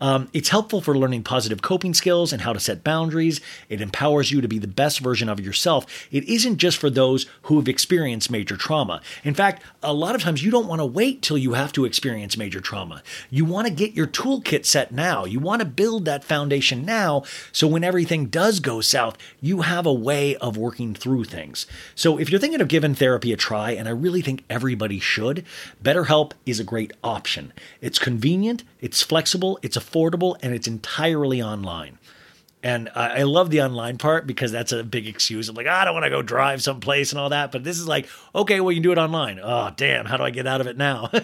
Um, 0.00 0.28
it's 0.32 0.50
helpful 0.50 0.80
for 0.80 0.96
learning 0.96 1.24
positive 1.24 1.62
coping 1.62 1.94
skills 1.94 2.32
and 2.32 2.42
how 2.42 2.52
to 2.52 2.60
set 2.60 2.84
boundaries. 2.84 3.40
It 3.68 3.80
empowers 3.80 4.30
you 4.30 4.40
to 4.40 4.48
be 4.48 4.58
the 4.58 4.66
best 4.66 5.00
version 5.00 5.28
of 5.28 5.40
yourself. 5.40 5.86
It 6.10 6.24
isn't 6.24 6.58
just 6.58 6.78
for 6.78 6.90
those 6.90 7.26
who 7.42 7.56
have 7.56 7.68
experienced 7.68 8.30
major 8.30 8.56
trauma. 8.56 9.00
In 9.24 9.34
fact, 9.34 9.62
a 9.82 9.92
lot 9.92 10.14
of 10.14 10.22
times 10.22 10.44
you 10.44 10.50
don't 10.50 10.68
want 10.68 10.80
to 10.80 10.86
wait 10.86 11.22
till 11.22 11.38
you 11.38 11.54
have 11.54 11.72
to 11.72 11.84
experience 11.84 12.36
major 12.36 12.60
trauma. 12.60 13.02
You 13.30 13.44
want 13.44 13.66
to 13.66 13.72
get 13.72 13.94
your 13.94 14.06
toolkit 14.06 14.64
set 14.64 14.92
now. 14.92 15.24
You 15.24 15.40
want 15.40 15.60
to 15.60 15.66
build 15.66 16.04
that 16.04 16.24
foundation 16.24 16.84
now 16.84 17.24
so 17.52 17.66
when 17.66 17.84
everything 17.84 18.26
does 18.26 18.60
go 18.60 18.80
south, 18.80 19.16
you 19.40 19.62
have 19.62 19.86
a 19.86 19.92
way 19.92 20.36
of 20.36 20.56
working 20.56 20.94
through 20.94 21.24
things. 21.24 21.66
So 21.94 22.18
if 22.18 22.30
you're 22.30 22.40
thinking 22.40 22.60
of 22.60 22.68
giving 22.68 22.94
therapy 22.94 23.32
a 23.32 23.36
try, 23.36 23.72
and 23.72 23.88
I 23.88 23.92
really 23.92 24.22
think 24.22 24.44
everybody 24.48 24.98
should, 24.98 25.44
BetterHelp 25.82 26.32
is 26.46 26.60
a 26.60 26.64
great 26.64 26.92
option. 27.02 27.52
It's 27.80 27.98
convenient, 27.98 28.64
it's 28.80 29.02
flexible, 29.02 29.58
it's 29.62 29.76
affordable, 29.76 30.36
and 30.42 30.54
it's 30.54 30.66
entirely 30.66 31.42
online. 31.42 31.98
And 32.62 32.88
I, 32.94 33.20
I 33.20 33.22
love 33.22 33.50
the 33.50 33.62
online 33.62 33.98
part 33.98 34.26
because 34.26 34.50
that's 34.50 34.72
a 34.72 34.82
big 34.82 35.06
excuse. 35.06 35.48
I'm 35.48 35.54
like, 35.54 35.66
I 35.66 35.84
don't 35.84 35.94
want 35.94 36.04
to 36.04 36.10
go 36.10 36.22
drive 36.22 36.62
someplace 36.62 37.12
and 37.12 37.20
all 37.20 37.30
that. 37.30 37.52
But 37.52 37.64
this 37.64 37.78
is 37.78 37.86
like, 37.86 38.08
okay, 38.34 38.60
well, 38.60 38.72
you 38.72 38.76
can 38.76 38.82
do 38.82 38.92
it 38.92 38.98
online. 38.98 39.38
Oh, 39.42 39.70
damn. 39.76 40.06
How 40.06 40.16
do 40.16 40.24
I 40.24 40.30
get 40.30 40.46
out 40.46 40.60
of 40.60 40.66
it 40.66 40.76
now? 40.76 41.10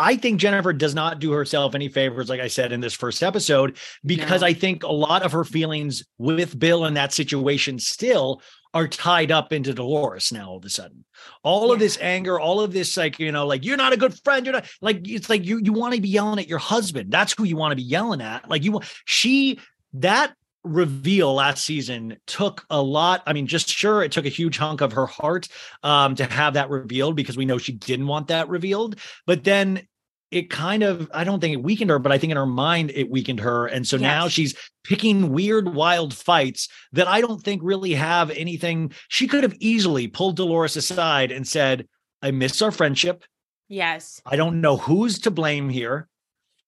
I 0.00 0.16
think 0.16 0.40
Jennifer 0.40 0.72
does 0.72 0.94
not 0.94 1.18
do 1.18 1.32
herself 1.32 1.74
any 1.74 1.88
favors, 1.88 2.30
like 2.30 2.40
I 2.40 2.48
said 2.48 2.72
in 2.72 2.80
this 2.80 2.94
first 2.94 3.22
episode, 3.22 3.76
because 4.04 4.40
no. 4.40 4.46
I 4.46 4.54
think 4.54 4.82
a 4.82 4.90
lot 4.92 5.22
of 5.22 5.32
her 5.32 5.44
feelings 5.44 6.02
with 6.16 6.58
Bill 6.58 6.86
in 6.86 6.94
that 6.94 7.12
situation 7.12 7.78
still 7.78 8.40
are 8.72 8.88
tied 8.88 9.30
up 9.30 9.52
into 9.52 9.74
Dolores 9.74 10.32
now 10.32 10.48
all 10.48 10.56
of 10.56 10.64
a 10.64 10.70
sudden. 10.70 11.04
All 11.42 11.68
yeah. 11.68 11.74
of 11.74 11.78
this 11.80 11.98
anger, 12.00 12.40
all 12.40 12.60
of 12.60 12.72
this, 12.72 12.96
like, 12.96 13.18
you 13.18 13.30
know, 13.30 13.46
like 13.46 13.64
you're 13.64 13.76
not 13.76 13.92
a 13.92 13.98
good 13.98 14.18
friend. 14.24 14.46
You're 14.46 14.54
not 14.54 14.70
like 14.80 15.06
it's 15.06 15.28
like 15.28 15.44
you 15.44 15.60
you 15.62 15.74
want 15.74 15.94
to 15.94 16.00
be 16.00 16.08
yelling 16.08 16.38
at 16.38 16.48
your 16.48 16.58
husband. 16.58 17.10
That's 17.10 17.34
who 17.34 17.44
you 17.44 17.56
want 17.56 17.72
to 17.72 17.76
be 17.76 17.82
yelling 17.82 18.22
at. 18.22 18.48
Like 18.48 18.64
you 18.64 18.80
she 19.04 19.60
that 19.94 20.34
reveal 20.62 21.34
last 21.34 21.64
season 21.64 22.18
took 22.26 22.66
a 22.68 22.82
lot 22.82 23.22
i 23.26 23.32
mean 23.32 23.46
just 23.46 23.66
sure 23.66 24.02
it 24.02 24.12
took 24.12 24.26
a 24.26 24.28
huge 24.28 24.58
hunk 24.58 24.82
of 24.82 24.92
her 24.92 25.06
heart 25.06 25.48
um 25.82 26.14
to 26.14 26.26
have 26.26 26.52
that 26.52 26.68
revealed 26.68 27.16
because 27.16 27.34
we 27.34 27.46
know 27.46 27.56
she 27.56 27.72
didn't 27.72 28.06
want 28.06 28.28
that 28.28 28.46
revealed 28.50 28.96
but 29.26 29.42
then 29.42 29.80
it 30.30 30.50
kind 30.50 30.82
of 30.82 31.10
i 31.12 31.24
don't 31.24 31.40
think 31.40 31.52
it 31.52 31.62
weakened 31.62 31.90
her 31.90 31.98
but 31.98 32.12
i 32.12 32.18
think 32.18 32.30
in 32.30 32.36
her 32.36 32.46
mind 32.46 32.90
it 32.94 33.10
weakened 33.10 33.40
her. 33.40 33.66
And 33.66 33.86
so 33.86 33.96
yes. 33.96 34.02
now 34.02 34.28
she's 34.28 34.54
picking 34.84 35.32
weird 35.32 35.74
wild 35.74 36.14
fights 36.14 36.68
that 36.92 37.08
i 37.08 37.20
don't 37.20 37.42
think 37.42 37.62
really 37.64 37.94
have 37.94 38.30
anything. 38.30 38.92
She 39.08 39.26
could 39.26 39.42
have 39.42 39.56
easily 39.60 40.08
pulled 40.08 40.36
dolores 40.36 40.76
aside 40.76 41.32
and 41.32 41.46
said 41.46 41.86
i 42.22 42.30
miss 42.30 42.62
our 42.62 42.70
friendship. 42.70 43.24
Yes. 43.68 44.20
I 44.26 44.36
don't 44.36 44.60
know 44.60 44.76
who's 44.76 45.20
to 45.20 45.30
blame 45.30 45.68
here 45.68 46.08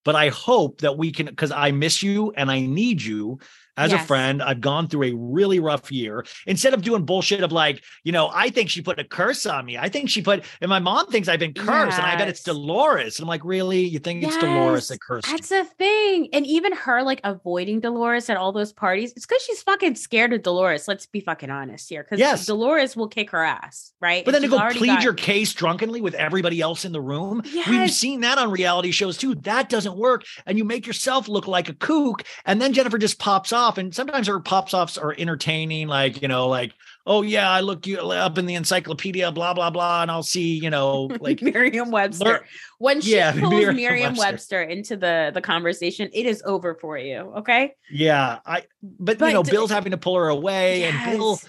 but 0.04 0.14
i 0.14 0.28
hope 0.28 0.80
that 0.80 0.98
we 0.98 1.12
can 1.12 1.26
because 1.26 1.50
i 1.50 1.70
miss 1.70 2.02
you 2.02 2.32
and 2.32 2.50
i 2.50 2.60
need 2.60 3.02
you 3.02 3.38
as 3.76 3.90
yes. 3.90 4.02
a 4.02 4.06
friend. 4.06 4.42
I've 4.42 4.60
gone 4.60 4.88
through 4.88 5.04
a 5.04 5.14
really 5.14 5.60
rough 5.60 5.90
year. 5.90 6.24
Instead 6.46 6.74
of 6.74 6.82
doing 6.82 7.04
bullshit 7.04 7.42
of 7.42 7.52
like, 7.52 7.82
you 8.04 8.12
know, 8.12 8.30
I 8.32 8.50
think 8.50 8.70
she 8.70 8.82
put 8.82 8.98
a 8.98 9.04
curse 9.04 9.46
on 9.46 9.64
me. 9.64 9.78
I 9.78 9.88
think 9.88 10.10
she 10.10 10.22
put, 10.22 10.44
and 10.60 10.68
my 10.68 10.78
mom 10.78 11.06
thinks 11.06 11.28
I've 11.28 11.40
been 11.40 11.54
cursed, 11.54 11.92
yes. 11.92 11.98
and 11.98 12.06
I 12.06 12.16
bet 12.16 12.28
it's 12.28 12.42
Dolores. 12.42 13.18
And 13.18 13.24
I'm 13.24 13.28
like, 13.28 13.44
really? 13.44 13.84
You 13.84 13.98
think 13.98 14.22
yes. 14.22 14.34
it's 14.34 14.42
Dolores 14.42 14.88
that 14.88 15.00
cursed? 15.00 15.28
That's 15.28 15.48
the 15.48 15.64
thing. 15.64 16.28
And 16.32 16.46
even 16.46 16.72
her 16.72 17.02
like 17.02 17.20
avoiding 17.24 17.80
Dolores 17.80 18.28
at 18.28 18.36
all 18.36 18.52
those 18.52 18.72
parties, 18.72 19.12
it's 19.16 19.26
because 19.26 19.42
she's 19.42 19.62
fucking 19.62 19.94
scared 19.94 20.32
of 20.32 20.42
Dolores. 20.42 20.88
Let's 20.88 21.06
be 21.06 21.20
fucking 21.20 21.50
honest 21.50 21.88
here. 21.88 22.02
Because 22.02 22.18
yes. 22.18 22.46
Dolores 22.46 22.96
will 22.96 23.08
kick 23.08 23.30
her 23.30 23.42
ass, 23.42 23.92
right? 24.00 24.24
But 24.24 24.32
then 24.32 24.42
to 24.42 24.48
go 24.48 24.58
plead 24.70 24.86
got... 24.86 25.02
your 25.02 25.14
case 25.14 25.52
drunkenly 25.52 26.00
with 26.00 26.14
everybody 26.14 26.60
else 26.60 26.84
in 26.84 26.92
the 26.92 27.00
room. 27.00 27.42
We've 27.68 27.90
seen 27.90 28.20
that 28.20 28.38
on 28.38 28.50
reality 28.50 28.90
shows 28.90 29.16
too. 29.16 29.34
That 29.36 29.68
doesn't 29.68 29.96
work. 29.96 30.24
And 30.46 30.58
you 30.58 30.64
make 30.64 30.86
yourself 30.86 31.28
look 31.28 31.46
like 31.46 31.68
a 31.68 31.74
kook. 31.74 32.24
And 32.44 32.60
then 32.60 32.72
Jennifer 32.72 32.98
just 32.98 33.18
pops 33.18 33.52
off. 33.62 33.78
And 33.78 33.94
sometimes 33.94 34.26
her 34.26 34.40
pops 34.40 34.74
offs 34.74 34.98
are 34.98 35.14
entertaining, 35.16 35.88
like, 35.88 36.20
you 36.20 36.28
know, 36.28 36.48
like, 36.48 36.72
oh 37.06 37.22
yeah, 37.22 37.50
I 37.50 37.60
look 37.60 37.86
you 37.86 37.98
uh, 37.98 38.08
up 38.08 38.38
in 38.38 38.46
the 38.46 38.54
encyclopedia, 38.54 39.30
blah, 39.32 39.54
blah, 39.54 39.70
blah, 39.70 40.02
and 40.02 40.10
I'll 40.10 40.22
see, 40.22 40.58
you 40.58 40.70
know, 40.70 41.04
like 41.20 41.40
Merriam 41.42 41.90
Webster. 41.90 42.44
When 42.78 43.00
she 43.00 43.16
yeah, 43.16 43.32
pulls 43.38 43.74
Merriam 43.74 44.14
Webster 44.16 44.62
into 44.62 44.96
the 44.96 45.30
the 45.32 45.40
conversation, 45.40 46.10
it 46.12 46.26
is 46.26 46.42
over 46.44 46.74
for 46.74 46.98
you. 46.98 47.32
Okay. 47.38 47.74
Yeah. 47.90 48.40
I 48.44 48.64
but, 48.82 49.18
but 49.18 49.26
you 49.26 49.34
know, 49.34 49.42
Bill's 49.42 49.70
having 49.70 49.92
to 49.92 49.98
pull 49.98 50.16
her 50.16 50.28
away, 50.28 50.80
yes. 50.80 50.94
and 50.94 51.12
Bill 51.12 51.40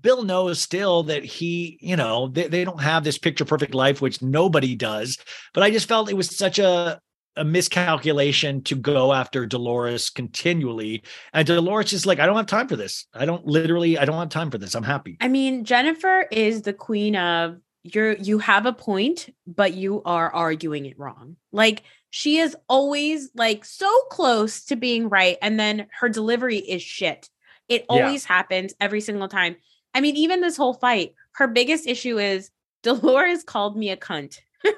Bill 0.00 0.22
knows 0.22 0.60
still 0.60 1.04
that 1.04 1.24
he, 1.24 1.78
you 1.80 1.96
know, 1.96 2.28
they, 2.28 2.46
they 2.48 2.64
don't 2.64 2.80
have 2.80 3.04
this 3.04 3.18
picture 3.18 3.44
perfect 3.44 3.74
life, 3.74 4.00
which 4.00 4.22
nobody 4.22 4.76
does. 4.76 5.18
But 5.54 5.62
I 5.62 5.70
just 5.70 5.88
felt 5.88 6.10
it 6.10 6.16
was 6.16 6.36
such 6.36 6.58
a 6.58 7.00
a 7.38 7.44
miscalculation 7.44 8.62
to 8.64 8.74
go 8.76 9.12
after 9.12 9.46
Dolores 9.46 10.10
continually. 10.10 11.02
And 11.32 11.46
Dolores 11.46 11.92
is 11.92 12.04
like, 12.04 12.18
I 12.18 12.26
don't 12.26 12.36
have 12.36 12.46
time 12.46 12.68
for 12.68 12.76
this. 12.76 13.06
I 13.14 13.24
don't 13.24 13.46
literally, 13.46 13.96
I 13.98 14.04
don't 14.04 14.18
have 14.18 14.28
time 14.28 14.50
for 14.50 14.58
this. 14.58 14.74
I'm 14.74 14.82
happy. 14.82 15.16
I 15.20 15.28
mean, 15.28 15.64
Jennifer 15.64 16.26
is 16.30 16.62
the 16.62 16.72
queen 16.72 17.16
of 17.16 17.58
you're 17.84 18.12
you 18.14 18.38
have 18.40 18.66
a 18.66 18.72
point, 18.72 19.32
but 19.46 19.74
you 19.74 20.02
are 20.04 20.34
arguing 20.34 20.86
it 20.86 20.98
wrong. 20.98 21.36
Like 21.52 21.84
she 22.10 22.38
is 22.38 22.56
always 22.68 23.30
like 23.34 23.64
so 23.64 23.90
close 24.10 24.64
to 24.66 24.76
being 24.76 25.08
right. 25.08 25.36
And 25.40 25.58
then 25.58 25.86
her 26.00 26.08
delivery 26.08 26.58
is 26.58 26.82
shit. 26.82 27.28
It 27.68 27.84
always 27.88 28.24
yeah. 28.24 28.34
happens 28.34 28.74
every 28.80 29.00
single 29.00 29.28
time. 29.28 29.56
I 29.94 30.00
mean, 30.00 30.16
even 30.16 30.40
this 30.40 30.56
whole 30.56 30.74
fight, 30.74 31.14
her 31.32 31.46
biggest 31.46 31.86
issue 31.86 32.18
is 32.18 32.50
Dolores 32.82 33.42
called 33.42 33.76
me 33.76 33.90
a 33.90 33.96
cunt 33.96 34.38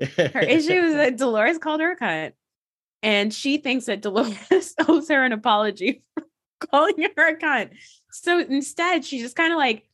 Her 0.00 0.40
issue 0.40 0.72
is 0.72 0.94
that 0.94 1.16
Dolores 1.16 1.58
called 1.58 1.80
her 1.80 1.92
a 1.92 1.96
cunt, 1.96 2.32
and 3.02 3.32
she 3.32 3.58
thinks 3.58 3.86
that 3.86 4.02
Dolores 4.02 4.74
owes 4.88 5.08
her 5.08 5.24
an 5.24 5.32
apology 5.32 6.02
for 6.14 6.24
calling 6.70 7.06
her 7.16 7.28
a 7.28 7.36
cunt. 7.36 7.70
So 8.10 8.38
instead, 8.38 9.04
she 9.04 9.20
just 9.20 9.36
kind 9.36 9.52
of 9.52 9.58
like 9.58 9.88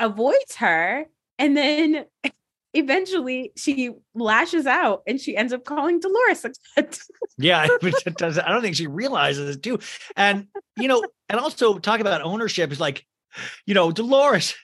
avoids 0.00 0.56
her, 0.56 1.06
and 1.38 1.56
then 1.56 2.06
eventually 2.74 3.52
she 3.56 3.90
lashes 4.14 4.66
out 4.66 5.02
and 5.06 5.20
she 5.20 5.36
ends 5.36 5.52
up 5.52 5.64
calling 5.64 6.00
Dolores 6.00 6.44
a 6.44 6.52
cunt. 6.80 7.00
Yeah, 7.38 7.66
but 7.80 8.22
I 8.42 8.50
don't 8.50 8.62
think 8.62 8.76
she 8.76 8.86
realizes 8.86 9.56
it 9.56 9.62
too. 9.62 9.78
And 10.16 10.48
you 10.76 10.88
know, 10.88 11.04
and 11.28 11.38
also 11.38 11.78
talk 11.78 12.00
about 12.00 12.22
ownership 12.22 12.72
is 12.72 12.80
like, 12.80 13.06
you 13.66 13.74
know, 13.74 13.92
Dolores. 13.92 14.54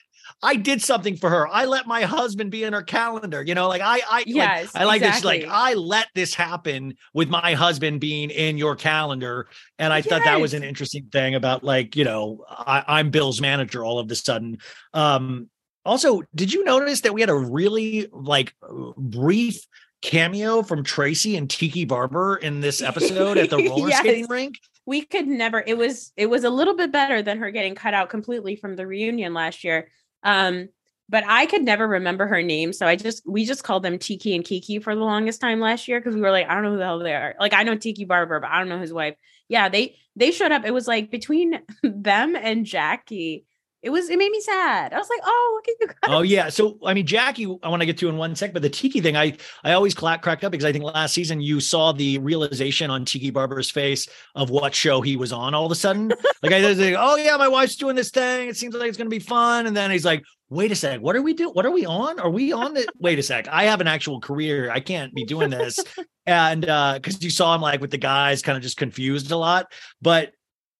I 0.41 0.55
did 0.55 0.81
something 0.81 1.17
for 1.17 1.29
her. 1.29 1.47
I 1.49 1.65
let 1.65 1.85
my 1.85 2.03
husband 2.03 2.49
be 2.49 2.63
in 2.63 2.71
her 2.71 2.81
calendar. 2.81 3.43
You 3.43 3.55
know, 3.55 3.67
like 3.67 3.81
I, 3.81 3.99
I, 4.09 4.23
Yes, 4.25 4.73
like, 4.73 4.81
I 4.81 4.85
like 4.85 5.01
this. 5.01 5.23
Like. 5.23 5.45
I 5.49 5.73
let 5.73 6.07
this 6.15 6.33
happen 6.33 6.95
with 7.13 7.29
my 7.29 7.55
husband 7.55 7.99
being 7.99 8.29
in 8.29 8.57
your 8.57 8.75
calendar, 8.75 9.49
and 9.77 9.91
I 9.91 10.01
thought 10.01 10.23
that 10.23 10.39
was 10.39 10.53
an 10.53 10.63
interesting 10.63 11.07
thing 11.11 11.35
about 11.35 11.63
like 11.63 11.95
you 11.95 12.05
know 12.05 12.45
I, 12.49 12.85
I'm 12.87 13.09
Bill's 13.09 13.41
manager 13.41 13.83
all 13.83 13.99
of 13.99 14.09
a 14.09 14.15
sudden. 14.15 14.59
Um, 14.93 15.49
also, 15.85 16.21
did 16.35 16.53
you 16.53 16.63
notice 16.63 17.01
that 17.01 17.13
we 17.13 17.21
had 17.21 17.29
a 17.29 17.35
really 17.35 18.07
like 18.11 18.53
brief 18.97 19.65
cameo 20.01 20.61
from 20.61 20.83
Traci 20.83 21.37
and 21.37 21.49
Tiki 21.49 21.85
Barber 21.85 22.37
in 22.37 22.61
this 22.61 22.81
episode 22.81 23.37
at 23.37 23.49
the 23.49 23.57
roller 23.69 23.91
skating 23.91 24.27
rink? 24.29 24.55
We 24.89 25.05
could 25.05 25.27
never 25.27 25.63
it 25.67 25.77
was 25.77 26.11
it 26.17 26.25
was 26.25 26.43
a 26.43 26.49
little 26.49 26.75
bit 26.75 26.91
better 26.91 27.21
than 27.21 27.37
her 27.37 27.51
getting 27.51 27.75
cut 27.75 27.93
out 27.93 28.09
completely 28.09 28.55
from 28.55 28.75
the 28.75 28.87
reunion 28.87 29.35
last 29.35 29.63
year. 29.63 29.87
Um 30.23 30.69
but 31.07 31.23
i 31.27 31.45
could 31.47 31.63
never 31.63 31.87
remember 31.87 32.27
her 32.27 32.41
name 32.43 32.71
so 32.71 32.85
i 32.85 32.95
just 32.95 33.23
we 33.25 33.43
just 33.45 33.63
called 33.63 33.83
them 33.83 33.97
tiki 33.97 34.35
and 34.35 34.45
kiki 34.45 34.79
for 34.79 34.93
the 34.95 35.01
longest 35.01 35.41
time 35.41 35.59
last 35.59 35.87
year 35.87 35.99
because 35.99 36.13
we 36.13 36.21
were 36.21 36.31
like 36.31 36.47
i 36.47 36.53
don't 36.53 36.63
know 36.63 36.71
who 36.71 36.77
the 36.77 36.83
hell 36.83 36.99
they 36.99 37.15
are. 37.15 37.35
Like 37.39 37.53
i 37.53 37.63
know 37.63 37.75
tiki 37.75 38.05
barber 38.05 38.39
but 38.39 38.49
i 38.49 38.59
don't 38.59 38.69
know 38.69 38.79
his 38.79 38.93
wife. 38.93 39.15
Yeah 39.47 39.69
they 39.69 39.95
they 40.15 40.31
showed 40.31 40.51
up. 40.51 40.65
It 40.65 40.73
was 40.73 40.87
like 40.87 41.11
between 41.11 41.59
them 41.83 42.35
and 42.35 42.65
jackie 42.65 43.45
it 43.81 43.89
was 43.89 44.09
it 44.09 44.19
made 44.19 44.31
me 44.31 44.41
sad 44.41 44.93
i 44.93 44.97
was 44.97 45.09
like 45.09 45.21
oh 45.23 45.51
look 45.55 45.67
at 45.67 45.75
you 45.79 45.87
guys 45.87 45.95
Oh 46.19 46.21
yeah. 46.21 46.49
So 46.49 46.79
I 46.83 46.93
mean, 46.93 47.05
Jackie, 47.05 47.45
I 47.63 47.69
want 47.69 47.81
to 47.81 47.85
get 47.85 47.97
to 47.99 48.09
in 48.09 48.17
one 48.17 48.35
sec, 48.35 48.51
but 48.51 48.61
the 48.61 48.69
Tiki 48.69 48.99
thing, 48.99 49.15
I 49.15 49.37
I 49.63 49.73
always 49.73 49.93
crack 49.93 50.21
cracked 50.21 50.43
up 50.43 50.51
because 50.51 50.65
I 50.65 50.71
think 50.71 50.83
last 50.83 51.13
season 51.13 51.39
you 51.39 51.59
saw 51.59 51.91
the 51.91 52.17
realization 52.17 52.89
on 52.89 53.05
Tiki 53.05 53.29
Barber's 53.29 53.69
face 53.69 54.07
of 54.35 54.49
what 54.49 54.73
show 54.73 55.01
he 55.01 55.15
was 55.15 55.31
on 55.31 55.53
all 55.53 55.65
of 55.65 55.71
a 55.71 55.75
sudden. 55.75 56.11
like 56.43 56.51
I 56.51 56.65
was 56.67 56.79
like, 56.79 56.95
oh 56.97 57.15
yeah, 57.17 57.37
my 57.37 57.47
wife's 57.47 57.75
doing 57.75 57.95
this 57.95 58.09
thing. 58.09 58.49
It 58.49 58.57
seems 58.57 58.73
like 58.73 58.89
it's 58.89 58.97
gonna 58.97 59.09
be 59.09 59.19
fun. 59.19 59.67
And 59.67 59.77
then 59.77 59.91
he's 59.91 60.05
like, 60.05 60.23
wait 60.49 60.71
a 60.71 60.75
sec, 60.75 60.99
what 60.99 61.15
are 61.15 61.21
we 61.21 61.33
doing? 61.33 61.53
What 61.53 61.65
are 61.65 61.71
we 61.71 61.85
on? 61.85 62.19
Are 62.19 62.29
we 62.29 62.51
on 62.51 62.73
the 62.73 62.87
wait 62.99 63.19
a 63.19 63.23
sec? 63.23 63.47
I 63.47 63.65
have 63.65 63.81
an 63.81 63.87
actual 63.87 64.19
career. 64.19 64.71
I 64.71 64.79
can't 64.79 65.13
be 65.13 65.25
doing 65.25 65.49
this. 65.49 65.79
and 66.25 66.67
uh, 66.67 66.93
because 66.95 67.23
you 67.23 67.29
saw 67.29 67.55
him 67.55 67.61
like 67.61 67.81
with 67.81 67.91
the 67.91 67.97
guys 67.97 68.41
kind 68.41 68.57
of 68.57 68.63
just 68.63 68.77
confused 68.77 69.31
a 69.31 69.37
lot. 69.37 69.71
But 70.01 70.31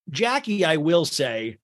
Jackie, 0.09 0.65
I 0.65 0.77
will 0.77 1.05
say, 1.05 1.57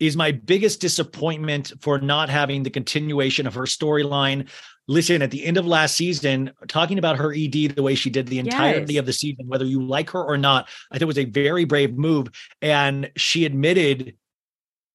is 0.00 0.16
my 0.16 0.32
biggest 0.32 0.80
disappointment 0.80 1.72
for 1.80 1.98
not 1.98 2.28
having 2.28 2.62
the 2.62 2.70
continuation 2.70 3.46
of 3.46 3.54
her 3.54 3.62
storyline. 3.62 4.48
Listen, 4.86 5.22
at 5.22 5.30
the 5.30 5.44
end 5.44 5.56
of 5.56 5.66
last 5.66 5.94
season, 5.94 6.50
talking 6.68 6.98
about 6.98 7.16
her 7.16 7.32
ED 7.32 7.74
the 7.74 7.82
way 7.82 7.94
she 7.94 8.10
did 8.10 8.26
the 8.26 8.38
entirety 8.38 8.94
Yes. 8.94 9.00
of 9.00 9.06
the 9.06 9.12
season, 9.12 9.46
whether 9.46 9.64
you 9.64 9.82
like 9.82 10.10
her 10.10 10.22
or 10.22 10.36
not, 10.36 10.68
I 10.90 10.94
think 10.94 11.02
it 11.02 11.06
was 11.06 11.18
a 11.18 11.24
very 11.24 11.64
brave 11.64 11.96
move. 11.96 12.28
And 12.60 13.10
she 13.16 13.44
admitted, 13.46 14.16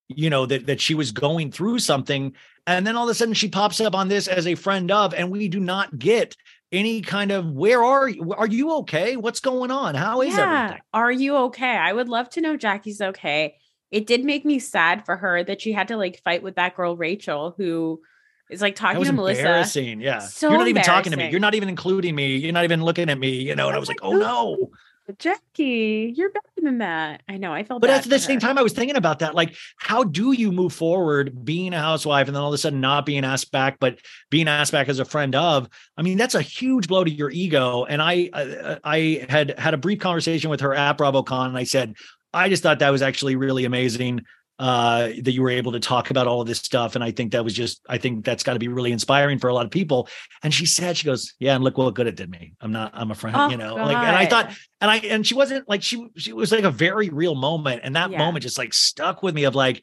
you 0.10 0.30
know, 0.30 0.46
that 0.46 0.68
that 0.68 0.80
she 0.82 0.94
was 0.94 1.12
going 1.12 1.52
through 1.52 1.80
something. 1.80 2.34
And 2.68 2.86
then 2.86 2.96
all 2.96 3.06
of 3.06 3.10
a 3.10 3.16
sudden 3.16 3.34
she 3.34 3.50
pops 3.50 3.82
up 3.82 3.96
on 3.96 4.10
this 4.10 4.28
as 4.28 4.46
a 4.46 4.54
friend 4.56 4.92
of, 4.92 5.14
and 5.16 5.32
we 5.32 5.48
do 5.48 5.60
not 5.60 5.98
get 5.98 6.36
any 6.72 7.02
kind 7.02 7.32
of 7.32 7.50
where 7.52 7.84
are 7.84 8.08
you? 8.08 8.32
Are 8.34 8.46
you 8.46 8.74
okay? 8.80 9.16
What's 9.16 9.40
going 9.40 9.72
on? 9.72 9.96
How 9.96 10.22
is 10.22 10.38
everything? 10.38 10.82
Are 10.94 11.12
you 11.12 11.36
okay? 11.38 11.66
I 11.78 11.94
would 11.94 12.10
love 12.10 12.30
to 12.32 12.42
know 12.42 12.58
Jackie's 12.58 13.02
okay. 13.02 13.56
It 13.92 14.06
did 14.08 14.24
make 14.24 14.46
me 14.46 14.60
sad 14.60 15.06
for 15.06 15.18
her 15.18 15.44
that 15.44 15.62
she 15.62 15.72
had 15.72 15.88
to 15.88 15.98
like 15.98 16.22
fight 16.24 16.44
with 16.44 16.56
that 16.56 16.76
girl 16.76 16.96
Rachel, 16.96 17.56
who 17.58 18.02
is 18.50 18.62
like 18.62 18.76
talking 18.76 19.04
to 19.04 19.12
Melissa. 19.12 19.42
embarrassing. 19.42 20.02
Yeah. 20.02 20.20
So 20.20 20.50
You're 20.50 20.58
not 20.60 20.68
even 20.68 20.84
talking 20.84 21.12
to 21.12 21.18
me. 21.18 21.30
You're 21.30 21.40
not 21.40 21.56
even 21.56 21.70
including 21.70 22.16
me. 22.16 22.36
You're 22.36 22.54
not 22.54 22.64
even 22.64 22.84
looking 22.84 23.10
at 23.10 23.18
me, 23.18 23.42
you 23.42 23.56
know. 23.56 23.68
And 23.68 23.76
I 23.76 23.80
was 23.80 23.88
like, 23.88 24.00
oh, 24.02 24.16
oh 24.16 24.18
no. 24.18 24.72
Jackie, 25.18 26.14
you're 26.16 26.30
better 26.30 26.46
than 26.62 26.78
that. 26.80 27.24
I 27.28 27.38
know. 27.38 27.52
I 27.52 27.64
felt 27.64 27.82
But 27.82 27.90
at 27.90 28.04
the 28.04 28.20
same 28.20 28.36
her. 28.36 28.48
time, 28.48 28.58
I 28.60 28.62
was 28.62 28.74
thinking 28.74 28.96
about 28.96 29.20
that. 29.20 29.34
Like, 29.34 29.56
how 29.78 30.04
do 30.04 30.34
you 30.34 30.52
move 30.52 30.72
forward 30.72 31.44
being 31.44 31.74
a 31.74 31.80
housewife 31.80 32.28
and 32.28 32.36
then 32.36 32.44
all 32.44 32.50
of 32.50 32.54
a 32.54 32.60
sudden 32.60 32.80
not 32.80 33.08
being 33.08 33.26
asked 33.26 33.52
back, 33.52 33.80
but 33.80 33.98
being 34.30 34.48
asked 34.48 34.72
back 34.72 34.88
as 34.88 35.00
a 35.00 35.06
friend 35.06 35.34
of? 35.36 35.68
I 35.98 36.04
mean, 36.04 36.18
that's 36.18 36.36
a 36.36 36.42
huge 36.44 36.88
blow 36.88 37.04
to 37.04 37.10
your 37.10 37.32
ego. 37.32 37.86
And 37.86 38.02
I, 38.04 38.30
I, 38.34 38.80
I 38.84 39.26
had 39.28 39.58
had 39.58 39.74
a 39.74 39.78
brief 39.78 40.00
conversation 40.00 40.52
with 40.52 40.62
her 40.62 40.76
at 40.76 40.98
BravoCon, 40.98 41.48
and 41.48 41.58
I 41.58 41.64
said, 41.64 41.96
I 42.34 42.50
just 42.50 42.64
thought 42.64 42.80
that 42.80 42.90
was 42.92 43.02
actually 43.02 43.36
really 43.36 43.66
amazing 43.66 44.22
uh, 44.60 45.08
that 45.22 45.32
you 45.32 45.42
were 45.42 45.50
able 45.50 45.72
to 45.72 45.80
talk 45.80 46.12
about 46.12 46.28
all 46.28 46.42
of 46.42 46.48
this 46.48 46.60
stuff. 46.60 46.96
And 46.96 47.04
I 47.04 47.12
think 47.12 47.32
that 47.32 47.46
was 47.46 47.54
just, 47.54 47.82
I 47.88 47.98
think 47.98 48.26
that's 48.26 48.44
got 48.44 48.54
to 48.54 48.60
be 48.60 48.68
really 48.68 48.92
inspiring 48.92 49.40
for 49.40 49.48
a 49.48 49.54
lot 49.54 49.66
of 49.66 49.72
people. 49.72 50.10
And 50.44 50.54
she 50.54 50.66
said, 50.66 50.98
she 50.98 51.06
goes, 51.06 51.34
yeah, 51.40 51.56
and 51.56 51.64
look 51.64 51.78
what 51.78 51.94
good 51.94 52.08
it 52.08 52.16
did 52.16 52.30
me. 52.30 52.54
I'm 52.60 52.74
not, 52.74 52.92
I'm 52.94 53.10
a 53.10 53.16
friend, 53.16 53.38
Oh, 53.40 53.50
you 53.50 53.56
know, 53.56 53.76
like, 53.76 53.96
and 53.96 54.16
I 54.16 54.26
thought, 54.26 54.54
and 54.82 54.92
I, 54.92 54.98
and 54.98 55.26
she 55.26 55.34
wasn't 55.34 55.68
like, 55.70 55.82
she, 55.82 56.06
she 56.18 56.34
was 56.34 56.52
like 56.52 56.66
a 56.66 56.72
very 56.72 57.08
real 57.08 57.36
moment. 57.36 57.82
And 57.86 57.96
that 57.96 58.12
Yeah. 58.12 58.18
moment 58.18 58.44
just 58.44 58.58
like 58.58 58.74
stuck 58.74 59.24
with 59.24 59.34
me 59.34 59.46
of 59.46 59.56
like, 59.56 59.82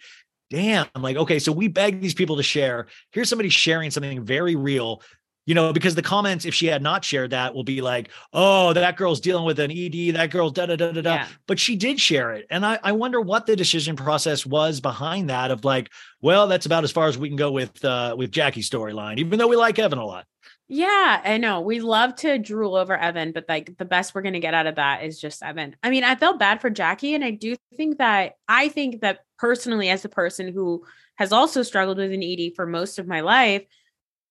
damn, 0.51 0.87
I'm 0.95 1.03
like, 1.03 1.17
okay, 1.17 1.39
so 1.39 1.53
we 1.53 1.69
beg 1.69 2.03
these 2.03 2.15
people 2.15 2.37
to 2.37 2.43
share. 2.43 2.87
Here's 3.13 3.31
somebody 3.31 3.49
sharing 3.49 3.91
something 3.91 4.25
very 4.25 4.57
real. 4.57 5.01
You 5.47 5.55
know, 5.55 5.73
because 5.73 5.95
the 5.95 6.03
comments, 6.03 6.45
if 6.45 6.55
she 6.55 6.67
had 6.67 6.83
not 6.83 7.05
shared 7.05 7.31
that, 7.31 7.55
will 7.55 7.65
be 7.65 7.81
like, 7.81 8.11
"Oh, 8.33 8.73
that 8.73 8.97
girl's 8.97 9.21
dealing 9.21 9.45
with 9.45 9.61
an 9.61 9.71
ED. 9.71 10.17
That 10.17 10.31
girl's 10.31 10.53
da 10.53 10.67
da 10.67 10.77
da 10.77 10.91
da 10.91 11.01
da." 11.01 11.15
Yeah. 11.15 11.29
But 11.47 11.61
she 11.61 11.77
did 11.77 12.01
share 12.01 12.33
it, 12.33 12.47
and 12.51 12.67
I, 12.67 12.79
I 12.83 12.93
wonder 12.93 13.21
what 13.21 13.47
the 13.47 13.55
decision 13.55 13.95
process 13.95 14.45
was 14.45 14.81
behind 14.81 15.31
that. 15.31 15.53
Of 15.53 15.65
like, 15.65 15.91
well, 16.21 16.49
that's 16.49 16.67
about 16.67 16.85
as 16.85 16.91
far 16.91 17.07
as 17.07 17.17
we 17.17 17.29
can 17.29 17.37
go 17.37 17.53
with 17.53 17.85
uh 17.85 18.17
with 18.19 18.33
Jackie's 18.33 18.69
storyline, 18.69 19.19
even 19.19 19.39
though 19.39 19.47
we 19.47 19.57
like 19.57 19.79
Evan 19.79 19.99
a 19.99 20.05
lot. 20.05 20.27
Yeah, 20.69 21.21
I 21.25 21.39
know. 21.39 21.61
We 21.61 21.79
love 21.79 22.17
to 22.17 22.39
drool 22.39 22.75
over 22.75 22.97
Evan, 22.97 23.31
but 23.31 23.45
like 23.49 23.77
the 23.79 23.85
best 23.85 24.15
we're 24.15 24.23
going 24.23 24.35
to 24.35 24.41
get 24.41 24.55
out 24.55 24.67
of 24.67 24.75
that 24.77 25.05
is 25.05 25.21
just 25.21 25.45
Evan. 25.45 25.77
I 25.81 25.91
mean, 25.91 26.03
I 26.03 26.17
felt 26.17 26.41
bad 26.41 26.61
for 26.61 26.71
Jackie, 26.71 27.15
and 27.15 27.25
I 27.25 27.31
do 27.31 27.55
think 27.77 27.99
that 27.99 28.33
I 28.49 28.69
think 28.69 29.03
that 29.03 29.21
personally, 29.39 29.91
as 29.91 30.05
a 30.05 30.09
person 30.09 30.53
who 30.53 30.85
has 31.19 31.33
also 31.33 31.63
struggled 31.63 31.99
with 31.99 32.13
an 32.13 32.23
ED 32.23 32.55
for 32.57 32.67
most 32.67 32.99
of 32.99 33.07
my 33.07 33.21
life, 33.21 33.63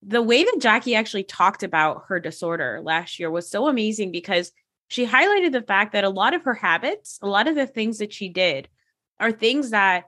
the 0.01 0.21
way 0.21 0.43
that 0.43 0.57
Jackie 0.59 0.95
actually 0.95 1.23
talked 1.23 1.63
about 1.63 2.05
her 2.07 2.19
disorder 2.19 2.79
last 2.83 3.19
year 3.19 3.31
was 3.31 3.49
so 3.49 3.67
amazing 3.67 4.11
because 4.11 4.51
she 4.87 5.05
highlighted 5.05 5.51
the 5.51 5.61
fact 5.61 5.93
that 5.93 6.03
a 6.03 6.09
lot 6.09 6.33
of 6.33 6.43
her 6.43 6.53
habits, 6.53 7.17
a 7.21 7.27
lot 7.27 7.47
of 7.47 7.55
the 7.55 7.67
things 7.67 7.97
that 7.97 8.13
she 8.13 8.29
did, 8.29 8.69
are 9.19 9.31
things 9.31 9.71
that, 9.71 10.05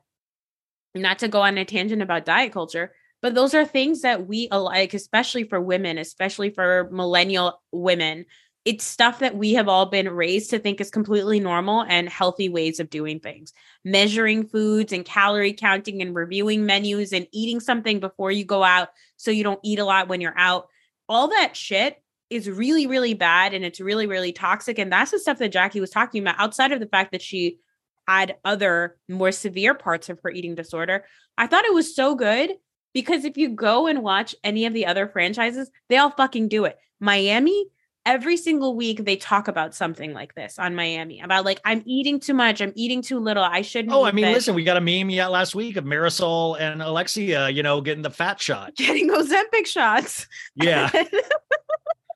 not 0.93 1.19
to 1.19 1.27
go 1.27 1.41
on 1.41 1.57
a 1.57 1.65
tangent 1.65 2.01
about 2.01 2.25
diet 2.25 2.51
culture, 2.51 2.93
but 3.21 3.33
those 3.33 3.53
are 3.55 3.65
things 3.65 4.01
that 4.01 4.27
we 4.27 4.47
alike, 4.51 4.93
especially 4.93 5.43
for 5.43 5.59
women, 5.59 5.97
especially 5.97 6.51
for 6.51 6.89
millennial 6.91 7.61
women. 7.71 8.25
It's 8.67 8.83
stuff 8.83 9.19
that 9.19 9.37
we 9.37 9.53
have 9.53 9.69
all 9.69 9.85
been 9.85 10.09
raised 10.09 10.49
to 10.49 10.59
think 10.59 10.81
is 10.81 10.89
completely 10.89 11.39
normal 11.39 11.85
and 11.87 12.09
healthy 12.09 12.49
ways 12.49 12.81
of 12.81 12.89
doing 12.89 13.21
things. 13.21 13.53
Measuring 13.85 14.45
foods 14.45 14.91
and 14.91 15.05
calorie 15.05 15.53
counting 15.53 16.01
and 16.01 16.13
reviewing 16.13 16.65
menus 16.65 17.13
and 17.13 17.27
eating 17.31 17.61
something 17.61 18.01
before 18.01 18.29
you 18.29 18.43
go 18.43 18.65
out 18.65 18.89
so 19.15 19.31
you 19.31 19.45
don't 19.45 19.61
eat 19.63 19.79
a 19.79 19.85
lot 19.85 20.09
when 20.09 20.19
you're 20.19 20.37
out. 20.37 20.67
All 21.07 21.29
that 21.29 21.55
shit 21.55 21.95
is 22.29 22.49
really, 22.49 22.87
really 22.87 23.13
bad 23.13 23.53
and 23.53 23.63
it's 23.63 23.79
really, 23.79 24.05
really 24.05 24.33
toxic. 24.33 24.77
And 24.79 24.91
that's 24.91 25.11
the 25.11 25.19
stuff 25.19 25.37
that 25.37 25.53
Jackie 25.53 25.79
was 25.79 25.91
talking 25.91 26.21
about 26.21 26.35
outside 26.37 26.73
of 26.73 26.81
the 26.81 26.87
fact 26.87 27.13
that 27.13 27.21
she 27.21 27.59
had 28.05 28.35
other 28.43 28.97
more 29.07 29.31
severe 29.31 29.75
parts 29.75 30.09
of 30.09 30.19
her 30.23 30.29
eating 30.29 30.55
disorder. 30.55 31.05
I 31.37 31.47
thought 31.47 31.63
it 31.63 31.73
was 31.73 31.95
so 31.95 32.15
good 32.15 32.51
because 32.93 33.23
if 33.23 33.37
you 33.37 33.47
go 33.47 33.87
and 33.87 34.03
watch 34.03 34.35
any 34.43 34.65
of 34.65 34.73
the 34.73 34.87
other 34.87 35.07
franchises, 35.07 35.71
they 35.87 35.95
all 35.95 36.11
fucking 36.11 36.49
do 36.49 36.65
it. 36.65 36.77
Miami, 36.99 37.67
every 38.07 38.37
single 38.37 38.73
week 38.73 39.03
they 39.03 39.17
talk 39.17 39.49
about 39.49 39.75
something 39.75 40.13
like 40.13 40.33
this 40.33 40.57
on 40.57 40.73
Miami 40.73 41.19
about 41.19 41.43
like 41.43 41.59
I'm 41.65 41.83
eating 41.85 42.19
too 42.19 42.33
much, 42.33 42.61
I'm 42.61 42.71
eating 42.75 43.01
too 43.01 43.19
little, 43.19 43.43
I 43.43 43.61
shouldn't. 43.61 43.93
Oh, 43.93 44.05
I 44.05 44.11
mean, 44.11 44.25
this." 44.25 44.33
listen, 44.33 44.55
we 44.55 44.63
got 44.63 44.77
a 44.77 44.81
meme 44.81 45.09
yet 45.09 45.27
last 45.27 45.53
week 45.53 45.75
of 45.75 45.83
Marysol 45.83 46.59
and 46.59 46.81
Alexia, 46.81 47.49
you 47.49 47.61
know, 47.61 47.81
getting 47.81 48.01
the 48.01 48.09
fat 48.09 48.41
shot. 48.41 48.75
getting 48.77 49.09
Ozempic 49.09 49.67
shots. 49.67 50.25
Yeah. 50.55 50.89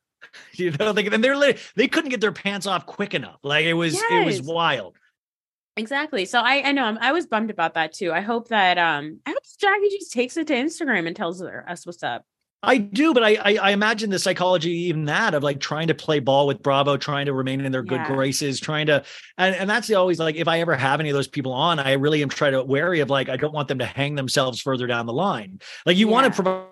you 0.54 0.72
know, 0.72 0.94
they, 0.94 1.06
and 1.08 1.24
they're 1.24 1.54
they 1.76 1.88
couldn't 1.88 2.10
get 2.10 2.22
their 2.22 2.32
pants 2.32 2.66
off 2.66 2.86
quick 2.86 3.14
enough. 3.14 3.40
Like 3.44 3.66
it 3.66 3.74
was, 3.74 4.02
it 4.10 4.26
was 4.26 4.42
wild. 4.42 4.96
Exactly. 5.78 6.26
So 6.26 6.40
I 6.40 6.70
I 6.70 6.72
know 6.72 6.84
I'm, 6.84 6.98
I 7.00 7.12
was 7.12 7.28
bummed 7.28 7.50
about 7.50 7.76
that 7.76 7.94
too. 7.94 8.12
I 8.12 8.22
hope 8.22 8.50
that 8.50 8.78
um 8.78 9.20
I 9.26 9.32
hope 9.32 9.44
Jackie 9.60 9.90
just 9.90 10.12
takes 10.12 10.38
it 10.38 10.48
to 10.48 10.54
Instagram 10.54 11.08
and 11.08 11.16
tells 11.16 11.42
her 11.42 11.66
us 11.68 11.86
what's 11.86 12.04
up. 12.04 12.26
I 12.64 12.78
do, 12.78 13.14
but 13.14 13.24
I, 13.24 13.36
I, 13.44 13.56
I 13.56 13.72
imagine 13.72 14.12
the 14.12 14.20
psychology 14.20 14.70
even 14.72 15.06
that 15.06 15.34
of 15.34 15.42
like 15.42 15.60
trying 15.60 15.88
to 15.88 15.96
play 15.96 16.20
ball 16.20 16.46
with 16.46 16.62
Bravo, 16.62 16.96
trying 16.96 17.26
to 17.26 17.34
remain 17.34 17.62
in 17.62 17.72
their 17.72 17.82
good 17.82 18.02
Yeah. 18.02 18.08
graces, 18.08 18.60
trying 18.60 18.86
to 18.86 19.04
and, 19.40 19.56
and 19.56 19.68
that's 19.70 19.90
always 19.92 20.20
like 20.20 20.36
if 20.36 20.48
I 20.48 20.60
ever 20.60 20.76
have 20.76 21.00
any 21.00 21.10
of 21.10 21.16
those 21.16 21.28
people 21.28 21.54
on, 21.54 21.80
I 21.80 21.94
really 21.94 22.22
am 22.22 22.30
trying 22.30 22.52
to 22.52 22.64
wary 22.64 23.00
of 23.00 23.10
like 23.10 23.30
I 23.30 23.38
don't 23.38 23.54
want 23.54 23.68
them 23.68 23.80
to 23.80 23.86
hang 23.86 24.14
themselves 24.14 24.62
further 24.62 24.86
down 24.86 25.08
the 25.08 25.14
line. 25.14 25.60
Like 25.88 25.98
you 25.98 26.08
want 26.08 26.26
Yeah. 26.26 26.30
to 26.30 26.36
provide 26.36 26.66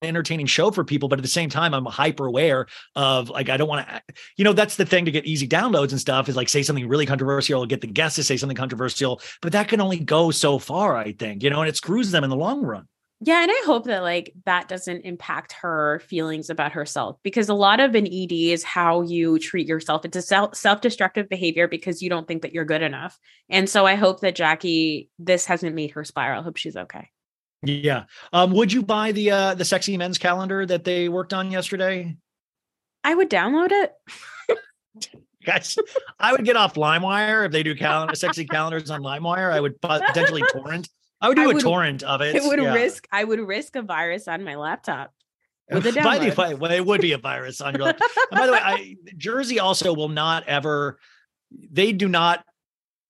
an 0.00 0.08
entertaining 0.08 0.46
show 0.46 0.70
for 0.70 0.84
people, 0.84 1.10
but 1.10 1.18
at 1.18 1.22
the 1.22 1.28
same 1.28 1.50
time, 1.50 1.74
I'm 1.74 1.84
hyper 1.84 2.24
aware 2.24 2.66
of 2.96 3.28
like 3.28 3.50
I 3.50 3.58
don't 3.58 3.68
want 3.68 3.86
to 3.86 4.02
you 4.38 4.44
know, 4.44 4.54
that's 4.54 4.76
the 4.76 4.86
thing 4.86 5.04
to 5.04 5.10
get 5.10 5.26
easy 5.26 5.46
downloads 5.46 5.90
and 5.90 6.00
stuff 6.00 6.30
is 6.30 6.36
like 6.36 6.48
say 6.48 6.62
something 6.62 6.88
really 6.88 7.04
controversial, 7.04 7.66
get 7.66 7.82
the 7.82 7.88
guests 7.88 8.16
to 8.16 8.24
say 8.24 8.38
something 8.38 8.56
controversial, 8.56 9.20
but 9.42 9.52
that 9.52 9.68
can 9.68 9.82
only 9.82 9.98
go 10.00 10.30
so 10.30 10.58
far, 10.58 10.96
I 10.96 11.12
think, 11.12 11.42
you 11.42 11.50
know, 11.50 11.60
and 11.60 11.68
it 11.68 11.76
screws 11.76 12.10
them 12.10 12.24
in 12.24 12.30
the 12.30 12.36
long 12.36 12.62
run. 12.62 12.88
Yeah, 13.26 13.40
and 13.40 13.50
I 13.50 13.62
hope 13.64 13.86
that 13.86 14.02
like 14.02 14.34
that 14.44 14.68
doesn't 14.68 15.00
impact 15.00 15.52
her 15.62 16.00
feelings 16.00 16.50
about 16.50 16.72
herself 16.72 17.16
because 17.22 17.48
a 17.48 17.54
lot 17.54 17.80
of 17.80 17.94
an 17.94 18.06
ED 18.06 18.32
is 18.32 18.62
how 18.62 19.00
you 19.00 19.38
treat 19.38 19.66
yourself. 19.66 20.04
It's 20.04 20.16
a 20.16 20.20
self 20.20 20.54
self-destructive 20.54 21.30
behavior 21.30 21.66
because 21.66 22.02
you 22.02 22.10
don't 22.10 22.28
think 22.28 22.42
that 22.42 22.52
you're 22.52 22.66
good 22.66 22.82
enough. 22.82 23.18
And 23.48 23.66
so 23.66 23.86
I 23.86 23.94
hope 23.94 24.20
that 24.20 24.34
Jackie 24.34 25.08
this 25.18 25.46
hasn't 25.46 25.74
made 25.74 25.92
her 25.92 26.04
spiral. 26.04 26.40
I 26.40 26.44
hope 26.44 26.58
she's 26.58 26.76
okay. 26.76 27.08
Yeah. 27.62 28.04
Um, 28.34 28.52
would 28.52 28.70
you 28.70 28.82
buy 28.82 29.12
the 29.12 29.30
uh 29.30 29.54
the 29.54 29.64
sexy 29.64 29.96
men's 29.96 30.18
calendar 30.18 30.66
that 30.66 30.84
they 30.84 31.08
worked 31.08 31.32
on 31.32 31.50
yesterday? 31.50 32.16
I 33.04 33.14
would 33.14 33.30
download 33.30 33.70
it. 33.70 33.92
Guys, 35.46 35.78
I 36.18 36.32
would 36.32 36.44
get 36.44 36.56
off 36.56 36.74
LimeWire 36.74 37.46
if 37.46 37.52
they 37.52 37.62
do 37.62 37.74
calendar 37.74 38.16
sexy 38.16 38.44
calendars 38.44 38.90
on 38.90 39.00
LimeWire. 39.00 39.50
I 39.50 39.60
would 39.60 39.80
potentially 39.80 40.42
torrent. 40.52 40.90
I 41.24 41.28
would 41.28 41.36
do 41.36 41.42
I 41.42 41.50
a 41.50 41.54
would- 41.54 41.62
torrent 41.62 42.02
of 42.02 42.20
it. 42.22 42.34
It 42.36 42.42
would 42.44 42.60
yeah. 42.60 42.74
risk 42.74 43.06
I 43.12 43.24
would 43.24 43.40
risk 43.40 43.76
a 43.76 43.82
virus 43.82 44.28
on 44.28 44.44
my 44.44 44.54
laptop 44.56 45.12
with 45.70 45.86
a 45.86 45.92
By 46.02 46.18
the 46.18 46.56
way, 46.58 46.76
it 46.76 46.84
would 46.86 47.00
be 47.00 47.12
a 47.12 47.18
virus 47.18 47.60
on 47.60 47.74
your. 47.74 47.84
lap- 47.84 48.00
and 48.30 48.38
by 48.40 48.46
the 48.46 48.52
way, 48.52 48.58
I, 48.62 48.96
Jersey 49.16 49.58
also 49.60 49.94
will 49.94 50.08
not 50.10 50.46
ever. 50.46 50.98
They 51.70 51.92
do 51.92 52.08
not. 52.08 52.44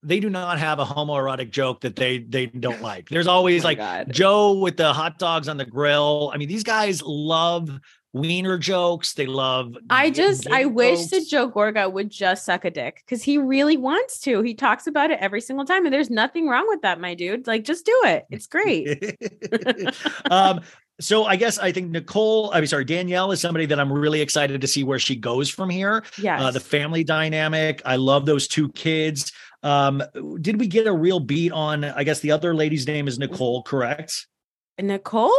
They 0.03 0.19
do 0.19 0.29
not 0.29 0.59
have 0.59 0.77
a 0.77 0.85
homoerotic 0.85 1.49
joke 1.49 1.81
that 1.81 1.95
they 1.95 2.19
they 2.19 2.45
don't 2.45 2.81
like. 2.81 3.09
There's 3.09 3.25
always 3.27 3.63
Oh 3.65 3.69
like 3.69 3.77
God. 3.79 4.13
Joe 4.13 4.53
with 4.53 4.77
the 4.77 4.93
hot 4.93 5.17
dogs 5.17 5.47
on 5.49 5.57
the 5.57 5.65
grill. 5.65 6.29
I 6.33 6.37
mean, 6.37 6.47
these 6.47 6.63
guys 6.63 7.01
love 7.01 7.71
wiener 8.15 8.57
jokes. 8.57 9.13
They 9.13 9.25
love. 9.25 9.77
I 9.89 10.09
just 10.09 10.49
I 10.49 10.63
gay 10.63 10.65
wish 10.65 11.07
that 11.07 11.27
Joe 11.27 11.51
Gorga 11.51 11.91
would 11.91 12.09
just 12.09 12.45
suck 12.45 12.65
a 12.65 12.71
dick 12.71 13.03
because 13.05 13.21
he 13.21 13.37
really 13.37 13.77
wants 13.77 14.19
to. 14.21 14.41
He 14.41 14.53
talks 14.53 14.87
about 14.87 15.11
it 15.11 15.19
every 15.19 15.41
single 15.41 15.65
time, 15.65 15.85
and 15.85 15.93
there's 15.93 16.09
nothing 16.09 16.47
wrong 16.47 16.65
with 16.67 16.81
that, 16.81 16.99
my 16.99 17.13
dude. 17.13 17.45
Like, 17.45 17.65
just 17.65 17.85
do 17.85 18.01
it. 18.05 18.25
It's 18.31 18.47
great. 18.47 19.17
um, 20.31 20.61
so 21.01 21.25
I 21.25 21.35
guess 21.35 21.59
I 21.59 21.73
think 21.73 21.91
Nicole, 21.91 22.51
I'm 22.53 22.65
sorry, 22.67 22.85
Danielle 22.85 23.33
is 23.33 23.41
somebody 23.41 23.65
that 23.65 23.79
I'm 23.79 23.91
really 23.91 24.21
excited 24.21 24.61
to 24.61 24.67
see 24.67 24.85
where 24.85 24.99
she 24.99 25.17
goes 25.17 25.49
from 25.49 25.69
here. 25.69 26.05
Yes. 26.17 26.41
Uh, 26.41 26.51
the 26.51 26.61
family 26.61 27.03
dynamic. 27.03 27.81
I 27.85 27.97
love 27.97 28.25
those 28.25 28.47
two 28.47 28.71
kids. 28.71 29.33
Um, 29.61 30.01
did 30.39 30.59
we 30.59 30.67
get 30.67 30.87
a 30.87 30.93
real 30.93 31.19
beat 31.19 31.51
on? 31.51 31.83
I 31.83 32.05
guess 32.05 32.21
the 32.21 32.31
other 32.31 32.55
lady's 32.55 32.87
name 32.87 33.09
is 33.09 33.19
Nicole, 33.19 33.63
correct? 33.63 34.27
Nicole? 34.79 35.33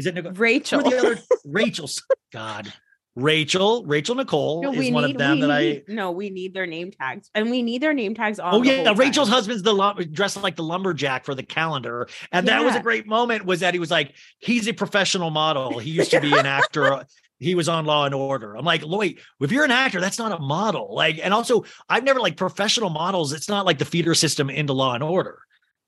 Is 0.00 0.06
it 0.06 0.14
Nicole? 0.14 0.32
Rachel. 0.32 0.80
Who 0.80 0.90
the 0.90 0.98
other 0.98 1.20
Rachel's? 1.44 2.02
God, 2.32 2.72
Rachel, 3.16 3.84
Rachel 3.86 4.14
Nicole 4.14 4.62
No, 4.62 4.72
is 4.72 4.78
we 4.78 4.92
one 4.92 5.04
need, 5.04 5.16
of 5.16 5.18
them 5.18 5.40
that 5.40 5.50
I. 5.50 5.82
no, 5.88 6.10
we 6.12 6.30
need 6.30 6.54
their 6.54 6.66
name 6.66 6.90
tags, 6.90 7.28
and 7.34 7.50
we 7.50 7.62
need 7.62 7.82
their 7.82 7.92
name 7.92 8.14
tags 8.14 8.38
on. 8.38 8.54
Oh 8.54 8.62
yeah, 8.62 8.94
Rachel's 8.96 9.28
time. 9.28 9.34
husband's 9.34 9.62
the 9.62 9.74
lum- 9.74 9.98
dressed 10.12 10.40
like 10.42 10.56
the 10.56 10.62
lumberjack 10.62 11.24
for 11.24 11.34
the 11.34 11.42
calendar, 11.42 12.08
and 12.32 12.48
that 12.48 12.64
was 12.64 12.74
a 12.76 12.80
great 12.80 13.06
moment. 13.06 13.44
Was 13.44 13.60
that 13.60 13.74
he 13.74 13.80
was 13.80 13.90
like, 13.90 14.14
he's 14.38 14.66
a 14.68 14.72
professional 14.72 15.30
model. 15.30 15.78
He 15.78 15.90
used 15.90 16.10
to 16.12 16.20
be 16.20 16.32
an 16.36 16.46
actor. 16.58 17.04
He 17.38 17.54
was 17.54 17.68
on 17.70 17.86
Law 17.86 18.04
and 18.04 18.14
Order. 18.14 18.54
I'm 18.56 18.66
like, 18.66 18.82
wait, 18.86 19.18
if 19.40 19.50
you're 19.50 19.64
an 19.64 19.70
actor, 19.70 19.98
that's 20.00 20.18
not 20.18 20.30
a 20.30 20.38
model. 20.38 20.94
Like, 20.94 21.18
and 21.22 21.32
also, 21.32 21.64
I've 21.88 22.04
never 22.04 22.20
like 22.20 22.36
professional 22.36 22.90
models. 22.90 23.32
It's 23.32 23.48
not 23.48 23.64
like 23.64 23.78
the 23.78 23.86
feeder 23.86 24.14
system 24.14 24.50
into 24.50 24.72
Law 24.74 24.94
and 24.94 25.02
Order. 25.02 25.38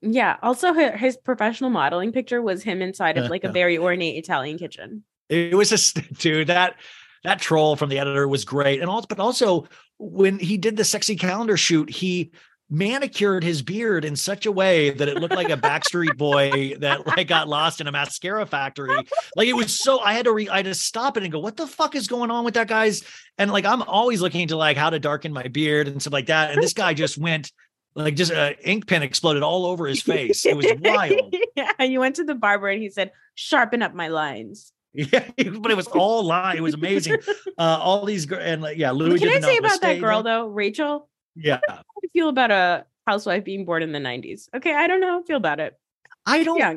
Yeah. 0.02 0.36
Also, 0.42 0.74
his, 0.74 0.92
his 1.00 1.16
professional 1.16 1.70
modeling 1.70 2.12
picture 2.12 2.42
was 2.42 2.62
him 2.62 2.82
inside 2.82 3.16
of 3.16 3.30
like 3.30 3.44
a 3.44 3.52
very 3.52 3.78
ornate 3.78 4.16
Italian 4.16 4.58
kitchen. 4.58 5.04
It 5.28 5.56
was 5.56 5.70
just, 5.70 5.98
dude, 6.18 6.48
that 6.48 6.76
that 7.24 7.40
troll 7.40 7.76
from 7.76 7.88
the 7.88 8.00
editor 8.00 8.26
was 8.26 8.44
great, 8.44 8.80
and 8.80 8.90
also, 8.90 9.06
but 9.08 9.20
also 9.20 9.68
when 9.98 10.40
he 10.40 10.58
did 10.58 10.76
the 10.76 10.84
sexy 10.84 11.14
calendar 11.14 11.56
shoot, 11.56 11.88
he 11.88 12.32
manicured 12.72 13.44
his 13.44 13.60
beard 13.60 14.02
in 14.02 14.16
such 14.16 14.46
a 14.46 14.50
way 14.50 14.88
that 14.90 15.06
it 15.06 15.18
looked 15.18 15.34
like 15.34 15.50
a 15.50 15.56
Backstreet 15.56 16.16
Boy 16.16 16.74
that 16.78 17.06
like 17.16 17.28
got 17.28 17.46
lost 17.46 17.82
in 17.82 17.86
a 17.86 17.92
mascara 17.92 18.46
factory. 18.46 18.96
Like 19.36 19.46
it 19.46 19.52
was 19.52 19.78
so 19.78 20.00
I 20.00 20.14
had 20.14 20.24
to 20.24 20.32
re 20.32 20.48
I 20.48 20.56
had 20.56 20.64
to 20.64 20.74
stop 20.74 21.16
it 21.16 21.22
and 21.22 21.30
go, 21.30 21.38
what 21.38 21.56
the 21.56 21.66
fuck 21.66 21.94
is 21.94 22.08
going 22.08 22.30
on 22.30 22.44
with 22.44 22.54
that 22.54 22.68
guy's? 22.68 23.02
And 23.36 23.52
like 23.52 23.66
I'm 23.66 23.82
always 23.82 24.22
looking 24.22 24.40
into 24.40 24.56
like 24.56 24.78
how 24.78 24.90
to 24.90 24.98
darken 24.98 25.32
my 25.32 25.48
beard 25.48 25.86
and 25.86 26.00
stuff 26.00 26.14
like 26.14 26.26
that. 26.26 26.52
And 26.52 26.62
this 26.62 26.72
guy 26.72 26.94
just 26.94 27.18
went 27.18 27.52
like 27.94 28.16
just 28.16 28.32
a 28.32 28.56
ink 28.68 28.86
pen 28.86 29.02
exploded 29.02 29.42
all 29.42 29.66
over 29.66 29.86
his 29.86 30.02
face. 30.02 30.44
It 30.46 30.56
was 30.56 30.66
wild. 30.80 31.34
yeah. 31.56 31.72
And 31.78 31.92
you 31.92 32.00
went 32.00 32.16
to 32.16 32.24
the 32.24 32.34
barber 32.34 32.68
and 32.68 32.82
he 32.82 32.88
said, 32.88 33.12
sharpen 33.34 33.82
up 33.82 33.94
my 33.94 34.08
lines. 34.08 34.72
Yeah, 34.94 35.26
but 35.36 35.70
it 35.70 35.76
was 35.76 35.86
all 35.88 36.24
lie. 36.24 36.54
It 36.54 36.62
was 36.62 36.74
amazing. 36.74 37.18
Uh, 37.58 37.78
all 37.80 38.04
these 38.06 38.24
girls 38.26 38.42
and 38.44 38.62
like, 38.62 38.78
yeah, 38.78 38.90
Luis. 38.90 39.20
Can 39.20 39.28
I 39.28 39.40
say 39.40 39.58
about 39.58 39.80
that 39.82 40.00
girl 40.00 40.22
though, 40.22 40.46
Rachel? 40.46 41.08
Yeah, 41.36 41.60
How 41.68 41.76
do 41.76 41.82
you 42.02 42.08
feel 42.12 42.28
about 42.28 42.50
a 42.50 42.86
housewife 43.06 43.44
being 43.44 43.64
born 43.66 43.82
in 43.82 43.92
the 43.92 43.98
90s? 43.98 44.48
Okay, 44.56 44.74
I 44.74 44.86
don't 44.86 45.00
know 45.00 45.08
how 45.08 45.20
I 45.20 45.22
feel 45.22 45.36
about 45.36 45.60
it. 45.60 45.78
I 46.26 46.42
don't. 46.42 46.58
Yeah. 46.58 46.74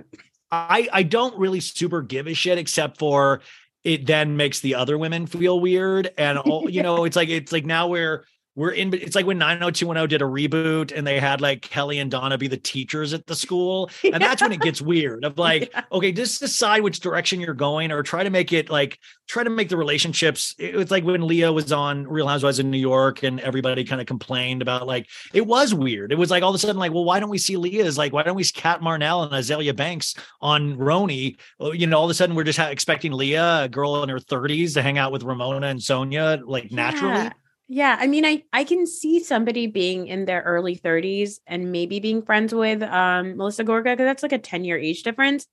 I 0.51 0.87
I 0.91 1.03
don't 1.03 1.37
really 1.39 1.59
super 1.59 2.01
give 2.01 2.27
a 2.27 2.33
shit 2.33 2.57
except 2.57 2.97
for 2.99 3.41
it. 3.83 4.05
Then 4.05 4.37
makes 4.37 4.59
the 4.59 4.75
other 4.75 4.97
women 4.97 5.27
feel 5.27 5.59
weird, 5.59 6.11
and 6.17 6.37
all 6.37 6.69
you 6.69 6.83
know, 6.83 7.05
it's 7.05 7.15
like 7.15 7.29
it's 7.29 7.51
like 7.51 7.65
now 7.65 7.87
we're 7.87 8.25
we're 8.55 8.71
in. 8.71 8.93
It's 8.93 9.15
like 9.15 9.25
when 9.25 9.37
90210 9.37 10.07
did 10.07 10.21
a 10.21 10.25
reboot, 10.25 10.95
and 10.95 11.05
they 11.05 11.19
had 11.19 11.41
like 11.41 11.61
Kelly 11.61 11.99
and 11.99 12.09
Donna 12.09 12.37
be 12.37 12.47
the 12.47 12.57
teachers 12.57 13.13
at 13.13 13.27
the 13.27 13.35
school, 13.35 13.89
and 14.03 14.21
that's 14.21 14.41
when 14.41 14.51
it 14.51 14.61
gets 14.61 14.81
weird. 14.81 15.25
Of 15.25 15.37
like, 15.37 15.73
okay, 15.91 16.11
just 16.11 16.39
decide 16.39 16.81
which 16.81 17.01
direction 17.01 17.39
you're 17.39 17.53
going, 17.53 17.91
or 17.91 18.01
try 18.01 18.23
to 18.23 18.29
make 18.29 18.53
it 18.53 18.69
like 18.69 18.99
try 19.27 19.43
to 19.43 19.49
make 19.49 19.69
the 19.69 19.77
relationships. 19.77 20.55
It 20.57 20.75
was 20.75 20.89
like 20.89 21.03
when 21.03 21.27
Leah 21.27 21.51
was 21.51 21.71
on 21.71 22.07
Real 22.07 22.27
Housewives 22.27 22.59
in 22.59 22.71
New 22.71 22.77
York, 22.77 23.23
and 23.23 23.39
everybody 23.41 23.83
kind 23.83 23.99
of 23.99 24.07
complained 24.07 24.61
about 24.61 24.87
like 24.87 25.07
it 25.33 25.45
was 25.45 25.73
weird. 25.73 26.11
It 26.11 26.17
was 26.17 26.31
like 26.31 26.41
all 26.41 26.49
of 26.49 26.55
a 26.55 26.59
sudden, 26.59 26.77
like, 26.77 26.93
well, 26.93 27.05
why 27.05 27.19
don't 27.19 27.29
we 27.29 27.37
see 27.37 27.57
Leah 27.57 27.85
as 27.85 27.97
like, 27.97 28.13
why 28.13 28.23
don't 28.23 28.35
we 28.35 28.43
see 28.43 28.53
Cat 28.53 28.81
Marnell 28.81 29.23
and 29.23 29.33
Azealia 29.33 29.75
Banks 29.75 30.15
on 30.41 30.77
RHONY? 30.77 31.37
You 31.73 31.87
know, 31.87 31.97
all 31.97 32.05
of 32.05 32.11
a 32.11 32.13
sudden 32.13 32.35
we're 32.35 32.43
just 32.43 32.59
ha- 32.59 32.67
expecting 32.67 33.11
Leah, 33.11 33.63
a 33.63 33.69
girl 33.69 34.01
in 34.01 34.09
her 34.09 34.19
30s, 34.19 34.73
to 34.75 34.81
hang 34.81 34.97
out 34.97 35.11
with 35.11 35.23
Ramona 35.23 35.67
and 35.67 35.79
Sonja 35.79 36.41
like 36.45 36.71
naturally. 36.71 37.31
Yeah. 37.67 37.97
I 37.99 38.07
mean, 38.07 38.25
I 38.25 38.43
I 38.53 38.63
can 38.63 38.85
see 38.85 39.19
somebody 39.23 39.67
being 39.67 40.07
in 40.07 40.25
their 40.25 40.41
early 40.43 40.75
30s 40.77 41.39
and 41.47 41.71
maybe 41.71 41.99
being 41.99 42.21
friends 42.21 42.53
with 42.53 42.83
um 42.83 43.37
Melissa 43.37 43.63
Gorga 43.63 43.93
because 43.93 44.05
that's 44.05 44.23
like 44.23 44.33
a 44.33 44.37
10 44.37 44.63
year 44.63 44.77
age 44.77 45.03
difference. 45.03 45.47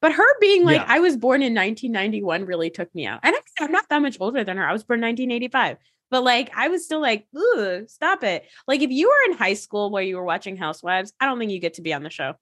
But 0.00 0.12
her 0.12 0.40
being 0.40 0.64
like, 0.64 0.80
Yeah. 0.80 0.86
I 0.88 0.98
was 0.98 1.16
born 1.16 1.42
in 1.42 1.54
1991 1.54 2.44
really 2.46 2.70
took 2.70 2.92
me 2.94 3.06
out. 3.06 3.20
And 3.22 3.34
actually, 3.36 3.66
I'm 3.66 3.72
not 3.72 3.88
that 3.88 4.02
much 4.02 4.16
older 4.20 4.42
than 4.42 4.56
her. 4.56 4.66
I 4.68 4.72
was 4.72 4.82
born 4.82 5.00
1985. 5.00 5.76
But 6.10 6.24
like, 6.24 6.50
I 6.56 6.68
was 6.68 6.84
still 6.84 7.00
like, 7.00 7.26
ooh, 7.36 7.86
stop 7.88 8.22
it. 8.24 8.44
Like, 8.68 8.82
if 8.82 8.90
you 8.90 9.08
were 9.08 9.32
in 9.32 9.38
high 9.38 9.54
school 9.54 9.90
where 9.90 10.02
you 10.02 10.16
were 10.16 10.24
watching 10.24 10.56
Housewives, 10.58 11.12
I 11.20 11.24
don't 11.26 11.38
think 11.38 11.52
you 11.52 11.58
get 11.60 11.74
to 11.74 11.82
be 11.82 11.94
on 11.94 12.02
the 12.02 12.10
show. 12.10 12.34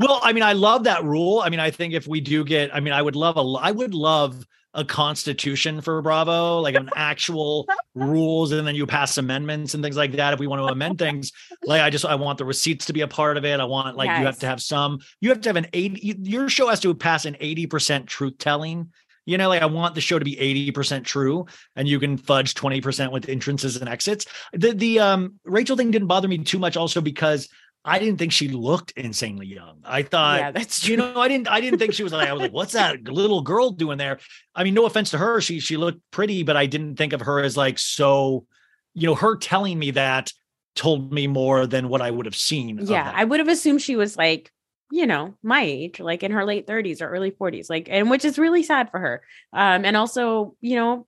Well, 0.00 0.20
I 0.22 0.32
mean, 0.32 0.42
I 0.42 0.52
love 0.54 0.84
that 0.84 1.04
rule. 1.04 1.40
I 1.44 1.48
mean, 1.50 1.60
I 1.60 1.70
think 1.70 1.94
if 1.94 2.08
we 2.08 2.20
do 2.20 2.44
get, 2.44 2.74
I 2.74 2.80
mean, 2.80 2.92
I 2.92 3.00
would 3.00 3.16
love 3.16 3.36
a, 3.36 3.42
I 3.60 3.70
would 3.70 3.94
love 3.94 4.44
a 4.76 4.84
constitution 4.84 5.80
for 5.80 6.00
Bravo, 6.02 6.60
like 6.60 6.74
an 6.74 6.90
actual 6.94 7.66
rules, 7.94 8.52
and 8.52 8.66
then 8.66 8.74
you 8.74 8.86
pass 8.86 9.16
amendments 9.16 9.74
and 9.74 9.82
things 9.82 9.96
like 9.96 10.12
that. 10.12 10.34
If 10.34 10.38
we 10.38 10.46
want 10.46 10.62
to 10.62 10.72
amend 10.72 10.98
things, 11.00 11.32
like 11.64 11.80
I 11.80 11.90
just, 11.90 12.04
I 12.04 12.14
want 12.14 12.38
the 12.38 12.44
receipts 12.44 12.86
to 12.86 12.92
be 12.92 13.00
a 13.00 13.08
part 13.08 13.36
of 13.36 13.44
it. 13.44 13.58
I 13.58 13.64
want 13.64 13.96
like 13.96 14.08
you 14.08 14.26
have 14.26 14.38
to 14.40 14.46
have 14.46 14.62
some, 14.62 15.00
you 15.20 15.30
have 15.30 15.40
to 15.40 15.48
have 15.48 15.56
an 15.56 15.66
eighty. 15.72 16.14
Your 16.22 16.48
show 16.48 16.68
has 16.68 16.78
to 16.80 16.94
pass 16.94 17.24
an 17.24 17.36
eighty 17.40 17.66
percent 17.66 18.06
truth 18.06 18.38
telling. 18.38 18.92
You 19.24 19.38
know, 19.38 19.48
like 19.48 19.62
I 19.62 19.66
want 19.66 19.96
the 19.96 20.00
show 20.00 20.20
to 20.20 20.24
be 20.24 20.36
80% 20.72 21.02
true 21.02 21.46
and 21.74 21.88
you 21.88 21.98
can 21.98 22.16
fudge 22.16 22.54
20% 22.54 23.10
with 23.10 23.28
entrances 23.28 23.76
and 23.76 23.88
exits. 23.88 24.24
The 24.52 24.72
the 24.72 25.00
um 25.00 25.40
Rachel 25.44 25.76
thing 25.76 25.90
didn't 25.90 26.06
bother 26.06 26.28
me 26.28 26.38
too 26.38 26.60
much 26.60 26.76
also 26.76 27.00
because 27.00 27.48
I 27.86 27.98
didn't 27.98 28.18
think 28.18 28.32
she 28.32 28.48
looked 28.48 28.92
insanely 28.96 29.46
young. 29.46 29.78
I 29.84 30.02
thought 30.02 30.40
yeah, 30.40 30.50
that's 30.50 30.86
you 30.88 30.96
know, 30.96 31.18
I 31.18 31.28
didn't 31.28 31.48
I 31.48 31.60
didn't 31.60 31.78
think 31.78 31.94
she 31.94 32.02
was 32.02 32.12
like 32.12 32.28
I 32.28 32.32
was 32.32 32.42
like, 32.42 32.52
what's 32.52 32.72
that 32.72 33.04
little 33.04 33.40
girl 33.42 33.70
doing 33.70 33.96
there? 33.98 34.18
I 34.54 34.64
mean, 34.64 34.74
no 34.74 34.86
offense 34.86 35.10
to 35.12 35.18
her, 35.18 35.40
she 35.40 35.60
she 35.60 35.76
looked 35.76 36.00
pretty, 36.10 36.42
but 36.42 36.56
I 36.56 36.66
didn't 36.66 36.96
think 36.96 37.12
of 37.12 37.22
her 37.22 37.40
as 37.40 37.56
like 37.56 37.78
so, 37.78 38.46
you 38.94 39.06
know, 39.06 39.14
her 39.14 39.36
telling 39.36 39.78
me 39.78 39.92
that 39.92 40.32
told 40.74 41.12
me 41.12 41.26
more 41.26 41.66
than 41.66 41.88
what 41.88 42.02
I 42.02 42.10
would 42.10 42.26
have 42.26 42.36
seen. 42.36 42.78
yeah 42.82 43.10
i 43.14 43.24
would 43.24 43.40
have 43.40 43.48
assumed 43.48 43.80
she 43.80 43.96
was 43.96 44.14
like 44.16 44.52
you 44.92 45.06
know 45.06 45.34
my 45.42 45.62
age 45.62 46.00
like 46.00 46.22
in 46.22 46.30
her 46.32 46.44
late 46.44 46.66
30s 46.66 47.00
or 47.00 47.08
early 47.08 47.30
40s 47.30 47.70
like 47.70 47.88
and 47.90 48.10
which 48.10 48.24
is 48.24 48.38
really 48.38 48.62
sad 48.62 48.90
for 48.90 49.00
her 49.00 49.22
um 49.54 49.84
and 49.86 49.96
also 49.96 50.54
you 50.60 50.76
know 50.76 51.06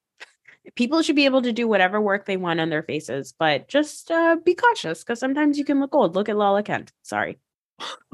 people 0.74 1.02
should 1.02 1.16
be 1.16 1.24
able 1.24 1.42
to 1.42 1.52
do 1.52 1.68
whatever 1.68 2.00
work 2.00 2.26
they 2.26 2.36
want 2.36 2.60
on 2.60 2.70
their 2.70 2.82
faces 2.82 3.34
but 3.38 3.68
just 3.68 4.10
uh 4.10 4.36
be 4.44 4.54
cautious 4.54 5.02
because 5.02 5.20
sometimes 5.20 5.58
you 5.58 5.64
can 5.64 5.80
look 5.80 5.94
old 5.94 6.14
look 6.14 6.28
at 6.28 6.36
lala 6.36 6.62
kent 6.62 6.92
sorry 7.02 7.38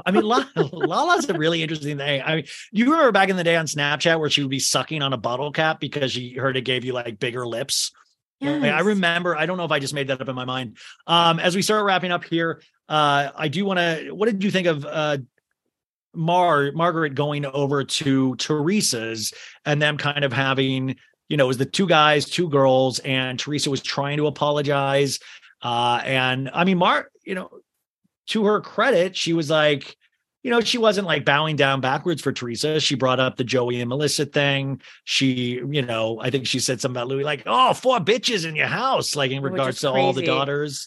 I 0.05 0.11
mean, 0.11 0.25
La- 0.25 0.45
Lala's 0.57 1.27
a 1.31 1.39
really 1.39 1.63
interesting 1.63 1.97
thing. 1.97 2.21
I 2.23 2.37
mean, 2.37 2.45
you 2.71 2.85
remember 2.85 3.13
back 3.13 3.31
in 3.31 3.37
the 3.37 3.45
day 3.45 3.57
on 3.57 3.65
Snapchat 3.65 4.21
where 4.21 4.29
she 4.29 4.43
would 4.43 4.51
be 4.51 4.59
sucking 4.59 5.01
on 5.01 5.15
a 5.15 5.17
bottle 5.17 5.53
cap 5.53 5.81
because 5.81 6.13
she 6.13 6.35
heard 6.35 6.59
it 6.59 6.67
gave 6.67 6.85
you 6.85 6.93
like 6.93 7.19
bigger 7.19 7.47
lips. 7.47 7.91
Like, 8.41 8.73
I 8.73 8.81
remember. 8.81 9.37
I 9.37 9.47
don't 9.47 9.57
know 9.57 9.65
if 9.65 9.71
I 9.71 9.79
just 9.79 9.95
made 9.95 10.09
that 10.09 10.21
up 10.21 10.29
in 10.29 10.35
my 10.35 10.45
mind. 10.45 10.77
Um, 11.07 11.39
as 11.39 11.57
we 11.57 11.63
start 11.63 11.85
wrapping 11.85 12.13
up 12.13 12.25
here, 12.25 12.61
uh, 12.89 13.31
I 13.35 13.49
do 13.49 13.65
want 13.65 13.79
to. 13.79 14.11
What 14.11 14.27
did 14.27 14.45
you 14.45 14.51
think 14.51 14.67
of 14.67 14.85
uh, 14.85 15.19
Mar 16.15 16.73
Margaret 16.73 17.15
going 17.15 17.47
over 17.47 17.85
to 17.85 18.37
Teresa's 18.37 19.33
and 19.65 19.81
them 19.81 19.97
kind 19.97 20.25
of 20.25 20.33
having, 20.33 20.97
you 21.29 21.37
know, 21.37 21.45
it 21.45 21.49
was 21.49 21.59
the 21.59 21.67
two 21.67 21.87
guys, 21.87 22.27
two 22.27 22.49
girls, 22.49 22.99
and 23.01 23.39
Teresa 23.39 23.71
was 23.71 23.83
trying 23.83 24.19
to 24.19 24.27
apologize. 24.27 25.19
Uh, 25.63 26.01
and 26.05 26.51
I 26.53 26.65
mean, 26.65 26.79
Marge, 26.79 27.07
you 27.25 27.35
know, 27.35 27.51
to 28.29 28.45
her 28.45 28.61
credit, 28.61 29.17
she 29.17 29.33
was 29.33 29.51
like, 29.51 29.97
you 30.43 30.51
know, 30.51 30.61
she 30.61 30.77
wasn't 30.77 31.07
like 31.07 31.25
bowing 31.25 31.57
down 31.57 31.81
backwards 31.81 32.21
for 32.21 32.31
Teresa. 32.31 32.79
She 32.79 32.95
brought 32.95 33.19
up 33.19 33.37
the 33.37 33.45
Joey 33.45 33.81
and 33.81 33.89
Melissa 33.89 34.27
thing. 34.27 34.83
She, 35.05 35.63
you 35.71 35.81
know, 35.81 36.21
I 36.21 36.29
think 36.29 36.47
she 36.47 36.59
said 36.59 36.83
something 36.83 37.01
about 37.01 37.09
Luis, 37.09 37.25
like, 37.25 37.45
oh, 37.47 37.73
four 37.73 37.99
bitches 37.99 38.47
in 38.47 38.55
your 38.55 38.67
house, 38.67 39.17
like 39.17 39.31
in 39.31 39.43
Which 39.43 39.53
regards 39.53 39.81
to 39.81 39.91
all 39.91 40.13
the 40.13 40.23
daughters. 40.23 40.87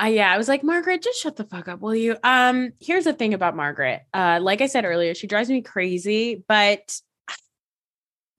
Uh, 0.00 0.06
yeah, 0.06 0.32
I 0.32 0.38
was 0.38 0.48
like, 0.48 0.64
Margaret, 0.64 1.02
just 1.02 1.20
shut 1.20 1.36
the 1.36 1.44
fuck 1.44 1.68
up, 1.68 1.80
will 1.80 1.94
you? 1.94 2.16
Um, 2.24 2.72
here's 2.80 3.04
the 3.04 3.12
thing 3.12 3.32
about 3.32 3.54
Margaret. 3.54 4.02
Uh, 4.12 4.40
like 4.42 4.60
I 4.60 4.66
said 4.66 4.84
earlier, 4.84 5.14
she 5.14 5.28
drives 5.28 5.50
me 5.50 5.62
crazy, 5.62 6.42
but 6.48 7.00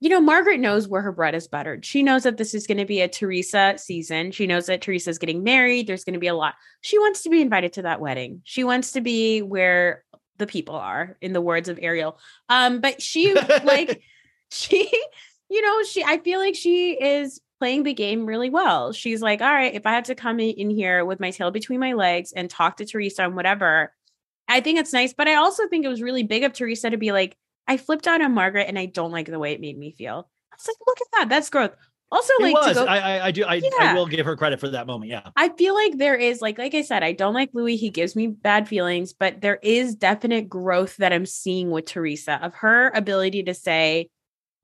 you 0.01 0.09
know, 0.09 0.19
Margaret 0.19 0.59
knows 0.59 0.87
where 0.87 1.03
her 1.03 1.11
bread 1.11 1.35
is 1.35 1.47
buttered. 1.47 1.85
She 1.85 2.01
knows 2.01 2.23
that 2.23 2.37
this 2.37 2.55
is 2.55 2.65
going 2.65 2.79
to 2.79 2.85
be 2.85 3.01
a 3.01 3.07
Teresa 3.07 3.75
season. 3.77 4.31
She 4.31 4.47
knows 4.47 4.65
that 4.65 4.81
Teresa's 4.81 5.19
getting 5.19 5.43
married. 5.43 5.85
There's 5.85 6.03
going 6.03 6.15
to 6.15 6.19
be 6.19 6.27
a 6.27 6.33
lot. 6.33 6.55
She 6.81 6.97
wants 6.97 7.21
to 7.21 7.29
be 7.29 7.39
invited 7.39 7.73
to 7.73 7.83
that 7.83 8.01
wedding. 8.01 8.41
She 8.43 8.63
wants 8.63 8.93
to 8.93 9.01
be 9.01 9.43
where 9.43 10.03
the 10.39 10.47
people 10.47 10.75
are, 10.75 11.17
in 11.21 11.33
the 11.33 11.41
words 11.41 11.69
of 11.69 11.77
Ariel. 11.79 12.17
Um, 12.49 12.81
but 12.81 12.99
she 12.99 13.35
like 13.63 14.01
she, 14.51 14.91
you 15.49 15.61
know, 15.61 15.83
she 15.83 16.03
I 16.03 16.17
feel 16.17 16.39
like 16.39 16.55
she 16.55 16.93
is 16.93 17.39
playing 17.59 17.83
the 17.83 17.93
game 17.93 18.25
really 18.25 18.49
well. 18.49 18.93
She's 18.93 19.21
like, 19.21 19.39
all 19.39 19.53
right, 19.53 19.75
if 19.75 19.85
I 19.85 19.91
have 19.91 20.05
to 20.05 20.15
come 20.15 20.39
in, 20.39 20.49
in 20.49 20.69
here 20.71 21.05
with 21.05 21.19
my 21.19 21.29
tail 21.29 21.51
between 21.51 21.79
my 21.79 21.93
legs 21.93 22.31
and 22.31 22.49
talk 22.49 22.77
to 22.77 22.85
Teresa 22.85 23.23
and 23.23 23.35
whatever, 23.35 23.93
I 24.47 24.61
think 24.61 24.79
it's 24.79 24.93
nice. 24.93 25.13
But 25.13 25.27
I 25.27 25.35
also 25.35 25.67
think 25.67 25.85
it 25.85 25.89
was 25.89 26.01
really 26.01 26.23
big 26.23 26.43
of 26.43 26.53
Teresa 26.53 26.89
to 26.89 26.97
be 26.97 27.11
like, 27.11 27.37
I 27.67 27.77
flipped 27.77 28.07
out 28.07 28.21
on 28.21 28.33
Margaret 28.33 28.67
and 28.67 28.77
I 28.77 28.85
don't 28.87 29.11
like 29.11 29.27
the 29.27 29.39
way 29.39 29.53
it 29.53 29.61
made 29.61 29.77
me 29.77 29.91
feel. 29.91 30.29
I 30.51 30.55
was 30.55 30.67
like, 30.67 30.77
look 30.85 31.01
at 31.01 31.07
that. 31.13 31.29
That's 31.29 31.49
growth. 31.49 31.71
Also, 32.11 32.33
It 32.39 32.43
like 32.43 32.53
was. 32.53 32.75
go, 32.75 32.85
I, 32.85 32.97
I, 32.97 33.25
I 33.27 33.31
do. 33.31 33.45
I, 33.45 33.61
I 33.79 33.93
will 33.93 34.05
give 34.05 34.25
her 34.25 34.35
credit 34.35 34.59
for 34.59 34.67
that 34.69 34.85
moment. 34.85 35.09
Yeah. 35.09 35.29
I 35.37 35.47
feel 35.49 35.73
like 35.73 35.97
there 35.97 36.15
is 36.15 36.41
like 36.41 36.57
like 36.57 36.75
I 36.75 36.81
said, 36.81 37.03
I 37.03 37.13
don't 37.13 37.33
like 37.33 37.51
Luis. 37.53 37.79
He 37.79 37.89
gives 37.89 38.17
me 38.17 38.27
bad 38.27 38.67
feelings, 38.67 39.13
but 39.13 39.39
there 39.39 39.59
is 39.63 39.95
definite 39.95 40.49
growth 40.49 40.97
that 40.97 41.13
I'm 41.13 41.25
seeing 41.25 41.71
with 41.71 41.85
Teresa 41.85 42.43
of 42.43 42.53
her 42.55 42.89
ability 42.89 43.43
to 43.43 43.53
say, 43.53 44.09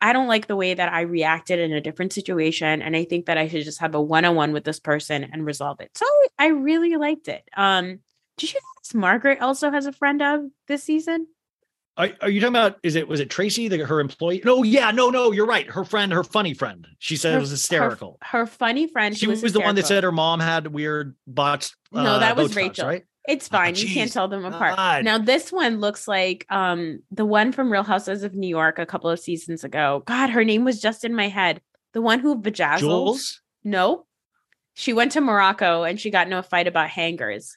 I 0.02 0.12
don't 0.12 0.28
like 0.28 0.48
the 0.48 0.58
way 0.58 0.74
that 0.74 0.92
I 0.92 1.02
reacted 1.02 1.60
in 1.60 1.72
a 1.72 1.80
different 1.80 2.12
situation. 2.12 2.82
And 2.82 2.98
I 2.98 3.06
think 3.06 3.28
that 3.28 3.38
I 3.38 3.48
should 3.48 3.64
just 3.64 3.80
have 3.80 3.96
a 3.96 4.02
one-on-one 4.02 4.52
with 4.52 4.66
this 4.66 4.82
person 4.82 5.24
and 5.24 5.46
resolve 5.46 5.80
it. 5.80 5.92
So 5.96 6.06
I 6.38 6.48
really 6.48 6.98
liked 6.98 7.30
it. 7.30 7.48
Um, 7.56 8.00
did 8.38 8.54
you 8.54 8.60
notice 8.76 8.94
Margaret 8.94 9.40
also 9.42 9.72
has 9.72 9.86
a 9.86 9.94
friend 9.94 10.22
of 10.22 10.42
this 10.68 10.84
season? 10.84 11.28
Are, 11.98 12.10
are 12.22 12.30
you 12.30 12.40
talking 12.40 12.56
about? 12.56 12.78
Is 12.84 12.96
it 12.96 13.08
was 13.08 13.20
it 13.20 13.30
Tracy, 13.30 13.68
the, 13.68 13.80
her 13.80 14.00
employee? 14.00 14.42
No, 14.46 14.62
yeah, 14.64 14.92
no, 14.92 15.10
no. 15.10 15.32
You're 15.32 15.48
right. 15.48 15.68
Her 15.68 15.84
friend, 15.84 16.12
her 16.14 16.24
funny 16.24 16.54
friend. 16.54 16.88
She 17.00 17.16
said 17.18 17.32
Her- 17.32 17.38
it 17.38 17.42
was 17.42 17.50
hysterical. 17.50 18.18
Her, 18.22 18.46
funny 18.46 18.88
friend. 18.88 19.18
she 19.18 19.26
who 19.26 19.32
was, 19.32 19.52
the 19.54 19.60
one 19.60 19.76
that 19.76 19.88
said 19.88 20.04
her 20.04 20.12
mom 20.12 20.40
had 20.40 20.68
weird 20.68 21.16
botched. 21.26 21.76
No, 21.92 22.02
uh, 22.02 22.20
that 22.20 22.36
was 22.38 22.52
Botox, 22.52 22.56
Rachel. 22.56 22.88
right? 22.88 23.04
It's 23.28 23.48
Oh, 23.52 23.58
fine. 23.58 23.76
you 23.76 23.88
can't 23.94 24.12
tell 24.12 24.28
them 24.28 24.46
apart. 24.46 24.76
God. 24.78 25.04
Now 25.06 25.18
this 25.18 25.52
one 25.52 25.80
looks 25.80 26.08
like 26.08 26.46
um 26.50 27.00
the 27.12 27.26
one 27.26 27.52
from 27.52 27.72
Real 27.72 27.84
Houses 27.84 28.24
of 28.24 28.36
New 28.36 28.48
York 28.48 28.78
a 28.80 28.86
couple 28.86 29.10
of 29.10 29.20
seasons 29.20 29.64
ago. 29.64 30.04
God, 30.06 30.30
her 30.30 30.44
name 30.46 30.64
was 30.64 30.80
just 30.80 31.04
in 31.04 31.16
my 31.16 31.28
head. 31.30 31.62
The 31.94 32.02
one 32.02 32.20
who 32.20 32.36
bejazzled. 32.36 32.80
Jules. 32.80 33.42
No. 33.64 34.06
She 34.76 34.94
went 34.94 35.14
to 35.14 35.22
Morocco 35.22 35.84
and 35.84 36.00
she 36.00 36.12
got 36.12 36.28
into 36.28 36.38
a 36.38 36.44
fight 36.44 36.68
about 36.68 36.90
hangers. 36.90 37.56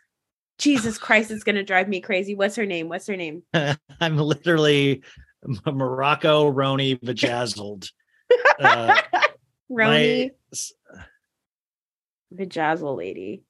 Jesus 0.61 0.99
Christ, 0.99 1.31
it's 1.31 1.43
gonna 1.45 1.65
drive 1.65 1.89
me 1.89 2.01
crazy. 2.01 2.35
What's 2.35 2.55
her 2.57 2.67
name? 2.67 2.89
What's 2.89 3.07
her 3.07 3.17
name? 3.17 3.43
I'm 3.55 4.17
literally 4.17 5.03
Morocco 5.67 6.53
RHONY 6.53 7.01
Vajazzled. 7.01 7.91
Uh, 8.61 8.95
Roni 9.69 10.31
my- 10.53 10.61
Bejazzle 12.33 12.97
lady. 12.97 13.43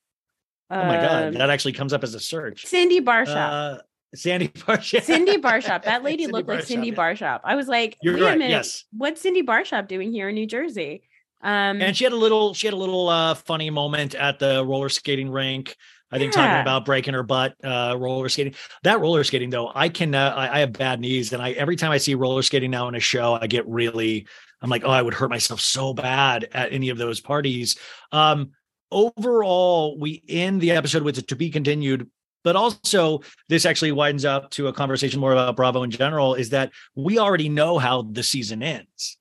oh 0.70 0.76
my 0.84 0.96
god, 0.96 1.22
Um, 1.28 1.34
that 1.34 1.50
actually 1.50 1.72
comes 1.72 1.92
up 1.92 2.02
as 2.02 2.14
a 2.14 2.20
search. 2.20 2.64
Cindy 2.64 3.00
Barshop. 3.00 3.36
Uh, 3.52 3.78
Sandy 4.14 4.48
Barshop. 4.66 5.02
Cindy 5.02 5.36
Barshop. 5.36 5.82
That 5.84 6.02
lady 6.02 6.22
Cindy 6.24 6.32
looked 6.32 6.48
like 6.48 6.60
Barshop, 6.60 6.66
Cindy 6.68 6.88
yeah. 6.88 6.94
Barshop. 6.94 7.40
I 7.44 7.56
was 7.56 7.68
like, 7.68 7.98
You're 8.02 8.14
wait 8.14 8.22
a 8.22 8.30
minute. 8.32 8.50
yes. 8.50 8.84
What's 8.96 9.20
Cindy 9.20 9.42
Barshop 9.42 9.86
doing 9.88 10.12
here 10.12 10.28
in 10.30 10.34
New 10.34 10.46
Jersey? 10.46 11.02
Um, 11.42 11.80
and 11.80 11.96
she 11.96 12.04
had 12.04 12.12
a 12.12 12.16
little 12.16 12.54
she 12.54 12.66
had 12.66 12.74
a 12.74 12.78
little 12.78 13.08
uh 13.08 13.34
funny 13.34 13.70
moment 13.70 14.14
at 14.14 14.38
the 14.38 14.64
roller 14.64 14.88
skating 14.90 15.30
rink 15.30 15.76
i 16.10 16.18
think 16.18 16.32
talking 16.32 16.60
about 16.60 16.84
breaking 16.84 17.14
her 17.14 17.22
butt 17.22 17.54
uh 17.64 17.96
roller 17.98 18.28
skating 18.28 18.54
that 18.82 19.00
roller 19.00 19.24
skating 19.24 19.50
though 19.50 19.70
i 19.74 19.88
can 19.88 20.14
uh, 20.14 20.34
I, 20.36 20.56
I 20.56 20.58
have 20.60 20.72
bad 20.72 21.00
knees 21.00 21.32
and 21.32 21.42
i 21.42 21.52
every 21.52 21.76
time 21.76 21.90
i 21.90 21.98
see 21.98 22.14
roller 22.14 22.42
skating 22.42 22.70
now 22.70 22.88
in 22.88 22.94
a 22.94 23.00
show 23.00 23.34
i 23.40 23.46
get 23.46 23.66
really 23.68 24.26
i'm 24.62 24.70
like 24.70 24.84
oh 24.84 24.90
i 24.90 25.02
would 25.02 25.14
hurt 25.14 25.30
myself 25.30 25.60
so 25.60 25.94
bad 25.94 26.48
at 26.52 26.72
any 26.72 26.88
of 26.88 26.98
those 26.98 27.20
parties. 27.20 27.76
Um 28.12 28.50
overall 28.92 29.98
we 29.98 30.22
end 30.28 30.60
the 30.60 30.72
episode 30.72 31.02
with 31.02 31.16
a 31.18 31.22
to 31.22 31.36
be 31.36 31.50
continued 31.50 32.10
but 32.42 32.56
also 32.56 33.20
this 33.48 33.64
actually 33.64 33.92
widens 33.92 34.24
up 34.24 34.50
to 34.50 34.66
a 34.66 34.72
conversation 34.72 35.20
more 35.20 35.32
about 35.32 35.54
bravo 35.56 35.82
in 35.82 35.90
general 35.90 36.34
is 36.34 36.50
that 36.50 36.72
we 36.94 37.18
already 37.18 37.48
know 37.48 37.78
how 37.78 38.02
the 38.02 38.22
season 38.22 38.62
ends. 38.62 39.16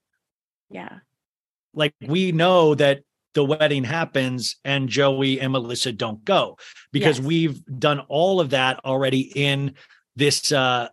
Yeah. 0.69 0.99
like 1.73 1.93
we 2.05 2.31
know 2.31 2.75
that 2.75 3.01
the 3.33 3.43
wedding 3.43 3.83
happens 3.83 4.55
and 4.63 4.89
Joey 4.89 5.39
and 5.39 5.51
Melissa 5.51 5.91
don't 5.91 6.23
go 6.25 6.57
because 6.91 7.19
Yes. 7.19 7.27
we've 7.27 7.65
done 7.77 7.99
all 8.07 8.39
of 8.39 8.51
that 8.51 8.79
already 8.85 9.31
in 9.35 9.75
this 10.15 10.51
uh 10.51 10.87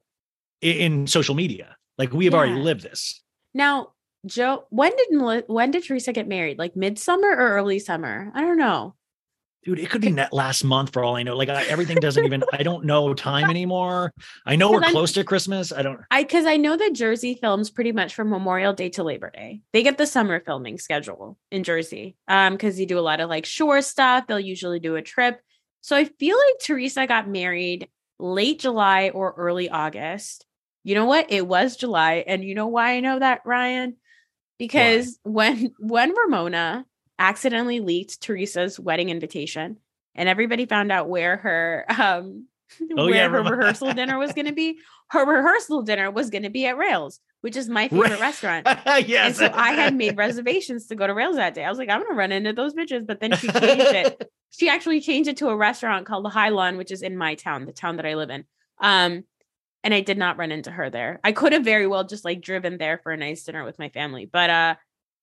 in 0.60 1.06
social 1.06 1.34
media. 1.34 1.76
Like 1.98 2.12
we 2.12 2.24
have 2.24 2.34
already 2.34 2.60
lived 2.60 2.82
this. 2.82 3.22
Now, 3.54 3.92
Joe, 4.26 4.64
when 4.70 4.92
did 4.96 5.44
when 5.46 5.70
did 5.70 5.84
Teresa 5.84 6.12
get 6.12 6.26
married? 6.26 6.58
Like 6.58 6.74
midsummer 6.76 7.28
or 7.28 7.50
early 7.56 7.78
summer? 7.78 8.32
I 8.34 8.40
don't 8.40 8.58
know. 8.58 8.95
Dude, 9.66 9.80
it 9.80 9.90
could 9.90 10.00
be 10.00 10.12
net 10.12 10.32
last 10.32 10.62
month 10.62 10.92
for 10.92 11.02
all 11.02 11.16
I 11.16 11.24
know. 11.24 11.36
Like 11.36 11.48
I, 11.48 11.64
everything 11.64 11.96
doesn't 11.96 12.24
even 12.24 12.44
I 12.52 12.62
don't 12.62 12.84
know 12.84 13.12
time 13.14 13.50
anymore. 13.50 14.14
I 14.46 14.54
know 14.54 14.70
we're 14.70 14.80
I'm- 14.80 14.92
close 14.92 15.10
to 15.14 15.24
Christmas. 15.24 15.72
I 15.72 15.82
don't 15.82 15.98
I 16.08 16.22
because 16.22 16.46
I 16.46 16.56
know 16.56 16.76
that 16.76 16.92
Jersey 16.92 17.34
films 17.34 17.68
pretty 17.68 17.90
much 17.90 18.14
from 18.14 18.30
Memorial 18.30 18.72
Day 18.74 18.90
to 18.90 19.02
Labor 19.02 19.32
Day. 19.34 19.62
They 19.72 19.82
get 19.82 19.98
the 19.98 20.06
summer 20.06 20.38
filming 20.38 20.78
schedule 20.78 21.36
in 21.50 21.64
Jersey. 21.64 22.16
Um, 22.28 22.52
because 22.52 22.78
you 22.78 22.86
do 22.86 22.96
a 22.96 23.00
lot 23.00 23.18
of 23.18 23.28
like 23.28 23.44
shore 23.44 23.82
stuff. 23.82 24.28
They'll 24.28 24.38
usually 24.38 24.78
do 24.78 24.94
a 24.94 25.02
trip. 25.02 25.40
So 25.80 25.96
I 25.96 26.04
feel 26.04 26.38
like 26.38 26.60
Teresa 26.62 27.08
got 27.08 27.28
married 27.28 27.88
late 28.20 28.60
July 28.60 29.08
or 29.08 29.34
early 29.36 29.68
August. 29.68 30.46
You 30.84 30.94
know 30.94 31.06
what? 31.06 31.32
It 31.32 31.44
was 31.44 31.76
July, 31.76 32.22
and 32.24 32.44
you 32.44 32.54
know 32.54 32.68
why 32.68 32.92
I 32.92 33.00
know 33.00 33.18
that, 33.18 33.40
Ryan? 33.44 33.96
Because 34.60 35.18
when 35.24 35.72
when 35.80 36.14
Ramona 36.16 36.86
accidentally 37.18 37.80
leaked 37.80 38.20
Teresa's 38.20 38.78
wedding 38.78 39.10
invitation, 39.10 39.78
and 40.14 40.28
everybody 40.28 40.66
found 40.66 40.92
out 40.92 41.08
where 41.08 41.36
her 41.36 41.84
um 41.88 42.46
Oh, 42.96 43.06
where 43.06 43.14
yeah, 43.14 43.28
her 43.28 43.42
rehearsal 43.42 43.92
dinner 43.92 44.18
was 44.18 44.32
going 44.32 44.46
to 44.46 44.52
be. 44.52 44.78
Her 45.10 45.24
rehearsal 45.24 45.82
dinner 45.82 46.10
was 46.10 46.30
going 46.30 46.42
to 46.42 46.50
be 46.50 46.66
at 46.66 46.76
Rails, 46.76 47.20
which 47.40 47.56
is 47.56 47.68
my 47.68 47.88
favorite 47.88 48.20
restaurant. 48.20 48.66
yes. 49.06 49.26
And 49.26 49.36
so 49.36 49.50
I 49.54 49.72
had 49.72 49.94
made 49.94 50.16
reservations 50.16 50.88
to 50.88 50.96
go 50.96 51.06
to 51.06 51.14
Rails 51.14 51.36
that 51.36 51.54
day. 51.54 51.64
I 51.64 51.70
was 51.70 51.78
like, 51.78 51.88
I'm 51.88 52.02
gonna 52.02 52.14
run 52.14 52.32
into 52.32 52.52
those 52.52 52.74
bitches, 52.74 53.06
but 53.06 53.20
then 53.20 53.36
she 53.36 53.48
changed 53.48 53.94
it. 53.94 54.30
She 54.50 54.70
actually 54.70 55.02
changed 55.02 55.28
it 55.28 55.36
to 55.38 55.48
a 55.48 55.56
restaurant 55.56 56.06
called 56.06 56.24
the 56.24 56.30
High 56.30 56.48
Lawn, 56.48 56.78
which 56.78 56.90
is 56.90 57.02
in 57.02 57.18
my 57.18 57.34
town, 57.34 57.66
the 57.66 57.72
town 57.72 57.96
that 57.96 58.06
I 58.06 58.14
live 58.14 58.30
in. 58.30 58.44
Um, 58.80 59.24
and 59.84 59.92
I 59.92 60.00
did 60.00 60.16
not 60.16 60.38
run 60.38 60.50
into 60.50 60.70
her 60.70 60.88
there. 60.88 61.20
I 61.22 61.32
could 61.32 61.52
have 61.52 61.64
very 61.64 61.86
well 61.86 62.04
just 62.04 62.24
like 62.24 62.40
driven 62.40 62.78
there 62.78 62.98
for 63.02 63.12
a 63.12 63.18
nice 63.18 63.42
dinner 63.42 63.64
with 63.64 63.78
my 63.78 63.90
family, 63.90 64.24
but 64.24 64.48
uh, 64.48 64.74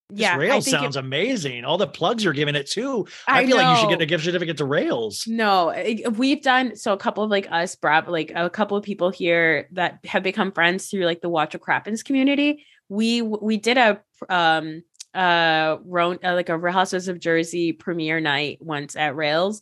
This 0.10 0.20
yeah, 0.20 0.38
Rails 0.38 0.66
think 0.66 0.76
it- 0.76 0.80
sounds 0.82 0.96
amazing. 0.96 1.66
All 1.66 1.78
the 1.78 1.88
plugs 1.88 2.24
you're 2.24 2.34
giving 2.34 2.56
it 2.56 2.70
too. 2.70 3.08
I, 3.28 3.42
I 3.42 3.46
feel 3.48 3.58
like 3.58 3.76
you 3.76 3.82
should 3.82 3.90
get 3.90 4.02
a 4.02 4.06
gift 4.06 4.24
certificate 4.24 4.58
to 4.58 4.66
Rails. 4.66 5.26
No, 5.28 5.70
it- 5.70 6.18
we've 6.18 6.42
done 6.42 6.76
so. 6.76 6.94
A 6.94 6.98
couple 6.98 7.24
of 7.24 7.32
like 7.32 7.48
us, 7.52 7.76
Bravo, 7.76 8.12
like 8.12 8.32
a 8.36 8.50
couple 8.50 8.78
of 8.78 8.84
people 8.84 9.10
here 9.10 9.70
that 9.72 10.00
have 10.06 10.22
become 10.24 10.52
friends 10.52 10.88
through 10.88 11.06
like 11.06 11.22
the 11.22 11.30
Watch 11.30 11.54
What 11.56 11.62
Crappens 11.62 12.04
community. 12.04 12.66
We 12.90 13.22
we 13.22 13.58
did 13.58 13.78
a 13.78 14.02
um 14.30 14.84
uh, 15.16 15.78
Ron, 15.86 16.20
uh 16.24 16.34
like 16.34 16.50
a 16.50 16.58
Real 16.58 16.74
Houses 16.74 17.08
of 17.08 17.20
Jersey 17.20 17.72
premiere 17.72 18.20
night 18.20 18.58
once 18.62 18.96
at 18.96 19.16
Rails, 19.16 19.62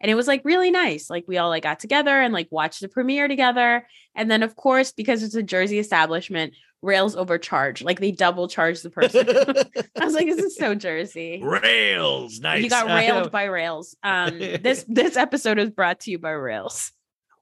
and 0.00 0.10
it 0.10 0.14
was 0.16 0.26
like 0.28 0.44
really 0.44 0.70
nice. 0.70 1.08
Like 1.08 1.24
we 1.26 1.38
all 1.38 1.48
like 1.48 1.62
got 1.62 1.80
together 1.80 2.20
and 2.20 2.34
like 2.34 2.48
watched 2.50 2.80
the 2.80 2.88
premiere 2.88 3.26
together, 3.28 3.86
and 4.14 4.30
then 4.30 4.42
of 4.42 4.54
course 4.56 4.92
because 4.92 5.22
it's 5.22 5.34
a 5.34 5.42
Jersey 5.42 5.78
establishment, 5.78 6.54
Rails 6.82 7.16
overcharge. 7.16 7.82
Like 7.82 8.00
they 8.00 8.12
double 8.12 8.48
charge 8.48 8.82
the 8.82 8.90
person. 8.90 9.28
I 10.00 10.04
was 10.04 10.14
like, 10.14 10.26
this 10.26 10.38
is 10.38 10.56
so 10.56 10.74
Jersey. 10.74 11.40
Rails, 11.42 12.40
nice. 12.40 12.62
You 12.62 12.70
got 12.70 12.86
railed 12.86 13.30
by 13.32 13.44
Rails. 13.44 13.96
Um, 14.02 14.38
this 14.38 14.84
this 14.88 15.16
episode 15.16 15.58
is 15.58 15.70
brought 15.70 16.00
to 16.00 16.10
you 16.10 16.18
by 16.18 16.30
Rails. 16.30 16.92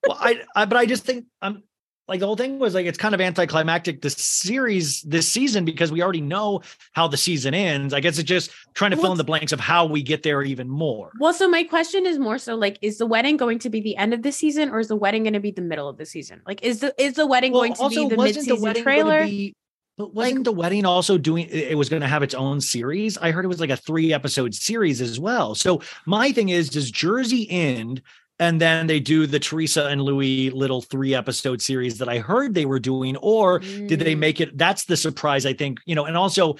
well, 0.07 0.19
I, 0.21 0.43
I, 0.55 0.65
but 0.65 0.79
I 0.79 0.87
just 0.87 1.05
think 1.05 1.27
I'm 1.43 1.63
like 2.09 2.20
the 2.20 2.27
whole 2.27 2.37
thing 2.37 2.59
was 2.59 2.74
like 2.74 2.87
it's 2.87 2.99
kind 2.99 3.15
of 3.15 3.20
anticlimactic 3.20 4.01
the 4.01 4.11
series 4.11 5.03
this 5.03 5.27
season 5.27 5.65
because 5.65 5.91
we 5.91 6.03
already 6.03 6.20
know 6.20 6.62
how 6.93 7.09
the 7.09 7.16
season 7.16 7.53
ends. 7.55 7.93
I 7.93 8.01
guess 8.01 8.19
it's 8.19 8.28
just 8.28 8.51
trying 8.74 8.93
to 8.93 8.97
fill 8.97 9.11
in 9.12 9.19
the 9.19 9.24
blanks 9.24 9.53
of 9.53 9.59
how 9.61 9.87
we 9.87 10.03
get 10.03 10.23
there 10.23 10.43
even 10.43 10.69
more. 10.69 11.11
Well, 11.19 11.35
so 11.35 11.49
my 11.49 11.65
question 11.65 12.07
is 12.07 12.19
more 12.19 12.39
so 12.39 12.55
like, 12.55 12.78
is 12.81 12.99
the 12.99 13.07
wedding 13.07 13.37
going 13.37 13.59
to 13.61 13.70
be 13.70 13.81
the 13.81 13.97
end 13.97 14.15
of 14.15 14.23
the 14.23 14.31
season 14.33 14.70
or 14.70 14.78
is 14.81 14.89
the 14.89 14.97
wedding 14.97 15.24
going 15.24 15.33
to 15.33 15.41
be 15.41 15.51
the 15.51 15.62
middle 15.62 15.89
of 15.89 15.97
the 15.97 16.07
season? 16.07 16.43
Like, 16.47 16.62
is 16.62 16.81
the 16.81 16.95
is 17.03 17.15
the 17.15 17.27
wedding 17.27 17.53
Well, 17.53 17.62
going 17.62 17.74
to 17.74 17.81
also, 17.83 18.03
be 18.05 18.09
the 18.11 18.16
wasn't 18.16 18.37
mid 18.37 18.37
the 18.37 18.41
season 18.43 18.61
wedding 18.62 18.85
gonna 18.85 18.95
trailer? 19.03 19.24
be- 19.24 19.55
But 19.99 20.15
wasn't 20.15 20.45
the 20.45 20.53
wedding 20.53 20.85
also 20.85 21.19
doing 21.19 21.47
it 21.49 21.73
it 21.73 21.78
was 21.78 21.89
going 21.89 22.03
to 22.03 22.09
have 22.09 22.23
its 22.23 22.35
own 22.35 22.61
series? 22.61 23.19
I 23.19 23.31
heard 23.33 23.45
it 23.45 23.49
was 23.49 23.61
like 23.61 23.70
a 23.70 23.77
three 23.77 24.12
episode 24.12 24.55
series 24.55 25.01
as 25.01 25.19
well. 25.19 25.55
So 25.55 25.81
my 26.05 26.31
thing 26.33 26.51
is, 26.51 26.69
does 26.69 26.91
Jersey 26.91 27.51
end 27.51 28.03
and 28.39 28.61
then 28.61 28.87
they 28.87 29.01
do 29.01 29.27
the 29.27 29.39
Teresa 29.39 29.87
and 29.87 30.03
Luis 30.03 30.53
little 30.53 30.83
three 30.83 31.15
episode 31.15 31.63
series 31.63 31.99
that 31.99 32.09
I 32.09 32.19
heard 32.19 32.55
they 32.55 32.67
were 32.67 32.79
doing, 32.79 33.17
or 33.19 33.59
did 33.61 33.99
they 34.01 34.15
Mm. 34.15 34.19
make 34.19 34.41
it? 34.41 34.57
That's 34.59 34.85
the 34.85 34.97
surprise, 34.97 35.47
I 35.47 35.53
think, 35.55 35.79
you 35.87 35.95
know, 35.95 36.05
and 36.05 36.17
also 36.17 36.57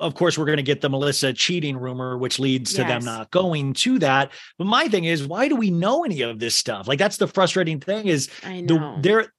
of 0.00 0.14
course, 0.14 0.36
we're 0.36 0.44
going 0.44 0.58
to 0.58 0.62
get 0.62 0.82
the 0.82 0.90
Melissa 0.90 1.32
cheating 1.32 1.74
rumor, 1.74 2.18
which 2.18 2.38
leads 2.38 2.74
to 2.74 2.84
them 2.84 3.02
not 3.06 3.30
going 3.30 3.72
to 3.72 3.98
that. 4.00 4.32
But 4.58 4.66
my 4.66 4.86
thing 4.86 5.04
is, 5.04 5.26
why 5.26 5.48
do 5.48 5.56
we 5.56 5.70
know 5.70 6.04
any 6.04 6.20
of 6.20 6.38
this 6.38 6.54
stuff? 6.54 6.86
Like, 6.86 6.98
that's 6.98 7.16
the 7.16 7.26
frustrating 7.26 7.80
thing 7.80 8.06
is 8.06 8.28
I 8.44 8.64
the 8.66 8.78
know. 8.78 8.98
there 9.00 9.32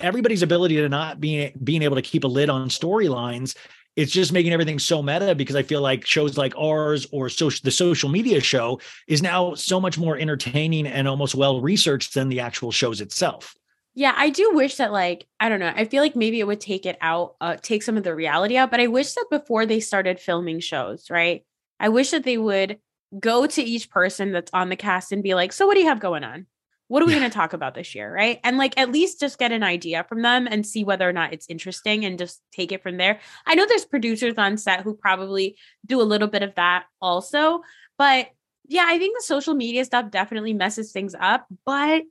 everybody's 0.00 0.42
ability 0.42 0.74
to 0.78 0.88
not 0.88 1.20
being 1.20 1.52
being 1.62 1.82
able 1.82 1.94
to 1.94 2.02
keep 2.02 2.24
a 2.24 2.26
lid 2.26 2.50
on 2.50 2.68
storylines 2.70 3.54
it's 3.96 4.12
just 4.12 4.32
making 4.32 4.52
everything 4.52 4.78
so 4.78 5.02
meta 5.02 5.34
because 5.34 5.56
i 5.56 5.62
feel 5.62 5.80
like 5.80 6.04
shows 6.06 6.36
like 6.36 6.54
ours 6.56 7.06
or 7.12 7.28
social 7.28 7.60
the 7.64 7.70
social 7.70 8.08
media 8.08 8.40
show 8.40 8.80
is 9.06 9.22
now 9.22 9.54
so 9.54 9.80
much 9.80 9.98
more 9.98 10.18
entertaining 10.18 10.86
and 10.86 11.06
almost 11.08 11.34
well 11.34 11.60
researched 11.60 12.14
than 12.14 12.28
the 12.28 12.40
actual 12.40 12.72
shows 12.72 13.00
itself 13.00 13.54
Yeah, 13.96 14.12
I 14.16 14.30
do 14.30 14.50
wish 14.54 14.76
that 14.76 14.90
like 14.92 15.26
I 15.38 15.48
don't 15.48 15.60
know. 15.60 15.72
I 15.74 15.84
feel 15.84 16.02
like 16.02 16.16
maybe 16.16 16.40
it 16.40 16.46
would 16.46 16.60
take 16.60 16.84
it 16.84 16.98
out, 17.00 17.36
uh, 17.40 17.56
take 17.62 17.82
some 17.82 17.96
of 17.96 18.02
the 18.02 18.14
reality 18.14 18.56
out. 18.56 18.70
But 18.70 18.80
I 18.80 18.88
wish 18.88 19.12
that 19.14 19.26
before 19.30 19.66
they 19.66 19.78
started 19.80 20.18
filming 20.18 20.58
shows, 20.60 21.10
right? 21.10 21.44
I 21.78 21.90
wish 21.90 22.10
that 22.10 22.24
they 22.24 22.36
would 22.36 22.78
go 23.20 23.46
to 23.46 23.62
each 23.62 23.90
person 23.90 24.32
that's 24.32 24.50
on 24.52 24.68
the 24.68 24.76
cast 24.76 25.12
and 25.12 25.22
be 25.22 25.34
like, 25.34 25.52
"So 25.52 25.66
what 25.66 25.74
do 25.74 25.80
you 25.80 25.88
have 25.88 26.00
going 26.00 26.24
on? 26.24 26.46
What 26.94 27.02
are 27.02 27.06
we 27.06 27.12
going 27.12 27.28
to 27.28 27.36
talk 27.36 27.54
about 27.54 27.74
this 27.74 27.92
year?" 27.92 28.14
Right? 28.14 28.38
And 28.44 28.56
like 28.56 28.78
at 28.78 28.92
least 28.92 29.18
just 29.18 29.36
get 29.36 29.50
an 29.50 29.64
idea 29.64 30.04
from 30.08 30.22
them 30.22 30.46
and 30.48 30.64
see 30.64 30.84
whether 30.84 31.08
or 31.08 31.12
not 31.12 31.32
it's 31.32 31.50
interesting 31.50 32.04
and 32.04 32.16
just 32.16 32.40
take 32.52 32.70
it 32.70 32.84
from 32.84 32.98
there. 32.98 33.18
I 33.44 33.56
know 33.56 33.66
there's 33.66 33.84
producers 33.84 34.34
on 34.38 34.56
set 34.56 34.82
who 34.82 34.94
probably 34.94 35.56
do 35.84 36.00
a 36.00 36.06
little 36.06 36.28
bit 36.28 36.44
of 36.44 36.54
that 36.54 36.84
also, 37.02 37.62
but 37.98 38.28
yeah, 38.68 38.84
I 38.86 38.96
think 39.00 39.18
the 39.18 39.24
social 39.24 39.54
media 39.54 39.84
stuff 39.84 40.12
definitely 40.12 40.52
messes 40.52 40.92
things 40.92 41.16
up. 41.18 41.48
But 41.66 42.04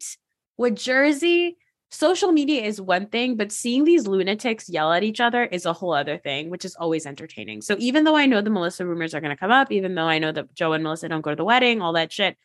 with 0.57 0.76
Jersey, 0.76 1.55
social 1.89 2.34
media 2.34 2.64
is 2.64 2.81
one 2.81 3.05
thing, 3.05 3.38
but 3.38 3.53
seeing 3.53 3.85
these 3.85 4.05
lunatics 4.05 4.68
yell 4.68 4.91
at 4.91 5.03
each 5.03 5.22
other 5.22 5.45
is 5.45 5.65
a 5.65 5.72
whole 5.72 5.93
other 5.93 6.18
thing, 6.18 6.49
which 6.49 6.65
is 6.65 6.76
always 6.76 7.05
entertaining. 7.05 7.61
So 7.61 7.77
even 7.80 8.03
though 8.03 8.18
I 8.18 8.26
know 8.26 8.41
the 8.41 8.49
Melissa 8.49 8.85
rumors 8.85 9.15
are 9.15 9.22
going 9.22 9.35
to 9.35 9.39
come 9.39 9.51
up, 9.51 9.72
even 9.72 9.95
though 9.95 10.07
I 10.07 10.19
know 10.19 10.34
that 10.34 10.53
Joe 10.53 10.73
and 10.73 10.84
Melissa 10.84 11.07
don't 11.07 11.22
go 11.22 11.30
to 11.30 11.38
the 11.38 11.45
wedding, 11.45 11.81
all 11.81 11.93
that 11.93 12.11
shit, 12.11 12.35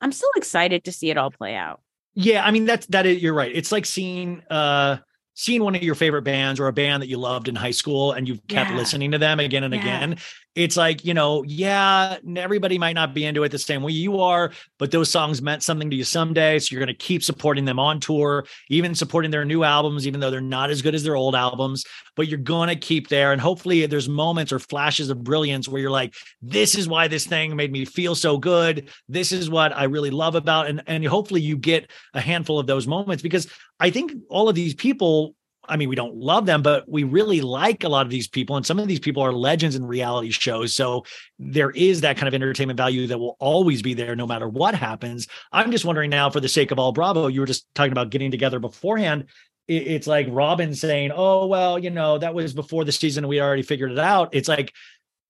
I'm 0.00 0.12
still 0.12 0.30
excited 0.36 0.84
to 0.84 0.92
see 0.92 1.10
it 1.10 1.16
all 1.18 1.30
play 1.30 1.54
out. 1.54 1.80
yeah 2.14 2.44
i 2.44 2.50
mean 2.50 2.64
that's 2.64 2.86
that 2.86 3.06
is 3.06 3.22
you're 3.22 3.34
right 3.34 3.52
it's 3.54 3.70
like 3.70 3.86
seeing 3.86 4.42
uh 4.50 4.96
seeing 5.34 5.62
one 5.62 5.74
of 5.76 5.82
your 5.82 5.94
favorite 5.94 6.22
bands 6.22 6.58
or 6.60 6.66
a 6.66 6.72
band 6.72 7.02
that 7.02 7.08
you 7.08 7.16
loved 7.16 7.46
in 7.48 7.54
high 7.54 7.70
school 7.70 8.12
and 8.12 8.26
you've 8.28 8.44
kept 8.48 8.70
Yeah. 8.70 8.76
listening 8.76 9.12
to 9.12 9.18
them 9.18 9.38
again 9.40 9.62
and 9.64 9.72
Yeah. 9.74 9.80
again 9.80 10.16
it's 10.56 10.76
like 10.76 11.04
you 11.04 11.14
know 11.14 11.44
yeah 11.44 12.16
everybody 12.36 12.76
might 12.76 12.94
not 12.94 13.14
be 13.14 13.24
into 13.24 13.44
it 13.44 13.50
the 13.50 13.58
same 13.58 13.82
way 13.82 13.92
you 13.92 14.20
are 14.20 14.50
but 14.78 14.90
those 14.90 15.08
songs 15.08 15.40
meant 15.40 15.62
something 15.62 15.88
to 15.88 15.96
you 15.96 16.04
someday 16.04 16.58
so 16.58 16.72
you're 16.72 16.84
going 16.84 16.94
to 16.94 17.04
keep 17.04 17.22
supporting 17.22 17.64
them 17.64 17.78
on 17.78 18.00
tour 18.00 18.44
even 18.68 18.94
supporting 18.94 19.30
their 19.30 19.44
new 19.44 19.62
albums 19.62 20.06
even 20.06 20.18
though 20.18 20.30
they're 20.30 20.40
not 20.40 20.70
as 20.70 20.82
good 20.82 20.94
as 20.94 21.04
their 21.04 21.16
old 21.16 21.36
albums 21.36 21.84
but 22.16 22.26
you're 22.26 22.38
going 22.38 22.68
to 22.68 22.76
keep 22.76 23.08
there 23.08 23.32
and 23.32 23.40
hopefully 23.40 23.86
there's 23.86 24.08
moments 24.08 24.52
or 24.52 24.58
flashes 24.58 25.08
of 25.08 25.22
brilliance 25.22 25.68
where 25.68 25.80
you're 25.80 25.90
like 25.90 26.14
this 26.42 26.74
is 26.74 26.88
why 26.88 27.06
this 27.06 27.26
thing 27.26 27.54
made 27.54 27.70
me 27.70 27.84
feel 27.84 28.14
so 28.14 28.38
good. 28.38 28.90
This 29.08 29.32
is 29.32 29.48
what 29.50 29.76
i 29.76 29.84
really 29.84 30.10
love 30.10 30.34
about 30.34 30.66
and 30.66 30.82
and 30.86 31.04
hopefully 31.06 31.40
you 31.40 31.56
get 31.56 31.90
a 32.14 32.20
handful 32.20 32.58
of 32.58 32.66
those 32.66 32.86
moments 32.86 33.22
because 33.22 33.48
i 33.78 33.90
think 33.90 34.12
all 34.28 34.48
of 34.48 34.54
these 34.54 34.74
people 34.74 35.34
I 35.70 35.76
mean, 35.76 35.88
we 35.88 35.94
don't 35.94 36.16
love 36.16 36.46
them, 36.46 36.62
but 36.62 36.88
we 36.88 37.04
really 37.04 37.40
like 37.40 37.84
a 37.84 37.88
lot 37.88 38.04
of 38.04 38.10
these 38.10 38.28
people. 38.28 38.56
And 38.56 38.66
some 38.66 38.78
of 38.78 38.88
these 38.88 38.98
people 38.98 39.22
are 39.22 39.32
legends 39.32 39.76
in 39.76 39.84
reality 39.84 40.30
shows. 40.30 40.74
So 40.74 41.04
there 41.38 41.70
is 41.70 42.00
that 42.00 42.16
kind 42.16 42.28
of 42.28 42.34
entertainment 42.34 42.76
value 42.76 43.06
that 43.06 43.18
will 43.18 43.36
always 43.38 43.80
be 43.80 43.94
there 43.94 44.16
no 44.16 44.26
matter 44.26 44.48
what 44.48 44.74
happens. 44.74 45.28
I'm 45.52 45.70
just 45.70 45.84
wondering 45.84 46.10
now, 46.10 46.28
for 46.28 46.40
the 46.40 46.48
sake 46.48 46.72
of 46.72 46.78
all 46.78 46.92
Bravo, 46.92 47.28
you 47.28 47.40
were 47.40 47.46
just 47.46 47.72
talking 47.74 47.92
about 47.92 48.10
getting 48.10 48.30
together 48.30 48.58
beforehand. 48.58 49.26
It's 49.68 50.08
like 50.08 50.26
Robyn 50.28 50.74
saying, 50.74 51.12
Oh, 51.14 51.46
well, 51.46 51.78
you 51.78 51.90
know, 51.90 52.18
that 52.18 52.34
was 52.34 52.52
before 52.52 52.84
the 52.84 52.90
season. 52.90 53.28
We 53.28 53.40
already 53.40 53.62
figured 53.62 53.92
it 53.92 53.98
out. 54.00 54.30
It's 54.32 54.48
like, 54.48 54.74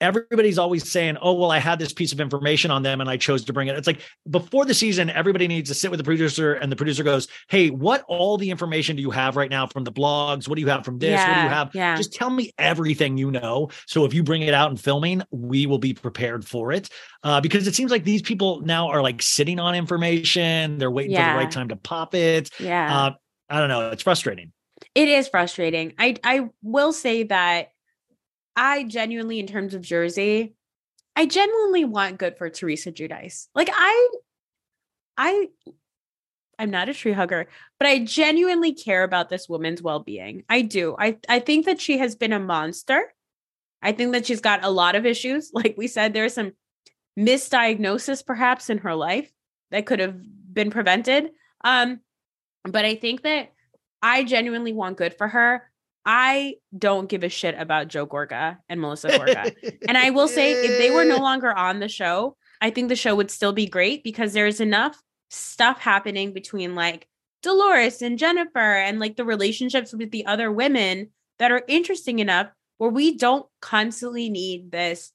everybody's 0.00 0.58
always 0.58 0.88
saying, 0.88 1.16
"Oh, 1.20 1.32
well, 1.34 1.50
I 1.50 1.58
had 1.58 1.78
this 1.78 1.92
piece 1.92 2.12
of 2.12 2.20
information 2.20 2.70
on 2.70 2.82
them 2.82 3.00
and 3.00 3.08
I 3.10 3.16
chose 3.16 3.44
to 3.44 3.52
bring 3.52 3.68
it." 3.68 3.76
It's 3.76 3.86
like 3.86 4.00
before 4.28 4.64
the 4.64 4.74
season, 4.74 5.10
everybody 5.10 5.48
needs 5.48 5.68
to 5.70 5.74
sit 5.74 5.90
with 5.90 5.98
the 5.98 6.04
producer, 6.04 6.54
and 6.54 6.70
the 6.70 6.76
producer 6.76 7.02
goes, 7.02 7.28
"Hey, 7.48 7.70
what 7.70 8.04
all 8.08 8.36
the 8.36 8.50
information 8.50 8.96
do 8.96 9.02
you 9.02 9.10
have 9.10 9.36
right 9.36 9.50
now 9.50 9.66
from 9.66 9.84
the 9.84 9.92
blogs? 9.92 10.48
What 10.48 10.56
do 10.56 10.60
you 10.60 10.68
have 10.68 10.84
from 10.84 10.98
this? 10.98 11.18
what 11.18 11.34
do 11.34 11.42
you 11.42 11.48
have? 11.48 11.74
yeah. 11.74 11.96
Just 11.96 12.12
tell 12.12 12.30
me 12.30 12.52
everything 12.58 13.16
you 13.16 13.30
know. 13.30 13.70
So 13.86 14.04
if 14.04 14.14
you 14.14 14.22
bring 14.22 14.42
it 14.42 14.54
out 14.54 14.70
in 14.70 14.76
filming, 14.76 15.22
we 15.30 15.66
will 15.66 15.78
be 15.78 15.94
prepared 15.94 16.44
for 16.44 16.72
it." 16.72 16.88
Uh, 17.22 17.40
because 17.40 17.66
it 17.66 17.74
seems 17.74 17.90
like 17.90 18.04
these 18.04 18.22
people 18.22 18.60
now 18.62 18.88
are 18.88 19.02
like 19.02 19.20
sitting 19.22 19.58
on 19.58 19.74
information. 19.74 20.78
They're 20.78 20.90
waiting 20.90 21.16
for 21.16 21.22
the 21.22 21.34
right 21.34 21.50
time 21.50 21.68
to 21.68 21.76
pop 21.76 22.14
it. 22.14 22.50
Yeah. 22.58 22.96
Uh, 22.96 23.12
I 23.48 23.58
don't 23.58 23.68
know. 23.68 23.90
It's 23.90 24.02
frustrating. 24.02 24.52
It 24.94 25.08
is 25.08 25.28
frustrating. 25.28 25.94
I 25.98 26.16
I 26.24 26.48
will 26.62 26.92
say 26.92 27.24
that 27.24 27.72
I 28.60 28.84
genuinely, 28.84 29.40
in 29.40 29.46
terms 29.46 29.72
of 29.72 29.80
Jersey, 29.80 30.54
I 31.16 31.24
genuinely 31.24 31.86
want 31.86 32.18
good 32.18 32.36
for 32.36 32.50
Teresa 32.50 32.92
Giudice. 32.92 33.48
Like 33.54 33.70
I, 33.72 34.08
I, 35.16 35.48
I'm 36.58 36.70
not 36.70 36.90
a 36.90 36.94
tree 36.94 37.12
hugger, 37.12 37.48
but 37.78 37.88
I 37.88 38.00
genuinely 38.04 38.74
care 38.74 39.02
about 39.02 39.30
this 39.30 39.48
woman's 39.48 39.80
well 39.80 40.00
being. 40.00 40.44
I 40.50 40.60
do. 40.60 40.94
I 40.98 41.16
I 41.26 41.40
think 41.40 41.64
that 41.64 41.80
she 41.80 41.96
has 41.98 42.14
been 42.14 42.34
a 42.34 42.38
monster. 42.38 43.14
I 43.82 43.92
think 43.92 44.12
that 44.12 44.26
she's 44.26 44.42
got 44.42 44.62
a 44.62 44.70
lot 44.70 44.94
of 44.94 45.06
issues. 45.06 45.50
Like 45.54 45.76
we 45.78 45.88
said, 45.88 46.12
there's 46.12 46.34
some 46.34 46.52
misdiagnosis 47.18 48.24
perhaps 48.24 48.68
in 48.68 48.78
her 48.78 48.94
life 48.94 49.32
that 49.70 49.86
could 49.86 50.00
have 50.00 50.20
been 50.52 50.70
prevented. 50.70 51.30
Um, 51.64 52.00
but 52.64 52.84
I 52.84 52.94
think 52.94 53.22
that 53.22 53.52
I 54.02 54.24
genuinely 54.24 54.74
want 54.74 54.98
good 54.98 55.14
for 55.14 55.28
her. 55.28 55.69
I 56.04 56.54
don't 56.76 57.08
give 57.08 57.24
a 57.24 57.28
shit 57.28 57.54
about 57.58 57.88
Joe 57.88 58.06
Gorga 58.06 58.58
and 58.68 58.80
Melissa 58.80 59.08
Gorga. 59.08 59.54
and 59.88 59.98
I 59.98 60.10
will 60.10 60.28
say, 60.28 60.52
if 60.52 60.78
they 60.78 60.90
were 60.90 61.04
no 61.04 61.16
longer 61.22 61.52
on 61.52 61.78
the 61.80 61.88
show, 61.88 62.36
I 62.60 62.70
think 62.70 62.88
the 62.88 62.96
show 62.96 63.14
would 63.14 63.30
still 63.30 63.52
be 63.52 63.66
great 63.66 64.02
because 64.02 64.32
there's 64.32 64.60
enough 64.60 65.00
stuff 65.28 65.78
happening 65.78 66.32
between 66.32 66.74
like 66.74 67.06
Dolores 67.42 68.02
and 68.02 68.18
Jennifer 68.18 68.58
and 68.58 68.98
like 68.98 69.16
the 69.16 69.24
relationships 69.24 69.92
with 69.92 70.10
the 70.10 70.26
other 70.26 70.50
women 70.50 71.10
that 71.38 71.52
are 71.52 71.62
interesting 71.68 72.18
enough 72.18 72.48
where 72.78 72.90
we 72.90 73.16
don't 73.16 73.46
constantly 73.60 74.30
need 74.30 74.70
this 74.70 75.12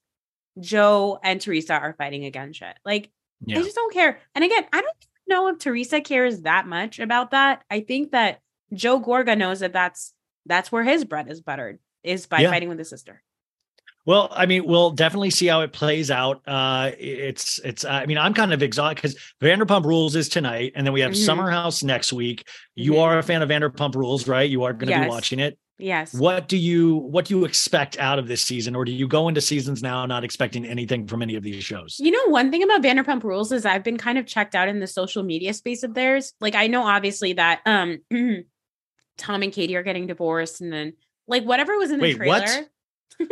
Joe 0.58 1.18
and 1.22 1.40
Teresa 1.40 1.74
are 1.74 1.94
fighting 1.98 2.24
again 2.24 2.52
shit. 2.52 2.76
Like, 2.84 3.10
Yeah. 3.44 3.58
I 3.58 3.62
just 3.62 3.76
don't 3.76 3.92
care. 3.92 4.18
And 4.34 4.44
again, 4.44 4.64
I 4.72 4.80
don't 4.80 4.96
know 5.28 5.48
if 5.48 5.58
Teresa 5.58 6.00
cares 6.00 6.42
that 6.42 6.66
much 6.66 6.98
about 6.98 7.32
that. 7.32 7.62
I 7.70 7.80
think 7.80 8.12
that 8.12 8.40
Joe 8.72 9.00
Gorga 9.00 9.36
knows 9.36 9.60
that 9.60 9.72
that's 9.72 10.12
that's 10.46 10.70
where 10.72 10.84
his 10.84 11.04
bread 11.04 11.28
is 11.30 11.40
buttered 11.40 11.78
is 12.02 12.26
by 12.26 12.40
Yeah. 12.40 12.50
fighting 12.50 12.68
with 12.68 12.78
his 12.78 12.88
sister. 12.88 13.22
Well, 14.04 14.28
I 14.30 14.46
mean, 14.46 14.64
we'll 14.66 14.90
definitely 14.92 15.30
see 15.30 15.46
how 15.48 15.62
it 15.62 15.72
plays 15.72 16.12
out. 16.12 16.40
Uh, 16.46 16.92
it's, 16.96 17.58
it's. 17.64 17.84
I 17.84 18.06
mean, 18.06 18.18
I'm 18.18 18.34
kind 18.34 18.52
of 18.52 18.62
exhausted 18.62 18.94
because 18.96 19.16
Vanderpump 19.42 19.84
Rules 19.84 20.14
is 20.14 20.28
tonight, 20.28 20.72
and 20.76 20.86
then 20.86 20.94
we 20.94 21.00
have 21.00 21.10
Mhm. 21.10 21.24
Summer 21.24 21.50
House 21.50 21.82
next 21.82 22.12
week. 22.12 22.46
You 22.76 22.92
Mhm. 22.92 23.00
are 23.02 23.18
a 23.18 23.22
fan 23.24 23.42
of 23.42 23.48
Vanderpump 23.48 23.96
Rules, 23.96 24.28
right? 24.28 24.48
You 24.48 24.62
are 24.62 24.72
going 24.72 24.86
to 24.86 24.92
Yes. 24.92 25.04
be 25.06 25.08
watching 25.10 25.40
it. 25.40 25.58
Yes. 25.78 26.14
What 26.14 26.46
do 26.48 26.56
you 26.56 26.94
What 26.94 27.24
do 27.26 27.36
you 27.36 27.44
expect 27.44 27.98
out 27.98 28.18
of 28.20 28.28
this 28.28 28.42
season, 28.42 28.76
or 28.76 28.84
do 28.84 28.92
you 28.92 29.08
go 29.08 29.26
into 29.28 29.40
seasons 29.40 29.82
now 29.82 30.06
not 30.06 30.22
expecting 30.24 30.64
anything 30.64 31.06
from 31.08 31.20
any 31.20 31.34
of 31.34 31.42
these 31.42 31.64
shows? 31.64 31.96
You 31.98 32.12
know, 32.12 32.30
one 32.30 32.50
thing 32.52 32.62
about 32.62 32.82
Vanderpump 32.82 33.24
Rules 33.24 33.50
is 33.52 33.66
I've 33.66 33.82
been 33.82 33.98
kind 33.98 34.16
of 34.18 34.24
checked 34.24 34.54
out 34.54 34.68
in 34.68 34.78
the 34.78 34.86
social 34.86 35.22
media 35.24 35.52
space 35.52 35.82
of 35.82 35.92
theirs. 35.94 36.32
Like 36.40 36.54
I 36.54 36.68
know 36.68 36.84
obviously 36.84 37.32
that 37.34 37.60
um 37.66 37.98
Tom 39.18 39.42
and 39.42 39.52
Katie 39.52 39.76
are 39.76 39.82
getting 39.82 40.06
divorced 40.06 40.60
and 40.60 40.72
then 40.72 40.92
like 41.26 41.44
whatever 41.44 41.76
was 41.78 41.90
in 41.90 41.98
the 41.98 42.02
Wait, 42.02 42.16
trailer. 42.16 42.38
what? 42.38 43.28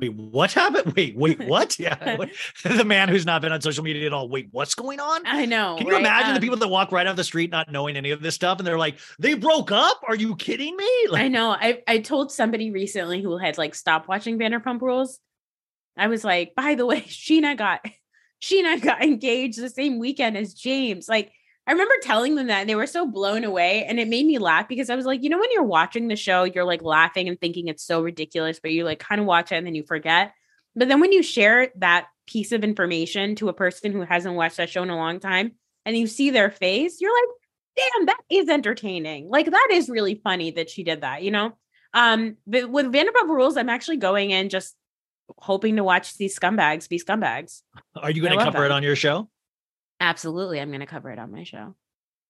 Wait, 0.00 0.14
what 0.14 0.50
happened? 0.52 0.94
Wait, 0.96 1.14
wait, 1.14 1.38
what? 1.46 1.78
Yeah, 1.78 2.16
what? 2.16 2.30
the 2.64 2.84
man 2.84 3.08
who's 3.10 3.26
not 3.26 3.42
been 3.42 3.52
on 3.52 3.60
social 3.60 3.84
media 3.84 4.06
at 4.06 4.12
all. 4.14 4.28
Wait, 4.30 4.48
what's 4.50 4.74
going 4.74 4.98
on? 4.98 5.20
I 5.26 5.44
know. 5.44 5.76
Can 5.76 5.86
you 5.86 5.92
right? 5.92 6.00
imagine 6.00 6.30
the 6.30 6.36
Um, 6.36 6.40
people 6.40 6.56
that 6.56 6.68
walk 6.68 6.90
right 6.90 7.06
off 7.06 7.16
the 7.16 7.24
street 7.24 7.50
not 7.50 7.70
knowing 7.70 7.96
any 7.96 8.10
of 8.10 8.22
this 8.22 8.34
stuff, 8.34 8.58
and 8.58 8.66
they're 8.66 8.78
like, 8.78 8.98
"They 9.18 9.34
broke 9.34 9.70
up? 9.70 10.00
Are 10.08 10.16
you 10.16 10.36
kidding 10.36 10.74
me?" 10.74 10.90
Like, 11.10 11.22
I 11.24 11.28
know. 11.28 11.50
I 11.50 11.82
I 11.86 11.98
told 11.98 12.32
somebody 12.32 12.70
recently 12.70 13.20
who 13.20 13.36
had 13.36 13.58
like 13.58 13.74
stopped 13.74 14.08
watching 14.08 14.38
Vanderpump 14.38 14.80
Rules. 14.80 15.18
I 15.98 16.06
was 16.06 16.24
like, 16.24 16.54
by 16.54 16.76
the 16.76 16.86
way, 16.86 17.02
Scheana 17.02 17.54
got 17.56 17.84
Scheana 18.42 18.80
got 18.80 19.02
engaged 19.02 19.60
the 19.60 19.68
same 19.68 19.98
weekend 19.98 20.38
as 20.38 20.54
James. 20.54 21.10
Like, 21.10 21.30
I 21.70 21.72
remember 21.72 21.94
telling 22.02 22.34
them 22.34 22.48
that 22.48 22.62
and 22.62 22.68
they 22.68 22.74
were 22.74 22.88
so 22.88 23.06
blown 23.06 23.44
away. 23.44 23.84
And 23.84 24.00
it 24.00 24.08
made 24.08 24.26
me 24.26 24.38
laugh 24.38 24.66
because 24.66 24.90
I 24.90 24.96
was 24.96 25.06
like, 25.06 25.22
you 25.22 25.30
know, 25.30 25.38
when 25.38 25.52
you're 25.52 25.62
watching 25.62 26.08
the 26.08 26.16
show, 26.16 26.42
you're 26.42 26.64
like 26.64 26.82
laughing 26.82 27.28
and 27.28 27.40
thinking 27.40 27.68
it's 27.68 27.84
so 27.84 28.02
ridiculous, 28.02 28.58
but 28.58 28.72
you 28.72 28.82
like 28.82 28.98
kind 28.98 29.20
of 29.20 29.26
watch 29.28 29.52
it 29.52 29.54
and 29.54 29.64
then 29.64 29.76
you 29.76 29.84
forget. 29.84 30.32
But 30.74 30.88
then 30.88 30.98
when 30.98 31.12
you 31.12 31.22
share 31.22 31.68
that 31.76 32.08
piece 32.26 32.50
of 32.50 32.64
information 32.64 33.36
to 33.36 33.48
a 33.48 33.52
person 33.52 33.92
who 33.92 34.00
hasn't 34.00 34.34
watched 34.34 34.56
that 34.56 34.68
show 34.68 34.82
in 34.82 34.90
a 34.90 34.96
long 34.96 35.20
time 35.20 35.52
and 35.86 35.96
you 35.96 36.08
see 36.08 36.30
their 36.30 36.50
face, 36.50 37.00
you're 37.00 37.14
like, 37.14 37.36
damn, 37.76 38.06
that 38.06 38.20
is 38.28 38.48
entertaining. 38.48 39.28
Like 39.28 39.48
that 39.48 39.68
is 39.70 39.88
really 39.88 40.16
funny 40.16 40.50
that 40.50 40.70
she 40.70 40.82
did 40.82 41.02
that, 41.02 41.22
you 41.22 41.30
know? 41.30 41.52
Um, 41.94 42.36
but 42.48 42.68
with 42.68 42.86
Vanderpump 42.86 43.28
Rules, 43.28 43.56
I'm 43.56 43.68
actually 43.68 43.98
going 43.98 44.32
in 44.32 44.48
just 44.48 44.74
hoping 45.38 45.76
to 45.76 45.84
watch 45.84 46.16
these 46.16 46.36
scumbags 46.36 46.88
be 46.88 46.98
scumbags. 46.98 47.62
Are 47.94 48.10
you 48.10 48.22
going 48.22 48.36
to 48.36 48.44
cover 48.44 48.64
it 48.64 48.72
on 48.72 48.82
your 48.82 48.96
show? 48.96 49.30
Absolutely. 50.00 50.60
I'm 50.60 50.68
going 50.68 50.80
to 50.80 50.86
cover 50.86 51.10
it 51.10 51.18
on 51.18 51.30
my 51.30 51.44
show. 51.44 51.74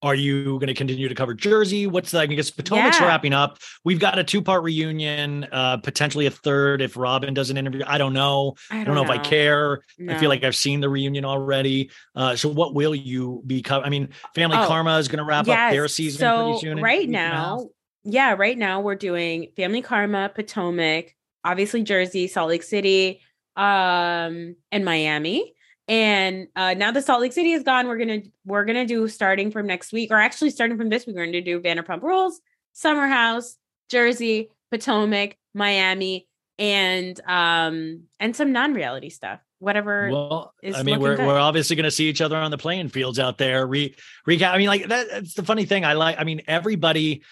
Are 0.03 0.15
you 0.15 0.59
going 0.59 0.69
to 0.69 0.75
continue 0.75 1.09
to 1.11 1.15
cover 1.15 1.35
Jersey? 1.35 1.87
What's 1.87 2.11
the, 2.11 2.21
I 2.21 2.27
guess 2.27 2.51
Potomac's 2.51 2.99
yeah. 2.99 3.07
wrapping 3.07 3.35
up. 3.35 3.59
We've 3.85 3.99
got 3.99 4.19
a 4.19 4.25
two 4.25 4.41
part 4.41 4.63
reunion, 4.63 5.47
uh, 5.53 5.77
potentially 5.77 6.25
a 6.25 6.31
third 6.31 6.81
if 6.81 6.97
Robyn 6.97 7.35
does 7.35 7.51
an 7.51 7.59
interview. 7.59 7.83
I 7.87 7.99
don't 7.99 8.15
know. 8.15 8.55
I 8.71 8.77
don't, 8.77 8.81
I 8.81 8.85
don't 8.85 8.95
know, 8.95 9.05
know, 9.05 9.13
if 9.13 9.21
I 9.21 9.23
care. 9.23 9.83
No. 9.99 10.15
I 10.15 10.19
feel 10.19 10.31
like 10.31 10.43
I've 10.43 10.57
seen 10.57 10.81
the 10.81 10.89
reunion 10.89 11.27
already. 11.27 11.91
Uh, 12.17 12.35
so 12.35 12.49
what 12.49 12.75
will 12.75 12.95
you 12.95 13.43
be 13.47 13.61
covering? 13.61 13.87
I 13.87 13.91
mean, 13.91 14.09
Family 14.35 14.57
oh, 14.57 14.67
Karma 14.67 14.97
is 14.97 15.09
going 15.09 15.19
to 15.19 15.25
wrap 15.25 15.47
yes. 15.47 15.59
up 15.59 15.73
their 15.73 15.87
season 15.87 16.21
so 16.21 16.45
pretty 16.45 16.61
soon. 16.61 16.81
Right 16.81 17.09
now, 17.09 17.69
yeah, 18.03 18.35
right 18.39 18.57
now 18.57 18.81
we're 18.81 18.95
doing 18.95 19.49
Family 19.55 19.83
Karma, 19.83 20.31
Potomac, 20.35 21.15
obviously 21.45 21.83
Jersey, 21.83 22.27
Salt 22.27 22.49
Lake 22.49 22.63
City, 22.63 23.21
um, 23.55 24.57
and 24.73 24.83
Miami. 24.83 25.53
And 25.91 26.47
uh, 26.55 26.75
now 26.75 26.93
that 26.93 27.05
Salt 27.05 27.21
Lake 27.21 27.33
City 27.33 27.51
is 27.51 27.65
gone, 27.65 27.89
we're 27.89 27.99
gonna 27.99 28.23
we're 28.45 28.65
gonna 28.65 28.87
do 28.87 29.09
starting 29.09 29.51
from 29.51 29.67
next 29.67 29.93
week, 29.93 30.13
or 30.13 30.19
actually 30.19 30.51
starting 30.51 30.79
from 30.79 30.89
this 30.89 31.05
week, 31.05 31.17
we're 31.17 31.27
gonna 31.27 31.41
do 31.41 31.61
Vanderpump 31.61 32.03
Rules, 32.03 32.41
Summer 32.73 33.09
House, 33.09 33.57
Jersey, 33.89 34.51
Potomac, 34.71 35.37
Miami, 35.53 36.29
and 36.61 37.21
um 37.27 38.05
and 38.21 38.37
some 38.37 38.53
non-reality 38.53 39.11
stuff. 39.11 39.41
Whatever. 39.59 40.11
Well, 40.13 40.55
I 40.75 40.85
mean, 40.85 41.01
we're 41.01 41.17
good. 41.17 41.27
we're 41.27 41.39
obviously 41.39 41.75
going 41.75 41.85
to 41.85 41.91
see 41.91 42.09
each 42.09 42.23
other 42.23 42.37
on 42.37 42.51
the 42.51 42.57
playing 42.57 42.89
fields 42.89 43.19
out 43.19 43.37
there. 43.37 43.67
Re 43.67 43.95
recap. 44.27 44.53
I 44.53 44.59
mean, 44.59 44.69
like 44.69 44.87
that, 44.89 45.09
that's 45.11 45.35
the 45.35 45.43
funny 45.43 45.67
thing. 45.67 45.85
I 45.85 45.95
like. 45.95 46.19
I 46.19 46.25
mean, 46.25 46.41
everybody. 46.47 47.25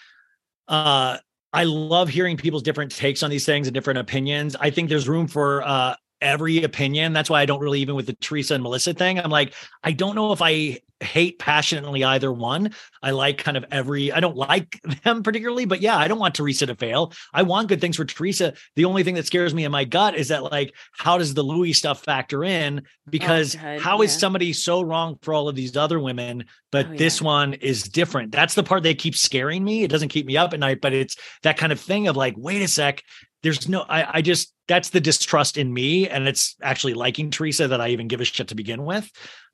Uh, 0.67 1.17
I 1.51 1.63
love 1.63 2.09
hearing 2.09 2.37
people's 2.37 2.61
different 2.61 2.91
takes 2.91 3.23
on 3.23 3.31
these 3.31 3.45
things 3.45 3.65
and 3.67 3.73
different 3.73 3.99
opinions. 3.99 4.55
I 4.59 4.69
think 4.69 4.89
there's 4.89 5.09
room 5.09 5.27
for 5.27 5.63
uh, 5.63 5.95
every 6.21 6.63
opinion. 6.63 7.13
That's 7.13 7.29
why 7.29 7.41
I 7.41 7.45
don't 7.45 7.61
really 7.61 7.79
even 7.81 7.95
with 7.95 8.07
the 8.07 8.13
Teresa 8.13 8.53
and 8.53 8.63
Melissa 8.63 8.93
thing. 8.93 9.19
I'm 9.19 9.31
like, 9.31 9.53
I 9.83 9.91
don't 9.91 10.15
know 10.15 10.31
if 10.31 10.41
I 10.41 10.79
hate 11.01 11.39
passionately 11.39 12.03
either 12.03 12.31
one. 12.31 12.73
I 13.01 13.11
like 13.11 13.37
kind 13.37 13.55
of 13.55 13.65
every, 13.71 14.11
I 14.11 14.19
don't 14.19 14.35
like 14.35 14.81
them 15.03 15.23
particularly, 15.23 15.65
but 15.65 15.81
yeah, 15.81 15.97
I 15.97 16.07
don't 16.07 16.19
want 16.19 16.35
Teresa 16.35 16.65
to 16.65 16.75
fail. 16.75 17.13
I 17.33 17.43
want 17.43 17.69
good 17.69 17.81
things 17.81 17.95
for 17.95 18.05
Teresa. 18.05 18.53
The 18.75 18.85
only 18.85 19.03
thing 19.03 19.15
that 19.15 19.25
scares 19.25 19.53
me 19.53 19.63
in 19.63 19.71
my 19.71 19.85
gut 19.85 20.15
is 20.15 20.27
that, 20.27 20.43
like, 20.43 20.73
how 20.91 21.17
does 21.17 21.33
the 21.33 21.43
Luis 21.43 21.77
stuff 21.77 22.03
factor 22.03 22.43
in? 22.43 22.83
Because 23.09 23.55
oh, 23.55 23.79
how 23.79 23.97
yeah. 23.97 24.05
is 24.05 24.17
somebody 24.17 24.53
so 24.53 24.81
wrong 24.81 25.17
for 25.21 25.33
all 25.33 25.47
of 25.47 25.55
these 25.55 25.75
other 25.77 25.99
women, 25.99 26.45
but 26.71 26.87
oh, 26.87 26.95
this 26.95 27.21
yeah. 27.21 27.27
one 27.27 27.53
is 27.55 27.83
different? 27.83 28.31
That's 28.31 28.55
the 28.55 28.63
part 28.63 28.83
that 28.83 28.99
keeps 28.99 29.19
scaring 29.19 29.63
me. 29.63 29.83
It 29.83 29.91
doesn't 29.91 30.09
keep 30.09 30.25
me 30.25 30.37
up 30.37 30.53
at 30.53 30.59
night, 30.59 30.81
but 30.81 30.93
it's 30.93 31.15
that 31.43 31.57
kind 31.57 31.71
of 31.71 31.79
thing 31.79 32.07
of 32.07 32.17
like, 32.17 32.35
wait 32.37 32.61
a 32.61 32.67
sec, 32.67 33.03
there's 33.43 33.69
no 33.69 33.85
I, 33.87 34.17
I 34.17 34.21
just 34.21 34.53
that's 34.67 34.89
the 34.89 35.01
distrust 35.01 35.57
in 35.57 35.73
me 35.73 36.07
and 36.07 36.27
it's 36.27 36.55
actually 36.61 36.93
liking 36.93 37.31
teresa 37.31 37.67
that 37.67 37.81
i 37.81 37.89
even 37.89 38.07
give 38.07 38.21
a 38.21 38.25
shit 38.25 38.47
to 38.49 38.55
begin 38.55 38.83
with 38.85 39.09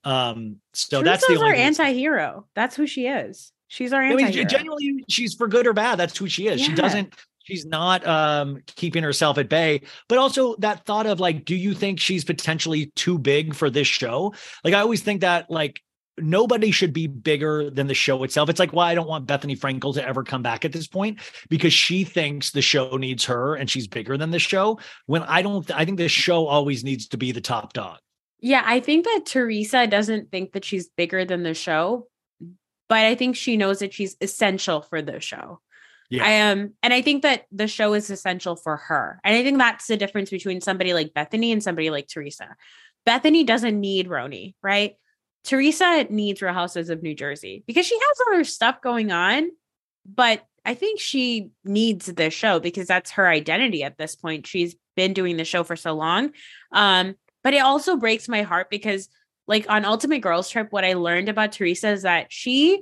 um, 0.05 0.57
so 0.73 1.01
Teresa's 1.01 1.03
that's 1.03 1.27
the 1.27 1.33
only 1.39 1.47
our 1.47 1.55
anti-hero. 1.55 2.45
That's 2.53 2.75
who 2.75 2.85
she 2.85 3.07
is. 3.07 3.51
She's 3.67 3.91
our 3.91 4.01
anti-hero. 4.01 4.31
I 4.31 4.35
mean, 4.35 4.47
genuinely, 4.47 5.03
she's 5.09 5.33
for 5.33 5.47
good 5.47 5.65
or 5.65 5.73
bad. 5.73 5.95
That's 5.97 6.15
who 6.15 6.29
she 6.29 6.47
is. 6.47 6.61
Yeah. 6.61 6.67
She 6.67 6.75
doesn't. 6.75 7.13
She's 7.43 7.65
not 7.65 8.05
um, 8.07 8.61
keeping 8.75 9.03
herself 9.03 9.37
at 9.37 9.49
bay. 9.49 9.81
But 10.07 10.19
also 10.19 10.55
that 10.57 10.85
thought 10.85 11.05
of 11.05 11.19
like, 11.19 11.45
do 11.45 11.55
you 11.55 11.73
think 11.73 11.99
she's 11.99 12.23
potentially 12.23 12.91
too 12.95 13.19
big 13.19 13.53
for 13.53 13.69
this 13.69 13.87
show? 13.87 14.33
Like, 14.63 14.73
I 14.73 14.79
always 14.79 15.01
think 15.01 15.21
that 15.21 15.49
like 15.49 15.81
nobody 16.17 16.71
should 16.71 16.93
be 16.93 17.07
bigger 17.07 17.69
than 17.69 17.87
the 17.87 17.93
show 17.93 18.23
itself. 18.23 18.49
It's 18.49 18.59
like 18.59 18.73
why 18.73 18.91
I 18.91 18.95
don't 18.95 19.07
want 19.07 19.27
Bethenny 19.27 19.57
Frankel 19.57 19.93
to 19.95 20.07
ever 20.07 20.23
come 20.23 20.41
back 20.41 20.65
at 20.65 20.71
this 20.71 20.87
point 20.87 21.19
because 21.49 21.73
she 21.73 22.03
thinks 22.03 22.51
the 22.51 22.61
show 22.61 22.97
needs 22.97 23.25
her 23.25 23.55
and 23.55 23.69
she's 23.69 23.87
bigger 23.87 24.17
than 24.17 24.31
the 24.31 24.39
show. 24.39 24.79
When 25.05 25.23
I 25.23 25.41
don't, 25.41 25.69
I 25.71 25.85
think 25.85 25.97
the 25.97 26.07
show 26.07 26.47
always 26.47 26.83
needs 26.83 27.07
to 27.09 27.17
be 27.17 27.31
the 27.31 27.41
top 27.41 27.73
dog. 27.73 27.99
Yeah, 28.39 28.63
I 28.65 28.79
think 28.79 29.05
that 29.05 29.25
Teresa 29.25 29.87
doesn't 29.87 30.31
think 30.31 30.53
that 30.53 30.65
she's 30.65 30.87
bigger 30.89 31.25
than 31.25 31.43
the 31.43 31.53
show, 31.53 32.07
but 32.87 32.99
I 32.99 33.15
think 33.15 33.35
she 33.35 33.57
knows 33.57 33.79
that 33.79 33.93
she's 33.93 34.15
essential 34.21 34.81
for 34.81 35.01
the 35.01 35.19
show. 35.19 35.61
Yeah. 36.09 36.23
I 36.23 36.29
am, 36.29 36.59
um, 36.59 36.73
and 36.83 36.93
I 36.93 37.01
think 37.01 37.23
that 37.23 37.45
the 37.51 37.67
show 37.67 37.93
is 37.93 38.09
essential 38.11 38.55
for 38.55 38.77
her. 38.77 39.19
And 39.23 39.35
I 39.35 39.43
think 39.43 39.57
that's 39.57 39.87
the 39.87 39.97
difference 39.97 40.29
between 40.29 40.61
somebody 40.61 40.93
like 40.93 41.13
Bethenny 41.13 41.51
and 41.51 41.63
somebody 41.63 41.89
like 41.89 42.07
Teresa. 42.07 42.55
Bethenny 43.07 43.45
doesn't 43.45 43.79
need 43.79 44.07
RHONY, 44.07 44.53
right? 44.61 44.95
Teresa 45.45 46.05
needs 46.09 46.41
Real 46.41 46.53
Houses 46.53 46.89
of 46.89 47.03
New 47.03 47.15
Jersey 47.15 47.63
because 47.67 47.85
she 47.85 47.95
has 47.95 48.17
other 48.27 48.43
stuff 48.43 48.81
going 48.81 49.11
on, 49.11 49.49
but 50.05 50.43
I 50.65 50.73
think 50.73 50.99
she 50.99 51.51
needs 51.63 52.07
the 52.07 52.31
show 52.31 52.59
because 52.59 52.87
that's 52.87 53.11
her 53.11 53.27
identity 53.27 53.83
at 53.83 53.97
this 53.97 54.15
point. 54.15 54.47
She's 54.47 54.75
been 54.95 55.13
doing 55.13 55.37
the 55.37 55.45
show 55.45 55.63
for 55.63 55.75
so 55.75 55.93
long. 55.93 56.31
Um, 56.71 57.15
but 57.43 57.53
it 57.53 57.59
also 57.59 57.95
breaks 57.95 58.27
my 58.27 58.41
heart 58.41 58.71
because, 58.71 59.07
like, 59.47 59.69
on 59.69 59.85
Ultimate 59.85 60.21
Girls 60.21 60.49
Trip, 60.49 60.67
what 60.71 60.83
I 60.83 60.93
learned 60.93 61.29
about 61.29 61.51
Teresa 61.51 61.89
is 61.89 62.01
that 62.01 62.33
she 62.33 62.81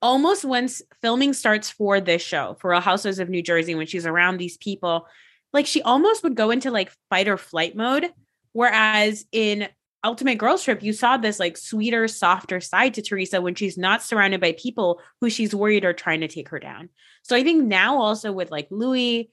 almost 0.00 0.44
once 0.44 0.82
filming 1.02 1.32
starts 1.32 1.68
for 1.70 2.00
this 2.00 2.22
show, 2.22 2.56
for 2.60 2.70
Real 2.70 2.80
Housewives 2.80 3.18
of 3.18 3.28
New 3.28 3.42
Jersey, 3.42 3.74
when 3.74 3.88
she's 3.88 4.06
around 4.06 4.36
these 4.36 4.56
people, 4.56 5.08
like, 5.52 5.66
she 5.66 5.82
almost 5.82 6.22
would 6.22 6.36
go 6.36 6.50
into 6.50 6.70
like 6.70 6.92
fight 7.10 7.26
or 7.26 7.36
flight 7.36 7.74
mode. 7.74 8.12
Whereas 8.52 9.24
in 9.32 9.68
Ultimate 10.06 10.38
Girls 10.38 10.62
Trip, 10.62 10.82
you 10.82 10.92
saw 10.92 11.16
this 11.16 11.40
like 11.40 11.56
sweeter, 11.56 12.06
softer 12.06 12.60
side 12.60 12.94
to 12.94 13.02
Teresa 13.02 13.42
when 13.42 13.54
she's 13.54 13.76
not 13.76 14.02
surrounded 14.02 14.40
by 14.40 14.52
people 14.52 15.00
who 15.20 15.28
she's 15.28 15.54
worried 15.54 15.84
are 15.84 15.92
trying 15.92 16.20
to 16.20 16.28
take 16.28 16.48
her 16.50 16.60
down. 16.60 16.88
So 17.22 17.34
I 17.34 17.42
think 17.42 17.64
now 17.64 17.98
also 17.98 18.32
with 18.32 18.50
like 18.50 18.68
Luis, 18.70 19.26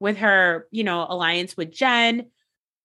with 0.00 0.18
her, 0.18 0.68
you 0.70 0.84
know, 0.84 1.06
alliance 1.08 1.56
with 1.56 1.72
Jen, 1.72 2.26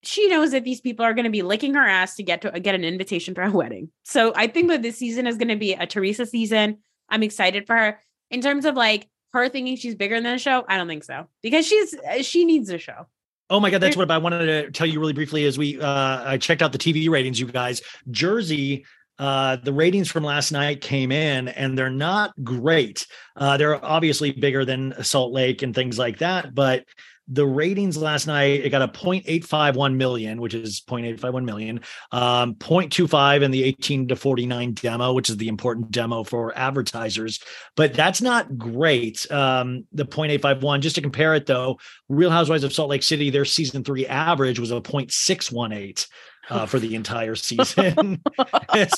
she 0.02 0.26
knows 0.28 0.52
that 0.52 0.64
these 0.64 0.80
people 0.80 1.04
are 1.04 1.14
going 1.14 1.24
to 1.24 1.30
be 1.30 1.42
licking 1.42 1.74
her 1.74 1.86
ass 1.86 2.16
to 2.16 2.22
get 2.22 2.42
to 2.42 2.60
get 2.60 2.74
an 2.74 2.84
invitation 2.84 3.34
for 3.34 3.42
a 3.42 3.50
wedding. 3.52 3.90
So 4.04 4.32
I 4.34 4.46
think 4.46 4.68
that 4.68 4.82
this 4.82 4.96
season 4.96 5.26
is 5.26 5.36
going 5.36 5.48
to 5.48 5.56
be 5.56 5.74
a 5.74 5.86
Teresa 5.86 6.26
season. 6.26 6.78
I'm 7.08 7.22
excited 7.22 7.66
for 7.66 7.76
her. 7.76 8.00
In 8.30 8.40
terms 8.40 8.64
of 8.64 8.74
like 8.74 9.08
her 9.34 9.48
thinking 9.50 9.76
she's 9.76 9.94
bigger 9.94 10.16
than 10.16 10.32
the 10.32 10.38
show, 10.38 10.64
I 10.68 10.78
don't 10.78 10.88
think 10.88 11.04
so 11.04 11.28
because 11.42 11.66
she's 11.66 11.94
uh, 11.94 12.22
she 12.22 12.44
needs 12.44 12.70
a 12.70 12.78
show. 12.78 13.06
Oh 13.50 13.60
my 13.60 13.70
god, 13.70 13.80
that's 13.82 13.96
what 13.96 14.10
I 14.10 14.18
wanted 14.18 14.46
to 14.46 14.70
tell 14.70 14.86
you 14.86 14.98
really 14.98 15.12
briefly 15.12 15.44
as 15.44 15.58
we 15.58 15.80
uh 15.80 16.22
I 16.24 16.38
checked 16.38 16.62
out 16.62 16.72
the 16.72 16.78
TV 16.78 17.08
ratings 17.10 17.38
you 17.38 17.46
guys. 17.46 17.82
Jersey 18.10 18.84
uh, 19.18 19.56
the 19.56 19.72
ratings 19.72 20.10
from 20.10 20.24
last 20.24 20.50
night 20.50 20.80
came 20.80 21.12
in 21.12 21.48
and 21.48 21.78
they're 21.78 21.90
not 21.90 22.32
great. 22.42 23.06
Uh, 23.36 23.56
they're 23.56 23.82
obviously 23.84 24.32
bigger 24.32 24.64
than 24.64 24.92
Salt 25.04 25.32
Lake 25.32 25.62
and 25.62 25.74
things 25.74 25.98
like 25.98 26.18
that, 26.18 26.54
but 26.54 26.84
the 27.28 27.46
ratings 27.46 27.96
last 27.96 28.26
night 28.26 28.64
it 28.64 28.70
got 28.70 28.82
a 28.82 28.88
0.851 28.88 29.96
million 29.96 30.40
which 30.40 30.52
is 30.52 30.82
0.851 30.82 31.44
million 31.44 31.80
um 32.12 32.54
0.25 32.56 33.42
in 33.42 33.50
the 33.50 33.64
18 33.64 34.08
to 34.08 34.16
49 34.16 34.74
demo 34.74 35.12
which 35.12 35.30
is 35.30 35.36
the 35.38 35.48
important 35.48 35.90
demo 35.90 36.22
for 36.22 36.56
advertisers. 36.56 37.40
But 37.76 37.94
that's 37.94 38.20
not 38.20 38.58
great 38.58 39.30
um 39.30 39.86
the 39.92 40.04
0.851 40.04 40.80
just 40.80 40.96
to 40.96 41.02
compare 41.02 41.34
it 41.34 41.46
though 41.46 41.78
real 42.08 42.30
housewives 42.30 42.64
of 42.64 42.72
salt 42.72 42.90
lake 42.90 43.02
city 43.02 43.30
their 43.30 43.44
season 43.44 43.84
three 43.84 44.06
average 44.06 44.58
was 44.58 44.70
a 44.70 44.80
0.618 44.80 46.06
uh, 46.50 46.66
for 46.66 46.78
the 46.78 46.94
entire 46.94 47.34
season. 47.34 48.22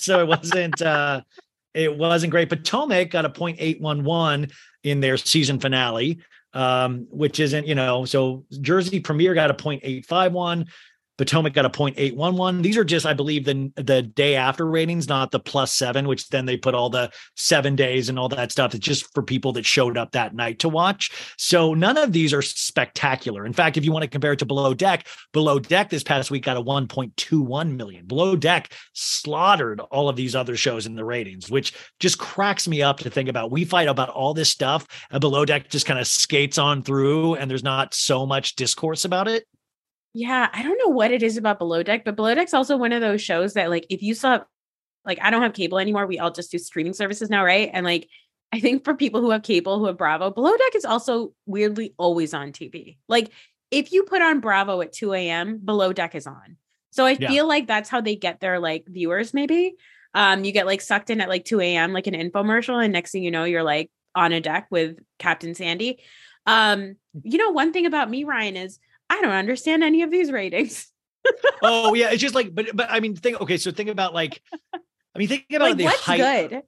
So 0.01 0.21
it 0.21 0.27
wasn't 0.27 0.83
uh 0.83 1.21
it 1.75 1.97
wasn't 1.97 2.31
great. 2.31 2.49
Potomac 2.49 3.11
got 3.11 3.27
a 3.27 3.29
0.811 3.29 4.51
in 4.83 5.01
their 5.01 5.19
season 5.19 5.61
finale 5.61 6.19
um, 6.57 7.07
which 7.11 7.39
isn't, 7.39 7.67
you 7.67 7.75
know, 7.75 8.05
so 8.07 8.45
Jersey 8.61 8.99
Premier 8.99 9.35
got 9.35 9.51
a 9.51 9.55
0.851. 9.55 10.67
Potomac 11.19 11.55
got 11.55 11.65
a 11.65 11.71
0.811. 11.71 12.63
These 12.63 12.77
are 12.77 12.85
just, 12.85 13.07
I 13.07 13.15
believe, 13.15 13.45
the 13.45 13.73
the 13.77 14.03
day 14.03 14.35
after 14.35 14.67
ratings, 14.67 15.09
not 15.09 15.31
the 15.31 15.41
plus 15.41 15.73
seven, 15.73 16.07
which 16.07 16.29
then 16.29 16.47
they 16.47 16.57
put 16.57 16.75
all 16.75 16.91
the 16.91 17.11
seven 17.37 17.75
days 17.75 18.09
and 18.09 18.19
all 18.19 18.29
that 18.29 18.53
stuff. 18.53 18.75
It's 18.75 18.85
just 18.85 19.13
for 19.15 19.23
people 19.23 19.53
that 19.55 19.65
showed 19.65 19.97
up 19.97 20.13
that 20.13 20.35
night 20.35 20.59
to 20.61 20.69
watch. 20.69 21.11
So 21.39 21.75
none 21.75 21.97
of 21.97 22.13
these 22.13 22.35
are 22.35 22.43
spectacular. 22.43 23.47
In 23.47 23.53
fact, 23.53 23.77
if 23.77 23.85
you 23.85 23.93
want 23.93 24.03
to 24.03 24.11
compare 24.11 24.33
it 24.33 24.39
to 24.41 24.47
Below 24.47 24.75
Deck, 24.75 25.07
Below 25.33 25.59
Deck 25.59 25.89
this 25.89 26.03
past 26.03 26.31
week 26.31 26.45
got 26.45 26.57
a 26.57 26.63
1.21 26.63 27.77
million. 27.77 28.07
Below 28.07 28.37
Deck 28.37 28.73
slaughtered 28.93 29.81
all 29.81 30.09
of 30.09 30.17
these 30.17 30.37
other 30.37 30.57
shows 30.57 30.87
in 30.87 30.95
the 30.95 31.05
ratings, 31.05 31.51
which 31.51 31.73
just 31.99 32.19
cracks 32.19 32.69
me 32.69 32.83
up 32.83 32.99
to 32.99 33.11
think 33.11 33.29
about. 33.29 33.51
We 33.51 33.65
fight 33.65 33.89
about 33.89 34.11
all 34.11 34.35
this 34.35 34.51
stuff, 34.51 34.87
and 35.11 35.21
Below 35.21 35.45
Deck 35.45 35.71
just 35.71 35.87
kind 35.87 35.99
of 35.99 36.07
skates 36.07 36.59
on 36.59 36.83
through, 36.83 37.35
and 37.37 37.51
there's 37.51 37.65
not 37.65 37.95
so 37.95 38.27
much 38.27 38.57
discourse 38.57 39.05
about 39.05 39.29
it. 39.29 39.47
Yeah, 40.19 40.49
I 40.51 40.63
don't 40.63 40.79
know 40.79 40.89
what 40.89 41.11
it 41.11 41.23
is 41.23 41.37
about 41.37 41.59
Below 41.59 41.83
Deck, 41.83 42.03
but 42.07 42.17
Below 42.17 42.35
Deck's 42.35 42.55
also 42.55 42.79
one 42.79 42.93
of 42.93 43.03
those 43.03 43.21
shows 43.21 43.53
that 43.53 43.69
like 43.69 43.87
if 43.91 44.03
you 44.03 44.15
saw 44.15 44.41
like 45.05 45.19
I 45.21 45.31
don't 45.31 45.43
have 45.43 45.53
cable 45.53 45.79
anymore. 45.79 46.07
We 46.07 46.19
all 46.19 46.31
just 46.31 46.51
do 46.51 46.59
streaming 46.59 46.95
services 46.95 47.29
now, 47.31 47.45
right? 47.45 47.71
And 47.73 47.85
like 47.85 48.09
I 48.51 48.61
think 48.61 48.85
for 48.85 48.95
people 48.95 49.21
who 49.21 49.31
have 49.31 49.43
cable, 49.43 49.79
who 49.79 49.87
have 49.87 49.99
Bravo, 49.99 50.31
Below 50.31 50.57
Deck 50.57 50.75
is 50.75 50.87
also 50.87 51.35
weirdly 51.45 51.95
always 51.99 52.33
on 52.33 52.53
TV. 52.53 52.97
Like 53.09 53.31
if 53.71 53.93
you 53.93 54.05
put 54.05 54.23
on 54.23 54.41
Bravo 54.41 54.81
at 54.81 54.93
2 54.93 55.13
a.m., 55.13 55.61
Below 55.63 55.93
Deck 55.93 56.15
is 56.15 56.27
on. 56.27 56.57
So 56.93 57.05
I 57.05 57.17
Yeah. 57.21 57.29
feel 57.29 57.47
like 57.47 57.67
that's 57.67 57.91
how 57.91 58.01
they 58.01 58.17
get 58.17 58.41
their 58.41 58.59
like 58.59 58.85
viewers, 58.89 59.35
maybe. 59.35 59.75
Um, 60.15 60.45
you 60.45 60.53
get 60.53 60.67
like 60.67 60.81
sucked 60.81 61.11
in 61.11 61.21
at 61.21 61.29
like 61.29 61.45
2 61.45 61.61
a.m., 61.61 61.93
like 61.93 62.07
an 62.07 62.15
infomercial, 62.15 62.83
and 62.83 62.91
next 62.93 63.13
thing 63.13 63.23
you 63.23 63.31
know, 63.31 63.45
you're 63.45 63.63
like 63.63 63.91
on 64.15 64.33
a 64.33 64.41
deck 64.41 64.67
with 64.71 64.97
Captain 65.19 65.55
Sandy. 65.55 65.99
Um, 66.47 66.97
you 67.23 67.37
know, 67.37 67.51
one 67.51 67.73
thing 67.75 67.85
about 67.85 68.09
me, 68.09 68.25
Ryan, 68.25 68.57
is 68.57 68.79
I 69.11 69.21
don't 69.23 69.31
understand 69.33 69.83
any 69.85 70.03
of 70.03 70.11
these 70.11 70.31
ratings. 70.33 70.91
oh 71.63 71.95
yeah, 71.95 72.11
it's 72.11 72.21
just 72.23 72.35
like, 72.35 72.55
but 72.55 72.67
but 72.75 72.89
I 72.91 73.01
mean, 73.01 73.17
think 73.17 73.41
okay. 73.41 73.57
So 73.57 73.71
think 73.71 73.89
about 73.89 74.15
like, 74.15 74.41
I 74.75 75.19
mean, 75.19 75.29
think 75.29 75.47
about 75.51 75.61
like, 75.71 75.77
the 75.79 75.85
what's 75.85 76.01
height. 76.01 76.51
good? 76.51 76.63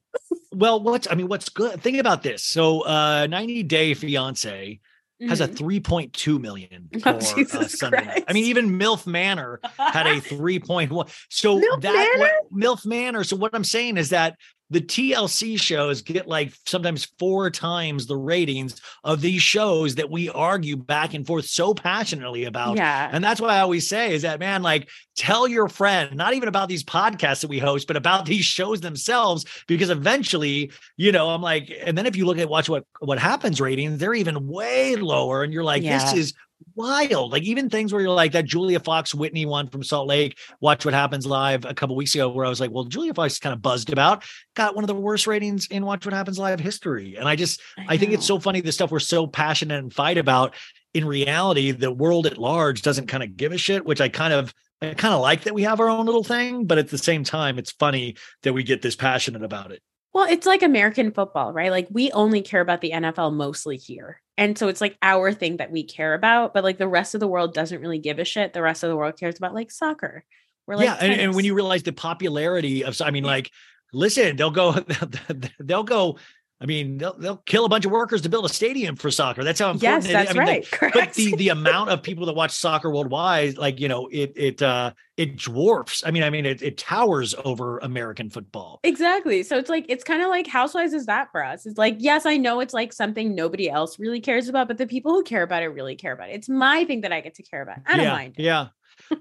Well, 0.51 0.81
what's 0.81 1.07
I 1.09 1.15
mean, 1.15 1.27
what's 1.27 1.49
good? 1.49 1.81
Think 1.81 1.97
about 1.97 2.23
this. 2.23 2.43
So, 2.43 2.81
uh, 2.81 3.27
90 3.29 3.63
Day 3.63 3.93
Fiance 3.93 4.79
has 5.27 5.41
a 5.41 5.47
Mhm. 5.47 5.81
3.2 5.81 6.39
million 6.39 6.89
Oh, 6.95 6.99
for 6.99 7.09
uh, 7.09 7.19
Jesus 7.19 7.77
Sunday 7.77 8.05
night. 8.05 8.23
I 8.27 8.33
mean, 8.33 8.45
even 8.45 8.79
MILF 8.79 9.05
Manor 9.05 9.59
had 9.77 10.07
a 10.07 10.15
3.1. 10.21 11.09
So 11.29 11.59
MILF 11.59 11.81
that 11.81 12.15
what, 12.17 12.51
MILF 12.53 12.85
Manor. 12.85 13.23
So 13.23 13.35
what 13.35 13.51
I'm 13.53 13.63
saying 13.65 13.97
is 13.97 14.09
that 14.09 14.37
the 14.71 14.81
TLC 14.81 15.59
shows 15.59 16.01
get 16.01 16.27
like 16.27 16.53
sometimes 16.65 17.05
four 17.17 17.49
times 17.49 18.05
the 18.05 18.15
ratings 18.15 18.79
of 19.03 19.19
these 19.21 19.41
shows 19.41 19.95
that 19.95 20.11
we 20.11 20.29
argue 20.29 20.75
back 20.77 21.13
and 21.13 21.25
forth 21.25 21.45
so 21.45 21.73
passionately 21.73 22.45
about. 22.45 22.77
Yeah. 22.77 23.09
And 23.11 23.23
that's 23.23 23.41
why 23.41 23.55
I 23.55 23.59
always 23.61 23.87
say 23.89 24.13
is 24.13 24.21
that, 24.21 24.39
man, 24.39 24.61
like 24.61 24.87
tell 25.15 25.47
your 25.47 25.67
friend, 25.67 26.15
not 26.15 26.33
even 26.33 26.47
about 26.47 26.69
these 26.69 26.83
podcasts 26.83 27.41
that 27.41 27.49
we 27.49 27.57
host, 27.59 27.87
but 27.87 27.97
about 27.97 28.25
these 28.25 28.45
shows 28.45 28.79
themselves, 28.81 29.45
because 29.67 29.89
eventually, 29.89 30.71
you 30.97 31.11
know, 31.11 31.29
I'm 31.29 31.41
like, 31.41 31.71
and 31.83 31.97
then 31.97 32.05
if 32.05 32.15
you 32.15 32.25
look 32.25 32.37
at 32.37 32.47
watch 32.47 32.69
what 32.69 32.85
what 32.99 33.17
happens 33.17 33.59
ratings, 33.59 33.97
they're 33.97 34.13
even 34.13 34.47
way 34.47 34.95
lower. 34.95 35.43
And 35.43 35.51
you're 35.51 35.63
like, 35.63 35.81
Yeah. 35.81 35.97
this 35.99 36.13
is 36.13 36.33
wild. 36.79 37.33
Like 37.33 37.43
even 37.43 37.69
things 37.69 37.91
where 37.91 38.01
you're 38.01 38.09
like 38.09 38.31
that 38.31 38.45
Julia 38.45 38.79
Fox 38.79 39.13
Whitney 39.13 39.45
one 39.45 39.67
from 39.67 39.83
Salt 39.83 40.07
Lake, 40.07 40.37
watch 40.61 40.85
what 40.85 40.93
happens 40.93 41.25
live 41.25 41.65
a 41.65 41.73
couple 41.73 41.95
weeks 41.97 42.15
ago, 42.15 42.29
where 42.29 42.45
I 42.45 42.49
was 42.49 42.61
like, 42.61 42.71
well, 42.71 42.85
Julia 42.85 43.13
Fox 43.13 43.33
is 43.33 43.39
kind 43.39 43.53
of 43.53 43.61
buzzed 43.61 43.91
about, 43.91 44.23
got 44.55 44.75
one 44.75 44.85
of 44.85 44.87
the 44.87 44.95
worst 44.95 45.27
ratings 45.27 45.67
in 45.67 45.85
Watch 45.85 46.05
What 46.05 46.13
Happens 46.13 46.39
Live 46.39 46.61
history. 46.61 47.17
And 47.17 47.27
I 47.27 47.35
just 47.35 47.61
I 47.89 47.97
think 47.97 48.13
it's 48.13 48.25
so 48.25 48.39
funny 48.39 48.61
the 48.61 48.71
stuff 48.71 48.91
we're 48.91 48.99
so 48.99 49.27
passionate 49.27 49.79
and 49.79 49.93
fight 49.93 50.17
about. 50.17 50.55
In 50.93 51.05
reality, 51.05 51.69
the 51.69 51.91
world 51.91 52.25
at 52.25 52.39
large 52.39 52.81
doesn't 52.81 53.07
kind 53.07 53.21
of 53.21 53.37
give 53.37 53.51
a 53.51 53.59
shit, 53.59 53.85
which 53.85 54.01
I 54.01 54.09
kind 54.09 54.33
of 54.33 54.53
I 54.81 54.93
kind 54.93 55.13
of 55.13 55.19
like 55.19 55.43
that 55.43 55.53
we 55.53 55.63
have 55.63 55.81
our 55.81 55.89
own 55.89 56.05
little 56.05 56.23
thing, 56.23 56.65
but 56.65 56.77
at 56.77 56.89
the 56.89 56.97
same 56.97 57.23
time, 57.23 57.59
it's 57.59 57.71
funny 57.71 58.15
that 58.43 58.53
we 58.53 58.63
get 58.63 58.81
this 58.81 58.95
passionate 58.95 59.43
about 59.43 59.71
it. 59.71 59.83
Well, 60.13 60.27
it's 60.29 60.47
like 60.47 60.63
American 60.63 61.11
football, 61.11 61.53
right? 61.53 61.71
Like 61.71 61.87
we 61.91 62.11
only 62.11 62.41
care 62.41 62.61
about 62.61 62.81
the 62.81 62.91
NFL 62.91 63.33
mostly 63.33 63.77
here. 63.77 64.21
And 64.37 64.57
so 64.57 64.67
it's 64.67 64.81
like 64.81 64.97
our 65.01 65.33
thing 65.33 65.57
that 65.57 65.71
we 65.71 65.83
care 65.83 66.13
about, 66.13 66.53
but 66.53 66.63
like 66.63 66.77
the 66.77 66.87
rest 66.87 67.13
of 67.13 67.19
the 67.19 67.27
world 67.27 67.53
doesn't 67.53 67.81
really 67.81 67.99
give 67.99 68.19
a 68.19 68.25
shit. 68.25 68.53
The 68.53 68.61
rest 68.61 68.83
of 68.83 68.89
the 68.89 68.95
world 68.95 69.19
cares 69.19 69.37
about 69.37 69.53
like 69.53 69.69
soccer. 69.69 70.23
We're 70.65 70.77
like 70.77 70.85
yeah, 70.85 70.97
and, 71.01 71.19
and 71.19 71.35
when 71.35 71.45
you 71.45 71.53
realize 71.53 71.83
the 71.83 71.91
popularity 71.91 72.83
of, 72.83 72.99
I 73.01 73.11
mean, 73.11 73.23
like, 73.23 73.51
listen, 73.91 74.35
they'll 74.35 74.51
go, 74.51 74.73
they'll 75.59 75.83
go. 75.83 76.17
I 76.61 76.65
mean, 76.65 76.97
they'll 76.97 77.17
they'll 77.17 77.37
kill 77.37 77.63
a 77.63 77.69
bunch 77.69 77.85
of 77.85 77.91
workers 77.91 78.21
to 78.23 78.29
build 78.29 78.43
a 78.43 78.49
stadium 78.49 78.97
for 78.97 79.09
soccer. 79.09 79.45
That's 79.45 79.59
how 79.59 79.71
important. 79.71 80.03
Yes, 80.03 80.05
it 80.05 80.07
is. 80.07 80.13
that's 80.13 80.31
I 80.31 80.33
mean, 80.33 80.47
right. 80.47 80.67
but 80.71 80.91
Correct. 80.91 81.15
the 81.15 81.33
the 81.37 81.49
amount 81.49 81.89
of 81.89 82.03
people 82.03 82.25
that 82.25 82.35
watch 82.35 82.51
soccer 82.51 82.91
worldwide, 82.91 83.57
like 83.57 83.79
you 83.79 83.87
know, 83.87 84.09
it 84.11 84.33
it 84.35 84.61
uh 84.61 84.91
it 85.15 85.37
dwarfs. 85.37 86.03
I 86.05 86.11
mean, 86.11 86.23
I 86.23 86.29
mean, 86.29 86.45
it 86.45 86.61
it 86.61 86.77
towers 86.77 87.33
over 87.45 87.77
American 87.77 88.29
football. 88.29 88.81
Exactly. 88.83 89.43
So 89.43 89.57
it's 89.57 89.69
like 89.69 89.85
it's 89.87 90.03
kind 90.03 90.21
of 90.21 90.27
like 90.27 90.47
Housewives 90.47 90.93
is 90.93 91.05
that 91.05 91.31
for 91.31 91.43
us. 91.45 91.65
It's 91.65 91.77
like 91.77 91.95
yes, 91.99 92.25
I 92.25 92.35
know 92.35 92.59
it's 92.59 92.73
like 92.73 92.91
something 92.91 93.33
nobody 93.33 93.69
else 93.69 93.97
really 93.97 94.19
cares 94.19 94.49
about, 94.49 94.67
but 94.67 94.77
the 94.77 94.87
people 94.87 95.13
who 95.13 95.23
care 95.23 95.43
about 95.43 95.63
it 95.63 95.67
really 95.67 95.95
care 95.95 96.11
about 96.11 96.29
it. 96.29 96.33
It's 96.33 96.49
my 96.49 96.83
thing 96.83 97.01
that 97.01 97.13
I 97.13 97.21
get 97.21 97.35
to 97.35 97.43
care 97.43 97.61
about. 97.61 97.77
I 97.85 97.95
don't 97.95 98.05
yeah, 98.05 98.11
mind. 98.11 98.35
Yeah. 98.37 98.67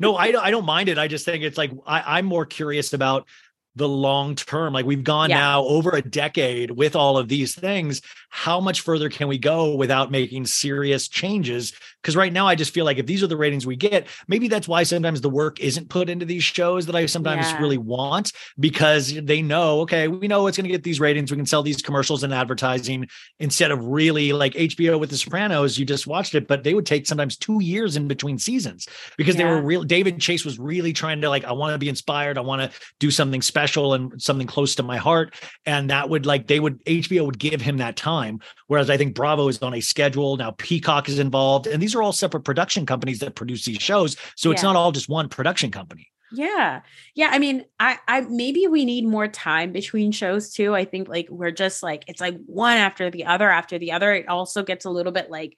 No, 0.00 0.16
I 0.16 0.30
don't 0.32 0.44
I 0.44 0.50
don't 0.50 0.66
mind 0.66 0.88
it. 0.88 0.98
I 0.98 1.06
just 1.06 1.24
think 1.24 1.44
it's 1.44 1.58
like 1.58 1.70
I, 1.86 2.18
I'm 2.18 2.26
more 2.26 2.46
curious 2.46 2.92
about 2.94 3.28
the 3.76 3.88
long 3.88 4.34
term. 4.34 4.72
Like 4.72 4.86
we've 4.86 5.04
gone 5.04 5.30
Yeah. 5.30 5.36
now 5.38 5.64
over 5.64 5.90
a 5.90 6.02
decade 6.02 6.70
with 6.72 6.96
all 6.96 7.16
of 7.16 7.28
these 7.28 7.54
things. 7.54 8.02
How 8.30 8.60
much 8.60 8.80
further 8.80 9.08
can 9.08 9.28
we 9.28 9.38
go 9.38 9.74
without 9.74 10.10
making 10.10 10.46
serious 10.46 11.08
changes? 11.08 11.72
Because 12.02 12.16
right 12.16 12.32
now 12.32 12.46
I 12.46 12.54
just 12.54 12.72
feel 12.72 12.84
like 12.84 12.98
if 12.98 13.06
these 13.06 13.22
are 13.22 13.26
the 13.26 13.36
ratings 13.36 13.66
we 13.66 13.76
get, 13.76 14.06
maybe 14.28 14.48
that's 14.48 14.68
why 14.68 14.82
sometimes 14.84 15.20
the 15.20 15.28
work 15.28 15.60
isn't 15.60 15.88
put 15.88 16.08
into 16.08 16.24
these 16.24 16.44
shows 16.44 16.86
that 16.86 16.94
I 16.94 17.06
sometimes 17.06 17.46
Yeah. 17.46 17.60
really 17.60 17.78
want 17.78 18.32
because 18.58 19.12
they 19.14 19.42
know, 19.42 19.80
okay, 19.80 20.08
we 20.08 20.28
know 20.28 20.46
it's 20.46 20.56
going 20.56 20.64
to 20.66 20.70
get 20.70 20.84
these 20.84 21.00
ratings. 21.00 21.30
We 21.30 21.36
can 21.36 21.46
sell 21.46 21.62
these 21.62 21.82
commercials 21.82 22.22
and 22.22 22.32
advertising 22.32 23.08
instead 23.40 23.70
of 23.70 23.84
really 23.84 24.32
like 24.32 24.54
HBO 24.54 24.98
with 24.98 25.10
The 25.10 25.16
Sopranos. 25.16 25.78
You 25.78 25.84
just 25.84 26.06
watched 26.06 26.34
it, 26.34 26.46
but 26.46 26.62
they 26.62 26.72
would 26.74 26.86
take 26.86 27.06
sometimes 27.06 27.36
two 27.36 27.60
years 27.62 27.96
in 27.96 28.06
between 28.08 28.38
seasons 28.38 28.86
because 29.16 29.36
they 29.36 29.44
were 29.44 29.60
real. 29.60 29.82
David 29.82 30.20
Chase 30.20 30.44
was 30.44 30.58
really 30.58 30.92
trying 30.92 31.20
to 31.22 31.28
like, 31.28 31.44
I 31.44 31.52
want 31.52 31.74
to 31.74 31.78
be 31.78 31.88
inspired. 31.88 32.38
I 32.38 32.42
want 32.42 32.62
to 32.62 32.78
do 33.00 33.10
something 33.10 33.42
special 33.42 33.94
and 33.94 34.20
something 34.22 34.46
close 34.46 34.74
to 34.76 34.82
my 34.82 34.96
heart. 34.96 35.34
And 35.66 35.90
that 35.90 36.08
would 36.08 36.26
like, 36.26 36.46
they 36.46 36.60
would, 36.60 36.84
HBO 36.84 37.26
would 37.26 37.38
give 37.38 37.60
him 37.60 37.78
that 37.78 37.96
time. 37.96 38.40
Whereas 38.68 38.88
I 38.88 38.96
think 38.96 39.14
Bravo 39.14 39.48
is 39.48 39.60
on 39.62 39.74
a 39.74 39.80
schedule. 39.80 40.36
Now 40.36 40.52
Peacock 40.52 41.08
is 41.08 41.18
involved. 41.18 41.66
And 41.66 41.82
these 41.82 41.87
are 41.94 42.02
all 42.02 42.12
separate 42.12 42.42
production 42.44 42.86
companies 42.86 43.18
that 43.20 43.34
produce 43.34 43.64
these 43.64 43.80
shows. 43.80 44.16
So 44.36 44.50
it's 44.50 44.62
not 44.62 44.76
all 44.76 44.92
just 44.92 45.08
one 45.08 45.28
production 45.28 45.70
company. 45.70 46.08
Yeah. 46.30 46.82
Yeah. 47.14 47.30
I 47.32 47.38
mean, 47.38 47.64
I, 47.80 47.98
I 48.06 48.20
maybe 48.20 48.66
we 48.66 48.84
need 48.84 49.06
more 49.06 49.28
time 49.28 49.72
between 49.72 50.12
shows 50.12 50.52
too. 50.52 50.74
I 50.74 50.84
think 50.84 51.08
like 51.08 51.28
we're 51.30 51.50
just 51.50 51.82
like, 51.82 52.04
it's 52.06 52.20
like 52.20 52.36
one 52.44 52.76
after 52.76 53.10
the 53.10 53.24
other 53.24 53.48
after 53.48 53.78
the 53.78 53.92
other. 53.92 54.12
It 54.12 54.28
also 54.28 54.62
gets 54.62 54.84
a 54.84 54.90
little 54.90 55.12
bit 55.12 55.30
like 55.30 55.56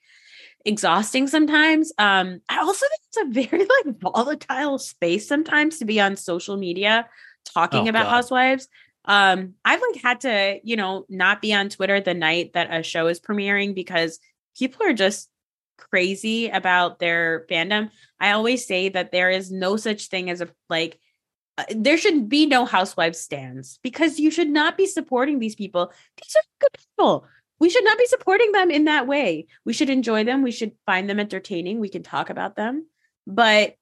exhausting 0.64 1.26
sometimes. 1.26 1.92
Um, 1.98 2.40
I 2.48 2.58
also 2.58 2.86
think 2.86 3.00
it's 3.08 3.16
a 3.16 3.48
very 3.48 3.66
like 3.84 3.98
volatile 4.00 4.78
space 4.78 5.26
sometimes 5.26 5.78
to 5.78 5.84
be 5.84 6.00
on 6.00 6.16
social 6.16 6.56
media 6.56 7.08
talking 7.52 7.86
Oh, 7.86 7.90
about 7.90 8.04
God. 8.04 8.10
housewives. 8.10 8.68
Um, 9.06 9.54
I've 9.64 9.80
like 9.80 10.02
had 10.02 10.20
to, 10.20 10.60
you 10.62 10.76
know, 10.76 11.06
not 11.08 11.40
be 11.40 11.54
on 11.54 11.68
Twitter 11.70 12.00
the 12.00 12.14
night 12.14 12.52
that 12.52 12.72
a 12.72 12.82
show 12.82 13.06
is 13.06 13.18
premiering 13.18 13.74
because 13.74 14.20
people 14.56 14.86
are 14.86 14.92
just 14.92 15.29
crazy 15.80 16.48
about 16.48 16.98
their 16.98 17.46
fandom. 17.50 17.90
I 18.20 18.32
always 18.32 18.66
say 18.66 18.90
that 18.90 19.12
there 19.12 19.30
is 19.30 19.50
no 19.50 19.76
such 19.76 20.08
thing 20.08 20.30
as 20.30 20.40
a 20.40 20.48
like 20.68 20.98
uh, 21.58 21.64
there 21.70 21.98
should 21.98 22.28
be 22.28 22.46
no 22.46 22.64
housewives 22.64 23.20
stands 23.20 23.78
because 23.82 24.18
you 24.18 24.30
should 24.30 24.48
not 24.48 24.76
be 24.76 24.86
supporting 24.86 25.38
these 25.38 25.54
people. 25.54 25.92
These 26.16 26.36
are 26.36 26.46
good 26.60 26.78
people. 26.78 27.26
We 27.58 27.68
should 27.68 27.84
not 27.84 27.98
be 27.98 28.06
supporting 28.06 28.52
them 28.52 28.70
in 28.70 28.84
that 28.84 29.06
way. 29.06 29.46
We 29.64 29.72
should 29.72 29.90
enjoy 29.90 30.24
them. 30.24 30.42
We 30.42 30.52
should 30.52 30.72
find 30.86 31.10
them 31.10 31.20
entertaining. 31.20 31.78
We 31.78 31.90
can 31.90 32.02
talk 32.02 32.30
about 32.30 32.56
them. 32.56 32.86
But 33.26 33.74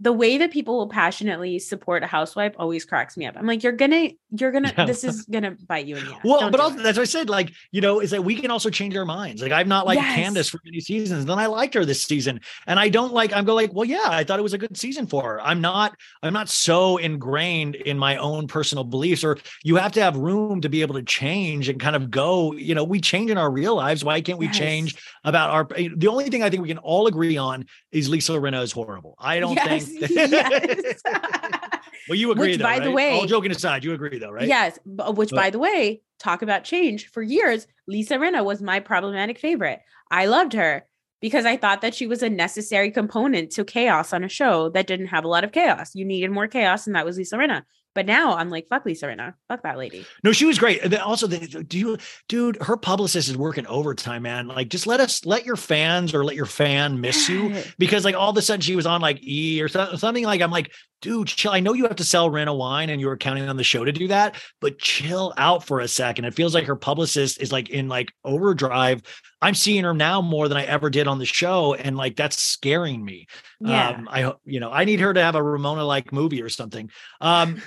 the 0.00 0.12
way 0.12 0.38
that 0.38 0.52
people 0.52 0.78
will 0.78 0.88
passionately 0.88 1.58
support 1.58 2.04
a 2.04 2.06
housewife 2.06 2.52
always 2.56 2.84
cracks 2.84 3.16
me 3.16 3.26
up. 3.26 3.34
I'm 3.36 3.46
like, 3.46 3.64
you're 3.64 3.72
gonna, 3.72 4.10
you're 4.30 4.52
gonna, 4.52 4.72
Yeah. 4.78 4.84
this 4.84 5.02
is 5.02 5.22
gonna 5.22 5.56
bite 5.66 5.86
you 5.86 5.96
in 5.96 6.04
the 6.06 6.12
ass. 6.14 6.20
Well, 6.22 6.38
Don't 6.40 6.52
but 6.52 6.60
also 6.60 6.76
that's 6.76 6.96
what 6.98 7.02
I 7.02 7.06
said. 7.06 7.28
Like, 7.28 7.50
you 7.72 7.80
know, 7.80 7.98
is 8.00 8.10
that 8.12 8.22
we 8.22 8.36
can 8.36 8.50
also 8.52 8.70
change 8.70 8.96
our 8.96 9.04
minds. 9.04 9.42
Like, 9.42 9.50
I've 9.50 9.66
not 9.66 9.86
liked 9.86 10.00
Yes. 10.00 10.14
Candiace 10.14 10.48
for 10.50 10.60
many 10.64 10.78
seasons. 10.80 11.24
Then 11.26 11.36
I 11.38 11.46
liked 11.46 11.74
her 11.74 11.84
this 11.84 12.04
season. 12.04 12.40
And 12.68 12.78
I 12.78 12.88
don't 12.88 13.12
like, 13.12 13.32
I'm 13.32 13.44
going 13.44 13.66
like, 13.66 13.74
well, 13.74 13.84
yeah, 13.86 14.04
I 14.06 14.22
thought 14.22 14.38
it 14.38 14.42
was 14.42 14.52
a 14.52 14.58
good 14.58 14.76
season 14.76 15.06
for 15.08 15.22
her. 15.24 15.40
I'm 15.42 15.60
not, 15.60 15.96
I'm 16.22 16.32
not 16.32 16.48
so 16.48 16.98
ingrained 16.98 17.74
in 17.74 17.98
my 17.98 18.16
own 18.18 18.46
personal 18.46 18.84
beliefs, 18.84 19.24
or 19.24 19.38
you 19.64 19.74
have 19.76 19.90
to 19.92 20.00
have 20.02 20.16
room 20.16 20.60
to 20.60 20.68
be 20.68 20.80
able 20.82 20.94
to 20.94 21.02
change 21.02 21.68
and 21.68 21.80
kind 21.80 21.96
of 21.96 22.08
go, 22.10 22.52
you 22.52 22.74
know, 22.76 22.84
we 22.84 23.00
change 23.00 23.30
in 23.32 23.38
our 23.38 23.50
real 23.50 23.74
lives. 23.74 24.04
Why 24.04 24.20
can't 24.20 24.38
we 24.38 24.46
Yes. 24.46 24.56
change 24.56 25.02
about 25.24 25.50
our 25.50 25.66
eh, 25.74 25.88
the 25.96 26.06
only 26.06 26.30
thing 26.30 26.42
I 26.44 26.50
think 26.50 26.62
we 26.62 26.68
can 26.68 26.78
all 26.78 27.08
agree 27.08 27.36
on 27.36 27.64
is 27.90 28.08
Lisa 28.08 28.32
Rinna 28.32 28.62
is 28.62 28.70
horrible. 28.70 29.16
I 29.18 29.40
don't 29.40 29.54
Yes, 29.56 29.86
think 29.86 29.87
yes. 30.10 31.00
well, 32.08 32.18
you 32.18 32.30
agree 32.30 32.50
Which, 32.50 32.58
though, 32.58 32.64
by 32.64 32.80
the 32.80 32.90
way- 32.90 33.12
all 33.12 33.26
joking 33.26 33.50
aside, 33.50 33.84
you 33.84 33.92
agree 33.92 34.18
though, 34.18 34.30
right? 34.30 34.46
Yes, 34.46 34.78
uh, 34.98 35.12
which 35.12 35.30
But- 35.30 35.36
by 35.36 35.50
the 35.50 35.58
way, 35.58 36.02
talk 36.18 36.42
about 36.42 36.64
change. 36.64 37.10
For 37.10 37.22
years, 37.22 37.66
Lisa 37.86 38.16
Rinna 38.16 38.44
was 38.44 38.60
my 38.60 38.80
problematic 38.80 39.38
favorite. 39.38 39.80
I 40.10 40.26
loved 40.26 40.52
her 40.54 40.84
because 41.20 41.44
I 41.44 41.56
thought 41.56 41.80
that 41.82 41.94
she 41.94 42.06
was 42.06 42.22
a 42.22 42.30
necessary 42.30 42.90
component 42.90 43.50
to 43.52 43.64
chaos 43.64 44.12
on 44.12 44.24
a 44.24 44.28
show 44.28 44.68
that 44.70 44.86
didn't 44.86 45.08
have 45.08 45.24
a 45.24 45.28
lot 45.28 45.44
of 45.44 45.52
chaos. 45.52 45.94
You 45.94 46.04
needed 46.04 46.30
more 46.30 46.46
chaos, 46.46 46.86
and 46.86 46.94
that 46.96 47.04
was 47.04 47.16
Lisa 47.18 47.36
Rinna. 47.36 47.62
But 47.98 48.06
now 48.06 48.36
I'm 48.36 48.48
like, 48.48 48.68
fuck 48.68 48.86
Lisa 48.86 49.06
Rinna. 49.06 49.34
Fuck 49.48 49.64
that 49.64 49.76
lady. 49.76 50.06
No, 50.22 50.30
she 50.30 50.44
was 50.44 50.56
great. 50.56 50.84
And 50.84 50.94
also, 50.98 51.26
the, 51.26 51.64
do 51.64 51.76
you, 51.76 51.98
dude? 52.28 52.56
Her 52.62 52.76
publicist 52.76 53.28
is 53.28 53.36
working 53.36 53.66
overtime, 53.66 54.22
man. 54.22 54.46
Like, 54.46 54.68
just 54.68 54.86
let 54.86 55.00
us, 55.00 55.26
let 55.26 55.44
your 55.44 55.56
fans 55.56 56.14
or 56.14 56.24
let 56.24 56.36
your 56.36 56.46
fan 56.46 57.00
miss 57.00 57.28
you 57.28 57.56
because, 57.76 58.04
like, 58.04 58.14
all 58.14 58.30
of 58.30 58.36
a 58.36 58.42
sudden 58.42 58.60
she 58.60 58.76
was 58.76 58.86
on 58.86 59.00
like 59.00 59.18
E 59.20 59.60
or 59.60 59.66
so- 59.66 59.96
something. 59.96 60.22
Like, 60.22 60.40
I'm 60.40 60.52
like, 60.52 60.70
dude, 61.02 61.26
chill. 61.26 61.50
I 61.50 61.58
know 61.58 61.72
you 61.72 61.88
have 61.88 61.96
to 61.96 62.04
sell 62.04 62.30
Rinna 62.30 62.56
wine 62.56 62.88
and 62.88 63.00
you 63.00 63.08
were 63.08 63.16
counting 63.16 63.48
on 63.48 63.56
the 63.56 63.64
show 63.64 63.84
to 63.84 63.90
do 63.90 64.06
that, 64.08 64.36
but 64.60 64.78
chill 64.78 65.34
out 65.36 65.64
for 65.64 65.80
a 65.80 65.88
second. 65.88 66.24
It 66.24 66.34
feels 66.34 66.54
like 66.54 66.66
her 66.66 66.76
publicist 66.76 67.40
is 67.42 67.50
like 67.50 67.68
in 67.70 67.88
like 67.88 68.12
overdrive. 68.24 69.02
I'm 69.40 69.54
seeing 69.54 69.82
her 69.82 69.94
now 69.94 70.20
more 70.20 70.48
than 70.48 70.56
I 70.56 70.64
ever 70.64 70.88
did 70.88 71.06
on 71.08 71.18
the 71.18 71.24
show, 71.24 71.74
and 71.74 71.96
like 71.96 72.14
that's 72.14 72.40
scaring 72.40 73.04
me. 73.04 73.26
Yeah. 73.60 73.90
Um, 73.90 74.08
I 74.10 74.22
hope 74.22 74.40
you 74.44 74.60
know 74.60 74.70
I 74.70 74.84
need 74.84 75.00
her 75.00 75.12
to 75.12 75.22
have 75.22 75.34
a 75.34 75.42
Ramona 75.42 75.84
like 75.84 76.12
movie 76.12 76.42
or 76.42 76.48
something. 76.48 76.90
Um, 77.20 77.60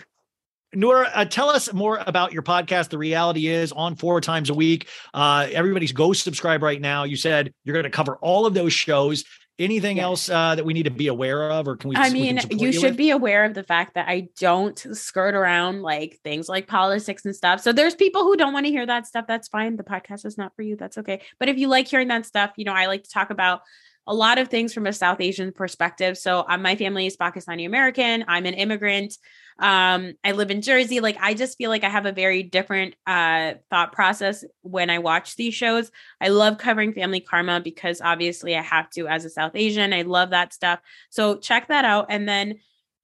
Noor, 0.73 1.05
uh, 1.13 1.25
tell 1.25 1.49
us 1.49 1.73
more 1.73 2.01
about 2.05 2.31
your 2.31 2.43
podcast. 2.43 2.89
The 2.89 2.97
reality 2.97 3.47
is 3.47 3.71
on 3.71 3.95
four 3.95 4.21
times 4.21 4.49
a 4.49 4.53
week. 4.53 4.87
Uh, 5.13 5.47
everybody's 5.51 5.91
go 5.91 6.13
subscribe 6.13 6.63
right 6.63 6.79
now. 6.79 7.03
You 7.03 7.17
said 7.17 7.53
you're 7.63 7.73
going 7.73 7.83
to 7.83 7.89
cover 7.89 8.17
all 8.17 8.45
of 8.45 8.53
those 8.53 8.73
shows. 8.73 9.25
Anything 9.59 9.97
yeah. 9.97 10.03
else 10.03 10.27
uh, 10.27 10.55
that 10.55 10.65
we 10.65 10.73
need 10.73 10.83
to 10.83 10.91
be 10.91 11.07
aware 11.07 11.51
of, 11.51 11.67
or 11.67 11.75
can 11.75 11.89
we? 11.89 11.95
I 11.95 12.09
mean, 12.09 12.39
you, 12.49 12.57
you 12.57 12.71
should 12.71 12.83
with? 12.91 12.97
be 12.97 13.11
aware 13.11 13.45
of 13.45 13.53
the 13.53 13.61
fact 13.63 13.93
that 13.93 14.07
I 14.07 14.29
don't 14.39 14.79
skirt 14.79 15.35
around 15.35 15.83
like 15.83 16.19
things 16.23 16.49
like 16.49 16.67
politics 16.67 17.25
and 17.25 17.35
stuff. 17.35 17.61
So 17.61 17.71
there's 17.71 17.93
people 17.93 18.23
who 18.23 18.35
don't 18.35 18.53
want 18.53 18.65
to 18.65 18.71
hear 18.71 18.85
that 18.85 19.05
stuff. 19.05 19.25
That's 19.27 19.49
fine. 19.49 19.75
The 19.75 19.83
podcast 19.83 20.25
is 20.25 20.35
not 20.35 20.55
for 20.55 20.63
you. 20.63 20.77
That's 20.77 20.97
okay. 20.97 21.21
But 21.37 21.49
if 21.49 21.59
you 21.59 21.67
like 21.67 21.87
hearing 21.87 22.07
that 22.07 22.25
stuff, 22.25 22.53
you 22.55 22.65
know, 22.65 22.73
I 22.73 22.87
like 22.87 23.03
to 23.03 23.09
talk 23.11 23.29
about 23.29 23.61
a 24.07 24.15
lot 24.15 24.39
of 24.39 24.47
things 24.47 24.73
from 24.73 24.87
a 24.87 24.93
South 24.93 25.21
Asian 25.21 25.51
perspective. 25.51 26.17
So 26.17 26.43
um, 26.47 26.63
my 26.63 26.75
family 26.75 27.05
is 27.05 27.15
Pakistani 27.15 27.67
American. 27.67 28.25
I'm 28.27 28.47
an 28.47 28.55
immigrant. 28.55 29.15
Um, 29.61 30.13
I 30.23 30.31
live 30.31 30.51
in 30.51 30.61
Jersey. 30.61 30.99
Like 30.99 31.17
I 31.21 31.33
just 31.33 31.57
feel 31.57 31.69
like 31.69 31.83
I 31.83 31.89
have 31.89 32.05
a 32.05 32.11
very 32.11 32.43
different 32.43 32.95
uh, 33.05 33.53
thought 33.69 33.91
process 33.93 34.43
when 34.61 34.89
I 34.89 34.99
watch 34.99 35.35
these 35.35 35.53
shows. 35.53 35.91
I 36.19 36.29
love 36.29 36.57
covering 36.57 36.93
family 36.93 37.19
karma 37.21 37.61
because 37.61 38.01
obviously 38.01 38.57
I 38.57 38.61
have 38.61 38.89
to 38.91 39.07
as 39.07 39.23
a 39.23 39.29
South 39.29 39.51
Asian. 39.55 39.93
I 39.93 40.01
love 40.01 40.31
that 40.31 40.51
stuff. 40.51 40.79
So 41.11 41.37
check 41.37 41.67
that 41.67 41.85
out. 41.85 42.07
And 42.09 42.27
then 42.27 42.55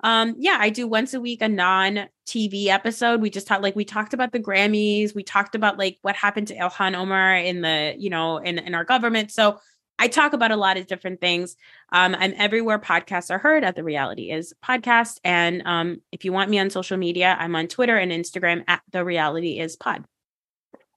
um 0.03 0.35
yeah 0.37 0.57
i 0.59 0.69
do 0.69 0.87
once 0.87 1.15
a 1.15 1.19
week 1.19 1.41
a 1.41 1.47
non 1.47 2.07
tv 2.27 2.67
episode 2.67 3.19
we 3.19 3.31
just 3.31 3.47
talked 3.47 3.63
like 3.63 3.75
we 3.75 3.83
talked 3.83 4.13
about 4.13 4.31
the 4.31 4.39
grammys 4.39 5.15
we 5.15 5.23
talked 5.23 5.55
about 5.55 5.79
like 5.79 5.97
what 6.03 6.15
happened 6.15 6.47
to 6.47 6.55
ilhan 6.55 6.95
omar 6.95 7.35
in 7.35 7.61
the 7.61 7.95
you 7.97 8.09
know 8.11 8.37
in 8.37 8.59
in 8.59 8.75
our 8.75 8.83
government 8.83 9.31
so 9.31 9.57
I 9.99 10.07
talk 10.07 10.33
about 10.33 10.51
a 10.51 10.57
lot 10.57 10.77
of 10.77 10.87
different 10.87 11.19
things. 11.21 11.55
Um, 11.91 12.15
I'm 12.17 12.33
everywhere 12.37 12.79
podcasts 12.79 13.31
are 13.31 13.39
heard 13.39 13.63
at 13.63 13.75
the 13.75 13.83
reality 13.83 14.31
is 14.31 14.53
podcast. 14.63 15.19
And 15.23 15.63
um, 15.65 16.01
if 16.11 16.23
you 16.23 16.31
want 16.31 16.49
me 16.49 16.59
on 16.59 16.69
social 16.69 16.97
media, 16.97 17.35
I'm 17.39 17.55
on 17.55 17.67
Twitter 17.67 17.97
and 17.97 18.11
Instagram 18.11 18.63
at 18.67 18.81
the 18.91 19.03
reality 19.03 19.59
is 19.59 19.75
pod. 19.75 20.05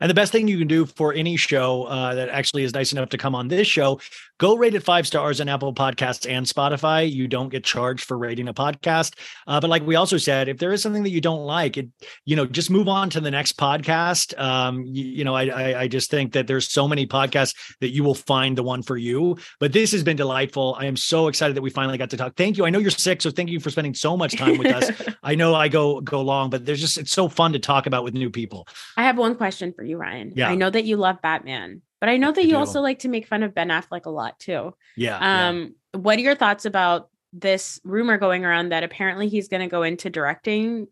And 0.01 0.09
the 0.09 0.15
best 0.15 0.33
thing 0.33 0.49
you 0.49 0.59
can 0.59 0.69
do 0.69 0.87
for 0.87 1.13
any 1.13 1.37
show 1.37 1.85
uh, 1.85 2.15
that 2.15 2.29
actually 2.31 2.65
is 2.65 2.75
nice 2.75 2.93
enough 2.93 3.11
to 3.11 3.19
come 3.19 3.35
on 3.35 3.49
this 3.49 3.67
show, 3.67 4.01
go 4.39 4.57
rate 4.57 4.75
it 4.75 4.83
five 4.83 5.07
stars 5.07 5.41
on 5.41 5.49
Apple 5.49 5.75
Podcasts 5.75 6.29
and 6.29 6.47
Spotify. 6.47 7.11
You 7.11 7.29
don't 7.29 7.51
get 7.51 7.65
charged 7.65 8.05
for 8.05 8.17
rating 8.17 8.49
a 8.49 8.55
podcast. 8.55 9.15
Uh, 9.47 9.61
but 9.61 9.69
like 9.69 9.87
we 9.87 9.97
also 9.97 10.17
said, 10.17 10.49
if 10.49 10.59
there 10.59 10.73
is 10.73 10.83
something 10.83 11.03
that 11.03 11.11
you 11.11 11.21
don't 11.21 11.45
like, 11.45 11.77
it 11.77 11.89
you 12.25 12.37
know 12.37 12.47
just 12.47 12.71
move 12.71 12.89
on 12.89 13.11
to 13.11 13.21
the 13.21 13.31
next 13.31 13.59
podcast. 13.59 14.39
Um, 14.41 14.85
you, 14.87 15.05
you 15.05 15.25
know, 15.25 15.35
I, 15.35 15.47
I 15.47 15.81
I 15.83 15.89
just 15.89 16.11
think 16.11 16.33
that 16.33 16.47
there's 16.47 16.71
so 16.71 16.89
many 16.89 17.07
podcasts 17.07 17.55
that 17.81 17.91
you 17.91 18.03
will 18.03 18.15
find 18.15 18.57
the 18.57 18.63
one 18.63 18.83
for 18.83 18.97
you. 18.97 19.37
But 19.59 19.73
this 19.73 19.93
has 19.93 20.03
been 20.03 20.17
delightful. 20.17 20.77
I 20.79 20.87
am 20.87 20.97
so 20.97 21.29
excited 21.29 21.57
that 21.57 21.63
we 21.63 21.71
finally 21.71 21.99
got 21.99 22.11
to 22.11 22.17
talk. 22.17 22.37
Thank 22.37 22.57
you. 22.57 22.65
I 22.65 22.71
know 22.71 22.79
you're 22.79 22.91
sick, 22.91 23.21
so 23.21 23.31
thank 23.31 23.51
you 23.51 23.61
for 23.61 23.71
spending 23.71 23.95
so 23.95 24.17
much 24.17 24.37
time 24.37 24.57
with 24.57 24.69
us. 24.69 24.91
I 25.23 25.35
know 25.35 25.55
I 25.55 25.69
go 25.69 26.01
go 26.01 26.23
long, 26.23 26.49
but 26.49 26.65
there's 26.65 26.81
just 26.81 26.97
it's 26.97 27.13
so 27.13 27.29
fun 27.29 27.53
to 27.53 27.59
talk 27.59 27.87
about 27.87 28.05
with 28.05 28.15
new 28.15 28.31
people. 28.31 28.67
I 28.97 29.03
have 29.03 29.19
one 29.19 29.35
question 29.35 29.75
for 29.75 29.85
you 29.85 29.90
you, 29.91 29.99
Ryan. 29.99 30.33
Yeah. 30.35 30.49
I 30.49 30.55
know 30.55 30.71
that 30.71 30.85
you 30.85 30.97
love 30.97 31.21
Batman, 31.23 31.83
but 32.01 32.09
I 32.09 32.17
know 32.17 32.33
that 32.33 32.41
I 32.41 32.45
you 32.45 32.53
do. 32.53 32.57
also 32.57 32.81
like 32.81 33.01
to 33.01 33.09
make 33.09 33.27
fun 33.27 33.43
of 33.43 33.55
Ben 33.55 33.69
Affleck 33.69 34.07
a 34.07 34.11
lot 34.11 34.39
too. 34.39 34.75
Yeah. 34.97 35.49
Um, 35.49 35.75
yeah. 35.93 36.01
what 36.01 36.19
are 36.19 36.23
your 36.23 36.35
thoughts 36.35 36.65
about 36.65 37.09
this 37.33 37.81
rumor 37.85 38.19
going 38.19 38.45
around 38.45 38.71
that 38.71 38.83
apparently 38.83 39.29
he's 39.29 39.49
going 39.49 39.61
to 39.61 39.69
go 39.69 39.83
into 39.83 40.11
directing 40.11 40.89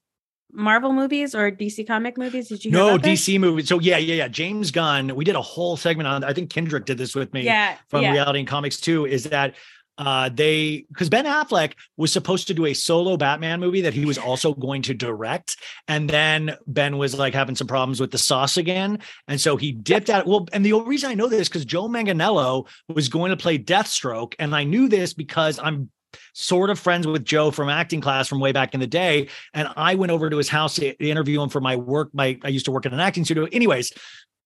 Marvel 0.50 0.92
movies 0.92 1.34
or 1.34 1.50
DC 1.50 1.86
comic 1.86 2.16
movies? 2.16 2.48
Did 2.48 2.64
you 2.64 2.70
No, 2.70 2.98
DC 2.98 3.38
movies. 3.38 3.68
So 3.68 3.80
yeah, 3.80 3.98
yeah, 3.98 4.14
yeah. 4.14 4.28
James 4.28 4.70
Gunn, 4.70 5.14
we 5.14 5.24
did 5.24 5.34
a 5.34 5.42
whole 5.42 5.76
segment 5.76 6.06
on 6.06 6.24
I 6.24 6.32
think 6.32 6.50
Kendrick 6.50 6.84
did 6.84 6.98
this 6.98 7.14
with 7.14 7.32
me 7.32 7.42
yeah, 7.42 7.76
from 7.88 8.02
yeah. 8.02 8.12
Reality 8.12 8.40
and 8.40 8.48
Comics 8.48 8.80
too, 8.80 9.06
is 9.06 9.24
that 9.24 9.54
uh, 9.98 10.30
they 10.32 10.86
because 10.88 11.10
Ben 11.10 11.24
Affleck 11.24 11.74
was 11.96 12.12
supposed 12.12 12.46
to 12.46 12.54
do 12.54 12.66
a 12.66 12.74
solo 12.74 13.16
Batman 13.16 13.60
movie 13.60 13.80
that 13.82 13.94
he 13.94 14.04
was 14.04 14.16
also 14.16 14.54
going 14.54 14.82
to 14.82 14.94
direct, 14.94 15.56
and 15.88 16.08
then 16.08 16.56
Ben 16.66 16.98
was 16.98 17.18
like 17.18 17.34
having 17.34 17.56
some 17.56 17.66
problems 17.66 18.00
with 18.00 18.12
the 18.12 18.18
sauce 18.18 18.56
again, 18.56 19.00
and 19.26 19.40
so 19.40 19.56
he 19.56 19.72
dipped 19.72 20.08
out. 20.08 20.26
Well, 20.26 20.46
and 20.52 20.64
the 20.64 20.72
only 20.72 20.88
reason 20.88 21.10
I 21.10 21.14
know 21.14 21.28
this 21.28 21.48
because 21.48 21.64
Joe 21.64 21.88
Manganiello 21.88 22.66
was 22.88 23.08
going 23.08 23.30
to 23.30 23.36
play 23.36 23.58
Deathstroke, 23.58 24.34
and 24.38 24.54
I 24.54 24.64
knew 24.64 24.88
this 24.88 25.12
because 25.12 25.58
I'm 25.58 25.90
sort 26.32 26.70
of 26.70 26.78
friends 26.78 27.06
with 27.06 27.24
Joe 27.24 27.50
from 27.50 27.68
acting 27.68 28.00
class 28.00 28.28
from 28.28 28.40
way 28.40 28.52
back 28.52 28.74
in 28.74 28.80
the 28.80 28.86
day. 28.86 29.28
And 29.52 29.68
I 29.76 29.94
went 29.94 30.12
over 30.12 30.30
to 30.30 30.36
his 30.38 30.48
house 30.48 30.76
to 30.76 30.96
interview 31.04 31.42
him 31.42 31.48
for 31.48 31.60
my 31.60 31.76
work. 31.76 32.10
My 32.14 32.38
I 32.42 32.48
used 32.48 32.64
to 32.66 32.72
work 32.72 32.86
in 32.86 32.94
an 32.94 33.00
acting 33.00 33.24
studio. 33.24 33.46
Anyways, 33.52 33.92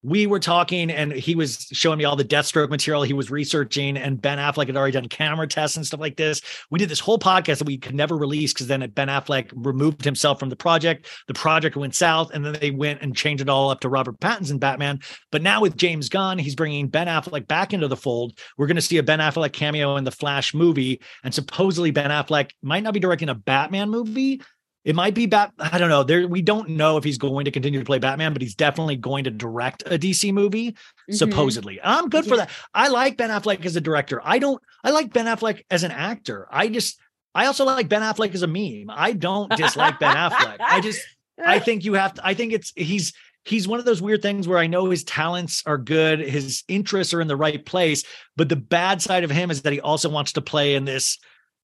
we 0.03 0.27
were 0.27 0.41
talking 0.41 0.91
and 0.91 1.13
he 1.13 1.35
was 1.35 1.69
showing 1.73 1.99
me 1.99 2.05
all 2.05 2.17
the 2.17 2.25
Deathstroke 2.25 2.71
material 2.71 3.03
he 3.03 3.13
was 3.13 3.31
researching 3.31 3.97
and 3.97 4.21
Ben 4.21 4.39
Affleck 4.39 4.67
had 4.67 4.77
already 4.77 4.93
done 4.93 5.09
camera 5.09 5.47
tests 5.47 5.77
and 5.77 5.87
stuff 5.87 6.01
like 6.01 6.17
this. 6.17 6.41
We 6.71 6.79
did 6.79 6.89
this 6.89 7.01
whole 7.01 7.19
podcast 7.19 7.59
that 7.59 7.67
we 7.67 7.79
could 7.79 7.95
never 7.95 8.17
release 8.17 8.53
because 8.53 8.67
then 8.67 8.89
Ben 8.91 9.09
Affleck 9.09 9.53
removed 9.55 10.05
himself 10.05 10.41
from 10.41 10.49
the 10.49 10.57
project. 10.57 11.07
The 11.29 11.35
project 11.35 11.77
went 11.77 11.95
south 11.95 12.33
and 12.33 12.45
then 12.45 12.55
they 12.55 12.73
went 12.73 13.01
and 13.01 13.17
changed 13.17 13.43
it 13.43 13.49
all 13.49 13.71
up 13.71 13.81
to 13.81 13.89
Robert 13.89 14.19
Pattinson 14.19 14.59
Batman. 14.59 15.01
But 15.31 15.43
now 15.43 15.61
with 15.61 15.77
James 15.77 16.09
Gunn, 16.09 16.39
he's 16.39 16.57
bringing 16.57 16.89
Ben 16.89 17.07
Affleck 17.07 17.47
back 17.47 17.73
into 17.73 17.89
the 17.89 17.97
fold. 17.97 18.39
We're 18.59 18.67
going 18.67 18.77
to 18.77 18.83
see 18.83 18.99
a 18.99 19.03
Ben 19.03 19.21
Affleck 19.21 19.53
cameo 19.53 19.97
in 19.97 20.05
the 20.05 20.11
Flash 20.11 20.53
movie 20.53 21.01
and 21.23 21.33
supposedly 21.33 21.93
Ben 21.93 22.11
Affleck 22.11 22.51
might 22.63 22.83
not 22.83 22.95
be 22.95 23.01
directing 23.01 23.29
a 23.29 23.35
Batman 23.35 23.89
movie, 23.91 24.43
it 24.85 24.97
might 24.97 25.15
be 25.15 25.27
Bat. 25.27 25.53
I 25.59 25.79
don't 25.79 25.89
know. 25.89 26.03
There, 26.03 26.27
we 26.27 26.43
don't 26.43 26.71
know 26.71 26.97
if 26.97 27.05
he's 27.05 27.19
going 27.19 27.45
to 27.45 27.51
continue 27.51 27.79
to 27.79 27.87
play 27.87 27.99
Batman, 27.99 28.33
but 28.33 28.43
he's 28.43 28.55
definitely 28.55 28.97
going 28.97 29.25
to 29.25 29.31
direct 29.31 29.83
a 29.87 29.99
DC 29.99 30.33
movie, 30.33 30.73
mm-hmm. 30.73 31.15
supposedly. 31.15 31.81
I'm 31.83 32.09
good 32.09 32.25
yeah. 32.25 32.31
for 32.31 32.37
that. 32.39 32.51
I 32.75 32.89
like 32.89 33.17
Ben 33.17 33.31
Affleck 33.31 33.65
as 33.65 33.77
a 33.77 33.81
director. 33.81 34.21
I 34.25 34.39
don't. 34.39 34.61
I 34.83 34.91
like 34.91 35.13
Ben 35.13 35.27
Affleck 35.27 35.63
as 35.71 35.85
an 35.85 35.93
actor. 35.93 36.49
I 36.51 36.69
just. 36.69 37.01
I 37.35 37.47
also 37.47 37.65
like 37.65 37.89
Ben 37.89 38.03
Affleck 38.03 38.35
as 38.35 38.43
a 38.43 38.47
meme. 38.47 38.95
I 38.95 39.13
don't 39.13 39.51
dislike 39.57 39.99
Ben 39.99 40.17
Affleck. 40.17 40.57
I 40.61 40.81
just. 40.81 41.01
I 41.43 41.59
think 41.61 41.85
you 41.85 41.95
have 41.95 42.15
to. 42.15 42.27
I 42.27 42.35
think 42.35 42.53
it's 42.53 42.73
he's 42.75 43.13
he's 43.45 43.69
one 43.69 43.79
of 43.79 43.85
those 43.85 44.03
weird 44.03 44.23
things 44.23 44.49
where 44.49 44.59
I 44.59 44.67
know 44.67 44.91
his 44.91 45.05
talents 45.05 45.63
are 45.65 45.79
good, 45.79 46.21
his 46.21 46.65
interests 46.69 47.15
are 47.15 47.21
in 47.21 47.29
the 47.29 47.37
right 47.37 47.65
place, 47.65 48.05
but 48.37 48.49
the 48.49 48.57
bad 48.57 49.03
side 49.03 49.25
of 49.25 49.31
him 49.31 49.51
is 49.51 49.63
that 49.63 49.73
he 49.73 49.81
also 49.81 50.09
wants 50.09 50.33
to 50.33 50.41
play 50.41 50.75
in 50.75 50.85
this 50.85 51.19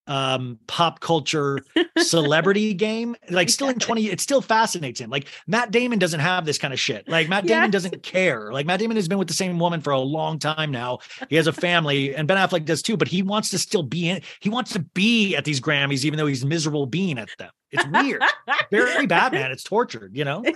um 0.08 0.58
pop 0.66 1.00
culture 1.00 1.60
celebrity 1.98 2.72
game 2.72 3.14
like 3.30 3.50
still 3.50 3.68
in 3.68 3.78
20 3.78 4.06
it 4.06 4.20
still 4.20 4.40
fascinates 4.40 5.00
him. 5.00 5.10
Like 5.10 5.28
matt 5.46 5.70
damon 5.70 5.98
doesn't 5.98 6.20
have 6.20 6.44
this 6.46 6.58
kind 6.58 6.72
of 6.72 6.80
shit. 6.80 7.06
Like 7.08 7.28
matt 7.28 7.46
damon 7.46 7.70
doesn't 7.70 8.02
care. 8.02 8.52
Like 8.52 8.66
matt 8.66 8.80
damon 8.80 8.96
has 8.96 9.06
been 9.06 9.18
with 9.18 9.28
the 9.28 9.34
same 9.34 9.58
woman 9.58 9.80
for 9.80 9.92
a 9.92 10.00
long 10.00 10.38
time 10.38 10.70
now. 10.70 10.98
He 11.28 11.36
has 11.36 11.46
a 11.46 11.52
family 11.52 12.14
and 12.14 12.26
ben 12.26 12.38
affleck 12.38 12.64
does 12.64 12.82
too 12.82 12.96
but 12.96 13.08
he 13.08 13.22
wants 13.22 13.50
to 13.50 13.58
still 13.58 13.82
be 13.82 14.08
in 14.08 14.22
he 14.40 14.48
wants 14.48 14.72
to 14.72 14.80
be 14.80 15.36
at 15.36 15.44
these 15.44 15.60
grammys 15.60 16.04
even 16.04 16.18
though 16.18 16.26
he's 16.26 16.44
miserable 16.44 16.86
being 16.86 17.18
at 17.18 17.28
them. 17.38 17.50
It's 17.70 17.86
weird. 17.86 18.22
Very 18.70 19.06
batman. 19.06 19.52
It's 19.52 19.62
tortured 19.62 20.16
you 20.16 20.24
know? 20.24 20.42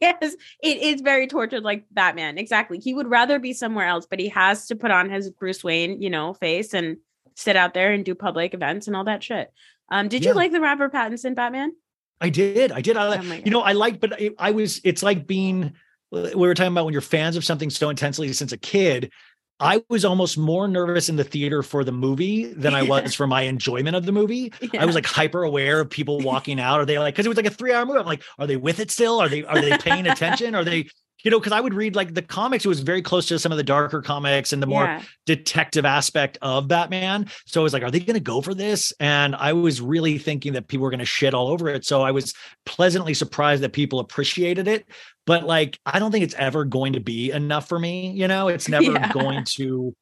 Yes 0.00 0.34
it 0.62 0.78
is 0.78 1.02
very 1.02 1.26
tortured 1.26 1.62
like 1.62 1.84
batman. 1.90 2.38
Exactly. 2.38 2.78
He 2.78 2.94
would 2.94 3.08
rather 3.08 3.38
be 3.38 3.52
somewhere 3.52 3.86
else 3.86 4.06
but 4.08 4.18
he 4.18 4.28
has 4.28 4.66
to 4.66 4.76
put 4.76 4.90
on 4.90 5.10
his 5.10 5.30
bruce 5.30 5.64
wayne 5.64 6.00
you 6.00 6.10
know 6.10 6.34
face 6.34 6.74
and 6.74 6.96
sit 7.34 7.56
out 7.56 7.74
there 7.74 7.92
and 7.92 8.04
do 8.04 8.14
public 8.14 8.54
events 8.54 8.86
and 8.86 8.96
all 8.96 9.04
that 9.04 9.22
shit. 9.22 9.52
Um, 9.90 10.08
did 10.08 10.24
yeah. 10.24 10.30
you 10.30 10.34
like 10.34 10.52
the 10.52 10.60
Robert 10.60 10.92
Pattinson 10.92 11.34
Batman? 11.34 11.72
I 12.20 12.28
did. 12.28 12.70
I 12.70 12.80
did. 12.80 12.96
I 12.96 13.18
oh 13.18 13.22
you 13.44 13.50
know, 13.50 13.62
I 13.62 13.72
liked, 13.72 14.00
but 14.00 14.12
I, 14.12 14.30
I 14.38 14.50
was, 14.52 14.80
it's 14.84 15.02
like 15.02 15.26
being, 15.26 15.72
we 16.10 16.34
were 16.34 16.54
talking 16.54 16.72
about 16.72 16.84
when 16.84 16.92
you're 16.92 17.00
fans 17.00 17.36
of 17.36 17.44
something 17.44 17.70
so 17.70 17.88
intensely 17.88 18.32
since 18.32 18.52
a 18.52 18.58
kid. 18.58 19.10
I 19.58 19.82
was 19.90 20.06
almost 20.06 20.38
more 20.38 20.66
nervous 20.66 21.10
in 21.10 21.16
the 21.16 21.24
theater 21.24 21.62
for 21.62 21.84
the 21.84 21.92
movie 21.92 22.46
than 22.46 22.74
I 22.74 22.82
was 22.82 23.14
for 23.16 23.26
my 23.26 23.42
enjoyment 23.42 23.94
of 23.94 24.06
the 24.06 24.12
movie. 24.12 24.52
Yeah. 24.60 24.82
I 24.82 24.86
was 24.86 24.94
like 24.94 25.04
hyper 25.04 25.42
aware 25.42 25.80
of 25.80 25.90
people 25.90 26.18
walking 26.18 26.58
out. 26.58 26.80
Are 26.80 26.86
they 26.86 26.98
like 26.98 27.14
because 27.14 27.26
it 27.26 27.28
was 27.28 27.36
like 27.36 27.46
a 27.46 27.50
three 27.50 27.72
hour 27.72 27.84
movie? 27.84 27.98
I'm 27.98 28.06
like, 28.06 28.22
are 28.38 28.46
they 28.46 28.56
with 28.56 28.80
it 28.80 28.90
still? 28.90 29.20
Are 29.20 29.28
they 29.28 29.44
are 29.44 29.60
they 29.60 29.76
paying 29.76 30.06
attention? 30.06 30.54
Are 30.54 30.64
they 30.64 30.88
you 31.24 31.30
know, 31.30 31.38
because 31.38 31.52
I 31.52 31.60
would 31.60 31.74
read 31.74 31.96
like 31.96 32.14
the 32.14 32.22
comics, 32.22 32.64
it 32.64 32.68
was 32.68 32.80
very 32.80 33.02
close 33.02 33.26
to 33.28 33.38
some 33.38 33.52
of 33.52 33.58
the 33.58 33.64
darker 33.64 34.02
comics 34.02 34.52
and 34.52 34.62
the 34.62 34.66
more 34.66 34.84
yeah. 34.84 35.02
detective 35.26 35.84
aspect 35.84 36.38
of 36.42 36.68
Batman. 36.68 37.28
So 37.46 37.60
I 37.60 37.64
was 37.64 37.72
like, 37.72 37.82
are 37.82 37.90
they 37.90 38.00
going 38.00 38.14
to 38.14 38.20
go 38.20 38.40
for 38.40 38.54
this? 38.54 38.92
And 39.00 39.34
I 39.36 39.52
was 39.52 39.80
really 39.80 40.18
thinking 40.18 40.52
that 40.54 40.68
people 40.68 40.84
were 40.84 40.90
going 40.90 41.00
to 41.00 41.04
shit 41.04 41.34
all 41.34 41.48
over 41.48 41.68
it. 41.68 41.84
So 41.84 42.02
I 42.02 42.10
was 42.10 42.34
pleasantly 42.66 43.14
surprised 43.14 43.62
that 43.62 43.72
people 43.72 43.98
appreciated 43.98 44.68
it. 44.68 44.86
But 45.26 45.44
like, 45.44 45.78
I 45.86 45.98
don't 45.98 46.10
think 46.10 46.24
it's 46.24 46.34
ever 46.34 46.64
going 46.64 46.94
to 46.94 47.00
be 47.00 47.30
enough 47.30 47.68
for 47.68 47.78
me. 47.78 48.10
You 48.12 48.28
know, 48.28 48.48
it's 48.48 48.68
never 48.70 48.92
yeah. 48.92 49.12
going 49.12 49.44
to 49.56 49.94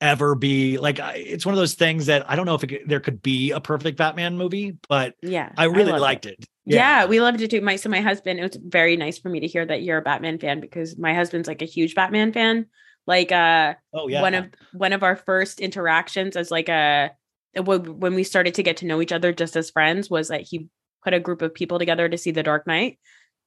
ever 0.00 0.34
be 0.34 0.76
like 0.76 0.98
it's 1.14 1.46
one 1.46 1.54
of 1.54 1.58
those 1.58 1.74
things 1.74 2.06
that 2.06 2.28
I 2.28 2.36
don't 2.36 2.44
know 2.44 2.54
if 2.54 2.64
it, 2.64 2.86
there 2.86 3.00
could 3.00 3.22
be 3.22 3.52
a 3.52 3.60
perfect 3.60 3.96
Batman 3.96 4.36
movie, 4.36 4.76
but 4.88 5.14
yeah, 5.22 5.50
I 5.56 5.64
really 5.64 5.92
I 5.92 5.98
liked 5.98 6.26
it. 6.26 6.36
it. 6.38 6.48
Yeah. 6.66 7.02
yeah. 7.02 7.06
we 7.06 7.20
loved 7.20 7.40
it 7.40 7.50
too. 7.50 7.60
My 7.60 7.76
so 7.76 7.88
my 7.88 8.00
husband, 8.00 8.40
it 8.40 8.42
was 8.42 8.58
very 8.62 8.96
nice 8.96 9.18
for 9.18 9.28
me 9.28 9.40
to 9.40 9.46
hear 9.46 9.64
that 9.64 9.82
you're 9.82 9.98
a 9.98 10.02
Batman 10.02 10.38
fan 10.38 10.60
because 10.60 10.98
my 10.98 11.14
husband's 11.14 11.48
like 11.48 11.62
a 11.62 11.66
huge 11.66 11.94
Batman 11.94 12.32
fan. 12.32 12.66
Like 13.06 13.32
uh 13.32 13.74
oh 13.92 14.08
yeah, 14.08 14.22
one 14.22 14.34
of 14.34 14.46
one 14.72 14.92
of 14.92 15.02
our 15.02 15.16
first 15.16 15.60
interactions 15.60 16.36
as 16.36 16.50
like 16.50 16.68
a 16.68 17.10
when 17.54 18.14
we 18.14 18.24
started 18.24 18.54
to 18.54 18.62
get 18.62 18.78
to 18.78 18.86
know 18.86 19.00
each 19.00 19.12
other 19.12 19.32
just 19.32 19.56
as 19.56 19.70
friends 19.70 20.10
was 20.10 20.28
that 20.28 20.40
he 20.40 20.68
put 21.04 21.14
a 21.14 21.20
group 21.20 21.42
of 21.42 21.54
people 21.54 21.78
together 21.78 22.08
to 22.08 22.18
see 22.18 22.30
The 22.30 22.42
Dark 22.42 22.66
Knight. 22.66 22.98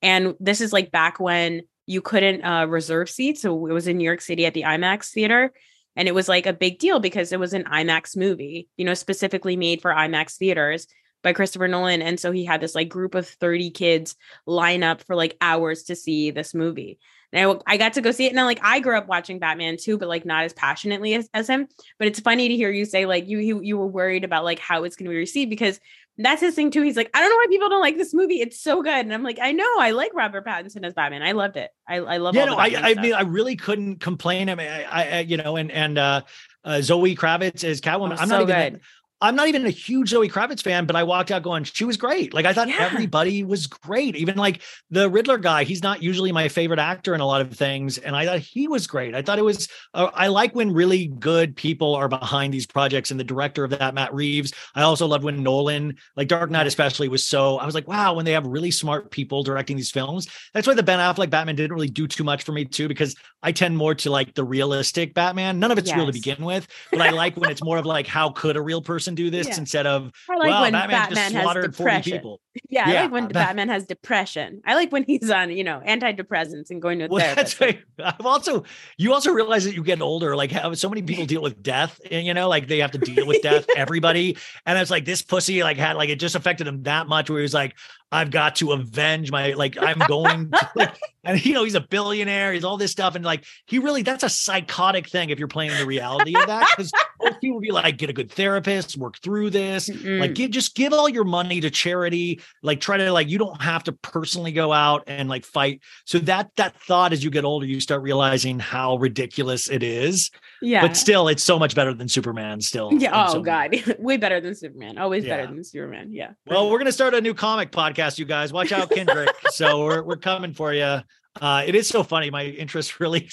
And 0.02 0.36
this 0.40 0.62
is 0.62 0.72
like 0.72 0.92
back 0.92 1.20
when 1.20 1.64
you 1.88 2.02
couldn't 2.02 2.44
uh, 2.44 2.68
reserve 2.68 3.10
seats. 3.10 3.42
So 3.42 3.66
it 3.66 3.74
was 3.74 3.88
in 3.88 3.98
New 3.98 4.04
York 4.04 4.22
City 4.22 4.46
at 4.46 4.54
the 4.54 4.64
IMAX 4.64 5.12
theater. 5.12 5.52
And 5.96 6.08
it 6.08 6.14
was 6.14 6.30
like 6.30 6.46
a 6.46 6.54
big 6.54 6.78
deal 6.78 7.00
because 7.00 7.32
it 7.32 7.40
was 7.40 7.54
an 7.54 7.64
IMAX 7.64 8.16
movie, 8.16 8.70
you 8.78 8.86
know, 8.86 8.94
specifically 8.94 9.58
made 9.58 9.82
for 9.82 9.92
IMAX 9.92 10.38
theaters. 10.38 10.88
By 11.24 11.34
Christopher 11.34 11.68
Nolan. 11.68 12.02
And 12.02 12.20
so 12.20 12.32
he 12.32 12.46
had 12.46 12.62
this 12.62 12.76
like 12.76 12.90
group 12.90 13.16
of 13.16 13.28
30 13.28 13.72
kids 13.72 14.16
line 14.46 14.84
up 14.84 15.04
for 15.04 15.16
like 15.16 15.38
hours 15.42 15.84
to 15.84 15.96
see 15.96 16.32
this 16.32 16.54
movie. 16.54 17.00
And 17.34 17.62
I, 17.68 17.74
I 17.74 17.78
got 17.78 17.94
to 17.94 18.02
go 18.02 18.12
see 18.12 18.26
it. 18.26 18.34
And 18.34 18.46
like 18.46 18.60
I 18.62 18.80
grew 18.80 18.98
up 18.98 19.08
watching 19.08 19.40
Batman 19.40 19.78
too, 19.78 19.98
but 19.98 20.08
like 20.08 20.26
not 20.26 20.46
as 20.46 20.54
passionately 20.54 21.14
as, 21.14 21.30
as 21.34 21.50
him. 21.50 21.68
But 22.00 22.08
it's 22.08 22.20
funny 22.20 22.48
to 22.48 22.56
hear 22.56 22.72
you 22.72 22.86
say 22.86 23.06
like 23.06 23.28
you, 23.28 23.40
you 23.40 23.62
you 23.62 23.78
were 23.78 23.88
worried 23.88 24.24
about 24.24 24.46
like 24.46 24.60
how 24.60 24.84
it's 24.84 24.96
gonna 24.96 25.10
be 25.10 25.18
received 25.18 25.50
because 25.50 25.80
that's 26.18 26.42
his 26.42 26.56
thing 26.56 26.72
too. 26.72 26.82
He's 26.82 26.98
like, 26.98 27.12
I 27.14 27.20
don't 27.20 27.30
know 27.30 27.36
why 27.36 27.46
people 27.50 27.70
don't 27.70 27.82
like 27.82 27.98
this 27.98 28.14
movie. 28.14 28.42
It's 28.42 28.60
so 28.60 28.82
good. 28.82 28.94
And 28.94 29.14
I'm 29.14 29.24
like, 29.24 29.38
I 29.42 29.52
know, 29.52 29.70
I 29.80 29.92
like 29.92 30.14
Robert 30.16 30.46
Pattinson 30.46 30.84
as 30.84 30.94
Batman. 30.94 31.22
I 31.22 31.34
loved 31.34 31.58
it. 31.58 31.70
I, 31.88 31.98
I 31.98 32.18
love 32.18 32.36
yeah, 32.36 32.46
no, 32.46 32.56
I, 32.56 32.74
I 32.76 32.94
mean, 32.96 33.14
I 33.14 33.22
really 33.22 33.56
couldn't 33.56 33.98
complain. 33.98 34.50
I 34.50 34.56
mean, 34.56 34.68
I, 34.68 35.18
I 35.18 35.20
you 35.20 35.38
know, 35.38 35.58
and 35.58 35.72
and 35.72 35.98
uh, 35.98 36.22
uh 36.64 36.82
Zoe 36.82 37.16
Kravitz 37.16 37.64
as 37.64 37.82
Catwoman. 37.82 38.14
Oh, 38.14 38.22
I'm 38.22 38.30
so 38.30 38.40
not 38.40 38.50
even. 38.50 38.74
good. 38.74 38.82
I'm 39.20 39.36
not 39.36 39.48
even 39.48 39.66
a 39.66 39.72
huge 39.72 40.10
Zoe 40.10 40.30
Kravitz 40.30 40.62
fan, 40.62 40.86
but 40.86 40.96
I 40.96 41.02
walked 41.04 41.32
out 41.32 41.42
going, 41.42 41.64
she 41.64 41.86
was 41.86 41.98
great. 41.98 42.36
Like 42.36 42.46
I 42.46 42.54
thought 42.54 42.68
Yeah. 42.68 42.78
everybody 42.80 43.44
was 43.44 43.66
great. 43.66 44.16
Even 44.16 44.36
like 44.38 44.62
the 44.92 45.10
Riddler 45.10 45.40
guy, 45.40 45.64
he's 45.64 45.82
not 45.82 46.04
usually 46.04 46.32
my 46.32 46.48
favorite 46.48 46.80
actor 46.80 47.16
in 47.16 47.22
a 47.22 47.26
lot 47.26 47.42
of 47.42 47.52
things, 47.54 47.98
and 47.98 48.16
I 48.16 48.26
thought 48.26 48.40
he 48.40 48.68
was 48.68 48.86
great. 48.86 49.16
I 49.16 49.24
thought 49.24 49.40
it 49.40 49.44
was. 49.44 49.70
Uh, 49.94 50.12
I 50.14 50.28
like 50.28 50.54
when 50.54 50.72
really 50.72 51.08
good 51.08 51.56
people 51.56 51.96
are 51.96 52.08
behind 52.08 52.54
these 52.54 52.68
projects, 52.68 53.10
and 53.10 53.20
the 53.20 53.24
director 53.24 53.64
of 53.64 53.72
that, 53.72 53.96
Matt 53.96 54.14
Reeves. 54.14 54.54
I 54.76 54.84
also 54.84 55.08
loved 55.08 55.24
when 55.24 55.42
Nolan, 55.42 55.98
like 56.16 56.28
Dark 56.28 56.52
Knight, 56.52 56.68
especially, 56.68 57.08
was 57.08 57.26
so. 57.26 57.58
I 57.58 57.66
was 57.66 57.74
like, 57.74 57.88
wow, 57.88 58.14
when 58.14 58.26
they 58.26 58.34
have 58.34 58.46
really 58.46 58.70
smart 58.72 59.10
people 59.10 59.42
directing 59.42 59.78
these 59.78 59.90
films. 59.90 60.28
That's 60.54 60.68
why 60.68 60.76
the 60.76 60.84
Ben 60.84 61.00
Affleck 61.00 61.32
Batman 61.32 61.56
didn't 61.56 61.74
really 61.74 61.90
do 61.90 62.08
too 62.08 62.24
much 62.24 62.44
for 62.44 62.52
me 62.52 62.66
too, 62.66 62.88
because 62.88 63.16
I 63.42 63.52
tend 63.52 63.78
more 63.78 63.96
to 63.96 64.12
like 64.12 64.36
the 64.36 64.44
realistic 64.44 65.16
Batman. 65.16 65.60
None 65.60 65.72
of 65.72 65.78
it's 65.80 65.94
real 65.94 66.06
to 66.06 66.14
begin 66.14 66.44
with, 66.46 66.68
but 66.92 67.02
I 67.02 67.10
like 67.10 67.36
when 67.36 67.50
it's 67.50 67.64
more 67.64 67.78
of 67.78 67.86
like 67.86 68.06
how 68.06 68.30
could 68.30 68.58
a 68.58 68.62
real 68.62 68.82
person 68.82 69.07
do 69.16 69.30
this 69.30 69.48
Yeah. 69.48 69.58
instead 69.58 69.86
of 69.88 70.12
I 70.30 70.36
like 70.36 70.50
well, 70.50 70.62
when 70.62 70.72
Batman, 70.74 71.00
Batman 71.00 71.16
just 71.16 71.34
has 71.36 71.44
slaughtered 71.44 71.76
40 71.76 71.90
depression. 71.92 72.12
people. 72.18 72.42
Yeah, 72.70 72.90
I 72.90 73.02
like 73.04 73.12
when 73.12 73.24
Bat- 73.26 73.34
Batman 73.34 73.70
has 73.70 73.86
depression. 73.86 74.62
I 74.66 74.74
like 74.74 74.92
when 74.92 75.04
he's 75.04 75.30
on, 75.30 75.52
you 75.56 75.64
know, 75.64 75.80
antidepressants 75.88 76.72
and 76.72 76.82
going 76.82 76.98
to 77.00 77.08
Well, 77.12 77.36
that's 77.36 77.62
right. 77.62 77.80
I've 78.04 78.26
also 78.26 78.64
you 78.98 79.14
also 79.14 79.32
realize 79.32 79.64
that 79.66 79.76
you 79.76 79.84
get 79.84 80.02
older, 80.02 80.36
like 80.36 80.52
how 80.52 80.74
so 80.74 80.90
many 80.90 81.04
people 81.04 81.26
deal 81.28 81.42
with 81.44 81.62
death, 81.62 82.02
and 82.10 82.26
you 82.26 82.34
know, 82.34 82.50
like 82.50 82.68
they 82.68 82.80
have 82.80 82.92
to 82.92 82.98
deal 82.98 83.28
with 83.28 83.42
death. 83.44 83.68
Everybody, 83.76 84.38
and 84.66 84.78
it's 84.80 84.90
like 84.92 85.06
this 85.06 85.22
pussy, 85.22 85.62
like 85.64 85.78
had 85.78 85.98
like 85.98 86.10
it 86.10 86.20
just 86.20 86.36
affected 86.36 86.68
him 86.68 86.84
that 86.84 87.08
much, 87.08 87.30
where 87.30 87.40
he 87.40 87.44
was 87.44 87.54
like, 87.54 87.76
"I've 88.12 88.32
got 88.32 88.58
to 88.58 88.72
avenge 88.72 89.32
my 89.32 89.54
like 89.54 89.78
I'm 89.82 90.00
going," 90.08 90.52
to, 90.52 90.70
like, 90.76 90.98
and 91.24 91.44
you 91.46 91.54
know, 91.54 91.64
he's 91.64 91.76
a 91.76 91.82
billionaire, 91.82 92.54
he's 92.54 92.64
all 92.64 92.78
this 92.78 92.92
stuff, 92.92 93.16
and 93.16 93.26
like 93.26 93.46
he 93.66 93.80
really 93.80 94.02
that's 94.02 94.24
a 94.24 94.30
psychotic 94.30 95.08
thing 95.10 95.30
if 95.30 95.40
you're 95.40 95.48
playing 95.48 95.72
the 95.78 95.86
reality 95.86 96.36
of 96.36 96.48
that 96.48 96.68
because 96.76 96.92
most 97.22 97.42
people 97.42 97.60
be 97.60 97.72
like, 97.72 97.98
get 97.98 98.10
a 98.10 98.14
good 98.14 98.32
therapist, 98.32 98.98
work 98.98 99.18
through 99.20 99.50
this, 99.50 99.90
Mm-mm. 99.90 100.20
like 100.20 100.34
give 100.36 100.52
just 100.52 100.76
give 100.76 100.94
all 100.94 101.10
your 101.10 101.24
money 101.26 101.60
to 101.62 101.70
charity, 101.70 102.42
like 102.64 102.80
try 102.80 102.98
to 102.98 103.12
like 103.12 103.30
you 103.30 103.38
don't 103.38 103.62
have 103.62 103.84
to 103.86 103.92
personally 103.92 104.52
go 104.52 104.72
out 104.72 105.04
and 105.08 105.28
like 105.30 105.46
fight 105.46 105.82
so 106.06 106.20
that 106.20 106.50
that 106.56 106.76
thought 106.82 107.14
as 107.14 107.24
you 107.24 107.30
get 107.30 107.44
older 107.46 107.66
you 107.66 107.80
start 107.80 108.02
realizing 108.02 108.60
how 108.60 108.96
ridiculous 108.98 109.70
it 109.70 109.84
is 109.84 110.32
yeah. 110.62 110.82
but 110.82 110.96
still 110.96 111.28
it's 111.28 111.44
so 111.44 111.58
much 111.60 111.76
better 111.76 111.94
than 111.94 112.08
superman 112.08 112.62
still 112.62 112.92
yeah. 112.94 113.28
Oh 113.28 113.34
so 113.34 113.42
God. 113.42 113.76
Way 114.00 114.18
better 114.18 114.40
than 114.40 114.56
Superman. 114.56 114.98
Always 114.98 115.24
Yeah. 115.24 115.38
better 115.38 115.54
than 115.54 115.64
Superman. 115.64 116.10
Yeah. 116.12 116.32
well 116.46 116.70
we're 116.70 116.78
going 116.78 116.86
to 116.88 116.92
start 116.92 117.14
a 117.14 117.22
new 117.22 117.34
comic 117.34 117.72
podcast 117.72 117.97
you 118.20 118.26
guys. 118.26 118.54
Watch 118.54 118.72
out 118.72 118.92
kendrick. 118.92 119.34
So 119.50 119.84
we're, 119.84 120.04
we're 120.04 120.18
coming 120.18 120.54
for 120.54 120.72
you 120.74 121.02
uh, 121.42 121.64
it 121.66 121.76
is 121.76 121.88
so 121.88 122.04
funny. 122.04 122.30
My 122.30 122.46
interests 122.46 123.00
really 123.00 123.30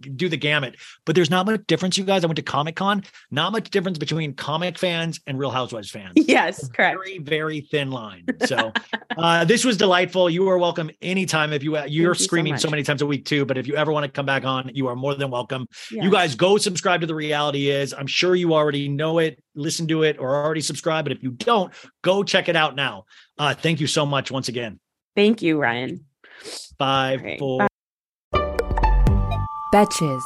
do 0.00 0.28
the 0.28 0.36
gamut, 0.36 0.76
but 1.04 1.14
there's 1.14 1.30
not 1.30 1.46
much 1.46 1.66
difference, 1.66 1.98
you 1.98 2.04
guys. 2.04 2.24
I 2.24 2.26
went 2.26 2.36
to 2.36 2.42
Comic 2.42 2.76
Con. 2.76 3.02
Not 3.30 3.52
much 3.52 3.70
difference 3.70 3.98
between 3.98 4.34
comic 4.34 4.78
fans 4.78 5.20
and 5.26 5.38
Real 5.38 5.50
Housewives 5.50 5.90
fans. 5.90 6.12
Yes, 6.30 6.68
correct. 6.68 6.96
very 6.96 7.18
very 7.18 7.60
thin 7.60 7.90
line 7.90 8.24
so 8.46 8.72
uh 9.16 9.44
this 9.44 9.64
was 9.64 9.76
delightful 9.76 10.30
you 10.30 10.48
are 10.48 10.58
welcome 10.58 10.90
anytime 11.02 11.52
if 11.52 11.62
you 11.62 11.76
uh, 11.76 11.84
you're 11.84 12.12
you 12.12 12.14
so 12.14 12.24
screaming 12.24 12.56
so, 12.56 12.68
much. 12.68 12.72
many 12.72 12.82
times 12.84 13.02
a 13.02 13.06
week 13.06 13.24
too 13.24 13.44
but 13.44 13.58
if 13.58 13.66
you 13.66 13.74
ever 13.74 13.90
want 13.90 14.04
to 14.04 14.10
come 14.10 14.24
back 14.26 14.44
on 14.44 14.70
you 14.72 14.86
are 14.86 14.94
more 14.94 15.14
than 15.16 15.28
welcome 15.30 15.66
you 15.90 16.08
guys 16.10 16.36
go 16.36 16.56
subscribe 16.56 17.00
to 17.00 17.06
the 17.06 17.14
reality 17.14 17.68
is 17.68 17.92
i'm 17.94 18.06
sure 18.06 18.36
you 18.36 18.54
already 18.54 18.88
know 18.88 19.18
it 19.18 19.42
listen 19.54 19.88
to 19.88 20.04
it 20.04 20.18
or 20.18 20.44
already 20.44 20.60
subscribe 20.60 21.04
but 21.04 21.10
if 21.12 21.22
you 21.22 21.30
don't 21.32 21.72
go 22.02 22.22
check 22.22 22.48
it 22.48 22.54
out 22.54 22.76
now 22.76 23.04
uh 23.38 23.52
thank 23.54 23.80
you 23.80 23.86
so 23.88 24.06
much 24.06 24.30
once 24.30 24.48
again 24.48 24.78
Thank 25.16 25.42
you, 25.42 25.60
Ryan. 25.60 26.06
Five 26.78 27.22
right, 27.22 27.38
four 27.38 27.66
Betches. 29.72 30.22